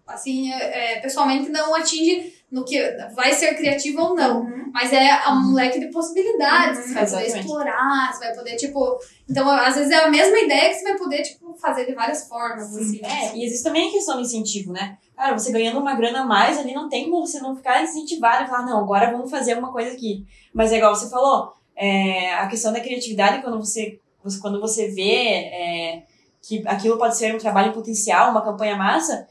Assim, 0.07 0.53
é, 0.53 0.93
é, 0.93 1.01
pessoalmente 1.01 1.49
não 1.51 1.75
atinge 1.75 2.34
no 2.51 2.65
que 2.65 2.81
vai 3.15 3.33
ser 3.33 3.55
criativo 3.55 4.01
ou 4.01 4.15
não. 4.15 4.47
Mas 4.73 4.93
é 4.93 5.29
um 5.29 5.53
leque 5.53 5.79
de 5.81 5.87
possibilidades. 5.91 6.79
Uhum, 6.81 6.87
você 6.89 6.95
vai 6.95 7.05
poder 7.05 7.23
exatamente. 7.25 7.47
explorar, 7.47 8.13
você 8.13 8.19
vai 8.19 8.35
poder, 8.35 8.57
tipo. 8.57 8.99
Então, 9.29 9.51
às 9.51 9.75
vezes 9.77 9.91
é 9.91 10.05
a 10.05 10.11
mesma 10.11 10.39
ideia 10.39 10.69
que 10.69 10.75
você 10.77 10.85
vai 10.85 10.99
poder, 10.99 11.23
tipo, 11.23 11.55
fazer 11.55 11.87
de 11.87 11.95
várias 11.95 12.29
formas. 12.29 12.77
Assim. 12.77 13.01
É, 13.05 13.37
e 13.37 13.45
existe 13.45 13.65
também 13.65 13.89
a 13.89 13.93
questão 13.93 14.17
do 14.17 14.23
incentivo, 14.23 14.73
né? 14.73 14.97
Cara, 15.17 15.37
você 15.39 15.53
ganhando 15.53 15.79
uma 15.79 15.95
grana 15.95 16.23
a 16.23 16.25
mais 16.27 16.59
ali, 16.59 16.75
não 16.75 16.89
tem 16.89 17.09
como 17.11 17.27
você 17.27 17.39
não 17.41 17.55
ficar 17.55 17.83
incentivado 17.83 18.45
e 18.45 18.47
falar, 18.49 18.67
não, 18.67 18.79
agora 18.81 19.11
vamos 19.13 19.31
fazer 19.31 19.57
uma 19.57 19.71
coisa 19.73 19.93
aqui. 19.93 20.25
Mas 20.53 20.73
é 20.73 20.77
igual 20.79 20.95
você 20.95 21.09
falou, 21.09 21.53
é, 21.77 22.35
a 22.35 22.47
questão 22.49 22.73
da 22.73 22.81
criatividade, 22.81 23.43
quando 23.43 23.59
você, 23.59 23.99
você- 24.23 24.41
quando 24.41 24.61
você 24.61 24.89
vê 24.89 25.13
é, 25.13 26.03
que 26.43 26.63
aquilo 26.67 26.99
pode 26.99 27.17
ser 27.17 27.33
um 27.35 27.39
trabalho 27.39 27.73
potencial, 27.73 28.31
uma 28.33 28.43
campanha 28.43 28.77
massa, 28.77 29.27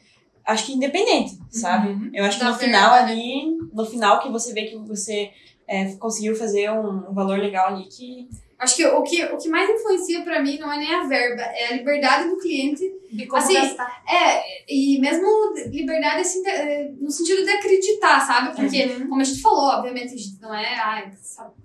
acho 0.46 0.66
que 0.66 0.74
independente, 0.74 1.38
sabe? 1.50 1.90
Uhum. 1.90 2.12
Eu 2.14 2.26
acho 2.26 2.40
que 2.40 2.46
no 2.46 2.56
final 2.56 2.94
ali, 2.94 3.58
no 3.74 3.86
final 3.86 4.20
que 4.20 4.30
você 4.30 4.54
vê 4.54 4.66
que 4.66 4.78
você 4.78 5.32
é, 5.68 5.94
conseguiu 5.96 6.36
fazer 6.36 6.70
um, 6.72 7.10
um 7.10 7.14
valor 7.14 7.40
legal 7.40 7.68
ali 7.68 7.86
que 7.86 8.28
Acho 8.64 8.78
que 8.78 8.86
o, 8.86 9.04
que 9.04 9.26
o 9.26 9.38
que 9.38 9.50
mais 9.50 9.70
influencia 9.70 10.24
pra 10.24 10.42
mim 10.42 10.58
não 10.58 10.72
é 10.72 10.78
nem 10.78 10.94
a 10.96 11.04
verba, 11.04 11.42
é 11.42 11.68
a 11.68 11.76
liberdade 11.76 12.30
do 12.30 12.38
cliente. 12.38 12.82
De 13.12 13.28
como 13.28 13.42
Assim, 13.42 13.56
gastar. 13.56 14.04
É, 14.10 14.42
e 14.74 14.98
mesmo 15.00 15.28
liberdade 15.70 16.22
assim, 16.22 16.42
de- 16.42 16.94
no 17.02 17.12
sentido 17.12 17.44
de 17.44 17.50
acreditar, 17.50 18.26
sabe? 18.26 18.56
Porque, 18.56 18.88
como 19.02 19.20
a 19.20 19.24
gente 19.24 19.42
falou, 19.42 19.66
obviamente, 19.66 20.14
a 20.14 20.18
gente 20.18 20.42
não 20.42 20.54
é, 20.56 20.80
ai, 20.80 21.12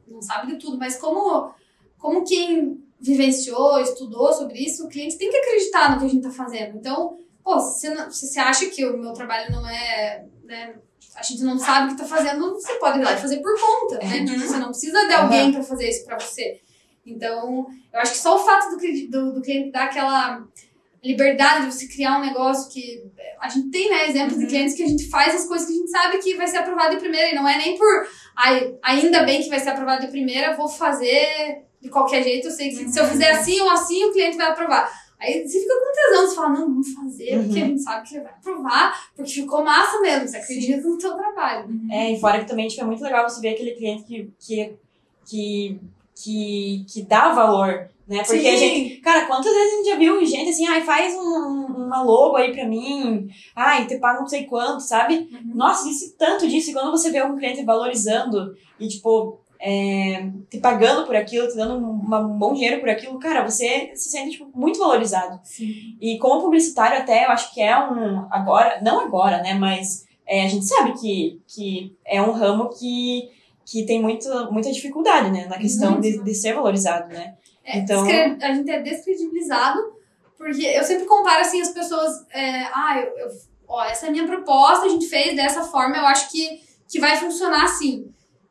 não 0.09 0.21
sabe 0.21 0.53
de 0.53 0.59
tudo, 0.59 0.77
mas 0.77 0.97
como, 0.97 1.53
como 1.99 2.25
quem 2.25 2.83
vivenciou, 3.01 3.81
estudou 3.81 4.33
sobre 4.33 4.59
isso, 4.59 4.85
o 4.85 4.89
cliente 4.89 5.17
tem 5.17 5.31
que 5.31 5.37
acreditar 5.37 5.93
no 5.93 6.01
que 6.01 6.07
a 6.07 6.09
gente 6.09 6.23
tá 6.23 6.31
fazendo. 6.31 6.79
Então, 6.79 7.17
pô, 7.43 7.61
se 7.61 7.89
você, 7.89 8.39
acha 8.39 8.67
que 8.67 8.85
o 8.85 8.97
meu 8.97 9.13
trabalho 9.13 9.51
não 9.53 9.69
é. 9.69 10.25
Né, 10.45 10.75
a 11.15 11.23
gente 11.23 11.43
não 11.43 11.59
sabe 11.59 11.89
o 11.89 11.97
que 11.97 12.03
tá 12.03 12.09
fazendo, 12.09 12.55
você 12.55 12.75
pode 12.75 13.01
ir 13.01 13.03
lá 13.03 13.13
e 13.13 13.21
fazer 13.21 13.39
por 13.39 13.59
conta, 13.59 13.99
né? 13.99 14.25
Tipo, 14.25 14.39
você 14.39 14.57
não 14.57 14.69
precisa 14.69 15.07
de 15.07 15.13
alguém 15.15 15.53
pra 15.53 15.63
fazer 15.63 15.89
isso 15.89 16.05
pra 16.05 16.19
você. 16.19 16.61
Então, 17.05 17.67
eu 17.93 18.01
acho 18.01 18.13
que 18.13 18.19
só 18.19 18.37
o 18.37 18.45
fato 18.45 18.77
do, 18.77 19.11
do, 19.11 19.33
do 19.35 19.43
cliente 19.43 19.73
dar 19.73 19.85
aquela 19.85 20.47
liberdade 21.03 21.67
de 21.67 21.73
você 21.73 21.89
criar 21.89 22.19
um 22.19 22.25
negócio 22.25 22.71
que 22.71 23.03
a 23.41 23.49
gente 23.49 23.71
tem, 23.71 23.89
né, 23.89 24.09
exemplos 24.09 24.39
de 24.39 24.47
clientes 24.47 24.75
que 24.75 24.83
a 24.83 24.87
gente 24.87 25.09
faz 25.09 25.35
as 25.35 25.47
coisas 25.47 25.67
que 25.67 25.73
a 25.73 25.77
gente 25.77 25.91
sabe 25.91 26.19
que 26.19 26.35
vai 26.35 26.47
ser 26.47 26.59
aprovado 26.59 26.95
de 26.95 27.01
primeira 27.01 27.31
e 27.31 27.35
não 27.35 27.49
é 27.49 27.57
nem 27.57 27.77
por 27.79 28.09
ai, 28.37 28.77
ainda 28.83 29.23
bem 29.23 29.41
que 29.41 29.49
vai 29.49 29.61
ser 29.61 29.71
aprovado 29.71 30.05
de 30.05 30.11
primeira, 30.11 30.57
vou 30.57 30.69
fazer 30.69 31.65
de 31.81 31.89
qualquer 31.89 32.23
jeito, 32.25 32.49
eu 32.49 32.51
sei 32.51 32.71
que 32.71 32.89
se 32.89 32.99
eu 32.99 33.07
fizer 33.07 33.31
assim 33.31 33.61
ou 33.61 33.71
assim 33.71 34.05
o 34.05 34.13
cliente 34.13 34.37
vai 34.37 34.49
aprovar. 34.49 34.93
Aí 35.21 35.47
você 35.47 35.61
fica 35.61 35.75
com 35.75 35.93
tesão, 35.93 36.27
você 36.29 36.35
fala, 36.37 36.49
não, 36.51 36.61
vamos 36.69 36.93
fazer, 36.93 37.43
porque 37.45 37.61
a 37.61 37.67
gente 37.67 37.83
sabe 37.83 38.09
que 38.09 38.21
vai 38.21 38.33
aprovar, 38.33 39.11
porque 39.17 39.31
ficou 39.33 39.65
massa 39.65 40.01
mesmo, 40.01 40.29
você 40.29 40.37
acredita 40.37 40.89
no 40.89 41.01
seu 41.01 41.17
trabalho. 41.17 41.69
É, 41.91 42.13
e 42.13 42.21
fora 42.21 42.41
que 42.41 42.47
também 42.47 42.69
tipo, 42.69 42.83
é 42.83 42.85
muito 42.85 43.03
legal 43.03 43.29
você 43.29 43.41
ver 43.41 43.49
aquele 43.51 43.73
cliente 43.73 44.05
que, 44.05 44.31
que, 44.39 44.73
que, 45.29 45.81
que, 46.15 46.85
que 46.89 47.03
dá 47.03 47.33
valor, 47.33 47.89
né? 48.07 48.23
Porque 48.25 48.47
a 48.49 48.57
gente, 48.57 48.97
cara, 49.01 49.27
quantas 49.27 49.53
vezes 49.53 49.73
a 49.73 49.77
gente 49.77 49.87
já 49.91 49.97
viu 49.97 50.25
gente 50.25 50.51
assim, 50.51 50.67
ai, 50.67 50.83
faz 50.83 51.15
um, 51.15 51.19
um- 51.21 51.87
uma 51.89 52.03
logo 52.03 52.37
aí 52.37 52.53
pra 52.53 52.67
mim, 52.67 53.29
ai, 53.57 53.87
te 53.87 53.99
paga 53.99 54.21
não 54.21 54.27
sei 54.29 54.45
quanto, 54.45 54.81
sabe? 54.81 55.29
Nossa, 55.55 55.89
existe 55.89 56.17
tanto 56.17 56.47
disso. 56.49 56.71
E 56.71 56.73
quando 56.73 56.91
você 56.91 57.11
vê 57.11 57.23
um 57.25 57.37
cliente 57.37 57.65
valorizando 57.65 58.57
e, 58.79 58.87
tipo, 58.89 59.39
é, 59.61 60.31
te 60.51 60.59
pagando 60.59 61.05
por 61.07 61.17
aquilo, 61.17 61.49
te 61.49 61.57
dando 61.57 61.75
um, 61.85 62.01
um 62.17 62.39
bom 62.39 62.53
dinheiro 62.55 62.81
por 62.81 62.89
aquilo, 62.89 63.19
cara, 63.19 63.43
você 63.49 63.91
se 63.95 64.11
sente, 64.11 64.39
tipo, 64.39 64.49
muito 64.55 64.79
valorizado. 64.79 65.41
E 66.01 66.19
como 66.19 66.41
publicitário 66.41 66.99
até, 66.99 67.25
eu 67.27 67.31
acho 67.31 67.53
que 67.53 67.61
é 67.61 67.77
um, 67.79 68.27
agora, 68.31 68.81
não 68.83 69.01
agora, 69.01 69.43
né, 69.43 69.55
mas 69.55 70.07
é, 70.27 70.45
a 70.45 70.49
gente 70.49 70.65
sabe 70.67 70.93
que, 71.01 71.41
que 71.49 71.97
é 72.05 72.21
um 72.23 72.31
ramo 72.33 72.69
que, 72.71 73.31
que 73.65 73.85
tem 73.85 74.01
muito, 74.01 74.29
muita 74.53 74.71
dificuldade, 74.71 75.31
né, 75.31 75.47
na 75.47 75.59
questão 75.59 76.01
de, 76.01 76.23
de 76.23 76.35
ser 76.35 76.55
valorizado, 76.55 77.09
né. 77.13 77.35
É, 77.65 77.79
Então- 77.79 78.05
descre- 78.05 78.39
a 78.45 78.55
gente 78.55 78.71
é 78.71 78.81
descredibilizado, 78.81 79.79
porque 80.37 80.63
eu 80.63 80.85
sempre 80.85 81.05
comparo 81.05 81.41
assim 81.41 81.61
as 81.61 81.71
pessoas. 81.71 82.13
É, 82.33 82.63
ah, 82.73 82.95
eu, 82.99 83.19
eu- 83.27 83.31
ó, 83.67 83.85
essa 83.85 84.07
é 84.07 84.09
a 84.09 84.13
minha 84.13 84.27
proposta, 84.27 84.87
a 84.87 84.89
gente 84.89 85.07
fez 85.07 85.35
dessa 85.37 85.65
forma, 85.65 85.97
eu 85.97 86.07
acho 86.07 86.31
que, 86.31 86.61
que 86.89 86.99
vai 87.01 87.17
funcionar 87.17 87.65
assim. 87.65 88.09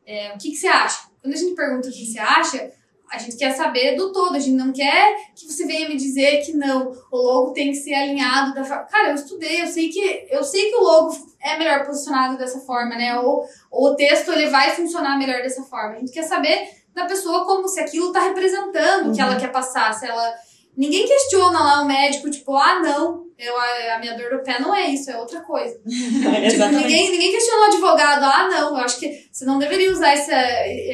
É, 0.08 0.32
o 0.34 0.38
que, 0.38 0.52
que 0.52 0.56
você 0.56 0.68
acha? 0.68 1.10
Quando 1.22 1.34
a 1.34 1.38
gente 1.38 1.54
pergunta 1.56 1.90
o 1.90 1.92
que 1.92 2.06
você 2.06 2.18
acha, 2.18 2.72
a 3.12 3.18
gente 3.18 3.38
quer 3.38 3.52
saber 3.52 3.96
do 3.96 4.12
todo, 4.12 4.36
a 4.36 4.40
gente 4.40 4.56
não 4.56 4.72
quer 4.74 5.16
que 5.36 5.46
você 5.46 5.66
venha 5.66 5.88
me 5.88 5.96
dizer 5.98 6.46
que 6.46 6.54
não, 6.54 6.92
o 7.12 7.18
logo 7.18 7.52
tem 7.52 7.70
que 7.72 7.76
ser 7.76 7.94
alinhado 7.94 8.54
da 8.54 8.64
forma. 8.64 8.84
Cara, 8.86 9.10
eu 9.10 9.16
estudei, 9.16 9.62
eu 9.62 9.68
sei 9.68 9.90
que 9.90 10.28
eu 10.30 10.44
sei 10.44 10.70
que 10.70 10.76
o 10.76 10.82
logo 10.84 11.16
é 11.42 11.58
melhor 11.58 11.86
posicionado 11.86 12.38
dessa 12.38 12.60
forma, 12.62 12.96
né? 12.96 13.20
Ou, 13.20 13.46
ou 13.72 13.92
o 13.92 13.96
texto 13.96 14.32
ele 14.32 14.50
vai 14.50 14.72
funcionar 14.72 15.18
melhor 15.18 15.42
dessa 15.42 15.64
forma. 15.64 15.96
A 15.96 16.00
gente 16.00 16.12
quer 16.12 16.24
saber 16.24 16.70
da 16.94 17.06
pessoa 17.06 17.46
como 17.46 17.68
se 17.68 17.80
aquilo 17.80 18.12
tá 18.12 18.22
representando 18.22 19.10
o 19.10 19.14
que 19.14 19.22
Uhum. 19.22 19.28
ela 19.28 19.40
quer 19.40 19.52
passar, 19.52 19.94
se 19.94 20.06
ela 20.06 20.34
ninguém 20.76 21.08
questiona 21.08 21.60
lá 21.60 21.82
o 21.82 21.86
médico 21.86 22.30
tipo, 22.30 22.56
ah, 22.56 22.80
não, 22.82 23.27
eu 23.40 23.56
a, 23.58 24.00
minha 24.00 24.18
dor 24.18 24.30
do 24.38 24.44
pé 24.44 24.60
não 24.60 24.74
é 24.76 24.88
isso, 24.88 25.10
é 25.12 25.18
outra 25.18 25.42
coisa. 25.42 25.80
Tipo, 25.86 26.66
ninguém, 26.70 27.12
ninguém 27.12 27.32
questiona 27.32 27.62
o 27.62 27.66
advogado, 27.66 28.24
ah, 28.24 28.48
não, 28.50 28.70
eu 28.70 28.76
acho 28.78 29.00
que 29.00 29.28
você 29.32 29.46
não 29.46 29.60
deveria 29.60 29.92
usar 29.92 30.14
esse, 30.14 30.32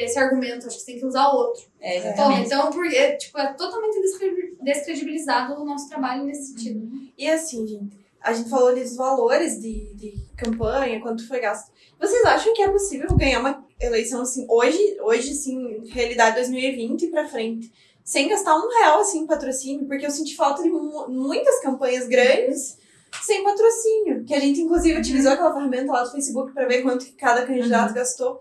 esse 0.04 0.18
argumento, 0.18 0.66
acho 0.66 0.76
que 0.76 0.82
você 0.82 0.92
tem 0.92 0.98
que 1.00 1.06
usar 1.06 1.28
outro. 1.28 1.62
É, 1.80 2.10
Então, 2.10 2.32
então 2.38 2.70
porque, 2.70 3.12
tipo, 3.16 3.38
é 3.38 3.52
totalmente 3.54 4.00
descredi- 4.00 4.56
descredibilizado 4.60 5.54
o 5.60 5.64
nosso 5.64 5.88
trabalho 5.88 6.24
nesse 6.24 6.48
sentido. 6.48 6.86
E 7.16 7.28
assim, 7.28 7.66
gente, 7.66 7.98
a 8.20 8.32
gente 8.32 8.48
falou 8.50 8.68
ali 8.68 8.82
dos 8.82 8.96
valores 8.96 9.60
de, 9.60 9.94
de 9.94 10.14
campanha, 10.36 11.00
quanto 11.00 11.26
foi 11.26 11.40
gasto. 11.40 11.72
Vocês 11.98 12.24
acham 12.24 12.52
que 12.54 12.62
é 12.62 12.68
possível 12.68 13.08
ganhar 13.16 13.40
uma 13.40 13.64
eleição 13.80 14.22
assim, 14.22 14.46
hoje, 14.48 14.78
hoje 15.00 15.30
assim, 15.30 15.82
realidade 15.90 16.36
2020 16.36 17.06
pra 17.08 17.26
frente, 17.28 17.70
sem 18.04 18.28
gastar 18.28 18.54
um 18.56 18.68
real 18.68 19.00
assim 19.00 19.20
em 19.20 19.26
patrocínio? 19.26 19.86
Porque 19.86 20.04
eu 20.06 20.10
senti 20.10 20.36
falta 20.36 20.62
de 20.62 20.68
mu- 20.70 21.08
muitas 21.08 21.58
campanhas 21.60 22.06
grandes 22.06 22.76
sem 23.22 23.42
patrocínio. 23.42 24.24
Que 24.24 24.34
a 24.34 24.40
gente, 24.40 24.60
inclusive, 24.60 24.98
utilizou 24.98 25.32
aquela 25.32 25.52
ferramenta 25.54 25.90
lá 25.92 26.02
do 26.04 26.12
Facebook 26.12 26.52
pra 26.52 26.66
ver 26.66 26.82
quanto 26.82 27.04
que 27.06 27.12
cada 27.12 27.46
candidato 27.46 27.94
gastou. 27.94 28.40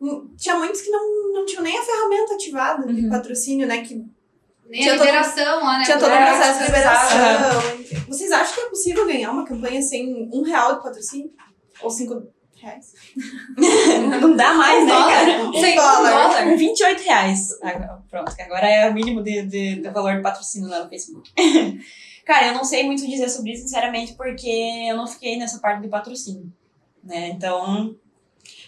Hum, 0.00 0.28
Tinha 0.36 0.56
muitos 0.56 0.80
que 0.82 0.90
não, 0.90 1.32
não 1.32 1.46
tinham 1.46 1.62
nem 1.62 1.76
a 1.76 1.82
ferramenta 1.82 2.34
ativada 2.34 2.86
de 2.92 3.02
Uhum. 3.04 3.10
patrocínio, 3.10 3.66
né? 3.66 3.82
Que 3.82 3.94
Nem 4.68 4.82
Tinha 4.82 4.94
a 4.94 4.96
todo- 4.98 5.06
liberação 5.06 5.64
lá, 5.64 5.78
né? 5.78 5.84
tinha 5.86 5.98
todo 5.98 6.10
o 6.10 6.14
É, 6.14 6.26
processo 6.26 6.58
de 6.58 6.64
liberação. 6.66 7.18
Aham. 7.18 8.04
Vocês 8.08 8.30
acham 8.30 8.54
que 8.54 8.60
é 8.60 8.68
possível 8.68 9.06
ganhar 9.06 9.30
uma 9.30 9.44
campanha 9.46 9.80
sem 9.80 10.28
um 10.30 10.42
real 10.42 10.74
de 10.76 10.82
patrocínio? 10.82 11.32
Ou 11.80 11.90
cinco 11.90 12.22
reais? 12.60 12.92
Não 14.20 14.36
dá 14.36 14.54
mais, 14.54 14.84
né, 14.86 14.92
dólar. 14.92 15.08
cara? 15.12 15.48
Um 15.48 15.52
Sem 15.60 15.74
dólar. 15.76 16.10
dólar. 16.28 16.56
28 16.56 17.02
reais. 17.02 17.48
Agora- 17.62 17.98
Pronto, 18.10 18.34
agora 18.40 18.66
é 18.68 18.88
o 18.90 18.94
mínimo 18.94 19.22
de, 19.22 19.42
de, 19.42 19.76
de 19.82 19.90
valor 19.90 20.16
de 20.16 20.22
patrocínio 20.22 20.68
lá 20.68 20.82
no 20.82 20.88
Facebook. 20.88 21.30
Cara, 22.24 22.48
eu 22.48 22.54
não 22.54 22.64
sei 22.64 22.84
muito 22.84 23.06
dizer 23.06 23.28
sobre 23.28 23.52
isso, 23.52 23.62
sinceramente, 23.62 24.14
porque 24.14 24.48
eu 24.88 24.96
não 24.96 25.06
fiquei 25.06 25.36
nessa 25.38 25.58
parte 25.60 25.82
de 25.82 25.88
patrocínio, 25.88 26.52
né? 27.02 27.28
Então... 27.28 27.94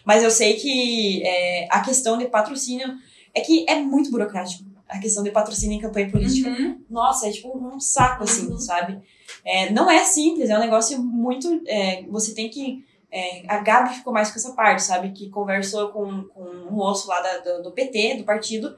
Mas 0.04 0.22
eu 0.22 0.30
sei 0.30 0.54
que 0.54 1.22
é, 1.24 1.66
a 1.70 1.80
questão 1.80 2.16
de 2.16 2.26
patrocínio 2.26 2.88
é 3.34 3.40
que 3.42 3.64
é 3.68 3.76
muito 3.76 4.10
burocrático. 4.10 4.64
a 4.88 4.98
questão 4.98 5.22
de 5.22 5.30
patrocínio 5.30 5.76
em 5.76 5.80
campanha 5.80 6.10
política. 6.10 6.48
Uhum. 6.50 6.80
Nossa, 6.90 7.28
é 7.28 7.30
tipo 7.32 7.56
um 7.56 7.78
saco, 7.78 8.24
assim, 8.24 8.46
Uhum. 8.48 8.58
sabe? 8.58 8.98
É, 9.44 9.70
não 9.70 9.90
é 9.90 10.02
simples, 10.04 10.48
é 10.50 10.56
um 10.56 10.60
negócio 10.60 11.00
muito. 11.02 11.62
é, 11.66 12.02
você 12.08 12.34
tem 12.34 12.48
que. 12.48 12.84
É, 13.12 13.42
a 13.48 13.58
Gabi 13.58 13.94
ficou 13.94 14.12
mais 14.12 14.30
com 14.30 14.36
essa 14.36 14.52
parte, 14.52 14.82
sabe? 14.82 15.10
Que 15.12 15.28
conversou 15.30 15.88
com, 15.88 16.24
com 16.24 16.42
um 16.42 16.70
moço 16.70 17.08
lá 17.08 17.20
da- 17.20 17.38
do, 17.38 17.62
do 17.64 17.72
PT, 17.72 18.16
do 18.18 18.24
partido, 18.24 18.76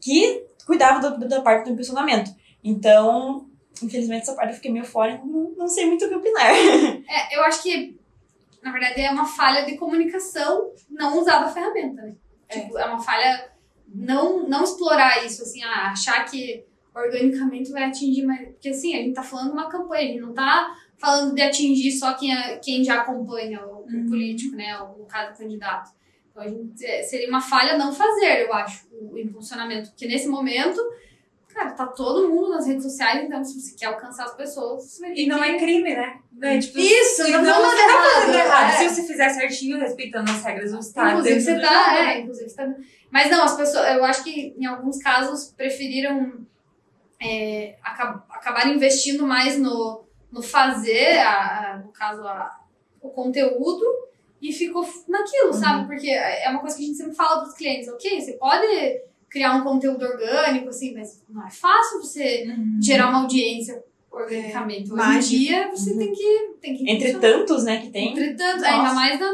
que 0.00 0.44
cuidava 0.66 1.10
do- 1.10 1.28
da 1.28 1.40
parte 1.40 1.64
do 1.64 1.70
impulsionamento. 1.72 2.30
Então, 2.62 3.46
infelizmente, 3.82 4.22
essa 4.22 4.34
parte 4.34 4.50
eu 4.50 4.56
fiquei 4.56 4.70
meio 4.72 4.84
fora 4.84 5.12
e 5.12 5.18
não, 5.26 5.50
não 5.56 5.66
sei 5.68 5.86
muito 5.86 6.04
o 6.04 6.08
que 6.08 6.14
opinar. 6.14 6.50
É, 7.08 7.36
eu 7.36 7.42
acho 7.42 7.62
que, 7.62 7.98
na 8.62 8.70
verdade, 8.70 9.00
é 9.00 9.10
uma 9.10 9.24
falha 9.26 9.64
de 9.64 9.76
comunicação 9.76 10.72
não 10.90 11.18
usar 11.20 11.38
a 11.42 11.48
ferramenta, 11.48 12.02
né? 12.02 12.14
Tipo, 12.50 12.78
é 12.78 12.84
uma 12.84 13.00
falha 13.00 13.50
não, 13.92 14.46
não 14.48 14.62
explorar 14.64 15.24
isso, 15.24 15.42
assim, 15.42 15.62
ah, 15.62 15.90
achar 15.90 16.24
que 16.24 16.64
organicamente 16.94 17.70
vai 17.70 17.84
atingir 17.84 18.24
mais. 18.26 18.48
Porque, 18.48 18.68
assim, 18.70 18.94
a 18.94 18.98
gente 18.98 19.14
tá 19.14 19.22
falando 19.22 19.46
de 19.48 19.52
uma 19.52 19.68
campanha, 19.68 20.02
a 20.02 20.12
gente 20.12 20.20
não 20.20 20.34
tá 20.34 20.74
falando 20.98 21.34
de 21.34 21.42
atingir 21.42 21.92
só 21.92 22.14
quem, 22.14 22.34
é- 22.36 22.58
quem 22.58 22.82
já 22.84 23.00
acompanha 23.02 23.64
o, 23.64 23.84
o 23.84 23.86
Uhum. 23.88 24.06
político, 24.08 24.56
né? 24.56 24.78
Ou, 24.80 24.98
no 24.98 25.04
caso, 25.06 25.32
o 25.32 25.36
candidato. 25.38 25.90
Então, 26.30 26.42
a 26.42 26.48
gente, 26.48 26.84
é, 26.84 27.02
seria 27.02 27.28
uma 27.28 27.40
falha 27.40 27.76
não 27.78 27.92
fazer, 27.92 28.42
eu 28.46 28.52
acho, 28.52 28.86
o 28.92 29.16
impulsionamento. 29.18 29.90
Porque, 29.90 30.06
nesse 30.06 30.28
momento, 30.28 30.80
cara, 31.52 31.70
tá 31.72 31.86
todo 31.86 32.28
mundo 32.28 32.50
nas 32.50 32.66
redes 32.66 32.82
sociais, 32.84 33.24
então, 33.24 33.42
se 33.44 33.60
você 33.60 33.74
quer 33.76 33.86
alcançar 33.86 34.24
as 34.24 34.34
pessoas, 34.36 34.84
você 34.84 35.00
vai 35.00 35.12
ter 35.14 35.22
E 35.22 35.26
não 35.26 35.38
que... 35.40 35.44
é 35.48 35.58
crime, 35.58 35.94
né? 35.94 36.18
É, 36.40 36.58
tipo, 36.58 36.78
Isso, 36.78 37.22
não 37.32 37.42
não, 37.42 37.60
você 37.70 37.76
tá 37.76 37.88
fazendo 38.14 38.34
errado, 38.34 38.46
errado. 38.46 38.70
é. 38.84 38.88
Se 38.88 38.94
você 38.94 39.06
fizer 39.08 39.28
certinho, 39.30 39.78
respeitando 39.78 40.30
as 40.30 40.44
regras 40.44 40.70
do 40.72 40.78
Estado. 40.78 41.10
Inclusive, 41.10 41.40
você 41.40 41.60
tá, 41.60 41.96
é, 41.98 42.02
né? 42.04 42.20
inclusive 42.20 42.48
você 42.50 42.56
tá. 42.56 42.74
Mas 43.10 43.30
não, 43.30 43.42
as 43.42 43.56
pessoas, 43.56 43.88
eu 43.96 44.04
acho 44.04 44.22
que 44.22 44.54
em 44.56 44.66
alguns 44.66 44.98
casos 44.98 45.52
preferiram 45.56 46.46
é, 47.20 47.76
acab- 47.82 48.22
acabar 48.30 48.68
investindo 48.68 49.26
mais 49.26 49.58
no, 49.58 50.04
no 50.32 50.42
fazer, 50.42 51.18
a, 51.18 51.72
a- 51.74 51.76
no 51.78 51.90
caso, 51.92 52.22
a, 52.26 52.50
o 53.00 53.08
conteúdo, 53.10 53.84
e 54.40 54.52
ficou 54.52 54.86
naquilo, 55.08 55.52
sabe? 55.52 55.86
Porque 55.86 56.08
é 56.10 56.48
uma 56.50 56.60
coisa 56.60 56.76
que 56.76 56.82
a 56.84 56.86
gente 56.86 56.96
sempre 56.98 57.14
fala 57.14 57.40
pros 57.42 57.54
clientes, 57.54 57.88
ok, 57.88 58.20
você 58.20 58.32
pode 58.34 58.66
criar 59.28 59.54
um 59.56 59.62
conteúdo 59.64 60.04
orgânico, 60.04 60.68
assim, 60.68 60.94
mas 60.94 61.22
não 61.28 61.46
é 61.46 61.50
fácil 61.50 62.00
você 62.02 62.44
Uhum. 62.48 62.78
gerar 62.80 63.08
uma 63.10 63.22
audiência 63.22 63.82
organicamente. 64.10 64.84
Hoje 64.92 64.92
em 64.92 64.96
mágico. 65.06 65.36
dia, 65.36 65.68
você 65.70 65.96
tem 65.98 66.12
que. 66.12 66.54
Tem 66.60 66.74
que 66.76 66.90
Entre 66.90 67.14
tantos, 67.18 67.64
né, 67.64 67.80
que 67.80 67.90
tem. 67.90 68.12
Entretanto, 68.12 68.60
Nossa. 68.60 68.66
ainda 68.68 68.94
mais 68.94 69.20
na, 69.20 69.32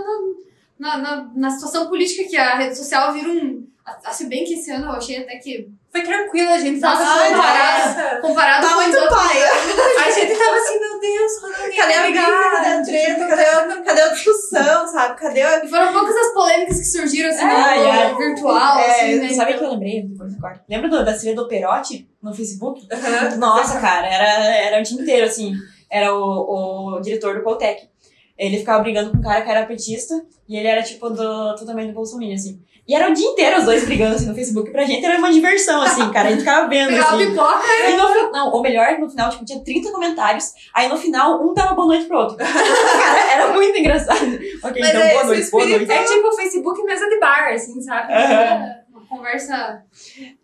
na, 0.79 0.99
na, 0.99 1.33
na 1.35 1.51
situação 1.51 1.89
política 1.89 2.29
que 2.29 2.37
a 2.37 2.57
rede 2.57 2.77
social 2.77 3.13
vira 3.13 3.29
um. 3.29 3.64
Se 4.13 4.27
bem 4.29 4.45
que 4.45 4.55
esse 4.55 4.71
ano 4.71 4.87
eu 4.87 4.93
achei 4.93 5.19
até 5.19 5.37
que. 5.37 5.69
Foi 5.93 6.03
tranquilo, 6.03 6.51
a 6.51 6.59
gente 6.59 6.81
tava 6.81 7.03
assim, 7.03 7.35
comparado- 7.35 7.95
nossa. 7.95 8.17
Comparado 8.21 8.67
Tá 8.67 8.75
com 8.75 8.81
muito 8.81 9.09
paia. 9.09 9.47
A 9.47 10.11
gente 10.11 10.37
tava 10.39 10.57
assim, 10.57 10.81
meu 10.81 11.01
Deus, 11.01 11.33
Cadê 11.77 11.95
a 11.95 12.03
briga? 12.03 12.21
Cadê 12.23 12.69
a 12.69 12.83
treta? 12.83 13.27
Cadê 13.29 13.43
a, 13.45 13.83
cadê 13.83 14.01
a 14.03 14.09
discussão, 14.09 14.87
sabe? 14.89 15.21
Cadê 15.21 15.43
a. 15.43 15.65
E 15.65 15.69
foram 15.69 15.93
poucas 15.93 16.17
as 16.17 16.33
polêmicas 16.33 16.79
que 16.79 16.85
surgiram 16.85 17.29
assim 17.31 17.45
Ai, 17.45 17.79
no 17.79 17.91
ai. 17.91 18.15
virtual, 18.17 18.79
É, 18.79 18.91
assim, 18.91 19.17
né? 19.21 19.29
Sabe 19.33 19.51
o 19.53 19.55
que 19.55 19.61
Então, 19.61 19.67
eu 19.67 19.73
lembrei? 19.75 20.03
Depois. 20.03 20.33
Lembra 20.69 20.89
do, 20.89 21.05
da 21.05 21.13
trilha 21.13 21.35
do 21.37 21.47
Perotti 21.49 22.09
no 22.23 22.35
Facebook? 22.35 22.87
Aham. 22.91 23.37
Nossa, 23.37 23.81
cara, 23.81 24.07
era, 24.07 24.57
era 24.57 24.81
o 24.81 24.83
dia 24.83 25.01
inteiro, 25.01 25.27
assim. 25.27 25.53
Era 25.91 26.13
o, 26.15 26.97
o 26.97 27.01
diretor 27.01 27.37
do 27.37 27.43
Coltec. 27.43 27.89
Ele 28.37 28.59
ficava 28.59 28.83
brigando 28.83 29.11
com 29.11 29.19
um 29.19 29.23
cara 29.23 29.43
que 29.43 29.51
era 29.51 29.65
petista 29.67 30.15
e 30.49 30.57
ele 30.57 30.67
era, 30.67 30.83
tipo, 30.83 31.09
do, 31.09 31.55
totalmente 31.57 31.89
do 31.89 31.95
Bolsonaro, 31.95 32.33
assim. 32.33 32.61
E 32.87 32.95
era 32.95 33.09
o 33.11 33.15
dia 33.15 33.27
inteiro 33.27 33.59
os 33.59 33.65
dois 33.65 33.85
brigando, 33.87 34.15
assim, 34.17 34.27
no 34.27 34.35
Facebook. 34.35 34.71
Pra 34.71 34.85
gente 34.85 35.03
era 35.07 35.17
uma 35.19 35.33
diversão, 35.33 35.81
assim, 35.81 36.11
cara. 36.11 36.29
A 36.29 36.31
gente 36.33 36.41
ficava 36.41 36.69
vendo, 36.69 36.95
assim. 36.95 37.17
pipoca 37.31 37.63
E 37.89 37.97
no 37.97 38.07
final, 38.09 38.33
não, 38.33 38.53
ou 38.53 38.61
melhor, 38.61 38.99
no 38.99 39.09
final, 39.09 39.31
tipo, 39.31 39.45
tinha 39.45 39.63
30 39.65 39.91
comentários. 39.91 40.53
Aí 40.75 40.87
no 40.89 40.97
final, 40.99 41.43
um 41.43 41.55
dava 41.55 41.75
boa 41.75 41.87
noite 41.87 42.05
pro 42.07 42.19
outro. 42.19 42.37
Cara, 42.45 43.33
era 43.33 43.53
muito 43.55 43.79
engraçado. 43.79 44.21
Ok, 44.65 44.81
Mas 44.83 44.91
então 44.91 45.01
é 45.01 45.13
boa 45.15 45.25
noite, 45.25 45.51
boa 45.51 45.65
espírito- 45.65 45.87
noite. 45.89 45.93
É 45.93 46.15
tipo 46.15 46.29
o 46.29 46.33
Facebook 46.37 46.83
mesa 46.85 47.09
de 47.09 47.19
bar, 47.21 47.53
assim, 47.55 47.81
sabe? 47.81 48.13
Aham. 48.13 48.75
uma 48.91 49.07
conversa. 49.07 49.83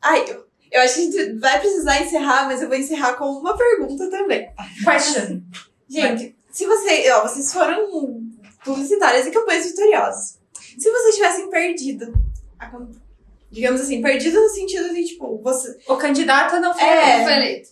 Ai, 0.01 0.25
eu, 0.27 0.45
eu 0.73 0.81
acho 0.81 0.95
que 0.95 1.01
a 1.01 1.05
gente 1.05 1.39
vai 1.41 1.59
precisar 1.59 2.01
encerrar, 2.01 2.47
mas 2.47 2.63
eu 2.63 2.69
vou 2.69 2.77
encerrar 2.79 3.15
com 3.17 3.27
uma 3.27 3.55
pergunta 3.55 4.09
também. 4.09 4.49
Question. 4.83 5.43
Gente, 5.91 6.37
se 6.51 6.67
vocês. 6.67 7.11
Ó, 7.13 7.23
vocês 7.23 7.53
foram 7.53 8.21
publicitárias 8.65 9.27
e 9.27 9.31
campanhas 9.31 9.67
vitoriosas. 9.67 10.39
Se 10.79 10.91
vocês 10.91 11.15
tivessem 11.15 11.51
perdido 11.51 12.13
a. 12.59 12.71
Digamos 13.51 13.81
assim, 13.81 14.01
perdido 14.01 14.41
no 14.41 14.49
sentido 14.49 14.95
de, 14.95 15.05
tipo, 15.05 15.39
você, 15.43 15.77
O 15.89 15.97
candidato 15.97 16.61
não 16.61 16.73
foi. 16.73 16.85
É. 16.85 17.19
Não 17.19 17.25
foi 17.25 17.33
eleito. 17.35 17.69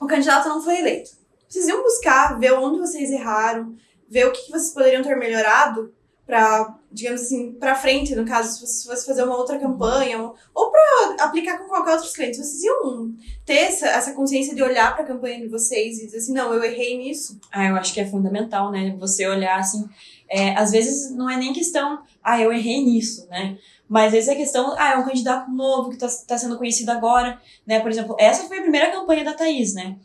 o 0.00 0.06
candidato 0.06 0.48
não 0.48 0.62
foi 0.62 0.78
eleito. 0.78 1.10
Vocês 1.48 1.66
iam 1.66 1.82
buscar, 1.82 2.38
ver 2.38 2.52
onde 2.52 2.78
vocês 2.78 3.10
erraram, 3.10 3.74
ver 4.08 4.26
o 4.26 4.32
que 4.32 4.42
que 4.42 4.52
vocês 4.52 4.70
poderiam 4.70 5.02
ter 5.02 5.16
melhorado 5.16 5.92
pra, 6.26 6.76
digamos 6.90 7.22
assim, 7.22 7.52
pra 7.52 7.74
frente, 7.76 8.14
no 8.16 8.24
caso, 8.26 8.66
se 8.66 8.84
fosse 8.86 9.06
fazer 9.06 9.22
uma 9.22 9.36
outra 9.36 9.58
campanha, 9.58 10.18
ou- 10.20 10.70
pra 10.70 11.24
aplicar 11.24 11.58
com 11.58 11.68
qualquer 11.68 11.94
outro 11.94 12.12
cliente. 12.12 12.36
Vocês 12.38 12.62
iam 12.64 13.14
ter 13.44 13.54
essa, 13.54 13.86
essa 13.86 14.12
consciência 14.12 14.54
de 14.54 14.62
olhar 14.62 14.94
pra 14.96 15.04
campanha 15.04 15.40
de 15.40 15.46
vocês 15.48 15.98
e 15.98 16.06
dizer 16.06 16.18
assim, 16.18 16.32
não, 16.34 16.52
eu 16.52 16.64
errei 16.64 16.98
nisso. 16.98 17.38
Ah, 17.52 17.66
eu 17.68 17.76
acho 17.76 17.94
que 17.94 18.00
é 18.00 18.06
fundamental, 18.06 18.70
né? 18.72 18.94
Você 18.98 19.26
olhar 19.26 19.58
assim. 19.58 19.88
é, 20.28 20.54
às 20.56 20.72
vezes 20.72 21.12
não 21.14 21.30
é 21.30 21.36
nem 21.36 21.52
questão, 21.52 22.00
ah, 22.22 22.40
eu 22.40 22.52
errei 22.52 22.84
nisso, 22.84 23.26
né? 23.28 23.56
Mas 23.88 24.06
às 24.06 24.12
vezes 24.12 24.28
é 24.28 24.34
questão, 24.34 24.74
ah, 24.76 24.94
é 24.94 24.96
um 24.96 25.04
candidato 25.04 25.48
novo 25.52 25.90
que 25.90 25.96
tá, 25.98 26.08
tá 26.26 26.36
sendo 26.36 26.58
conhecido 26.58 26.90
agora, 26.90 27.40
né? 27.64 27.78
Por 27.78 27.88
exemplo, 27.90 28.16
essa 28.18 28.48
foi 28.48 28.58
a 28.58 28.62
primeira 28.62 28.90
campanha 28.90 29.22
da 29.24 29.32
Thaís, 29.34 29.74
né? 29.74 29.96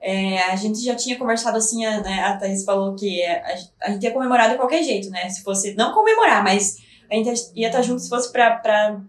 É, 0.00 0.38
a 0.44 0.56
gente 0.56 0.84
já 0.84 0.94
tinha 0.94 1.16
conversado 1.16 1.56
assim, 1.56 1.84
a, 1.84 2.00
né, 2.00 2.20
a 2.20 2.36
Thaís 2.36 2.64
falou 2.64 2.94
que 2.94 3.24
a, 3.24 3.56
a 3.82 3.90
gente 3.90 4.02
ia 4.02 4.12
comemorar 4.12 4.50
de 4.50 4.56
qualquer 4.56 4.82
jeito, 4.82 5.10
né? 5.10 5.28
Se 5.28 5.42
fosse, 5.42 5.74
não 5.74 5.92
comemorar, 5.92 6.44
mas 6.44 6.76
a 7.10 7.14
gente 7.14 7.30
ia 7.54 7.68
estar 7.68 7.82
junto 7.82 8.00
se 8.00 8.08
fosse 8.08 8.30
pra, 8.30 8.56
pra, 8.56 9.00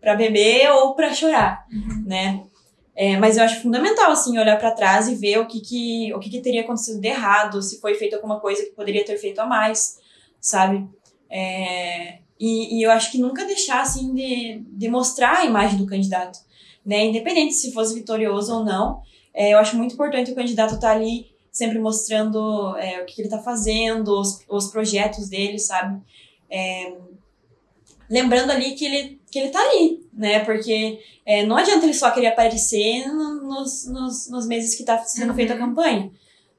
pra 0.00 0.14
beber 0.14 0.70
ou 0.72 0.94
pra 0.94 1.14
chorar, 1.14 1.66
né? 2.04 2.42
É, 2.96 3.16
mas 3.16 3.36
eu 3.36 3.42
acho 3.42 3.60
fundamental, 3.60 4.12
assim, 4.12 4.38
olhar 4.38 4.56
pra 4.56 4.70
trás 4.70 5.08
e 5.08 5.16
ver 5.16 5.38
o 5.38 5.46
que 5.46 5.60
que, 5.60 6.14
o 6.14 6.20
que 6.20 6.30
que 6.30 6.40
teria 6.40 6.60
acontecido 6.60 7.00
de 7.00 7.08
errado, 7.08 7.60
se 7.60 7.80
foi 7.80 7.94
feito 7.94 8.14
alguma 8.14 8.38
coisa 8.38 8.62
que 8.62 8.70
poderia 8.70 9.04
ter 9.04 9.18
feito 9.18 9.40
a 9.40 9.46
mais, 9.46 9.98
sabe? 10.40 10.88
É, 11.28 12.18
e, 12.38 12.78
e 12.78 12.82
eu 12.82 12.90
acho 12.92 13.10
que 13.10 13.18
nunca 13.18 13.44
deixar, 13.44 13.80
assim, 13.80 14.14
de, 14.14 14.62
de 14.68 14.88
mostrar 14.88 15.38
a 15.38 15.44
imagem 15.44 15.78
do 15.78 15.86
candidato, 15.86 16.38
né? 16.86 17.04
Independente 17.06 17.54
se 17.54 17.72
fosse 17.72 17.94
vitorioso 17.94 18.54
ou 18.54 18.64
não, 18.64 19.02
é, 19.34 19.52
eu 19.52 19.58
acho 19.58 19.76
muito 19.76 19.94
importante 19.94 20.30
o 20.30 20.34
candidato 20.34 20.74
estar 20.76 20.92
ali 20.92 21.26
sempre 21.50 21.78
mostrando 21.78 22.76
é, 22.78 23.00
o 23.02 23.04
que, 23.06 23.14
que 23.14 23.20
ele 23.22 23.28
está 23.28 23.38
fazendo, 23.40 24.08
os, 24.20 24.40
os 24.48 24.68
projetos 24.68 25.28
dele, 25.28 25.58
sabe? 25.58 26.00
É, 26.50 26.92
lembrando 28.08 28.50
ali 28.50 28.74
que 28.74 28.84
ele, 28.84 29.20
que 29.30 29.38
ele 29.38 29.50
tá 29.50 29.60
ali, 29.60 30.04
né? 30.12 30.40
Porque 30.44 30.98
é, 31.24 31.44
não 31.44 31.56
adianta 31.56 31.84
ele 31.86 31.94
só 31.94 32.10
querer 32.10 32.28
aparecer 32.28 33.06
no- 33.08 33.42
nos, 33.42 33.86
nos, 33.86 34.28
nos 34.30 34.46
meses 34.46 34.74
que 34.74 34.84
tá 34.84 34.98
sendo 34.98 35.30
Uhum. 35.30 35.34
feita 35.36 35.54
a 35.54 35.58
campanha, 35.58 36.10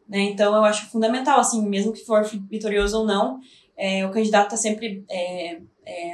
né? 0.07 0.21
Então 0.21 0.55
eu 0.55 0.63
acho 0.63 0.89
fundamental, 0.89 1.39
assim, 1.39 1.61
mesmo 1.67 1.93
que 1.93 2.05
for 2.05 2.23
vitorioso 2.49 2.99
ou 2.99 3.05
não, 3.05 3.39
é, 3.77 4.05
o 4.05 4.11
candidato 4.11 4.51
tá 4.51 4.57
sempre 4.57 5.03
é, 5.09 5.57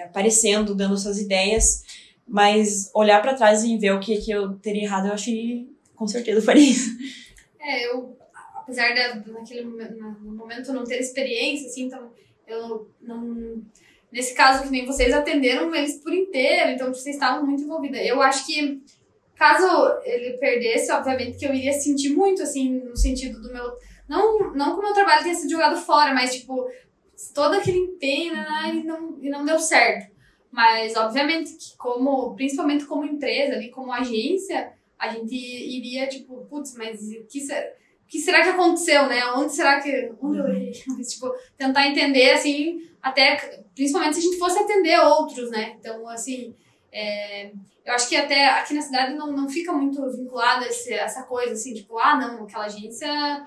aparecendo, 0.03 0.75
dando 0.75 0.97
suas 0.97 1.19
ideias, 1.19 1.83
mas 2.27 2.89
olhar 2.93 3.21
para 3.21 3.33
trás 3.35 3.63
e 3.63 3.77
ver 3.77 3.93
o 3.93 3.99
que, 3.99 4.17
que 4.17 4.31
eu 4.31 4.53
teria 4.55 4.83
errado, 4.83 5.07
eu 5.07 5.13
acho 5.13 5.25
que 5.25 5.69
com 6.01 6.07
certeza 6.07 6.41
faria 6.41 6.67
isso. 6.67 6.89
É, 7.59 7.85
eu, 7.85 8.17
apesar 8.55 8.91
de 8.91 9.31
naquele 9.31 9.61
no 9.61 10.31
momento 10.35 10.73
não 10.73 10.83
ter 10.83 10.99
experiência, 10.99 11.67
assim, 11.67 11.83
então 11.83 12.11
eu 12.47 12.89
não. 12.99 13.61
Nesse 14.11 14.33
caso, 14.33 14.63
que 14.63 14.71
nem 14.71 14.83
vocês 14.83 15.13
atenderam 15.13 15.73
eles 15.75 15.97
por 15.97 16.11
inteiro, 16.11 16.71
então 16.71 16.91
vocês 16.91 17.15
estavam 17.15 17.45
muito 17.45 17.61
envolvidas. 17.61 18.03
Eu 18.03 18.19
acho 18.19 18.47
que, 18.47 18.81
caso 19.35 19.63
ele 20.03 20.37
perdesse, 20.37 20.91
obviamente 20.91 21.37
que 21.37 21.45
eu 21.45 21.53
iria 21.53 21.71
sentir 21.71 22.09
muito, 22.09 22.41
assim, 22.41 22.79
no 22.79 22.97
sentido 22.97 23.39
do 23.39 23.53
meu. 23.53 23.71
Não, 24.09 24.53
não 24.55 24.73
que 24.73 24.79
o 24.79 24.83
meu 24.83 24.93
trabalho 24.93 25.21
tenha 25.21 25.35
sido 25.35 25.51
jogado 25.51 25.77
fora, 25.77 26.15
mas, 26.15 26.33
tipo, 26.33 26.67
todo 27.33 27.53
aquele 27.53 27.77
empenho 27.77 28.33
né, 28.33 28.71
e, 28.73 28.83
não, 28.83 29.19
e 29.21 29.29
não 29.29 29.45
deu 29.45 29.59
certo. 29.59 30.11
Mas, 30.51 30.95
obviamente, 30.95 31.53
que 31.53 31.77
como, 31.77 32.35
principalmente 32.35 32.85
como 32.85 33.05
empresa, 33.05 33.53
ali, 33.53 33.69
como 33.69 33.93
agência, 33.93 34.73
a 35.01 35.09
gente 35.09 35.35
iria, 35.35 36.07
tipo, 36.07 36.45
putz, 36.45 36.75
mas 36.77 37.01
o 37.01 37.25
que, 37.25 37.39
será, 37.41 37.67
o 38.05 38.07
que 38.07 38.19
será 38.19 38.43
que 38.43 38.49
aconteceu, 38.49 39.07
né? 39.07 39.25
Onde 39.33 39.51
será 39.51 39.81
que. 39.81 40.11
Onde 40.21 40.37
eu 40.37 40.47
errei? 40.47 40.71
Tipo, 41.09 41.33
tentar 41.57 41.87
entender, 41.87 42.31
assim, 42.33 42.87
até. 43.01 43.35
Principalmente 43.73 44.13
se 44.13 44.19
a 44.19 44.23
gente 44.23 44.37
fosse 44.37 44.59
atender 44.59 44.99
outros, 44.99 45.49
né? 45.49 45.75
Então, 45.79 46.07
assim. 46.07 46.53
é, 46.91 47.51
eu 47.83 47.93
acho 47.95 48.07
que 48.07 48.15
até 48.15 48.45
aqui 48.59 48.75
na 48.75 48.81
cidade 48.83 49.15
não, 49.15 49.31
não 49.31 49.49
fica 49.49 49.71
muito 49.73 50.07
vinculada 50.11 50.65
essa 50.67 51.23
coisa, 51.23 51.53
assim, 51.53 51.73
tipo, 51.73 51.97
ah, 51.97 52.15
não, 52.15 52.43
aquela 52.43 52.65
agência. 52.65 53.43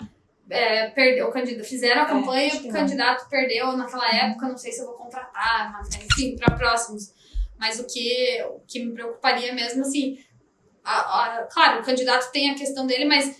É, 0.49 0.89
perdeu, 0.89 1.27
o 1.27 1.31
candidato, 1.31 1.65
fizeram 1.65 2.01
a 2.01 2.05
É, 2.05 2.07
campanha, 2.07 2.51
que 2.51 2.57
o 2.57 2.63
não. 2.67 2.71
candidato 2.71 3.27
perdeu 3.29 3.71
naquela 3.77 4.07
época, 4.13 4.47
não 4.49 4.57
sei 4.57 4.71
se 4.71 4.81
eu 4.81 4.85
vou 4.87 4.95
contratar, 4.95 5.71
mas 5.71 5.89
enfim, 5.95 6.35
para 6.35 6.55
próximos. 6.55 7.13
Mas 7.57 7.79
o 7.79 7.87
que, 7.87 8.43
o 8.49 8.59
que 8.67 8.83
me 8.83 8.93
preocuparia 8.93 9.53
mesmo, 9.55 9.81
assim, 9.81 10.19
a- 10.85 11.39
a- 11.39 11.43
claro, 11.51 11.81
o 11.81 11.83
candidato 11.83 12.31
tem 12.31 12.49
a 12.51 12.55
questão 12.55 12.85
dele, 12.85 13.05
mas 13.05 13.35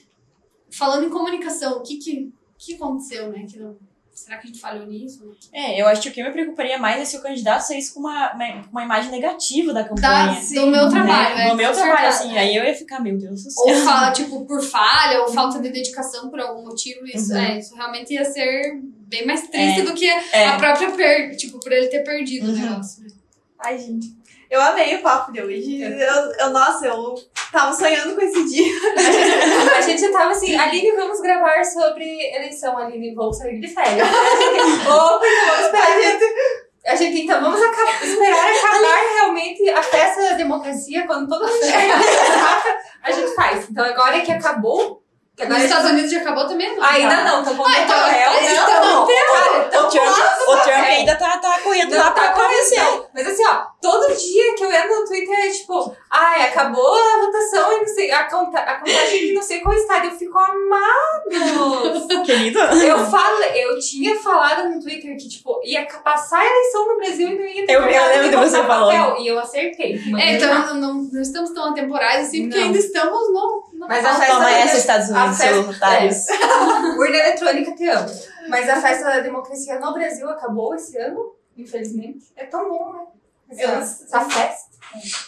falando 0.72 1.05
em 1.05 1.09
comunicação, 1.09 1.77
o 1.77 1.81
que 1.84 1.97
que, 1.97 2.34
o 2.53 2.57
que 2.57 2.73
aconteceu, 2.76 3.30
né? 3.31 3.45
Que 3.49 3.57
não, 3.59 3.77
será 4.13 4.38
que 4.38 4.43
a 4.43 4.47
gente 4.47 4.59
falhou 4.59 4.85
nisso? 4.88 5.31
É, 5.53 5.80
eu 5.80 5.88
acho 5.88 6.01
que 6.01 6.09
o 6.09 6.11
que 6.11 6.19
eu 6.22 6.26
me 6.26 6.31
preocuparia 6.31 6.77
mais 6.77 7.01
é 7.01 7.05
se 7.05 7.17
o 7.17 7.22
candidato 7.22 7.61
saísse 7.61 7.93
com 7.93 7.99
uma, 7.99 8.34
uma, 8.34 8.61
uma 8.72 8.84
imagem 8.84 9.11
negativa 9.11 9.73
da 9.73 9.81
Da, 9.84 9.89
campanha. 9.89 10.41
do 10.55 10.67
meu 10.67 10.89
trabalho, 10.89 11.35
né? 11.35 11.43
né? 11.43 11.49
No 11.49 11.55
meu 11.55 11.72
trabalho, 11.72 11.97
certeza. 12.11 12.23
assim, 12.23 12.38
aí 12.38 12.55
eu 12.55 12.63
ia 12.63 12.73
ficar, 12.76 12.99
meu 12.99 13.17
Deus 13.17 13.43
do 13.43 13.51
céu. 13.51 13.63
Ou 13.76 13.76
fala, 13.84 14.11
tipo, 14.11 14.45
por 14.45 14.61
falha, 14.63 15.22
ou 15.22 15.27
falta 15.31 15.59
de 15.59 15.69
dedicação 15.69 16.30
por 16.30 16.39
algum 16.39 16.63
motivo. 16.63 17.05
Isso, 17.05 17.31
Uhum. 17.34 17.39
é, 17.39 17.59
isso 17.59 17.76
realmente 17.76 18.13
ia 18.13 18.26
ser 18.26 18.80
bem 19.07 19.26
mais 19.26 19.47
triste 19.47 19.81
É. 19.81 19.84
do 19.84 19.93
que 19.93 20.07
É. 20.07 20.47
a 20.47 20.57
própria 20.57 20.91
per... 20.91 21.35
Tipo, 21.38 21.59
por 21.59 21.72
ele 21.72 21.88
ter 21.88 21.99
perdido 22.03 22.47
o 22.47 22.53
Uhum. 22.53 22.59
negócio. 22.69 23.03
né? 23.03 23.09
Ai, 23.59 23.77
gente. 23.80 24.13
Eu 24.56 24.61
amei 24.61 24.95
o 24.95 25.02
papo 25.02 25.34
de 25.34 25.41
hoje. 25.41 25.82
Eu, 25.82 26.32
eu, 26.40 26.49
nossa, 26.52 26.86
eu 26.88 27.14
tava 27.52 27.73
sonhando 27.73 28.15
com 28.15 28.22
esse 28.22 28.45
dia. 28.45 28.72
A 29.77 29.82
gente 29.82 30.07
tava 30.14 30.32
assim, 30.32 30.56
Aline, 30.57 30.91
vamos 30.91 31.19
gravar 31.19 31.61
sobre 31.65 32.06
eleição, 32.34 32.77
Aline, 32.77 33.14
vou 33.14 33.34
sair 33.34 33.60
de 33.60 33.68
férias. 33.68 34.07
Opa, 34.07 35.26
então 35.26 35.48
vamos 35.48 35.65
esperar. 35.65 36.19
A 36.88 36.95
gente, 36.95 37.22
então, 37.23 37.41
vamos 37.41 37.61
acabar, 37.61 38.02
esperar 38.02 38.49
acabar 38.49 39.14
realmente 39.15 39.69
a 39.72 39.84
festa 39.84 40.22
da 40.22 40.34
democracia, 40.36 41.06
quando 41.06 41.27
todo 41.27 41.45
mundo 41.45 41.65
chegar 41.65 41.99
a 43.03 43.11
gente 43.11 43.36
faz. 43.36 43.69
Então, 43.69 43.84
agora 43.84 44.22
que 44.22 44.32
acabou, 44.32 45.03
que 45.36 45.44
agora 45.44 45.60
Nos 45.60 45.65
Estados 45.69 45.91
Unidos 45.91 46.11
já 46.11 46.22
acabou 46.22 46.48
também? 46.48 46.73
Não? 46.76 46.84
Ainda 46.84 47.23
não, 47.23 47.40
estão 47.41 47.57
contando 47.57 47.76
Ah, 47.76 47.82
então, 47.82 47.99
papel. 47.99 48.32
então, 48.41 48.82
não, 48.82 48.99
não, 49.02 49.07
cara, 49.07 49.52
O 49.52 49.68
então, 49.68 49.90
Trump, 49.90 50.07
o 50.48 50.52
Trump 50.57 50.68
é. 50.68 50.95
ainda 50.95 51.15
tá, 51.15 51.38
tá 51.40 51.60
correndo 51.60 51.91
Não, 51.91 51.98
lá 51.98 52.11
pra, 52.11 52.23
tá 52.23 52.32
pra 52.32 52.44
correndo, 52.44 52.57
vencer. 52.64 52.84
não. 52.84 53.06
Mas 53.14 53.27
assim, 53.27 53.45
ó, 53.45 53.65
todo 53.86 54.16
dia 54.16 54.56
que 54.56 54.64
eu 54.64 54.72
entro 54.72 54.99
no 55.02 55.06
Twitter 55.06 55.36
é 55.45 55.49
tipo, 55.49 55.95
ai, 56.10 56.48
acabou 56.49 56.95
a 56.95 57.26
votação 57.26 57.72
e 57.74 57.78
não 57.82 57.88
sei, 57.88 58.12
a, 58.12 58.24
conta, 58.24 58.57
a 58.60 58.80
contagem 58.80 59.28
de 59.28 59.34
não 59.34 59.41
sei 59.44 59.60
qual 59.62 59.76
estado. 59.76 60.06
Eu 60.07 60.12
fico, 60.12 60.38
amados! 60.40 62.07
Querido. 62.26 62.60
Eu 62.60 62.98
falo, 63.06 63.44
eu 63.56 63.80
tinha 63.80 64.16
falado 64.20 64.70
no 64.70 64.80
Twitter 64.82 65.16
que, 65.18 65.28
tipo, 65.28 65.62
ia 65.64 65.86
passar 66.03 66.40
a 66.40 66.45
eleição 66.45 66.88
no 66.88 66.98
Brasil 66.98 67.30
e 67.30 67.36
não 67.38 67.45
ia 67.45 67.66
ter 67.66 67.74
Eu- 67.74 67.82
eu 67.84 68.06
lembro 68.07 68.24
de 68.24 68.30
que 68.30 68.36
você 68.49 68.64
falou. 68.64 68.91
papel. 68.91 69.18
E 69.20 69.28
eu 69.28 69.40
acertei. 69.40 69.99
É, 70.20 70.34
então 70.34 70.53
não, 70.66 70.76
não, 70.76 70.94
não 71.12 71.22
estamos 71.22 71.52
tão 71.52 71.70
atemporais 71.70 72.28
assim, 72.28 72.44
porque 72.44 72.57
Não. 72.57 72.66
ainda 72.66 72.78
estamos 72.80 73.32
no. 73.32 73.70
no 73.74 73.88
Mas 73.88 74.03
a 74.06 74.16
festa 74.16 74.34
Toma 74.34 74.45
da- 74.45 74.52
essa, 74.52 74.78
Estados 74.78 75.10
Unidos, 75.10 75.38
seus 75.38 75.68
otários. 75.78 76.18
Urna 76.98 77.18
eletrônica, 77.18 77.76
te 77.76 77.88
amo. 77.88 78.10
Mas 78.49 78.68
a 78.70 78.82
festa 78.82 79.06
da 79.06 79.20
democracia 79.20 79.80
no 79.80 79.94
Brasil 79.94 80.28
acabou 80.30 80.74
esse 80.76 80.98
ano, 80.98 81.34
infelizmente. 81.57 82.26
É 82.36 82.45
tão 82.45 82.70
bom, 82.70 82.94
né? 82.94 82.99
Essa, 83.49 84.03
essa 84.05 84.22
festa, 84.30 84.69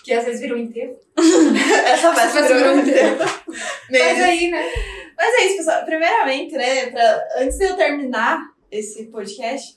que 0.04 0.14
às 0.14 0.26
vezes 0.26 0.42
virou 0.42 0.58
inteiro. 0.58 0.98
Essa 1.86 2.14
festa 2.14 2.42
virou 2.44 2.58
virou 2.58 2.76
um 2.78 2.84
tempo. 2.86 3.24
Mas 3.92 4.22
aí, 4.22 4.50
né? 4.52 4.64
Mas 5.16 5.34
é 5.36 5.46
isso, 5.46 5.58
pessoal. 5.58 5.86
Primeiramente, 5.86 6.54
né, 6.56 6.88
pra, 6.92 7.28
antes 7.40 7.58
de 7.58 7.66
eu 7.66 7.76
terminar 7.76 8.40
esse 8.72 9.06
podcast, 9.06 9.76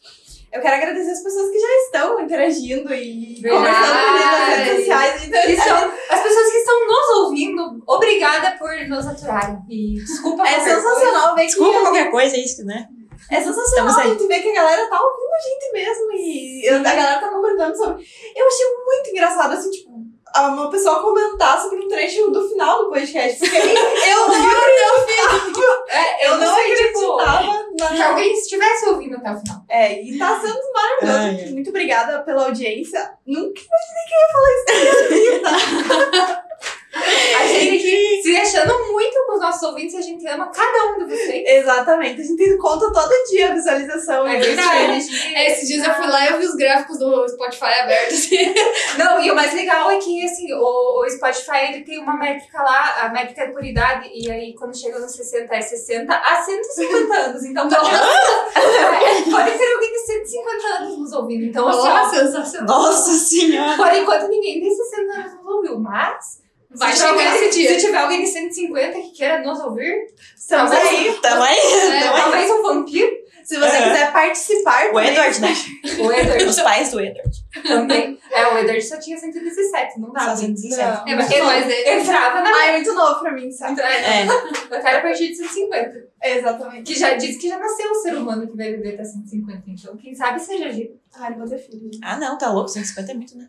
eu 0.53 0.61
quero 0.61 0.77
agradecer 0.77 1.11
as 1.13 1.23
pessoas 1.23 1.51
que 1.51 1.59
já 1.61 1.69
estão 1.87 2.21
interagindo 2.21 2.93
e 2.93 3.41
Verdade. 3.41 3.65
conversando 3.65 4.07
comigo 4.07 4.25
nas 4.25 4.57
redes 4.59 4.77
sociais. 4.79 5.25
Então, 5.27 5.43
Que 5.43 5.57
são- 5.57 5.93
as 6.11 6.21
pessoas 6.23 6.51
que 6.53 6.59
estão 6.59 6.87
nos 6.87 7.09
ouvindo, 7.25 7.83
obrigada 7.87 8.51
por 8.59 8.71
nos 8.89 9.07
aturarem. 9.07 9.59
E 9.69 9.95
desculpa 9.95 10.43
é 10.49 10.55
qualquer 10.57 10.75
sensacional 10.75 11.35
ver 11.37 11.47
Desculpa 11.47 11.81
qualquer 11.81 12.11
coisa, 12.11 12.37
é 12.37 12.41
isso, 12.41 12.65
né? 12.65 12.89
É 13.31 13.41
sensacional 13.41 13.99
a 13.99 14.07
gente 14.07 14.27
ver 14.27 14.41
que 14.41 14.51
a 14.51 14.55
galera 14.55 14.89
tá 14.89 15.01
ouvindo 15.01 15.35
a 15.35 15.41
gente 15.41 15.73
mesmo 15.73 16.13
e 16.13 16.69
a 16.69 16.79
galera 16.79 17.21
tá 17.21 17.29
comentando 17.29 17.77
sobre. 17.77 18.05
Eu 18.37 18.47
achei 18.47 18.67
muito 18.87 19.11
engraçado, 19.11 19.53
assim, 19.53 19.71
tipo, 19.71 19.91
uma 20.37 20.71
pessoa 20.71 21.03
comentar 21.03 21.61
sobre 21.61 21.81
um 21.81 21.89
trecho 21.89 22.31
do 22.31 22.49
final 22.49 22.85
do 22.85 22.91
podcast. 22.91 23.39
Porque 23.39 23.57
eu 23.59 24.29
não 24.29 24.51
acreditava. 24.51 25.85
É, 25.89 26.27
Eu 26.27 26.39
não 26.39 26.55
sei, 26.55 26.75
tipo, 26.75 27.19
acreditava 27.19 27.65
que 27.75 27.99
na. 27.99 28.09
alguém 28.09 28.33
estivesse 28.33 28.89
ouvindo 28.89 29.17
até 29.17 29.33
o 29.33 29.39
final. 29.39 29.65
É, 29.69 30.03
e 30.03 30.19
tá 30.19 30.41
sendo 30.41 30.61
maravilhoso. 30.73 31.45
Ai. 31.47 31.53
Muito 31.53 31.71
obrigada 31.71 32.23
pela 32.23 32.45
audiência. 32.47 33.13
Nunca 33.27 33.61
imaginei 33.61 34.05
que 34.09 34.15
eu 34.15 34.19
ia 34.21 34.33
falar 34.33 34.51
isso 34.55 34.65
na 34.67 34.75
minha 34.81 35.09
vida. 35.09 36.45
A 37.41 37.47
gente 37.47 38.23
se 38.23 38.37
achando 38.37 38.93
muito 38.93 39.25
com 39.27 39.35
os 39.35 39.41
nossos 39.41 39.63
ouvintes 39.63 39.95
a 39.95 40.01
gente 40.01 40.27
ama 40.27 40.51
cada 40.51 40.93
um 40.93 40.99
de 40.99 41.05
vocês. 41.05 41.49
Exatamente. 41.49 42.21
A 42.21 42.25
gente 42.25 42.57
conta 42.59 42.93
todo 42.93 43.13
dia 43.31 43.51
a 43.51 43.55
visualização. 43.55 44.27
É 44.27 44.39
verdade. 44.39 45.35
É, 45.35 45.53
esses 45.53 45.69
dias 45.69 45.87
eu 45.87 45.95
fui 45.95 46.07
lá 46.07 46.25
e 46.25 46.33
eu 46.33 46.39
vi 46.39 46.47
os 46.47 46.55
gráficos 46.55 46.99
do 46.99 47.29
Spotify 47.29 47.81
abertos. 47.81 48.19
assim. 48.19 48.55
Não, 48.99 49.23
e 49.23 49.31
o 49.31 49.35
mais 49.35 49.55
legal 49.55 49.91
é 49.91 49.99
que 49.99 50.25
assim, 50.25 50.53
o, 50.53 51.01
o 51.01 51.11
Spotify 51.11 51.73
ele 51.73 51.85
tem 51.85 51.99
uma 51.99 52.17
métrica 52.17 52.63
lá, 52.63 53.05
a 53.05 53.09
métrica 53.11 53.43
é 53.43 53.49
por 53.49 53.65
idade, 53.65 54.11
e 54.13 54.31
aí 54.31 54.55
quando 54.55 54.77
chega 54.77 54.99
nos 54.99 55.13
60 55.13 55.55
é 55.55 55.61
60 55.61 56.13
a 56.13 56.43
150 56.43 57.15
anos. 57.15 57.45
Então 57.45 57.69
pode, 57.69 59.31
pode 59.31 59.59
ser 59.59 59.73
alguém 59.73 59.93
de 59.93 59.99
150 59.99 60.67
anos 60.79 60.99
nos 60.99 61.13
ouvindo. 61.13 61.45
Então, 61.45 61.69
assim, 61.69 61.79
ó, 61.79 61.95
Nossa, 61.95 62.17
sensacional. 62.17 62.83
Nossa 62.83 63.13
senhora. 63.13 63.77
por 63.77 63.95
enquanto 63.95 64.29
ninguém 64.29 64.61
de 64.61 64.75
60 64.75 65.13
anos 65.13 65.35
nos 65.35 65.47
ouviu, 65.47 65.79
mas. 65.79 66.40
Vai 66.75 66.93
se 66.93 66.99
tiver 66.99 67.09
chegar 67.19 67.31
alguém- 67.33 67.49
esse 67.49 67.59
dia. 67.59 67.75
Se 67.81 67.87
tiver 67.87 67.99
alguém 67.99 68.21
de 68.23 68.27
150 68.29 68.93
que 69.01 69.11
queira 69.13 69.43
nos 69.43 69.59
ouvir, 69.61 70.07
Estamos 70.37 70.71
Talvez- 70.73 70.93
aí. 70.93 71.19
Tamo 71.23 71.43
aí. 71.43 71.57
É, 71.59 72.01
Tamo 72.01 72.15
aí. 72.17 72.23
talvez 72.23 72.51
um 72.51 72.63
vampiro, 72.63 73.21
Se 73.45 73.57
você 73.59 73.77
É. 73.79 73.83
quiser 73.83 74.13
participar 74.13 74.93
O 74.93 75.01
Edward, 75.01 75.41
né? 75.41 75.49
o 75.99 76.13
Edward 76.13 76.45
Os 76.45 76.61
pais 76.61 76.91
do 76.93 77.01
Edward. 77.01 77.31
também. 77.67 78.19
É, 78.31 78.47
o 78.47 78.59
Edward 78.59 78.83
só 78.83 78.97
tinha 78.99 79.19
117, 79.19 79.99
não 79.99 80.13
dava. 80.13 80.31
Só 80.31 80.37
117. 80.37 80.77
Não. 80.83 81.09
É, 81.13 81.17
mas, 81.17 81.29
mas 81.29 81.69
é, 81.71 81.99
Entrava 81.99 82.43
na. 82.43 82.49
Ah, 82.51 82.67
é 82.69 82.73
muito 82.73 82.93
novo 82.95 83.21
pra 83.21 83.33
mim, 83.33 83.51
sabe? 83.51 83.81
É, 83.81 84.23
eu 84.71 84.81
quero 84.81 84.99
a 84.99 85.01
partir 85.01 85.29
de 85.31 85.37
150. 85.37 86.11
Exatamente. 86.23 86.93
Que 86.93 86.99
já 86.99 87.15
diz 87.15 87.39
que 87.39 87.49
já 87.49 87.59
nasceu 87.59 87.91
o 87.91 87.95
ser 87.97 88.15
humano 88.15 88.47
que 88.47 88.57
vai 88.57 88.71
viver 88.73 88.95
até 88.95 89.05
150. 89.05 89.63
Então, 89.67 89.97
quem 89.97 90.15
sabe 90.15 90.39
seja 90.39 90.67
a 90.67 90.71
Ai, 91.17 91.31
não 91.31 91.39
vou 91.39 91.49
ter 91.49 91.59
filho. 91.59 91.91
Ah, 92.03 92.17
não, 92.17 92.39
tá 92.39 92.51
louco. 92.51 92.69
150 92.69 93.11
é 93.11 93.15
muito, 93.15 93.37
né? 93.37 93.49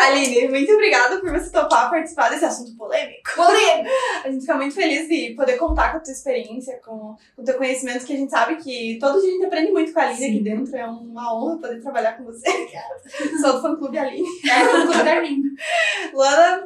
Aline, 0.00 0.48
muito 0.48 0.72
obrigada 0.72 1.18
por 1.18 1.30
você 1.30 1.50
topar 1.50 1.90
participar 1.90 2.30
desse 2.30 2.44
assunto 2.44 2.76
polêmico. 2.76 3.34
Polêmico! 3.34 3.88
A 4.24 4.30
gente 4.30 4.42
fica 4.42 4.54
muito 4.54 4.74
feliz 4.74 5.08
de 5.08 5.34
poder 5.34 5.56
contar 5.56 5.90
com 5.90 5.98
a 5.98 6.00
tua 6.00 6.12
experiência, 6.12 6.80
com 6.84 7.16
o 7.36 7.42
teu 7.42 7.56
conhecimento, 7.56 8.04
que 8.04 8.12
a 8.12 8.16
gente 8.16 8.30
sabe 8.30 8.56
que 8.56 8.98
todo 9.00 9.20
dia 9.20 9.30
a 9.30 9.32
gente 9.32 9.46
aprende 9.46 9.72
muito 9.72 9.92
com 9.92 10.00
a 10.00 10.02
Aline 10.04 10.26
aqui 10.26 10.40
dentro. 10.40 10.76
É 10.76 10.86
uma 10.86 11.34
honra 11.34 11.58
poder 11.58 11.80
trabalhar 11.80 12.16
com 12.16 12.24
você. 12.24 12.48
Sou 13.40 13.54
do 13.54 13.62
fã 13.62 13.76
clube 13.76 13.98
Aline. 13.98 14.28
É, 14.48 14.64
o 14.64 14.82
clube 14.86 15.04
da 15.04 15.12
Armin. 15.12 15.42
Lana, 16.12 16.62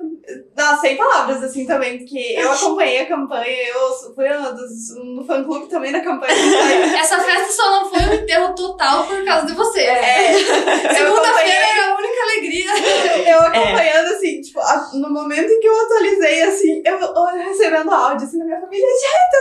não, 0.56 0.80
sem 0.80 0.96
palavras, 0.96 1.42
assim, 1.42 1.66
também, 1.66 1.98
porque 1.98 2.34
eu 2.36 2.52
acompanhei 2.52 3.00
a 3.00 3.06
campanha, 3.08 3.68
eu 3.68 4.14
fui 4.14 4.28
uma 4.30 4.52
dos, 4.52 4.94
no 4.96 5.24
fã 5.24 5.42
clube 5.42 5.66
também 5.68 5.92
da 5.92 6.00
campanha. 6.00 6.32
essa 7.00 7.18
festa 7.20 7.52
só 7.52 7.70
não 7.70 7.90
foi 7.90 8.00
um 8.00 8.14
enterro 8.14 8.54
total 8.54 9.04
por 9.06 9.24
causa 9.24 9.46
de 9.46 9.54
você. 9.54 9.80
É, 9.80 10.32
Segunda-feira 10.34 11.08
acompanhei, 11.08 11.52
era 11.52 11.86
a 11.92 11.96
única 11.96 12.22
alegria. 12.22 12.72
eu 13.32 13.40
acompanhando, 13.40 14.08
assim, 14.14 14.40
tipo, 14.40 14.60
a- 14.60 14.90
no 14.94 15.10
momento 15.10 15.50
em 15.50 15.60
que 15.60 15.66
eu 15.68 15.80
atualizei, 15.84 16.42
assim, 16.42 16.82
eu 16.84 16.98
eu 17.00 17.24
recebendo 17.44 17.90
áudio, 17.90 18.26
assim, 18.26 18.38
da 18.38 18.44
minha 18.44 18.60
família, 18.60 18.86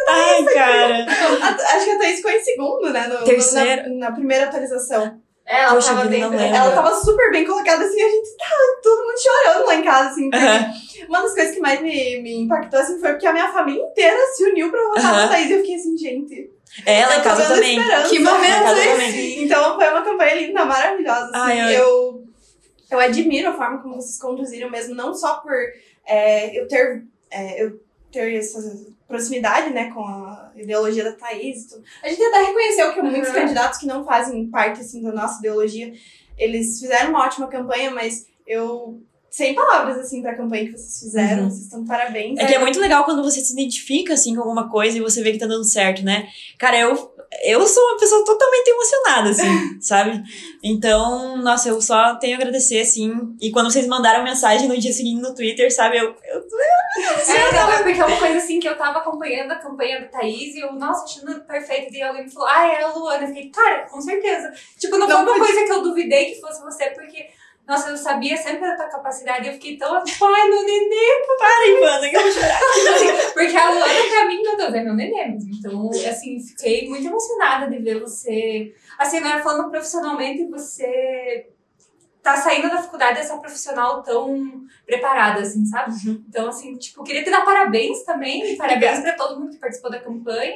Ai, 0.10 0.44
cara. 0.45 1.06
A- 1.06 1.76
Acho 1.76 1.86
que 1.86 1.91
a 1.91 1.98
Thaís 1.98 2.15
ficou 2.18 2.32
em 2.32 2.44
segundo, 2.44 2.90
né? 2.91 3.07
no- 3.07 3.19
no- 3.19 3.26
Terceiro. 3.26 3.90
na, 3.90 4.10
na 4.10 4.11
primeira 4.11 4.45
atualização. 4.45 5.19
É, 5.52 5.64
ela 5.64 5.76
Poxa 5.76 5.94
tava 5.94 6.06
bem. 6.06 6.22
Ela 6.22 6.72
tava 6.72 6.95
super 6.95 7.30
bem 7.30 7.45
colocada, 7.45 7.84
assim, 7.84 8.02
a 8.02 8.10
gente 8.10 8.38
tava 8.38 8.82
todo 8.82 9.03
mundo 9.03 9.22
chorando 9.22 9.65
lá 9.65 9.76
em 9.76 9.84
casa, 9.84 10.10
assim. 10.10 10.30
Uma 11.10 11.22
das 11.22 11.34
coisas 11.34 11.53
que 11.53 11.60
mais 11.60 11.82
me, 11.82 12.22
me 12.22 12.44
impactou, 12.44 12.80
assim, 12.80 12.98
foi 13.02 13.11
porque 13.11 13.28
a 13.28 13.34
minha 13.34 13.52
família 13.52 13.84
inteira 13.84 14.18
se 14.34 14.45
uniu 14.45 14.72
pra 14.72 14.82
votar 14.82 15.03
Aham. 15.03 15.15
na 15.23 15.28
Thaís. 15.28 15.49
E 15.49 15.53
eu 15.53 15.60
fiquei 15.60 15.76
assim, 15.76 15.98
gente. 15.98 16.49
É, 16.86 17.06
lá 17.06 17.15
em 17.15 17.18
eu 17.18 17.23
casa 17.23 17.53
também. 17.53 17.78
esperança. 17.78 18.10
Que 18.10 18.19
momento, 18.19 18.78
hein? 18.78 18.91
também. 18.91 19.44
Então 19.44 19.76
foi 19.76 19.90
uma 19.90 20.02
campanha 20.03 20.36
linda, 20.36 20.64
maravilhosa. 20.64 21.26
Assim. 21.26 21.34
Ai, 21.34 21.60
ai. 21.60 21.78
Eu, 21.78 22.23
eu 22.90 22.99
admiro 22.99 23.49
a 23.49 23.53
forma 23.53 23.82
como 23.82 23.95
vocês 23.95 24.18
conduziram 24.18 24.69
mesmo, 24.69 24.95
não 24.95 25.14
só 25.14 25.34
por 25.41 25.53
é, 26.06 26.57
eu 26.57 26.65
ter. 26.65 27.03
é, 27.30 27.61
eu 27.61 27.78
ter 28.10 28.36
essa 28.36 28.60
proximidade, 29.12 29.70
né, 29.72 29.92
com 29.92 30.04
a 30.04 30.52
ideologia 30.56 31.04
da 31.04 31.12
Thaís 31.12 31.64
e 31.66 31.70
tudo. 31.70 31.84
A 32.04 32.10
gente 32.10 32.24
até 32.24 32.42
reconheceu 32.46 32.94
que 32.94 33.02
muitos 33.04 33.30
Uhum. 33.30 33.36
candidatos 33.36 33.80
que 33.80 33.86
não 33.86 34.04
fazem 34.04 34.48
parte, 34.50 34.82
assim, 34.82 35.04
da 35.04 35.12
nossa 35.12 35.38
ideologia, 35.40 35.94
eles 36.38 36.80
fizeram 36.80 37.12
uma 37.12 37.24
ótima 37.26 37.48
campanha, 37.48 37.92
mas 37.92 38.26
eu... 38.48 39.00
Sem 39.30 39.56
palavras, 39.56 39.98
assim, 39.98 40.22
pra 40.22 40.36
campanha 40.36 40.66
que 40.66 40.72
vocês 40.74 41.00
fizeram. 41.00 41.44
Uhum. 41.44 41.50
Vocês 41.50 41.64
estão 41.64 41.86
parabéns. 41.86 42.38
É 42.38 42.46
que 42.46 42.54
é 42.54 42.60
muito 42.60 42.78
legal 42.82 43.06
quando 43.06 43.24
você 43.24 43.40
se 43.40 43.54
identifica, 43.54 44.14
assim, 44.14 44.36
com 44.36 44.42
alguma 44.42 44.70
coisa 44.70 44.98
e 44.98 45.02
você 45.02 45.24
vê 45.24 45.32
que 45.32 45.38
tá 45.38 45.48
dando 45.48 45.64
certo, 45.64 46.04
né? 46.04 46.28
Cara, 46.60 46.78
eu, 46.78 47.11
eu 47.44 47.66
sou 47.68 47.84
uma 47.84 47.98
pessoa 47.99 48.24
totalmente 48.26 48.68
emocionada, 48.68 49.30
assim, 49.30 49.80
sabe? 49.82 50.22
Então, 50.64 51.38
nossa, 51.38 51.70
eu 51.70 51.82
só 51.82 52.16
tenho 52.16 52.36
a 52.36 52.40
agradecer, 52.40 52.82
assim. 52.82 53.14
E 53.41 53.52
quando 53.52 53.72
vocês 53.72 53.88
mandaram 53.88 54.24
mensagem 54.24 54.68
no 54.68 54.78
dia 54.78 54.91
seguinte 54.94 55.22
no 55.22 55.34
Twitter, 55.34 55.74
sabe? 55.74 55.98
Eu, 55.98 56.16
eu 56.24 56.41
É, 57.30 57.52
não, 57.53 57.72
é 57.72 57.84
porque 57.84 57.99
é 57.99 58.06
uma 58.06 58.18
coisa 58.18 58.38
assim 58.38 58.60
que 58.60 58.68
eu 58.68 58.78
tava 58.78 58.99
acompanhando 58.99 59.52
a 59.52 59.56
campanha 59.56 60.02
da 60.02 60.08
Thaís 60.08 60.56
e 60.56 60.60
eu, 60.60 60.74
nossa, 60.74 61.06
achando 61.06 61.40
perfeito. 61.45 61.94
E 61.94 62.02
alguém 62.02 62.26
me 62.26 62.32
falou, 62.32 62.48
ah, 62.49 62.68
é 62.68 62.84
a 62.84 62.88
Luana. 62.94 63.24
Eu 63.24 63.28
fiquei, 63.30 63.49
cara, 63.49 63.88
com 63.90 64.02
certeza. 64.02 64.52
Tipo, 64.78 64.98
não, 64.98 65.08
Não 65.08 65.16
foi 65.18 65.26
uma 65.26 65.34
podia- 65.40 65.45
coisa 65.53 65.66
que 65.66 65.72
eu 65.72 65.82
duvidei 65.84 66.26
que 66.34 66.41
fosse 66.41 66.62
você, 66.62 66.90
porque 66.91 67.28
Nossa, 67.68 67.90
eu 67.90 67.98
sabia 67.98 68.36
sempre 68.36 68.68
da 68.68 68.76
tua 68.76 68.90
capacidade 68.90 69.48
eu 69.48 69.54
fiquei 69.54 69.78
tão, 69.78 70.04
tipo, 70.04 70.26
ai, 70.26 70.50
meu 70.50 70.64
nenê. 70.64 71.26
Para, 71.38 71.68
Ivana, 71.68 72.10
que 72.10 72.18
eu 72.18 72.22
vou 72.22 72.32
chorar. 72.32 72.60
Porque 73.34 73.56
a 73.56 73.70
Luana, 73.70 74.10
pra 74.10 74.26
mim, 74.26 74.42
meu 74.42 74.58
Deus, 74.58 74.74
é 74.74 74.84
meu 74.84 74.94
nenê 74.94 75.28
mesmo. 75.28 75.52
Então, 75.58 75.90
assim, 75.90 76.40
fiquei 76.40 76.90
muito 76.90 77.08
emocionada 77.08 77.70
de 77.70 77.78
ver 77.78 78.00
você. 78.00 78.74
Assim, 78.98 79.18
agora 79.20 79.44
falando 79.44 79.70
profissionalmente, 79.70 80.50
você 80.50 81.48
tá 82.23 82.38
saindo 82.38 82.69
da 82.69 82.81
faculdade 82.81 83.19
essa 83.19 83.38
profissional 83.38 84.03
tão 84.03 84.61
preparada, 84.85 85.41
assim, 85.41 85.65
sabe? 85.65 85.93
Então, 86.30 86.48
assim, 86.49 86.76
tipo, 86.77 87.03
queria 87.03 87.23
te 87.23 87.30
dar 87.31 87.43
parabéns 87.43 88.03
também. 88.03 88.56
Parabéns 88.57 88.99
pra 88.99 89.14
todo 89.14 89.39
mundo 89.39 89.52
que 89.52 89.57
participou 89.57 89.89
da 89.89 89.99
campanha. 89.99 90.53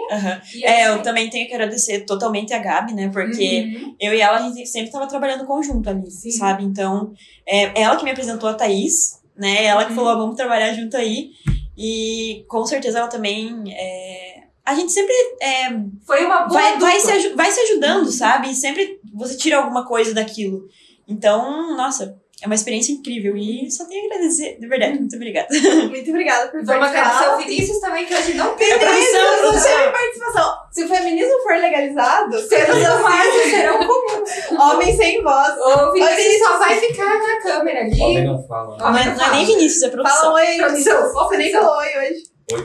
E, 0.54 0.64
É, 0.64 0.84
assim, 0.86 0.94
eu 0.98 1.02
também 1.02 1.30
tenho 1.30 1.48
que 1.48 1.54
agradecer 1.54 2.02
totalmente 2.06 2.54
a 2.54 2.60
Gabi, 2.60 2.94
né? 2.94 3.10
Porque 3.12 3.80
uhum. 3.82 3.96
eu 4.00 4.14
e 4.14 4.22
ela, 4.22 4.38
a 4.38 4.42
gente 4.42 4.66
sempre 4.68 4.92
tava 4.92 5.08
trabalhando 5.08 5.46
conjunto 5.46 5.90
ali, 5.90 6.10
Sim. 6.12 6.32
sabe? 6.32 6.64
Então, 6.64 7.14
é 7.48 7.82
ela 7.82 7.96
que 7.96 8.04
me 8.04 8.12
apresentou 8.12 8.50
a 8.50 8.54
Thaís, 8.54 9.20
né? 9.36 9.66
Ela 9.66 9.84
que 9.86 9.90
Uhum. 9.92 9.96
falou, 9.96 10.12
"Ah, 10.12 10.16
vamos 10.18 10.36
trabalhar 10.36 10.74
junto 10.74 10.96
aí. 10.98 11.32
E 11.78 12.46
com 12.48 12.66
certeza 12.66 13.00
ela 13.00 13.08
também. 13.08 13.64
é, 13.74 14.44
A 14.68 14.74
gente 14.74 14.92
sempre 14.92 15.14
é, 15.42 15.70
Foi 16.08 16.26
uma 16.26 16.48
boa 16.48 16.60
vai, 16.60 16.80
vai, 16.80 17.00
se, 17.00 17.30
vai 17.36 17.52
se 17.52 17.60
ajudando, 17.60 18.12
sabe? 18.12 18.50
E 18.50 18.56
sempre 18.56 19.00
você 19.14 19.38
tira 19.38 19.58
alguma 19.58 19.86
coisa 19.86 20.12
daquilo. 20.14 20.68
Então, 21.08 21.76
nossa, 21.78 22.18
é 22.42 22.46
uma 22.48 22.56
experiência 22.56 22.92
incrível. 22.94 23.38
E 23.38 23.70
só 23.72 23.86
tenho 23.86 24.04
a 24.04 24.16
agradecer, 24.16 24.58
de 24.60 24.68
verdade, 24.68 25.00
muito 25.00 25.16
obrigada. 25.16 25.48
Muito 25.90 26.10
obrigada 26.10 26.48
por 26.50 26.64
Vamos 26.66 26.88
agradecer 26.88 27.04
participar. 27.04 27.32
ao 27.32 27.38
Vinícius 27.40 27.80
também, 27.80 28.06
que 28.06 28.14
hoje 28.14 28.34
não 28.34 28.56
tem 28.56 28.72
É 28.72 28.78
produção, 28.78 29.22
Não 29.32 29.38
produção. 29.40 29.78
teve 29.78 29.92
participação. 29.92 30.54
Se 30.72 30.84
o 30.84 30.88
feminismo 30.90 31.42
for 31.44 31.54
legalizado, 31.58 32.40
serão 32.48 32.76
humanos 33.00 33.44
serão 33.50 33.78
comuns. 33.88 34.30
homens 34.60 34.98
sem 34.98 35.24
voz. 35.24 35.54
O 35.58 35.94
Vinícius 35.94 36.18
Vinícius. 36.18 36.48
só 36.48 36.58
vai 36.60 36.80
ficar 36.80 37.20
na 37.20 37.42
câmera 37.42 37.80
ali. 37.82 38.02
Homem 38.02 38.24
não 38.26 38.48
fala. 38.48 38.78
Não 38.78 38.98
é, 38.98 39.16
não 39.16 39.26
é 39.26 39.30
nem 39.32 39.46
Vinícius, 39.46 39.84
é 39.84 39.90
produção. 39.90 40.22
Fala 40.22 40.34
oi, 40.36 40.58
Produção. 40.58 40.98
Vinícius. 40.98 41.14
Você 41.14 41.38
nem 41.38 41.52
falou 41.52 41.78
oi 41.78 41.88
hoje. 42.00 42.24
Oi. 42.52 42.64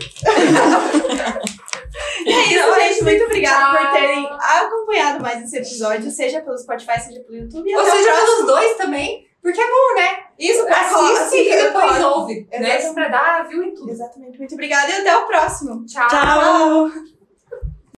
E 2.25 2.33
é 2.33 2.43
isso, 2.43 2.53
Então, 2.53 2.75
gente. 2.75 3.05
Muito 3.05 3.25
obrigada 3.25 3.79
por 3.79 3.93
terem 3.93 4.31
acompanhado 4.31 5.23
mais 5.23 5.43
esse 5.43 5.57
episódio, 5.57 6.11
seja 6.11 6.41
pelo 6.41 6.59
Spotify, 6.59 7.01
seja 7.01 7.21
pelo 7.21 7.39
YouTube. 7.39 7.75
Ou 7.75 7.85
seja, 7.85 8.13
pelos 8.13 8.47
dois 8.47 8.77
também. 8.77 9.29
Porque 9.43 9.61
é 9.61 9.67
bom, 9.67 9.95
né? 9.97 10.25
Isso, 10.39 10.65
pra 10.67 10.81
Assiste 10.81 11.49
e 11.49 11.57
depois 11.57 12.05
ouve. 12.05 12.47
Né? 12.53 12.93
Pra 12.93 13.09
dar 13.09 13.49
view 13.49 13.63
em 13.63 13.75
tudo. 13.75 13.91
Exatamente. 13.91 14.39
Muito 14.39 14.55
obrigada 14.55 14.91
e 14.91 15.01
até 15.01 15.17
o 15.17 15.27
próximo. 15.27 15.87
Tchau. 15.87 16.09
Tchau! 16.09 17.20